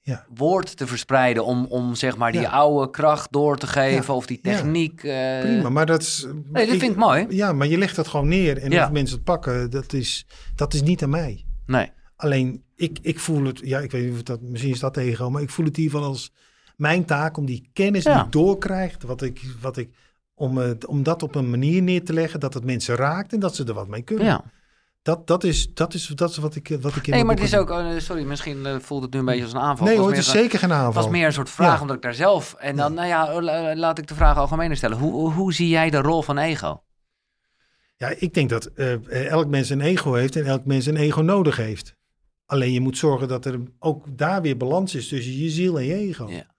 Ja. 0.00 0.26
woord 0.34 0.76
te 0.76 0.86
verspreiden. 0.86 1.44
Om, 1.44 1.64
om 1.64 1.94
zeg 1.94 2.16
maar 2.16 2.32
die 2.32 2.40
Ja. 2.40 2.50
oude 2.50 2.90
kracht 2.90 3.32
door 3.32 3.58
te 3.58 3.66
geven 3.66 4.04
Ja. 4.06 4.14
of 4.14 4.26
die 4.26 4.40
techniek. 4.40 5.04
eh, 5.04 5.40
Prima, 5.40 5.68
maar 5.68 5.86
dat 5.86 6.02
is... 6.02 6.26
Nee, 6.52 6.66
dat 6.66 6.76
vind 6.76 6.92
ik 6.92 6.96
mooi. 6.96 7.26
Ja, 7.28 7.52
maar 7.52 7.66
je 7.66 7.78
legt 7.78 7.96
dat 7.96 8.08
gewoon 8.08 8.28
neer. 8.28 8.58
En 8.58 8.82
of 8.82 8.90
mensen 8.90 9.16
het 9.16 9.24
pakken, 9.24 9.70
dat 9.70 9.92
is, 9.92 10.26
dat 10.54 10.74
is 10.74 10.82
niet 10.82 11.02
aan 11.02 11.10
mij. 11.10 11.44
Nee, 11.66 11.90
Alleen, 12.16 12.64
ik, 12.76 12.98
ik 13.02 13.18
voel 13.20 13.44
het... 13.44 13.60
Ja, 13.64 13.78
ik 13.78 13.90
weet 13.90 14.04
niet 14.04 14.12
of 14.14 14.22
dat... 14.22 14.40
Misschien 14.40 14.72
is 14.72 14.80
dat 14.80 14.96
ego, 14.96 15.30
maar 15.30 15.42
ik 15.42 15.50
voel 15.50 15.64
het 15.66 15.76
geval 15.76 16.02
als 16.02 16.32
mijn 16.76 17.04
taak... 17.04 17.36
om 17.36 17.46
die 17.46 17.70
kennis 17.72 18.04
die 18.04 18.12
ik 18.18 18.32
doorkrijg, 18.32 18.96
wat 19.06 19.22
ik... 19.22 19.40
Wat 19.60 19.76
ik 19.76 19.90
om, 20.34 20.56
het, 20.56 20.86
om 20.86 21.02
dat 21.02 21.22
op 21.22 21.34
een 21.34 21.50
manier 21.50 21.82
neer 21.82 22.04
te 22.04 22.12
leggen 22.12 22.40
dat 22.40 22.54
het 22.54 22.64
mensen 22.64 22.96
raakt 22.96 23.32
en 23.32 23.40
dat 23.40 23.54
ze 23.54 23.64
er 23.64 23.74
wat 23.74 23.88
mee 23.88 24.02
kunnen. 24.02 24.26
ja. 24.26 24.44
Dat, 25.06 25.26
dat, 25.26 25.44
is, 25.44 25.74
dat, 25.74 25.94
is, 25.94 26.06
dat 26.06 26.30
is 26.30 26.36
wat 26.36 26.54
ik, 26.54 26.76
wat 26.80 26.96
ik 26.96 27.06
in 27.06 27.12
Nee, 27.14 27.24
maar 27.24 27.34
het 27.34 27.44
is 27.44 27.54
ook... 27.56 27.70
eh, 27.70 27.98
sorry, 27.98 28.24
misschien 28.24 28.66
eh, 28.66 28.78
voelt 28.78 29.02
het 29.02 29.12
nu 29.12 29.18
een 29.18 29.24
beetje 29.24 29.42
als 29.42 29.52
een 29.52 29.58
aanval. 29.58 29.86
Nee 29.86 29.98
hoor, 29.98 30.08
het 30.08 30.18
is 30.18 30.26
een- 30.26 30.32
zeker 30.32 30.58
geen 30.58 30.70
Het 30.70 30.78
aanval. 30.78 31.02
was 31.02 31.10
meer 31.12 31.26
een 31.26 31.32
soort 31.32 31.50
vraag, 31.50 31.74
Ja. 31.74 31.80
omdat 31.80 31.96
ik 31.96 32.02
daar 32.02 32.14
zelf... 32.14 32.54
En 32.54 32.76
dan, 32.76 32.94
nou 32.94 33.08
ja, 33.08 33.42
la- 33.42 33.76
laat 33.76 33.98
ik 33.98 34.06
de 34.06 34.14
vraag 34.14 34.36
algemeen 34.36 34.76
stellen. 34.76 34.98
Hoe, 34.98 35.32
hoe, 35.32 35.52
zie 35.52 35.68
jij 35.68 35.90
de 35.90 36.00
rol 36.00 36.22
van 36.22 36.38
ego? 36.38 36.82
Ja, 37.96 38.08
ik 38.18 38.34
denk 38.34 38.48
dat 38.50 38.66
eh, 38.66 39.26
elk 39.30 39.46
mens 39.46 39.70
een 39.70 39.80
ego 39.80 40.12
heeft 40.14 40.36
en 40.36 40.44
elk 40.46 40.64
mens 40.64 40.86
een 40.86 40.96
ego 40.96 41.20
nodig 41.20 41.56
heeft. 41.56 41.96
Alleen 42.46 42.72
je 42.72 42.80
moet 42.80 42.98
zorgen 42.98 43.28
dat 43.28 43.44
er 43.44 43.60
ook 43.78 44.18
daar 44.18 44.42
weer 44.42 44.56
balans 44.56 44.94
is 44.94 45.08
tussen 45.08 45.36
je 45.38 45.50
ziel 45.50 45.78
en 45.78 45.84
je 45.84 45.94
ego. 45.94 46.28
Ja. 46.30 46.54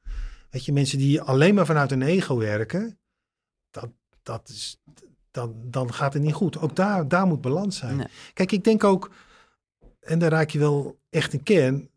Weet 0.49 0.65
je, 0.65 0.73
mensen 0.73 0.97
die 0.97 1.21
alleen 1.21 1.55
maar 1.55 1.65
vanuit 1.65 1.91
een 1.91 2.01
ego 2.01 2.37
werken, 2.37 2.99
dat, 3.71 3.89
dat 4.23 4.49
is, 4.49 4.77
dan, 5.37 5.55
dan 5.63 5.93
gaat 5.93 6.13
het 6.13 6.21
niet 6.21 6.33
goed. 6.33 6.59
Ook 6.59 6.75
daar, 6.75 7.07
daar 7.07 7.27
moet 7.27 7.41
balans 7.41 7.77
zijn. 7.77 7.97
Nee. 7.97 8.07
Kijk, 8.33 8.51
ik 8.51 8.63
denk 8.63 8.83
ook, 8.83 9.11
en 9.99 10.19
daar 10.19 10.31
raak 10.31 10.49
je 10.49 10.59
wel 10.59 10.99
echt 11.09 11.33
een 11.33 11.43
kern, 11.43 11.89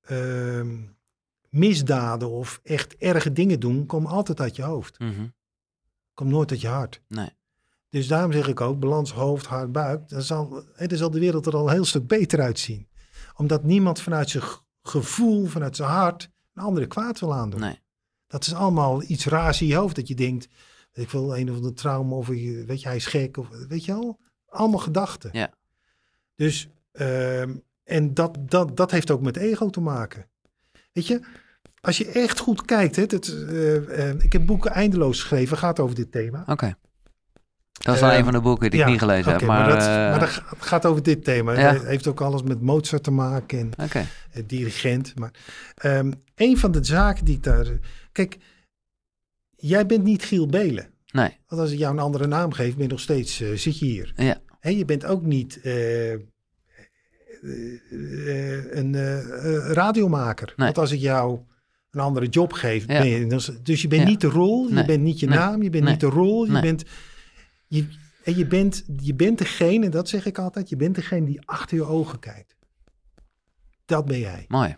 ehm, 0.00 0.76
misdaden 1.48 2.30
of 2.30 2.60
echt 2.62 2.96
erge 2.96 3.32
dingen 3.32 3.60
doen, 3.60 3.86
komen 3.86 4.10
altijd 4.10 4.40
uit 4.40 4.56
je 4.56 4.62
hoofd. 4.62 4.98
Mhm. 4.98 5.26
Komt 6.14 6.30
nooit 6.30 6.50
uit 6.50 6.60
je 6.60 6.68
hart. 6.68 7.02
Nee. 7.08 7.30
Dus 7.88 8.06
daarom 8.06 8.32
zeg 8.32 8.48
ik 8.48 8.60
ook, 8.60 8.80
balans 8.80 9.12
hoofd, 9.12 9.46
hart, 9.46 9.72
buik. 9.72 10.08
Dan 10.08 10.22
zal, 10.22 10.64
dan 10.76 10.98
zal 10.98 11.10
de 11.10 11.20
wereld 11.20 11.46
er 11.46 11.56
al 11.56 11.66
een 11.66 11.72
heel 11.72 11.84
stuk 11.84 12.06
beter 12.06 12.40
uitzien. 12.40 12.88
Omdat 13.36 13.64
niemand 13.64 14.00
vanuit 14.00 14.30
zijn 14.30 14.44
gevoel, 14.82 15.46
vanuit 15.46 15.76
zijn 15.76 15.88
hart, 15.88 16.30
een 16.54 16.62
andere 16.62 16.86
kwaad 16.86 17.20
wil 17.20 17.34
aandoen. 17.34 17.60
Nee. 17.60 17.80
Dat 18.26 18.46
is 18.46 18.54
allemaal 18.54 19.02
iets 19.02 19.26
raars 19.26 19.60
in 19.60 19.66
je 19.66 19.74
hoofd. 19.74 19.96
Dat 19.96 20.08
je 20.08 20.14
denkt, 20.14 20.48
ik 20.98 21.10
wil 21.10 21.36
een 21.36 21.50
of 21.50 21.56
andere 21.56 21.74
trauma 21.74 22.14
of 22.14 22.26
weet 22.26 22.80
je, 22.80 22.86
hij 22.88 22.96
is 22.96 23.06
gek. 23.06 23.36
Of, 23.36 23.48
weet 23.68 23.84
je 23.84 23.92
al? 23.92 24.18
Allemaal 24.48 24.78
gedachten. 24.80 25.30
Ja. 25.32 25.50
Dus, 26.34 26.68
ehm, 26.92 27.54
en 27.84 28.14
dat, 28.14 28.36
dat, 28.40 28.76
dat 28.76 28.90
heeft 28.90 29.10
ook 29.10 29.20
met 29.22 29.36
ego 29.36 29.70
te 29.70 29.80
maken. 29.80 30.26
Weet 30.92 31.06
je, 31.06 31.20
als 31.80 31.98
je 31.98 32.06
echt 32.06 32.38
goed 32.38 32.64
kijkt, 32.64 32.96
hè, 32.96 33.06
dat, 33.06 33.26
eh, 33.28 34.08
eh, 34.10 34.20
ik 34.22 34.32
heb 34.32 34.46
boeken 34.46 34.70
eindeloos 34.70 35.20
geschreven, 35.20 35.56
gaat 35.56 35.80
over 35.80 35.94
dit 35.96 36.12
thema. 36.12 36.44
Oké. 36.46 36.74
Dat 37.72 37.94
is 37.94 38.00
wel 38.00 38.10
Eh, 38.10 38.18
een 38.18 38.24
van 38.24 38.32
de 38.32 38.40
boeken 38.40 38.70
die 38.70 38.80
ik 38.80 38.86
niet 38.86 38.98
gelezen 38.98 39.32
heb. 39.32 39.42
Maar, 39.42 39.68
dat, 39.68 39.78
eh, 39.82 39.86
maar 39.86 40.18
dat 40.18 40.28
ga- 40.28 40.44
gaat 40.58 40.86
over 40.86 41.02
dit 41.02 41.24
thema. 41.24 41.52
Ja. 41.52 41.72
Het 41.72 41.82
heeft 41.84 42.06
ook 42.06 42.20
alles 42.20 42.42
met 42.42 42.60
Mozart 42.60 43.02
te 43.02 43.10
maken 43.10 43.58
en 43.58 43.84
Oké. 43.84 44.06
dirigent. 44.46 45.18
Maar 45.18 45.30
ehm, 45.74 46.12
een 46.34 46.58
van 46.58 46.70
de 46.72 46.84
zaken 46.84 47.24
die 47.24 47.34
ik 47.36 47.42
daar... 47.42 47.66
Kijk, 48.12 48.36
jij 49.60 49.86
bent 49.86 50.04
niet 50.04 50.24
Giel 50.24 50.46
Belen. 50.46 50.90
Nee. 51.10 51.36
Want 51.46 51.60
als 51.60 51.70
ik 51.70 51.78
jou 51.78 51.92
een 51.92 52.02
andere 52.02 52.26
naam 52.26 52.52
geef, 52.52 52.74
ben 52.74 52.82
je 52.82 52.90
nog 52.90 53.00
steeds, 53.00 53.40
eh, 53.40 53.52
zit 53.52 53.78
je 53.78 53.84
hier. 53.84 54.12
Ja. 54.16 54.40
Hè, 54.60 54.70
je 54.70 54.84
bent 54.84 55.04
ook 55.04 55.22
niet 55.22 55.60
eh, 55.60 56.12
eh, 56.12 56.20
een 58.70 58.94
radiomaker. 59.72 60.46
Nee. 60.56 60.66
Want 60.66 60.78
als 60.78 60.92
ik 60.92 61.00
jou 61.00 61.38
een 61.90 62.00
andere 62.00 62.26
job 62.26 62.52
geef, 62.52 62.86
Ja. 62.86 62.98
ben 63.00 63.06
je, 63.08 63.26
dus 63.62 63.82
je 63.82 63.88
bent 63.88 64.02
Ja. 64.02 64.08
niet 64.08 64.20
de 64.20 64.26
rol, 64.26 64.68
je 64.68 64.74
Nee. 64.74 64.84
bent 64.84 65.02
niet 65.02 65.20
je 65.20 65.26
Nee. 65.26 65.38
naam, 65.38 65.62
je 65.62 65.70
bent 65.70 65.84
niet 65.84 66.00
de 66.00 66.06
rol, 66.06 66.44
je 66.44 66.60
bent... 66.60 66.84
Je, 67.66 67.86
en 68.24 68.36
je 68.36 68.46
bent, 68.46 68.84
je 68.96 69.14
bent 69.14 69.38
degene, 69.38 69.84
en 69.84 69.90
dat 69.90 70.08
zeg 70.08 70.26
ik 70.26 70.38
altijd, 70.38 70.68
je 70.68 70.76
bent 70.76 70.94
degene 70.94 71.26
die 71.26 71.40
achter 71.44 71.76
je 71.76 71.84
ogen 71.84 72.18
kijkt. 72.18 72.56
Dat 73.84 74.04
ben 74.04 74.18
jij. 74.18 74.44
Mooi. 74.48 74.76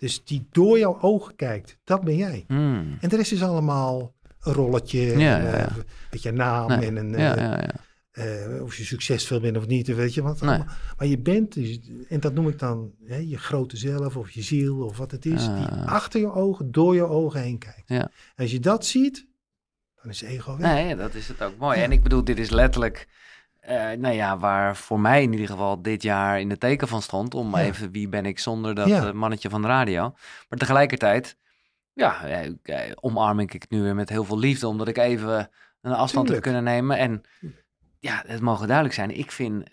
Dus 0.00 0.24
die 0.24 0.46
door 0.50 0.78
jouw 0.78 1.00
ogen 1.00 1.36
kijkt, 1.36 1.78
dat 1.84 2.04
ben 2.04 2.16
jij. 2.16 2.44
Hmm. 2.46 2.96
En 3.00 3.08
de 3.08 3.16
rest 3.16 3.32
is 3.32 3.42
allemaal 3.42 4.14
een 4.40 4.52
rolletje, 4.52 5.00
Ja, 5.00 5.14
en, 5.14 5.18
ja, 5.18 5.52
eh, 5.52 5.58
ja. 5.58 5.68
met 6.10 6.22
je 6.22 6.32
naam 6.32 6.68
Nee. 6.68 6.86
en 6.86 6.96
een, 6.96 7.14
eh, 7.14 7.20
ja, 7.20 7.36
ja. 7.36 7.70
eh, 8.10 8.62
of 8.62 8.76
je 8.76 8.84
succesvol 8.84 9.40
bent 9.40 9.56
of 9.56 9.66
niet, 9.66 9.86
weet 9.94 10.14
je 10.14 10.22
wat. 10.22 10.40
Nee. 10.40 10.58
Maar 10.98 11.06
je 11.06 11.18
bent, 11.18 11.52
dus, 11.54 11.78
en 12.08 12.20
dat 12.20 12.34
noem 12.34 12.48
ik 12.48 12.58
dan 12.58 12.92
hè, 13.04 13.16
je 13.16 13.38
grote 13.38 13.76
zelf 13.76 14.16
of 14.16 14.30
je 14.30 14.42
ziel 14.42 14.84
of 14.84 14.96
wat 14.96 15.10
het 15.10 15.26
is, 15.26 15.44
die 15.44 15.64
Ah. 15.66 15.86
achter 15.86 16.20
je 16.20 16.32
ogen, 16.32 16.70
door 16.70 16.94
je 16.94 17.04
ogen 17.04 17.40
heen 17.42 17.58
kijkt. 17.58 18.08
Als 18.36 18.50
je 18.50 18.60
dat 18.60 18.86
ziet, 18.86 19.26
dan 20.02 20.10
is 20.10 20.22
ego 20.22 20.56
weg. 20.56 20.72
Nee, 20.72 20.96
dat 20.96 21.14
is 21.14 21.28
het 21.28 21.42
ook 21.42 21.56
mooi. 21.58 21.80
En 21.80 21.92
ik 21.92 22.02
bedoel, 22.02 22.24
dit 22.24 22.38
is 22.38 22.50
letterlijk, 22.50 23.08
eh, 23.60 23.90
nou 23.98 24.14
ja, 24.14 24.38
waar 24.38 24.76
voor 24.76 25.00
mij 25.00 25.22
in 25.22 25.32
ieder 25.32 25.46
geval 25.48 25.82
dit 25.82 26.02
jaar 26.02 26.40
in 26.40 26.48
de 26.48 26.58
teken 26.58 26.88
van 26.88 27.02
stond. 27.02 27.34
Om 27.34 27.56
Ja. 27.56 27.62
even, 27.62 27.90
wie 27.90 28.08
ben 28.08 28.26
ik 28.26 28.38
zonder 28.38 28.74
dat 28.74 28.88
Ja. 28.88 29.06
eh, 29.06 29.12
mannetje 29.12 29.48
van 29.50 29.62
de 29.62 29.68
radio. 29.68 30.14
Maar 30.48 30.58
tegelijkertijd, 30.58 31.36
ja, 31.92 32.24
eh, 32.24 32.92
omarm 32.94 33.38
ik 33.40 33.52
het 33.52 33.70
nu 33.70 33.82
weer 33.82 33.94
met 33.94 34.08
heel 34.08 34.24
veel 34.24 34.38
liefde. 34.38 34.68
Omdat 34.68 34.88
ik 34.88 34.96
even 34.98 35.50
een 35.80 35.92
afstand 35.92 36.28
heb 36.28 36.40
kunnen 36.42 36.64
nemen. 36.64 36.98
En 36.98 37.22
ja, 37.98 38.22
het 38.26 38.40
mogen 38.40 38.66
duidelijk 38.66 38.94
zijn. 38.96 39.18
Ik 39.18 39.32
vind 39.32 39.68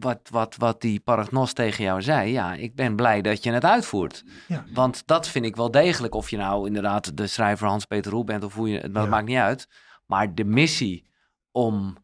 wat, 0.00 0.20
wat, 0.30 0.56
wat 0.56 0.80
die 0.80 1.00
paragnos 1.00 1.52
tegen 1.52 1.84
jou 1.84 2.02
zei. 2.02 2.32
Ja, 2.32 2.54
ik 2.54 2.74
ben 2.74 2.96
blij 2.96 3.22
dat 3.22 3.42
je 3.42 3.52
het 3.52 3.64
uitvoert. 3.64 4.24
Ja. 4.48 4.64
Want 4.72 5.02
dat 5.06 5.28
vind 5.28 5.44
ik 5.44 5.56
wel 5.56 5.70
degelijk. 5.70 6.14
Of 6.14 6.30
je 6.30 6.36
nou 6.36 6.66
inderdaad 6.66 7.16
de 7.16 7.26
schrijver 7.26 7.66
Hans-Peter 7.68 8.10
Roel 8.12 8.24
bent 8.24 8.44
of 8.44 8.54
hoe 8.54 8.68
je... 8.70 8.90
Dat 8.90 9.08
maakt 9.08 9.26
niet 9.26 9.36
uit. 9.36 9.68
Maar 10.06 10.34
de 10.34 10.44
missie 10.44 11.06
om 11.52 11.96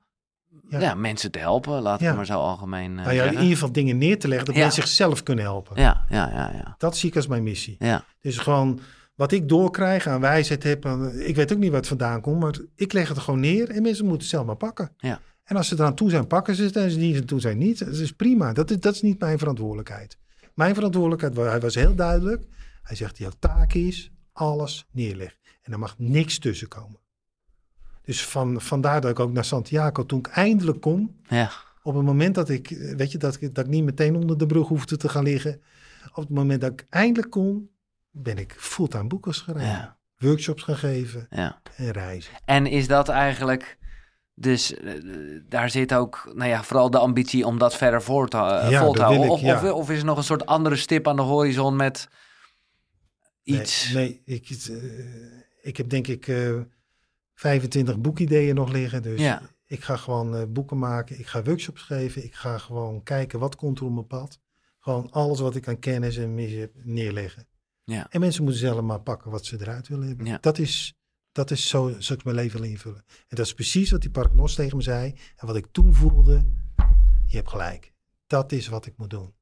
ja. 0.69 0.81
Ja. 0.81 0.95
mensen 0.95 1.31
te 1.31 1.39
helpen, 1.39 1.83
Ja. 1.83 1.97
het 1.99 2.17
maar 2.17 2.27
zo 2.27 2.39
algemeen 2.39 2.99
eh, 2.99 3.05
Nou 3.05 3.15
ja, 3.17 3.25
in 3.25 3.33
ieder 3.33 3.47
geval 3.49 3.73
dingen 3.73 3.99
neer 3.99 4.19
te 4.19 4.29
leggen 4.29 4.47
dat 4.47 4.55
mensen 4.57 4.83
zichzelf 4.83 5.23
kunnen 5.23 5.45
helpen. 5.45 5.81
Ja, 5.81 6.05
ja, 6.09 6.31
ja, 6.31 6.51
ja. 6.55 6.75
Dat 6.79 6.97
zie 6.97 7.09
ik 7.09 7.17
als 7.17 7.27
mijn 7.27 7.43
missie. 7.43 7.77
Ja, 7.79 8.05
Dus 8.21 8.39
gewoon 8.39 8.81
wat 9.15 9.33
ik 9.33 9.49
doorkrijg 9.49 10.07
aan 10.07 10.21
wijsheid 10.21 10.62
heb, 10.62 10.87
aan- 10.87 11.12
ik 11.21 11.37
weet 11.37 11.53
ook 11.53 11.59
niet 11.59 11.71
waar 11.71 11.79
het 11.79 11.89
vandaan 11.89 12.21
komt, 12.21 12.41
maar 12.41 12.55
ik 12.77 12.93
leg 12.93 13.09
het 13.09 13.19
gewoon 13.19 13.41
neer 13.41 13.71
en 13.71 13.83
mensen 13.83 14.05
moeten 14.05 14.23
het 14.23 14.31
zelf 14.31 14.47
maar 14.47 14.57
pakken. 14.57 14.91
Ja. 14.99 15.21
En 15.45 15.57
als 15.57 15.69
ze 15.69 15.75
eraan 15.75 15.95
toe 15.95 16.11
zijn, 16.11 16.27
pakken 16.27 16.55
ze 16.55 16.62
het. 16.62 16.77
En 16.77 16.83
als 16.85 16.93
ze 16.93 16.99
niet 16.99 17.17
aan 17.17 17.25
toe 17.25 17.41
zijn, 17.41 17.59
niet. 17.59 17.79
Dat 17.79 17.95
is 17.95 18.12
prima. 18.12 18.53
Dat 18.53 18.71
is, 18.71 18.81
dat 18.81 18.95
is 18.95 19.03
niet 19.03 19.21
mijn 19.21 19.39
verantwoordelijkheid. 19.39 20.19
Mijn 20.55 20.75
verantwoordelijkheid, 20.75 21.37
hij 21.37 21.61
was 21.61 21.75
heel 21.75 21.95
duidelijk. 21.95 22.43
Hij 22.83 22.97
zegt, 22.97 23.19
jouw 23.19 23.31
taak 23.39 23.73
is 23.75 24.11
alles 24.33 24.87
neerleggen. 24.91 25.39
En 25.62 25.73
er 25.73 25.79
mag 25.79 25.95
niks 25.99 26.39
tussen 26.39 26.69
komen. 26.69 26.99
Dus 28.05 28.27
van, 28.27 28.61
vandaar 28.61 29.01
dat 29.01 29.11
ik 29.11 29.21
ook 29.21 29.33
naar 29.33 29.45
Santiago, 29.45 30.07
toen 30.07 30.19
ik 30.19 30.27
eindelijk 30.27 30.81
kon, 30.81 31.17
ja, 31.29 31.51
op 31.83 31.95
het 31.95 32.05
moment 32.05 32.35
dat 32.35 32.49
ik, 32.49 32.71
eh, 32.71 32.97
weet 32.97 33.13
je, 33.13 33.19
dat 33.19 33.35
ik, 33.41 33.55
dat 33.55 33.65
ik 33.65 33.71
niet 33.71 33.85
meteen 33.85 34.17
onder 34.17 34.39
de 34.39 34.47
brug 34.47 34.69
hoefde 34.69 34.97
te 34.97 35.09
gaan 35.09 35.23
liggen. 35.23 35.63
Op 36.09 36.23
het 36.23 36.29
moment 36.29 36.61
dat 36.61 36.73
ik 36.73 36.87
eindelijk 36.91 37.31
kon, 37.31 37.71
ben 38.11 38.39
ik 38.39 38.55
fulltime 38.59 39.07
boekers 39.07 39.41
gereden. 39.41 39.69
ja, 39.69 39.99
Workshops 40.19 40.63
gaan 40.63 40.77
geven 40.77 41.27
ja. 41.31 41.61
en 41.77 41.91
reizen. 41.91 42.33
En 42.45 42.67
is 42.67 42.87
dat 42.87 43.09
eigenlijk... 43.09 43.79
Dus 44.37 44.75
eh, 44.75 44.93
daar 45.49 45.71
zit 45.71 45.95
ook, 45.95 46.33
nou 46.35 46.51
ja, 46.51 46.63
vooral 46.63 46.91
de 46.91 46.99
ambitie 46.99 47.47
om 47.47 47.59
dat 47.59 47.77
verder 47.77 48.03
voor 48.03 48.29
te, 48.29 48.37
eh, 48.37 48.71
Ja, 48.71 48.81
vol 48.81 48.93
te 48.93 49.03
houden. 49.03 49.25
ik, 49.25 49.31
of, 49.31 49.43
of, 49.43 49.73
of 49.73 49.91
is 49.91 49.99
er 49.99 50.05
nog 50.05 50.17
een 50.17 50.25
soort 50.25 50.47
andere 50.47 50.77
stip 50.77 51.09
aan 51.09 51.17
de 51.17 51.23
horizon 51.23 51.77
met 51.77 52.09
iets? 53.43 53.93
Nee, 53.93 54.23
nee 54.25 54.39
ik, 54.39 54.49
ik 55.63 55.77
heb 55.77 55.89
denk 55.89 56.07
ik 56.07 56.27
25 57.35 57.99
boekideeën 58.01 58.55
nog 58.55 58.72
liggen. 58.72 59.03
Dus 59.03 59.20
Ja. 59.20 59.43
ik 59.66 59.82
ga 59.85 59.97
gewoon 59.97 60.37
eh, 60.37 60.43
boeken 60.49 60.78
maken. 60.78 61.18
Ik 61.18 61.26
ga 61.26 61.43
workshops 61.43 61.82
geven. 61.82 62.24
Ik 62.24 62.35
ga 62.35 62.59
gewoon 62.59 63.03
kijken 63.03 63.39
wat 63.39 63.57
komt 63.57 63.78
er 63.78 63.85
op 63.85 63.93
mijn 63.93 64.07
pad. 64.07 64.41
Gewoon 64.78 65.11
alles 65.11 65.41
wat 65.41 65.57
ik 65.57 65.68
aan 65.68 65.78
kennis 65.78 66.16
en 66.16 66.35
mis 66.35 66.53
heb 66.53 66.72
neerleggen. 66.82 67.47
Ja. 67.85 68.07
En 68.11 68.20
mensen 68.20 68.43
moeten 68.43 68.61
zelf 68.61 68.80
maar 68.80 69.01
pakken 69.01 69.30
wat 69.30 69.45
ze 69.47 69.61
eruit 69.61 69.89
willen 69.89 70.07
hebben. 70.09 70.26
Ja. 70.26 70.39
Dat 70.41 70.59
is, 70.59 70.95
dat 71.32 71.51
is 71.51 71.68
zo, 71.68 71.95
zo 71.99 72.12
ik 72.14 72.24
mijn 72.24 72.37
leven 72.37 72.61
wil 72.61 72.70
invullen. 72.70 73.05
En 73.07 73.37
dat 73.37 73.47
is 73.47 73.55
precies 73.55 73.91
wat 73.91 74.01
die 74.01 74.11
paragnos 74.11 74.55
tegen 74.55 74.76
me 74.76 74.82
zei. 74.82 75.14
En 75.37 75.47
wat 75.47 75.57
ik 75.57 75.66
toen 75.72 75.95
voelde. 75.95 76.45
Je 77.26 77.37
hebt 77.37 77.49
gelijk. 77.51 77.93
Dat 78.26 78.53
is 78.53 78.68
wat 78.68 78.87
ik 78.87 78.95
moet 78.97 79.11
doen. 79.11 79.35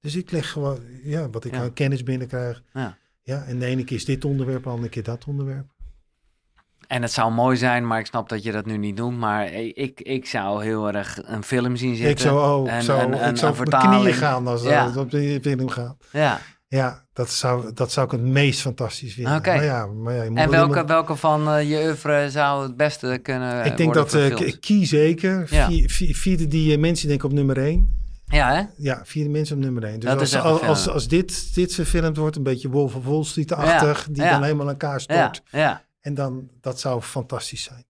Dus 0.00 0.16
ik 0.16 0.30
leg 0.30 0.50
gewoon, 0.50 0.80
ja, 1.02 1.30
wat 1.30 1.44
ik 1.44 1.54
aan 1.54 1.72
kennis 1.72 2.02
binnenkrijg. 2.02 2.62
Ja. 2.72 2.98
Ja, 3.22 3.44
en 3.44 3.58
de 3.58 3.66
ene 3.66 3.84
keer 3.84 3.96
is 3.96 4.04
dit 4.04 4.24
onderwerp, 4.24 4.62
de 4.62 4.68
andere 4.68 4.88
keer 4.88 5.02
dat 5.02 5.24
onderwerp. 5.24 5.74
En 6.88 7.02
het 7.02 7.12
zou 7.12 7.32
mooi 7.32 7.56
zijn, 7.56 7.86
maar 7.86 7.98
ik 7.98 8.06
snap 8.06 8.28
dat 8.28 8.42
je 8.42 8.52
dat 8.52 8.66
nu 8.66 8.76
niet 8.76 8.96
doet. 8.96 9.18
Maar 9.18 9.52
ik, 9.52 10.00
ik 10.00 10.26
zou 10.26 10.64
heel 10.64 10.92
erg 10.92 11.18
een 11.22 11.42
film 11.42 11.76
zien 11.76 11.94
zitten. 11.94 12.10
Ik 12.10 12.18
zou, 12.18 12.66
ik 12.66 12.70
en- 12.72 12.82
zou, 12.82 13.00
en- 13.00 13.14
ik 13.14 13.20
en 13.20 13.36
zou 13.36 13.54
een 13.54 13.60
op 13.60 13.70
mijn 13.70 13.88
knieën 13.88 14.14
gaan 14.14 14.46
als 14.46 14.62
Ja. 14.62 14.86
het 14.86 14.96
op 14.96 15.10
de 15.10 15.38
film 15.42 15.68
gaat. 15.68 15.96
Ja. 16.12 16.38
Ja, 16.68 17.04
dat 17.12 17.30
zou, 17.30 17.72
dat 17.74 17.92
zou 17.92 18.06
ik 18.06 18.12
het 18.12 18.20
meest 18.22 18.60
fantastisch 18.60 19.14
vinden. 19.14 19.36
Oké. 19.36 19.54
Maar 19.54 19.64
ja, 19.64 19.86
maar 19.86 20.14
ja, 20.14 20.22
je 20.22 20.30
moet 20.30 20.38
En 20.38 20.50
wel 20.50 20.68
welke, 20.68 20.86
welke 20.88 21.16
van 21.16 21.48
eh, 21.50 21.70
je 21.70 21.76
oeuvre 21.84 22.30
zou 22.30 22.62
het 22.62 22.76
beste 22.76 23.18
kunnen 23.22 23.64
Ik 23.64 23.76
denk 23.76 23.94
dat 23.94 24.14
eh, 24.14 24.20
verfilmd? 24.26 24.58
Key 24.60 24.86
zeker. 24.86 25.46
Ja. 25.50 25.66
Vier, 25.66 25.90
vier, 25.90 26.16
vierde 26.16 26.46
die 26.48 26.72
eh, 26.72 26.78
mensen 26.78 27.08
denk 27.08 27.20
ik 27.20 27.26
op 27.26 27.32
nummer 27.32 27.58
één. 27.58 27.96
Ja, 28.26 28.52
hè? 28.54 28.62
Ja, 28.76 29.00
vierde 29.04 29.30
mensen 29.30 29.56
op 29.56 29.62
nummer 29.62 29.84
één. 29.84 30.00
Dus 30.00 30.08
Dat 30.10 30.20
als, 30.20 30.36
als, 30.36 30.62
als, 30.62 30.88
als 30.88 31.08
dit, 31.08 31.54
dit 31.54 31.74
verfilmd 31.74 32.16
wordt, 32.16 32.36
een 32.36 32.42
beetje 32.42 32.68
Wolf 32.68 32.94
of 32.94 33.04
Wall 33.04 33.24
Street-achtig, 33.24 34.06
die 34.10 34.22
dan 34.22 34.42
helemaal 34.42 34.68
elkaar 34.68 35.02
Ja, 35.06 35.28
stort. 35.32 35.42
ja. 35.50 35.82
En 36.08 36.14
dan, 36.14 36.48
dat 36.60 36.80
zou 36.80 37.00
fantastisch 37.02 37.62
zijn. 37.62 37.84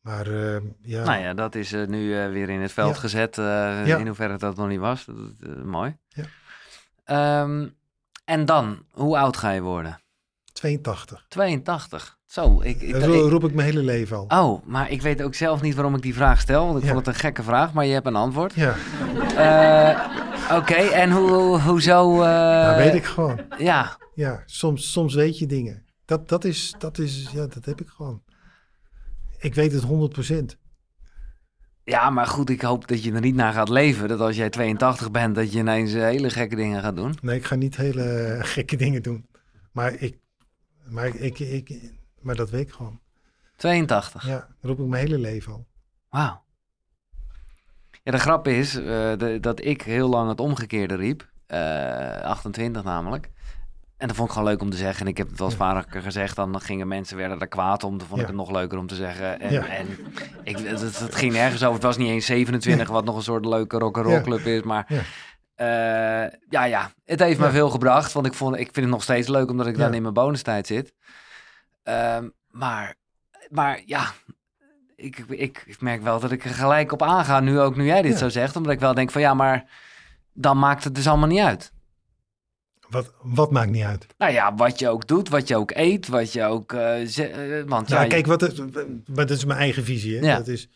Maar 0.00 0.26
eh, 0.26 0.60
ja, 0.80 1.04
Nou 1.04 1.20
ja, 1.22 1.34
dat 1.34 1.54
is 1.54 1.72
eh, 1.72 1.86
nu 1.86 2.18
eh, 2.20 2.30
weer 2.30 2.48
in 2.48 2.60
het 2.60 2.72
veld 2.72 2.94
Ja. 2.94 3.00
gezet. 3.00 3.38
eh, 3.38 3.44
Ja. 3.86 3.96
In 3.96 4.06
hoeverre 4.06 4.36
dat 4.36 4.56
nog 4.56 4.68
niet 4.68 4.78
was. 4.78 5.04
Dat, 5.04 5.16
is, 5.40 5.62
mooi. 5.64 5.96
Ja. 6.08 6.24
Ehm, 7.04 7.68
en 8.24 8.44
dan, 8.44 8.84
hoe 8.90 9.18
oud 9.18 9.36
ga 9.36 9.50
je 9.50 9.60
worden? 9.60 10.00
82. 10.52 11.24
82. 11.28 12.18
Zo, 12.26 12.60
ik, 12.62 12.80
ik, 12.80 12.92
Dat 12.92 13.04
roep 13.30 13.44
ik 13.44 13.54
mijn 13.54 13.68
hele 13.68 13.82
leven 13.82 14.16
al. 14.16 14.26
Oh, 14.52 14.66
maar 14.66 14.90
ik 14.90 15.02
weet 15.02 15.22
ook 15.22 15.34
zelf 15.34 15.60
niet 15.62 15.74
waarom 15.74 15.94
ik 15.94 16.02
die 16.02 16.14
vraag 16.14 16.40
stel. 16.40 16.66
Want 16.66 16.78
ik 16.78 16.84
vond 16.84 17.06
het 17.06 17.06
een 17.14 17.20
gekke 17.20 17.42
vraag, 17.42 17.72
maar 17.72 17.84
je 17.86 17.92
hebt 17.92 18.06
een 18.06 18.16
antwoord. 18.16 18.54
Ja, 18.54 18.74
Oké, 20.52 20.74
en 20.74 21.10
hoe, 21.10 21.60
hoezo... 21.60 22.18
dat 22.64 22.76
weet 22.76 22.94
ik 22.94 23.04
gewoon. 23.04 23.40
Ja, 23.58 23.96
Ja, 24.14 24.42
soms, 24.46 24.92
soms 24.92 25.14
weet 25.14 25.38
je 25.38 25.46
dingen. 25.46 25.83
Dat, 26.04 26.28
dat, 26.28 26.44
is, 26.44 26.74
dat 26.78 26.98
is, 26.98 27.30
ja, 27.32 27.46
dat 27.46 27.64
heb 27.64 27.80
ik 27.80 27.88
gewoon. 27.88 28.22
Ik 29.38 29.54
weet 29.54 29.72
het 29.72 29.82
100%. 30.54 30.58
ja, 31.84 32.10
maar 32.10 32.26
goed, 32.26 32.50
ik 32.50 32.60
hoop 32.62 32.88
dat 32.88 33.04
je 33.04 33.12
er 33.12 33.20
niet 33.20 33.34
naar 33.34 33.52
gaat 33.52 33.68
leven. 33.68 34.08
Dat 34.08 34.20
als 34.20 34.36
jij 34.36 34.50
82 34.50 35.10
bent, 35.10 35.34
dat 35.34 35.52
je 35.52 35.58
ineens 35.58 35.92
eh, 35.92 36.02
hele 36.02 36.30
gekke 36.30 36.56
dingen 36.56 36.82
gaat 36.82 36.96
doen. 36.96 37.14
Nee, 37.22 37.36
ik 37.36 37.44
ga 37.44 37.54
niet 37.54 37.76
hele 37.76 38.38
gekke 38.42 38.76
dingen 38.76 39.02
doen. 39.02 39.26
Maar 39.72 39.92
ik, 39.94 40.18
maar 40.88 41.06
ik, 41.16 41.38
ik, 41.38 41.80
maar 42.20 42.34
dat 42.36 42.50
weet 42.50 42.66
ik 42.66 42.72
gewoon. 42.72 43.00
82. 43.56 44.26
Ja, 44.26 44.38
dat 44.38 44.46
roep 44.70 44.78
ik 44.80 44.86
mijn 44.86 45.06
hele 45.06 45.18
leven 45.18 45.52
al. 45.52 45.66
Wauw. 46.10 46.42
Ja, 48.02 48.12
de 48.12 48.18
grap 48.18 48.46
is 48.48 48.74
eh, 48.74 48.84
de- 49.16 49.38
dat 49.40 49.64
ik 49.64 49.82
heel 49.82 50.08
lang 50.08 50.28
het 50.28 50.40
omgekeerde 50.40 50.94
riep. 50.94 51.32
Eh, 51.46 52.20
28 52.20 52.82
namelijk. 52.84 53.30
En 54.04 54.10
dat 54.10 54.18
vond 54.18 54.28
ik 54.28 54.34
gewoon 54.36 54.50
leuk 54.50 54.62
om 54.62 54.70
te 54.70 54.76
zeggen. 54.76 55.00
En 55.04 55.10
ik 55.10 55.16
heb 55.16 55.28
het 55.28 55.38
wel 55.38 55.48
eens 55.48 55.56
Ja. 55.58 55.64
vaker 55.72 56.02
gezegd. 56.02 56.36
Dan 56.36 56.60
gingen 56.60 56.88
mensen 56.88 57.16
werden 57.16 57.40
er 57.40 57.46
kwaad 57.48 57.84
om. 57.84 57.98
Dan 57.98 58.06
vond 58.06 58.20
ik 58.20 58.26
het 58.26 58.36
nog 58.36 58.50
leuker 58.50 58.78
om 58.78 58.86
te 58.86 58.94
zeggen. 58.94 59.40
En, 59.40 59.68
en 59.70 59.86
ik, 60.42 60.58
het, 60.58 60.80
het- 60.80 61.14
ging 61.14 61.32
nergens 61.32 61.62
over. 61.62 61.74
Het 61.74 61.82
was 61.82 61.96
niet 61.96 62.08
eens 62.08 62.26
27, 62.26 62.88
wat 62.88 63.04
nog 63.04 63.16
een 63.16 63.22
soort 63.22 63.44
leuke 63.44 63.78
rock'n'roll 63.78 64.12
Ja. 64.14 64.20
club 64.20 64.40
is. 64.40 64.62
Maar 64.62 64.84
Ja. 64.88 65.00
eh, 65.54 66.30
ja, 66.48 66.64
ja, 66.64 66.90
het 67.04 67.20
heeft 67.20 67.38
me 67.40 67.50
veel 67.50 67.70
gebracht. 67.70 68.12
Want 68.12 68.26
ik, 68.26 68.34
vond, 68.34 68.54
ik 68.56 68.62
vind 68.64 68.76
het 68.76 68.88
nog 68.88 69.02
steeds 69.02 69.28
leuk 69.28 69.50
omdat 69.50 69.66
ik 69.66 69.78
dan 69.78 69.94
in 69.94 70.02
mijn 70.02 70.14
bonustijd 70.14 70.66
zit. 70.66 70.94
Ehm, 71.82 72.28
maar, 72.50 72.94
maar 73.48 73.82
ja, 73.86 74.04
ik, 74.96 75.18
ik, 75.28 75.62
ik 75.66 75.80
merk 75.80 76.02
wel 76.02 76.20
dat 76.20 76.30
ik 76.32 76.44
er 76.44 76.50
gelijk 76.54 76.92
op 76.92 77.02
aanga, 77.02 77.40
nu 77.40 77.60
ook 77.60 77.76
nu 77.76 77.84
jij 77.84 78.02
dit 78.02 78.18
zo 78.18 78.28
zegt. 78.28 78.56
Omdat 78.56 78.72
ik 78.72 78.80
wel 78.80 78.94
denk 78.94 79.10
van 79.10 79.20
ja, 79.20 79.34
maar 79.34 79.64
dan 80.32 80.58
maakt 80.58 80.84
het 80.84 80.94
dus 80.94 81.08
allemaal 81.08 81.28
niet 81.28 81.40
uit. 81.40 81.72
Wat, 82.94 83.12
wat 83.22 83.50
maakt 83.50 83.70
niet 83.70 83.82
uit. 83.82 84.06
Nou 84.18 84.32
ja, 84.32 84.54
wat 84.54 84.78
je 84.78 84.88
ook 84.88 85.06
doet, 85.06 85.28
wat 85.28 85.48
je 85.48 85.56
ook 85.56 85.70
eet, 85.70 86.08
wat 86.08 86.32
je 86.32 86.44
ook... 86.44 86.72
eh, 86.72 87.06
ze- 87.06 87.26
eh, 87.26 87.68
want 87.68 87.88
ja, 87.88 87.94
Nou, 87.94 88.04
je- 88.06 88.10
kijk, 88.12 88.26
wat 88.26 88.40
het, 88.40 88.58
maar 89.08 89.26
dat 89.26 89.36
is 89.36 89.44
mijn 89.44 89.58
eigen 89.58 89.84
visie. 89.84 90.18
Hè? 90.18 90.26
Ja. 90.26 90.36
Dat 90.36 90.48
is, 90.48 90.68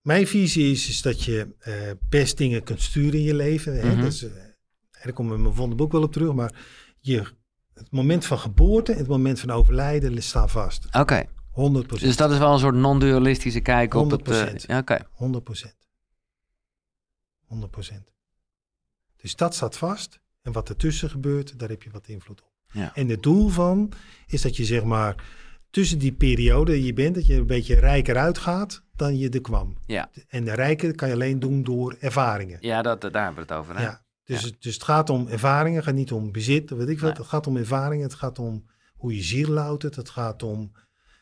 mijn 0.00 0.26
visie 0.26 0.70
is, 0.72 0.88
is 0.88 1.02
dat 1.02 1.22
je 1.24 1.48
eh, 1.58 1.74
best 2.08 2.36
dingen 2.38 2.62
kunt 2.62 2.82
sturen 2.82 3.18
in 3.18 3.24
je 3.24 3.34
leven. 3.34 3.80
Hè? 3.80 3.86
Mhm. 3.92 4.00
Dat 4.02 4.12
is, 4.12 4.26
daar 5.02 5.12
komen 5.12 5.30
we 5.32 5.36
in 5.36 5.42
mijn 5.42 5.54
volgende 5.54 5.76
boek 5.82 5.92
wel 5.92 6.02
op 6.02 6.12
terug. 6.12 6.32
Maar 6.34 6.52
je, 7.00 7.22
het 7.74 7.90
moment 7.90 8.24
van 8.26 8.38
geboorte 8.38 8.92
en 8.92 8.98
het 8.98 9.08
moment 9.08 9.40
van 9.40 9.50
overlijden 9.50 10.22
staan 10.22 10.48
vast. 10.48 10.86
Oké, 10.98 11.24
100% 11.26 12.00
Dus 12.00 12.16
dat 12.16 12.30
is 12.30 12.38
wel 12.38 12.52
een 12.52 12.58
soort 12.58 12.74
non-dualistische 12.74 13.60
kijk 13.60 13.94
op 13.94 14.10
het... 14.10 14.28
eh, 14.28 14.46
100%. 14.46 14.54
ja, 14.66 14.78
Oké, 14.78 14.98
100% 15.12 15.76
100% 17.46 18.10
Dus 19.16 19.36
dat 19.36 19.54
staat 19.54 19.76
vast. 19.76 20.20
En 20.42 20.52
wat 20.52 20.68
ertussen 20.68 21.10
gebeurt, 21.10 21.58
daar 21.58 21.68
heb 21.68 21.82
je 21.82 21.90
wat 21.90 22.08
invloed 22.08 22.40
op. 22.42 22.50
Ja. 22.72 22.94
En 22.94 23.08
het 23.08 23.22
doel 23.22 23.48
van 23.48 23.92
is 24.26 24.42
dat 24.42 24.56
je 24.56 24.64
zeg 24.64 24.84
maar 24.84 25.24
tussen 25.70 25.98
die 25.98 26.12
periode 26.12 26.84
je 26.84 26.92
bent, 26.92 27.14
dat 27.14 27.26
je 27.26 27.34
een 27.34 27.46
beetje 27.46 27.74
rijker 27.74 28.16
uitgaat 28.16 28.82
dan 28.96 29.18
je 29.18 29.28
er 29.30 29.40
kwam. 29.40 29.76
Ja. 29.86 30.10
En 30.28 30.44
de 30.44 30.54
rijker 30.54 30.94
kan 30.94 31.08
je 31.08 31.14
alleen 31.14 31.38
doen 31.38 31.62
door 31.62 31.96
ervaringen. 32.00 32.58
ja 32.60 32.82
dat, 32.82 33.00
daar 33.00 33.24
hebben 33.24 33.46
we 33.46 33.52
het 33.54 33.60
over. 33.62 33.76
Hè? 33.76 33.82
Ja. 33.82 34.02
Dus, 34.24 34.42
het- 34.42 34.56
dus 34.62 34.74
het 34.74 34.82
gaat 34.82 35.10
om 35.10 35.26
ervaringen, 35.28 35.76
het 35.76 35.84
gaat 35.84 35.94
niet 35.94 36.12
om 36.12 36.32
bezit, 36.32 36.70
weet 36.70 36.88
ik. 36.88 37.00
Nee. 37.00 37.10
Het 37.12 37.26
gaat 37.26 37.46
om 37.46 37.56
ervaringen, 37.56 38.04
het 38.04 38.14
gaat 38.14 38.38
om 38.38 38.64
hoe 38.96 39.14
je 39.16 39.22
ziel 39.22 39.48
loutert, 39.48 39.96
het 39.96 40.08
gaat 40.10 40.42
om, 40.42 40.72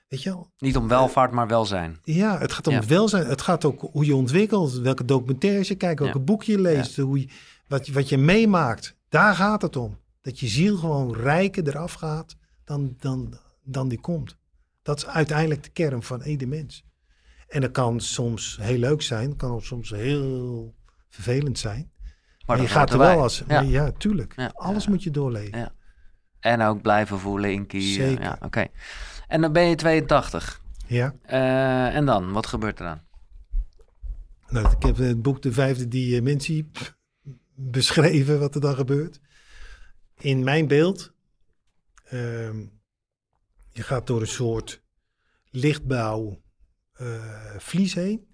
weet 0.09 0.23
je 0.23 0.31
wel, 0.31 0.53
Niet 0.59 0.77
om 0.77 0.89
welvaart, 0.89 1.33
maar 1.33 1.47
welzijn. 1.49 1.99
ja, 2.03 2.39
het 2.39 2.53
gaat 2.53 2.67
om 2.67 2.73
Ja. 2.73 2.87
welzijn. 2.87 3.27
Het 3.27 3.43
gaat 3.43 3.65
ook 3.65 3.81
hoe 3.81 4.07
je 4.07 4.15
ontwikkelt, 4.15 4.73
welke 4.73 5.05
documentaires 5.05 5.69
je 5.69 5.75
kijkt, 5.75 6.01
welke 6.01 6.19
boek 6.21 6.43
je 6.43 6.61
leest, 6.61 6.97
hoe 6.97 7.21
je, 7.21 7.29
wat, 7.69 7.87
je- 7.87 7.93
wat 7.93 8.09
je 8.09 8.19
meemaakt. 8.19 8.99
Daar 9.11 9.35
gaat 9.35 9.63
het 9.63 9.77
om. 9.77 9.99
Dat 10.21 10.41
je 10.41 10.47
ziel 10.47 10.77
gewoon 10.77 11.15
rijker 11.15 11.69
eraf 11.69 11.93
gaat 11.93 12.37
dan, 12.65 12.95
dan, 12.99 13.39
dan 13.63 13.89
die 13.89 14.01
komt. 14.01 14.37
Dat 14.83 14.97
is 14.97 15.07
uiteindelijk 15.07 15.63
de 15.63 15.71
kern 15.71 16.03
van 16.03 16.23
ieder 16.23 16.49
mens. 16.49 16.85
En 17.49 17.61
dat 17.61 17.71
kan 17.71 18.01
soms 18.01 18.59
heel 18.61 18.79
leuk 18.79 19.03
zijn, 19.03 19.37
kan 19.37 19.51
ook 19.51 19.65
soms 19.65 19.91
heel 19.91 20.75
vervelend 21.09 21.59
zijn. 21.59 21.93
Maar, 22.47 22.61
je 22.61 22.69
gaat 22.69 22.91
er 22.91 22.99
wel 22.99 23.21
als. 23.21 23.45
Ja. 23.49 23.91
tuurlijk. 23.91 24.33
Ja, 24.37 24.51
Alles 24.55 24.85
ja. 24.85 24.91
moet 24.91 25.03
je 25.03 25.11
doorleven. 25.11 25.59
Ja. 25.59 25.73
En 26.41 26.63
ook 26.63 26.83
blijven 26.83 27.19
voelen 27.19 27.53
in 27.53 27.67
kiezen. 27.67 28.09
Zeker. 28.09 28.23
Ja, 28.23 28.39
oké. 28.43 28.67
En 29.29 29.41
dan 29.41 29.53
ben 29.53 29.65
je 29.65 29.75
82. 29.75 30.61
Ja. 30.87 31.15
Eh, 31.23 31.97
en 31.97 32.07
dan? 32.07 32.33
Wat 32.33 32.47
gebeurt 32.47 32.79
er 32.79 32.85
dan? 32.85 33.01
Nou, 34.49 34.71
ik 34.77 34.83
heb 34.83 34.97
het 34.97 35.23
boek 35.23 35.43
De 35.43 35.53
Vijfde 35.53 35.89
Dimensie 35.89 36.71
beschreven 37.61 38.39
wat 38.39 38.55
er 38.55 38.61
dan 38.61 38.75
gebeurt. 38.75 39.21
In 40.19 40.45
mijn 40.45 40.69
beeld, 40.69 41.13
ehm, 42.05 42.67
je 43.71 43.83
gaat 43.83 44.07
door 44.07 44.21
een 44.21 44.27
soort 44.27 44.83
lichtbouw 45.51 46.43
eh, 46.93 47.57
vlies 47.59 47.95
heen. 47.95 48.29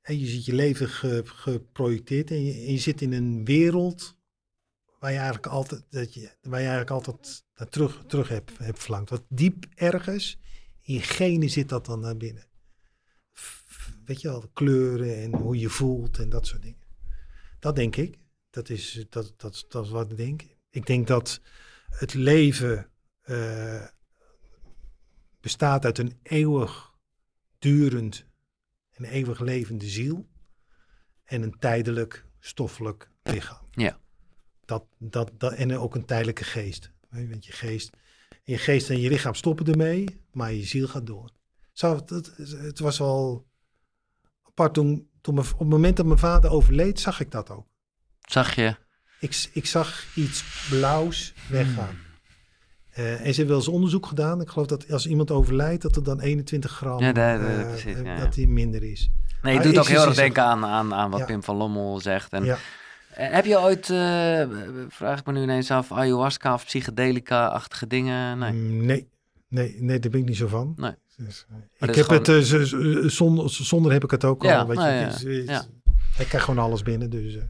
En 0.00 0.18
je 0.18 0.26
ziet 0.26 0.44
je 0.44 0.54
leven 0.54 0.88
ge- 0.88 1.22
geprojecteerd 1.24 2.30
en 2.30 2.44
je, 2.44 2.52
en 2.52 2.72
je 2.72 2.78
zit 2.78 3.00
in 3.00 3.12
een 3.12 3.44
wereld 3.44 4.16
waar 4.98 5.10
je 5.10 5.16
eigenlijk 5.16 5.46
altijd, 5.46 5.84
dat 5.90 6.14
je, 6.14 6.36
waar 6.42 6.60
je 6.60 6.66
eigenlijk 6.68 6.90
altijd 6.90 7.44
naar 7.54 7.68
terug, 7.68 8.04
terug 8.06 8.28
hebt, 8.28 8.58
hebt 8.58 8.78
verlangd. 8.78 9.10
Wat 9.10 9.24
diep 9.28 9.66
ergens 9.74 10.38
in 10.82 10.94
je 10.94 11.02
genen 11.02 11.50
zit 11.50 11.68
dat 11.68 11.86
dan 11.86 12.00
naar 12.00 12.16
binnen 12.16 12.48
weet 14.08 14.20
je 14.20 14.28
wel, 14.28 14.40
de 14.40 14.50
kleuren 14.52 15.16
en 15.16 15.34
hoe 15.34 15.58
je 15.58 15.68
voelt 15.68 16.18
en 16.18 16.28
dat 16.28 16.46
soort 16.46 16.62
dingen. 16.62 16.77
Dat 17.58 17.76
denk 17.76 17.96
ik. 17.96 18.18
Dat 18.50 18.68
is, 18.68 19.06
dat, 19.08 19.34
dat, 19.36 19.64
dat 19.68 19.84
is 19.84 19.90
wat 19.90 20.10
ik 20.10 20.16
denk. 20.16 20.42
Ik 20.70 20.86
denk 20.86 21.06
dat 21.06 21.40
het 21.88 22.14
leven 22.14 22.90
eh, 23.20 23.86
bestaat 25.40 25.84
uit 25.84 25.98
een 25.98 26.18
eeuwig 26.22 26.92
durend 27.58 28.26
en 28.90 29.04
eeuwig 29.04 29.40
levende 29.40 29.88
ziel 29.88 30.28
en 31.24 31.42
een 31.42 31.58
tijdelijk 31.58 32.26
stoffelijk 32.38 33.10
lichaam. 33.22 33.66
Ja. 33.70 34.00
Dat, 34.64 34.86
dat, 34.98 35.30
dat, 35.34 35.52
en 35.52 35.78
ook 35.78 35.94
een 35.94 36.04
tijdelijke 36.04 36.44
geest. 36.44 36.92
Want 37.10 37.46
je 37.46 37.52
geest, 37.52 37.90
je 38.42 38.58
geest 38.58 38.90
en 38.90 39.00
je 39.00 39.08
lichaam 39.08 39.34
stoppen 39.34 39.66
ermee, 39.66 40.20
maar 40.32 40.52
je 40.52 40.64
ziel 40.64 40.88
gaat 40.88 41.06
door. 41.06 41.30
Zo, 41.72 41.94
het, 41.94 42.36
het, 42.36 42.78
was 42.78 42.98
wel 42.98 43.47
toen, 44.66 45.08
op 45.22 45.36
het 45.36 45.68
moment 45.68 45.96
dat 45.96 46.06
mijn 46.06 46.18
vader 46.18 46.50
overleed, 46.50 47.00
zag 47.00 47.20
ik 47.20 47.30
dat 47.30 47.50
ook. 47.50 47.66
Zag 48.20 48.54
je? 48.54 48.74
Ik, 49.20 49.48
ik 49.52 49.66
zag 49.66 50.04
iets 50.14 50.44
blauws 50.70 51.34
weggaan. 51.48 51.88
Hmm. 51.88 52.06
Eh, 52.90 53.12
en 53.12 53.18
ze 53.18 53.24
hebben 53.24 53.46
wel 53.46 53.56
eens 53.56 53.68
onderzoek 53.68 54.06
gedaan. 54.06 54.40
Ik 54.40 54.48
geloof 54.48 54.66
dat 54.66 54.90
als 54.90 55.06
iemand 55.06 55.30
overlijdt, 55.30 55.82
dat 55.82 55.96
er 55.96 56.02
dan 56.02 56.20
21 56.20 56.70
gram 56.70 56.98
Ja, 57.00 57.12
eh, 57.14 57.68
precies, 57.68 57.94
eh, 57.94 58.02
ja, 58.04 58.14
ja. 58.14 58.18
dat 58.18 58.34
die 58.34 58.48
minder 58.48 58.82
is. 58.82 59.10
Nee, 59.42 59.52
je 59.52 59.58
Ah, 59.58 59.64
doet 59.64 59.78
ook 59.78 59.86
heel 59.86 60.04
erg 60.04 60.14
denken 60.14 60.42
aan, 60.42 60.64
aan, 60.64 60.94
aan 60.94 61.10
wat. 61.10 61.26
Pim 61.26 61.42
van 61.42 61.56
Lommel 61.56 62.00
zegt. 62.00 62.32
En, 62.32 62.44
Ja. 62.44 62.58
Heb 63.08 63.44
je 63.44 63.58
ooit, 63.60 63.86
vraag 64.92 65.18
ik 65.18 65.26
me 65.26 65.32
nu 65.32 65.42
ineens 65.42 65.70
af, 65.70 65.92
ayahuasca 65.92 66.54
of 66.54 66.64
psychedelica-achtige 66.64 67.86
dingen? 67.86 68.38
Nee. 68.38 68.52
Mm, 68.52 68.86
nee. 68.86 69.08
Nee, 69.48 69.76
nee, 69.80 69.98
daar 69.98 70.10
ben 70.10 70.20
ik 70.20 70.26
niet 70.26 70.36
zo 70.36 70.46
van. 70.46 70.72
Nee. 70.76 70.94
Dus, 71.24 71.46
eh, 71.78 71.88
ik 71.88 71.94
heb 71.94 72.08
het, 72.08 72.26
z- 72.46 72.72
zonder, 73.06 73.50
zonder 73.50 73.92
heb 73.92 74.04
ik 74.04 74.10
het 74.10 74.24
ook 74.24 74.42
Ja, 74.42 74.58
al. 74.58 74.66
Weet 74.66 74.76
nou 74.76 74.90
ja, 74.92 75.06
is- 75.06 75.24
is- 75.24 75.44
ja. 75.48 75.62
Ik 76.18 76.26
krijg 76.28 76.44
gewoon 76.44 76.64
alles 76.64 76.82
binnen. 76.82 77.10
Dus, 77.10 77.36
eh, 77.36 77.42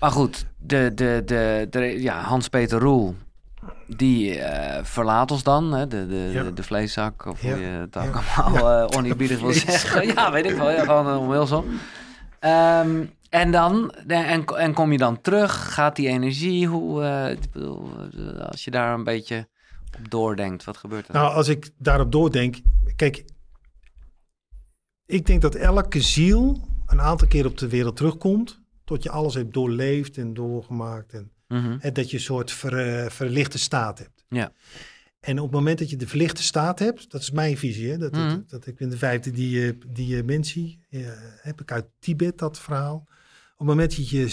Maar 0.00 0.10
goed, 0.10 0.46
de, 0.58 0.92
de, 0.94 1.22
de, 1.24 1.66
de, 1.70 1.80
ja, 2.02 2.20
Hans-Peter 2.20 2.78
Roel, 2.78 3.14
die 3.86 4.38
eh, 4.38 4.84
verlaat 4.84 5.30
ons 5.30 5.42
dan, 5.42 5.72
hè? 5.72 5.86
De, 5.86 6.06
de, 6.06 6.30
Ja. 6.32 6.42
de, 6.42 6.52
de 6.52 6.62
vleeszak, 6.62 7.26
of 7.26 7.40
hoe 7.40 7.50
je 7.58 7.66
het 7.66 7.96
ook 7.96 8.20
allemaal 8.36 8.92
oneerbiedig 8.94 9.40
wil 9.40 9.52
zeggen. 9.66 10.06
Ja, 10.06 10.32
weet 10.32 10.46
ik 10.50 10.56
wel, 10.56 10.70
ja, 10.70 10.80
gewoon 10.84 11.06
een 11.06 11.18
omhulsel. 11.18 11.64
Ehm, 12.38 13.04
en 13.30 13.50
dan, 13.50 13.90
en, 14.06 14.44
en 14.44 14.72
kom 14.72 14.92
je 14.92 14.98
dan 14.98 15.20
terug, 15.20 15.74
gaat 15.74 15.96
die 15.96 16.08
energie, 16.08 16.66
hoe, 16.66 17.04
ik 17.30 17.52
bedoel, 17.52 17.88
als 18.50 18.64
je 18.64 18.70
daar 18.70 18.94
een 18.94 19.04
beetje 19.04 19.48
doordenkt, 20.08 20.64
wat 20.64 20.76
gebeurt 20.76 21.08
er? 21.08 21.14
Nou, 21.14 21.34
als 21.34 21.48
ik 21.48 21.70
daarop 21.78 22.12
doordenk. 22.12 22.56
Kijk, 22.96 23.24
ik 25.06 25.26
denk 25.26 25.42
dat 25.42 25.54
elke 25.54 26.00
ziel 26.00 26.68
een 26.86 27.00
aantal 27.00 27.28
keer 27.28 27.46
op 27.46 27.58
de 27.58 27.68
wereld 27.68 27.96
terugkomt. 27.96 28.60
Tot 28.84 29.02
je 29.02 29.10
alles 29.10 29.34
hebt 29.34 29.54
doorleefd 29.54 30.16
en 30.16 30.34
doorgemaakt. 30.34 31.12
En, 31.12 31.30
Mhm. 31.48 31.76
en 31.80 31.92
dat 31.92 32.10
je 32.10 32.16
een 32.16 32.22
soort 32.22 32.50
ver- 32.52 33.04
eh, 33.04 33.10
verlichte 33.10 33.58
staat 33.58 33.98
hebt. 33.98 34.24
Ja. 34.28 34.52
En 35.20 35.38
op 35.38 35.44
het 35.44 35.54
moment 35.54 35.78
dat 35.78 35.90
je 35.90 35.96
de 35.96 36.06
verlichte 36.08 36.42
staat 36.42 36.78
hebt, 36.78 37.10
dat 37.10 37.20
is 37.20 37.30
mijn 37.30 37.56
visie. 37.56 37.90
Hè? 37.90 37.98
Dat, 37.98 38.12
Mhm. 38.12 38.40
dat, 38.46 38.66
ik 38.66 38.76
ben 38.76 38.88
de 38.90 38.96
vijfde 38.98 39.30
die, 39.30 39.66
eh, 39.66 39.72
die 39.88 40.22
mensie, 40.22 40.80
eh, 40.90 41.00
heb 41.40 41.60
ik 41.60 41.72
uit 41.72 41.86
Tibet 41.98 42.38
dat 42.38 42.58
verhaal. 42.60 42.96
Op 43.52 43.58
het 43.58 43.66
moment 43.76 43.96
dat 43.96 44.08
je 44.08 44.26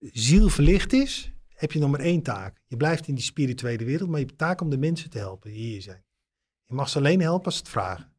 ziel 0.00 0.48
verlicht 0.48 0.92
is, 0.92 1.32
heb 1.64 1.72
je 1.72 1.78
nog 1.78 1.90
maar 1.90 2.00
één 2.00 2.22
taak. 2.22 2.60
Je 2.66 2.76
blijft 2.76 3.08
in 3.08 3.14
die 3.14 3.24
spirituele 3.24 3.84
wereld, 3.84 4.08
maar 4.10 4.20
je 4.20 4.26
hebt 4.26 4.38
taak 4.38 4.60
om 4.60 4.70
de 4.70 4.78
mensen 4.78 5.10
te 5.10 5.18
helpen 5.18 5.50
die 5.50 5.60
hier 5.60 5.82
zijn. 5.82 6.04
Je 6.64 6.74
mag 6.74 6.88
ze 6.88 6.98
alleen 6.98 7.20
helpen 7.20 7.44
als 7.44 7.54
ze 7.54 7.60
het 7.60 7.70
vragen. 7.70 8.12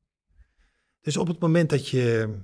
Dus 1.02 1.18
op 1.18 1.28
het 1.28 1.40
moment 1.40 1.70
dat 1.70 1.90
je, 1.90 2.36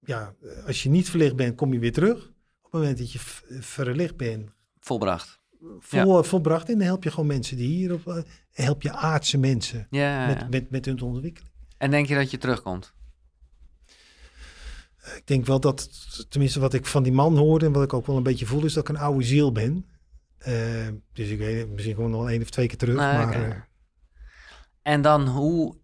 ja, 0.00 0.34
als 0.66 0.82
je 0.82 0.88
niet 0.88 1.10
verlicht 1.10 1.36
bent, 1.36 1.56
kom 1.56 1.72
je 1.72 1.78
weer 1.78 1.92
terug. 1.92 2.26
Op 2.62 2.72
het 2.72 2.80
moment 2.80 2.98
dat 2.98 3.12
je 3.12 3.18
verlicht 3.60 4.16
bent, 4.16 4.50
Volbracht. 4.78 5.40
vol, 5.78 6.22
volbracht, 6.22 6.68
en 6.68 6.78
dan 6.78 6.86
help 6.86 7.04
je 7.04 7.10
gewoon 7.10 7.26
mensen 7.26 7.56
die 7.56 7.68
hier, 7.68 7.92
op, 7.92 8.06
eh, 8.06 8.22
help 8.50 8.82
je 8.82 8.92
aardse 8.92 9.38
mensen 9.38 9.86
Ja, 9.90 10.46
met, 10.50 10.70
met 10.70 10.84
hun 10.84 11.00
ontwikkeling. 11.00 11.52
En 11.76 11.90
denk 11.90 12.06
je 12.06 12.14
dat 12.14 12.30
je 12.30 12.38
terugkomt? 12.38 12.94
Ik 15.16 15.26
denk 15.26 15.46
wel 15.46 15.60
dat, 15.60 15.90
tenminste 16.28 16.60
wat 16.60 16.74
ik 16.74 16.86
van 16.86 17.02
die 17.02 17.12
man 17.12 17.36
hoorde 17.36 17.66
en 17.66 17.72
wat 17.72 17.82
ik 17.82 17.92
ook 17.92 18.06
wel 18.06 18.16
een 18.16 18.22
beetje 18.22 18.46
voel, 18.46 18.64
is 18.64 18.72
dat 18.72 18.88
ik 18.88 18.94
een 18.96 19.02
oude 19.02 19.24
ziel 19.24 19.52
ben. 19.52 19.86
Eh, 20.38 20.88
dus 21.12 21.28
ik 21.28 21.38
weet 21.38 21.68
misschien 21.68 21.94
gewoon 21.94 22.10
nog 22.10 22.28
één 22.28 22.42
of 22.42 22.50
twee 22.50 22.66
keer 22.66 22.78
terug. 22.78 22.96
Nee, 22.96 23.26
maar 23.26 23.32
eh, 23.32 23.56
En 24.82 25.02
dan, 25.02 25.28
hoe 25.28 25.76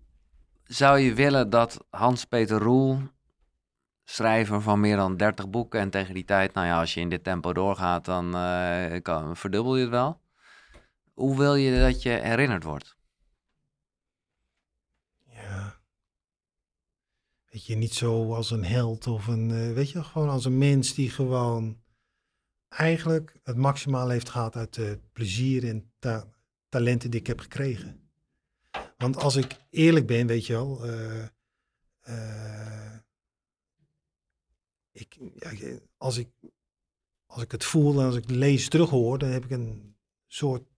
zou 0.65 0.99
je 0.99 1.15
willen 1.15 1.51
dat 1.51 1.87
Hans-Peter 1.91 2.59
Roel, 2.59 3.01
schrijver 4.05 4.63
van 4.63 4.81
meer 4.81 4.97
dan 4.97 5.17
30 5.17 5.51
boeken, 5.51 5.81
en 5.81 5.91
tegen 5.91 6.15
die 6.15 6.25
tijd, 6.25 6.55
nou 6.55 6.67
ja, 6.67 6.81
als 6.81 6.95
je 6.95 7.01
in 7.01 7.09
dit 7.09 7.25
tempo 7.25 7.53
doorgaat, 7.53 8.05
dan 8.05 8.37
eh, 8.37 9.03
kan, 9.03 9.37
verdubbel 9.37 9.77
je 9.77 9.83
het 9.83 9.91
wel. 9.91 10.21
Hoe 11.13 11.37
wil 11.37 11.55
je 11.55 11.81
dat 11.81 12.03
je 12.03 12.11
herinnerd 12.11 12.65
wordt? 12.65 12.97
ja. 15.25 15.81
Weet 17.49 17.67
je, 17.67 17.77
niet 17.77 17.95
zo 17.95 18.35
als 18.35 18.51
een 18.51 18.65
held 18.65 19.07
of 19.07 19.27
een, 19.27 19.75
weet 19.75 19.91
je, 19.91 20.05
gewoon 20.05 20.29
als 20.29 20.45
een 20.45 20.59
mens 20.59 20.95
die 20.95 21.11
gewoon 21.11 21.82
eigenlijk 22.73 23.37
het 23.43 23.57
maximaal 23.57 24.09
heeft 24.09 24.29
gehad 24.29 24.57
uit 24.57 24.75
de 24.75 24.99
plezier 25.13 25.69
en 25.69 25.93
ta- 25.99 26.29
talenten 26.69 27.11
die 27.11 27.21
ik 27.21 27.27
heb 27.27 27.41
gekregen. 27.41 28.11
Want 28.97 29.17
als 29.17 29.37
ik 29.37 29.57
eerlijk 29.71 30.07
ben, 30.07 30.27
weet 30.27 30.47
je 30.47 30.53
wel, 30.53 30.85
eh, 30.87 31.25
eh, 32.01 32.99
ik, 34.93 35.19
ja, 35.35 35.79
als, 35.97 36.17
ik, 36.17 36.29
als 37.27 37.43
ik 37.43 37.51
het 37.53 37.65
voel 37.65 38.01
en 38.01 38.07
als 38.07 38.17
ik 38.17 38.31
lees 38.31 38.69
terughoor, 38.69 39.19
dan 39.19 39.29
heb 39.31 39.45
ik 39.45 39.51
een 39.51 39.97
soort 40.27 40.69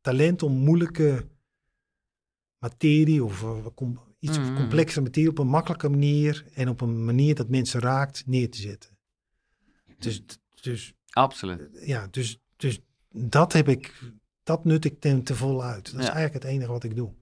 talent 0.00 0.42
om 0.42 0.52
moeilijke 0.52 1.28
materie 2.58 3.24
of 3.24 3.42
eh, 3.42 3.66
com- 3.74 4.00
iets 4.18 4.38
Mhm. 4.38 4.54
complexe 4.54 5.00
materie 5.00 5.28
op 5.30 5.38
een 5.38 5.46
makkelijke 5.46 5.88
manier 5.88 6.46
en 6.54 6.68
op 6.68 6.80
een 6.80 7.04
manier 7.04 7.34
dat 7.34 7.48
mensen 7.48 7.80
raakt 7.80 8.26
neer 8.26 8.50
te 8.50 8.58
zetten. 8.60 8.98
Dus, 9.98 10.22
dus 10.60 10.94
Absoluut. 11.12 11.68
ja, 11.72 12.06
dus, 12.10 12.40
dus 12.56 12.80
dat 13.10 13.52
heb 13.52 13.68
ik, 13.68 14.02
dat 14.42 14.64
nut 14.64 14.84
ik 14.84 15.00
ten 15.00 15.22
te 15.22 15.34
vol 15.34 15.64
uit. 15.64 15.84
Dat 15.92 16.00
is 16.00 16.06
Ja. 16.06 16.12
eigenlijk 16.12 16.44
het 16.44 16.52
enige 16.54 16.70
wat 16.72 16.84
ik 16.84 16.96
doe. 16.96 17.12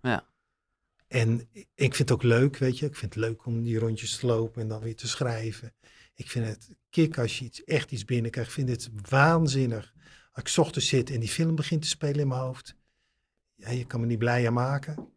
En 1.08 1.48
ik 1.74 1.94
vind 1.94 1.98
het 1.98 2.12
ook 2.12 2.22
leuk, 2.22 2.56
weet 2.56 2.78
je. 2.78 2.86
Ik 2.86 2.96
vind 2.96 3.14
het 3.14 3.22
leuk 3.24 3.44
om 3.46 3.62
die 3.62 3.78
rondjes 3.78 4.16
te 4.18 4.26
lopen 4.26 4.62
en 4.62 4.68
dan 4.68 4.80
weer 4.80 4.96
te 4.96 5.08
schrijven. 5.08 5.74
Ik 6.14 6.30
vind 6.30 6.46
het 6.46 6.76
kick 6.90 7.18
als 7.18 7.38
je 7.38 7.44
iets, 7.44 7.64
echt 7.64 7.90
iets 7.92 8.04
binnenkrijgt. 8.04 8.50
Ik 8.50 8.56
vind 8.56 8.68
het 8.68 8.90
waanzinnig. 9.08 9.94
Als 10.32 10.52
ik 10.52 10.58
ochtends 10.64 10.88
zit 10.88 11.10
en 11.10 11.20
die 11.20 11.28
film 11.28 11.54
begint 11.54 11.82
te 11.82 11.88
spelen 11.88 12.20
in 12.20 12.28
mijn 12.28 12.40
hoofd. 12.40 12.74
Ja, 13.54 13.70
je 13.70 13.84
kan 13.86 14.00
me 14.00 14.06
niet 14.06 14.18
blijer 14.18 14.52
maken. 14.52 15.08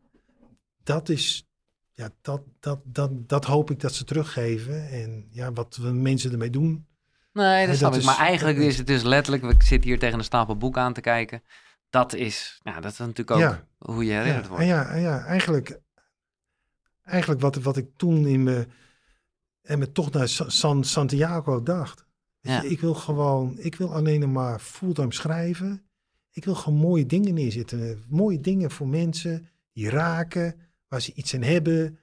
Dat 0.83 1.09
is, 1.09 1.47
ja, 1.91 2.09
dat, 2.21 2.41
dat, 2.59 2.79
dat, 2.83 3.29
dat 3.29 3.45
hoop 3.45 3.71
ik 3.71 3.79
dat 3.79 3.93
ze 3.93 4.03
teruggeven. 4.03 4.89
En 4.89 5.27
ja, 5.29 5.53
wat 5.53 5.75
we 5.75 5.91
mensen 5.91 6.31
ermee 6.31 6.49
doen. 6.49 6.85
Nee, 7.33 7.67
dat 7.67 7.93
ik. 7.93 7.99
is- 7.99 8.05
Maar 8.05 8.17
eigenlijk 8.17 8.57
is 8.57 8.77
het 8.77 8.87
dus 8.87 9.03
letterlijk, 9.03 9.43
we 9.43 9.65
zitten 9.65 9.89
hier 9.89 9.99
tegen 9.99 10.17
een 10.17 10.23
stapel 10.23 10.57
boeken 10.57 10.81
aan 10.81 10.93
te 10.93 11.01
kijken. 11.01 11.43
Dat 11.89 12.13
is, 12.13 12.59
ja, 12.63 12.79
dat 12.79 12.91
is 12.91 12.97
natuurlijk 12.97 13.31
ook 13.31 13.39
Ja. 13.39 13.67
hoe 13.77 14.05
je 14.05 14.11
herinnerd 14.11 14.43
Ja, 14.43 14.47
wordt. 14.49 14.63
en 14.63 14.69
ja, 14.69 14.87
en 14.89 15.01
ja, 15.01 15.25
eigenlijk, 15.25 15.79
eigenlijk 17.03 17.41
wat, 17.41 17.55
wat 17.55 17.77
ik 17.77 17.87
toen 17.97 18.25
in 18.27 18.43
me 18.43 18.67
en 19.61 19.79
me 19.79 19.91
toch 19.91 20.11
naar 20.11 20.27
Sa- 20.27 20.49
San, 20.49 20.83
Santiago 20.83 21.63
dacht. 21.63 22.05
Ja. 22.39 22.61
je, 22.61 22.69
ik 22.69 22.79
wil 22.79 22.93
gewoon, 22.93 23.57
ik 23.59 23.75
wil 23.75 23.93
alleen 23.93 24.31
maar 24.31 24.59
fulltime 24.59 25.13
schrijven. 25.13 25.87
Ik 26.31 26.45
wil 26.45 26.55
gewoon 26.55 26.79
mooie 26.79 27.05
dingen 27.05 27.33
neerzetten. 27.33 28.03
Mooie 28.07 28.39
dingen 28.39 28.71
voor 28.71 28.87
mensen 28.87 29.49
die 29.73 29.89
raken, 29.89 30.55
waar 30.87 31.01
ze 31.01 31.13
iets 31.13 31.35
aan 31.35 31.41
hebben. 31.41 31.99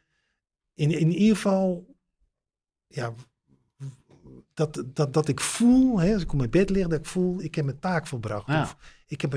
In, 0.75 0.91
in 0.91 1.13
ieder 1.13 1.37
geval, 1.37 1.95
ja, 2.87 3.13
dat, 4.69 4.83
dat, 4.95 5.13
dat 5.15 5.29
ik 5.29 5.41
voel, 5.41 6.01
hè, 6.01 6.13
als 6.13 6.23
ik 6.23 6.33
op 6.33 6.39
mijn 6.39 6.51
bed 6.51 6.71
lig, 6.71 6.87
dat 6.87 6.99
ik 6.99 7.07
voel, 7.07 7.41
ik 7.43 7.55
heb 7.55 7.65
mijn 7.65 7.79
taak 7.79 8.07
volbracht. 8.07 8.47
Ja. 8.47 8.63
Of 8.63 8.77
ik 9.07 9.21
heb 9.21 9.37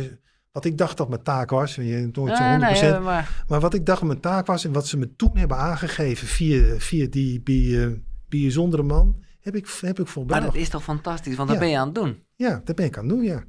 wat 0.52 0.66
ik 0.66 0.78
dacht 0.78 0.98
dat 0.98 1.10
mijn 1.10 1.24
taak 1.24 1.50
was, 1.50 1.76
je 1.76 2.10
nooit 2.12 2.38
zo 2.38 2.44
Nee, 2.44 2.76
100%. 2.76 2.82
nee, 2.82 3.00
maar 3.00 3.44
Maar 3.48 3.60
wat 3.60 3.74
ik 3.74 3.86
dacht 3.86 4.02
mijn 4.02 4.20
taak 4.20 4.46
was 4.46 4.66
en 4.66 4.72
wat 4.74 4.88
ze 4.88 4.98
me 4.98 5.16
toen 5.16 5.38
hebben 5.38 5.58
aangegeven 5.58 6.28
via, 6.28 6.76
via 6.78 7.08
die 7.10 7.42
bij, 7.42 8.02
bijzondere 8.30 8.84
man, 8.84 9.16
heb 9.42 9.56
ik, 9.56 9.68
heb 9.82 9.92
ik 9.92 9.98
Maar 9.98 10.08
volbracht. 10.08 10.44
dat 10.44 10.56
is 10.56 10.70
toch 10.70 10.84
fantastisch, 10.84 11.36
want 11.36 11.50
Ja. 11.50 11.56
dat 11.56 11.64
ben 11.64 11.72
je 11.74 11.80
aan 11.80 11.86
het 11.86 11.96
doen. 11.96 12.24
Ja, 12.36 12.62
dat 12.66 12.76
ben 12.76 12.86
ik 12.86 12.98
aan 12.98 13.04
het 13.08 13.14
doen, 13.14 13.24
ja. 13.24 13.44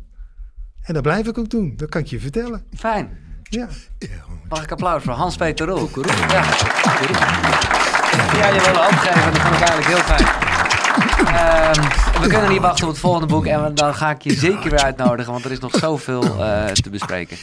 En 0.82 0.94
dat 0.94 1.02
blijf 1.02 1.26
ik 1.26 1.38
ook 1.38 1.50
doen, 1.50 1.72
dat 1.76 1.88
kan 1.88 2.00
ik 2.00 2.06
je 2.06 2.20
vertellen. 2.20 2.62
Fijn. 2.76 3.08
Ja, 3.42 3.68
Mag 4.48 4.62
ik 4.62 4.72
applaus 4.72 5.02
voor 5.02 5.12
Hans-Peter 5.12 5.66
Roel? 5.66 5.88
Ja. 6.28 6.44
Ja, 8.38 8.48
je 8.48 8.60
wilde 8.64 8.78
opgeven, 8.90 9.32
dat 9.32 9.40
vond 9.40 9.54
ik 9.54 9.60
eigenlijk 9.68 9.86
heel 9.86 9.96
fijn. 10.16 10.53
Ehm, 11.18 12.20
we 12.20 12.28
kunnen 12.28 12.50
niet 12.50 12.60
wachten 12.60 12.84
op 12.84 12.90
het 12.90 13.00
volgende 13.00 13.26
boek 13.26 13.46
en 13.46 13.74
dan 13.74 13.94
ga 13.94 14.10
ik 14.10 14.22
je 14.22 14.34
zeker 14.34 14.70
weer 14.70 14.82
uitnodigen, 14.82 15.32
want 15.32 15.44
er 15.44 15.50
is 15.50 15.58
nog 15.58 15.74
zoveel 15.74 16.22
eh, 16.22 16.64
te 16.64 16.90
bespreken. 16.90 17.36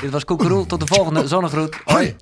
Dit 0.00 0.10
was 0.10 0.24
Koekeroel, 0.24 0.66
tot 0.66 0.80
de 0.80 0.86
volgende 0.86 1.28
zonnegroet. 1.28 1.76
Hoi. 1.84 2.16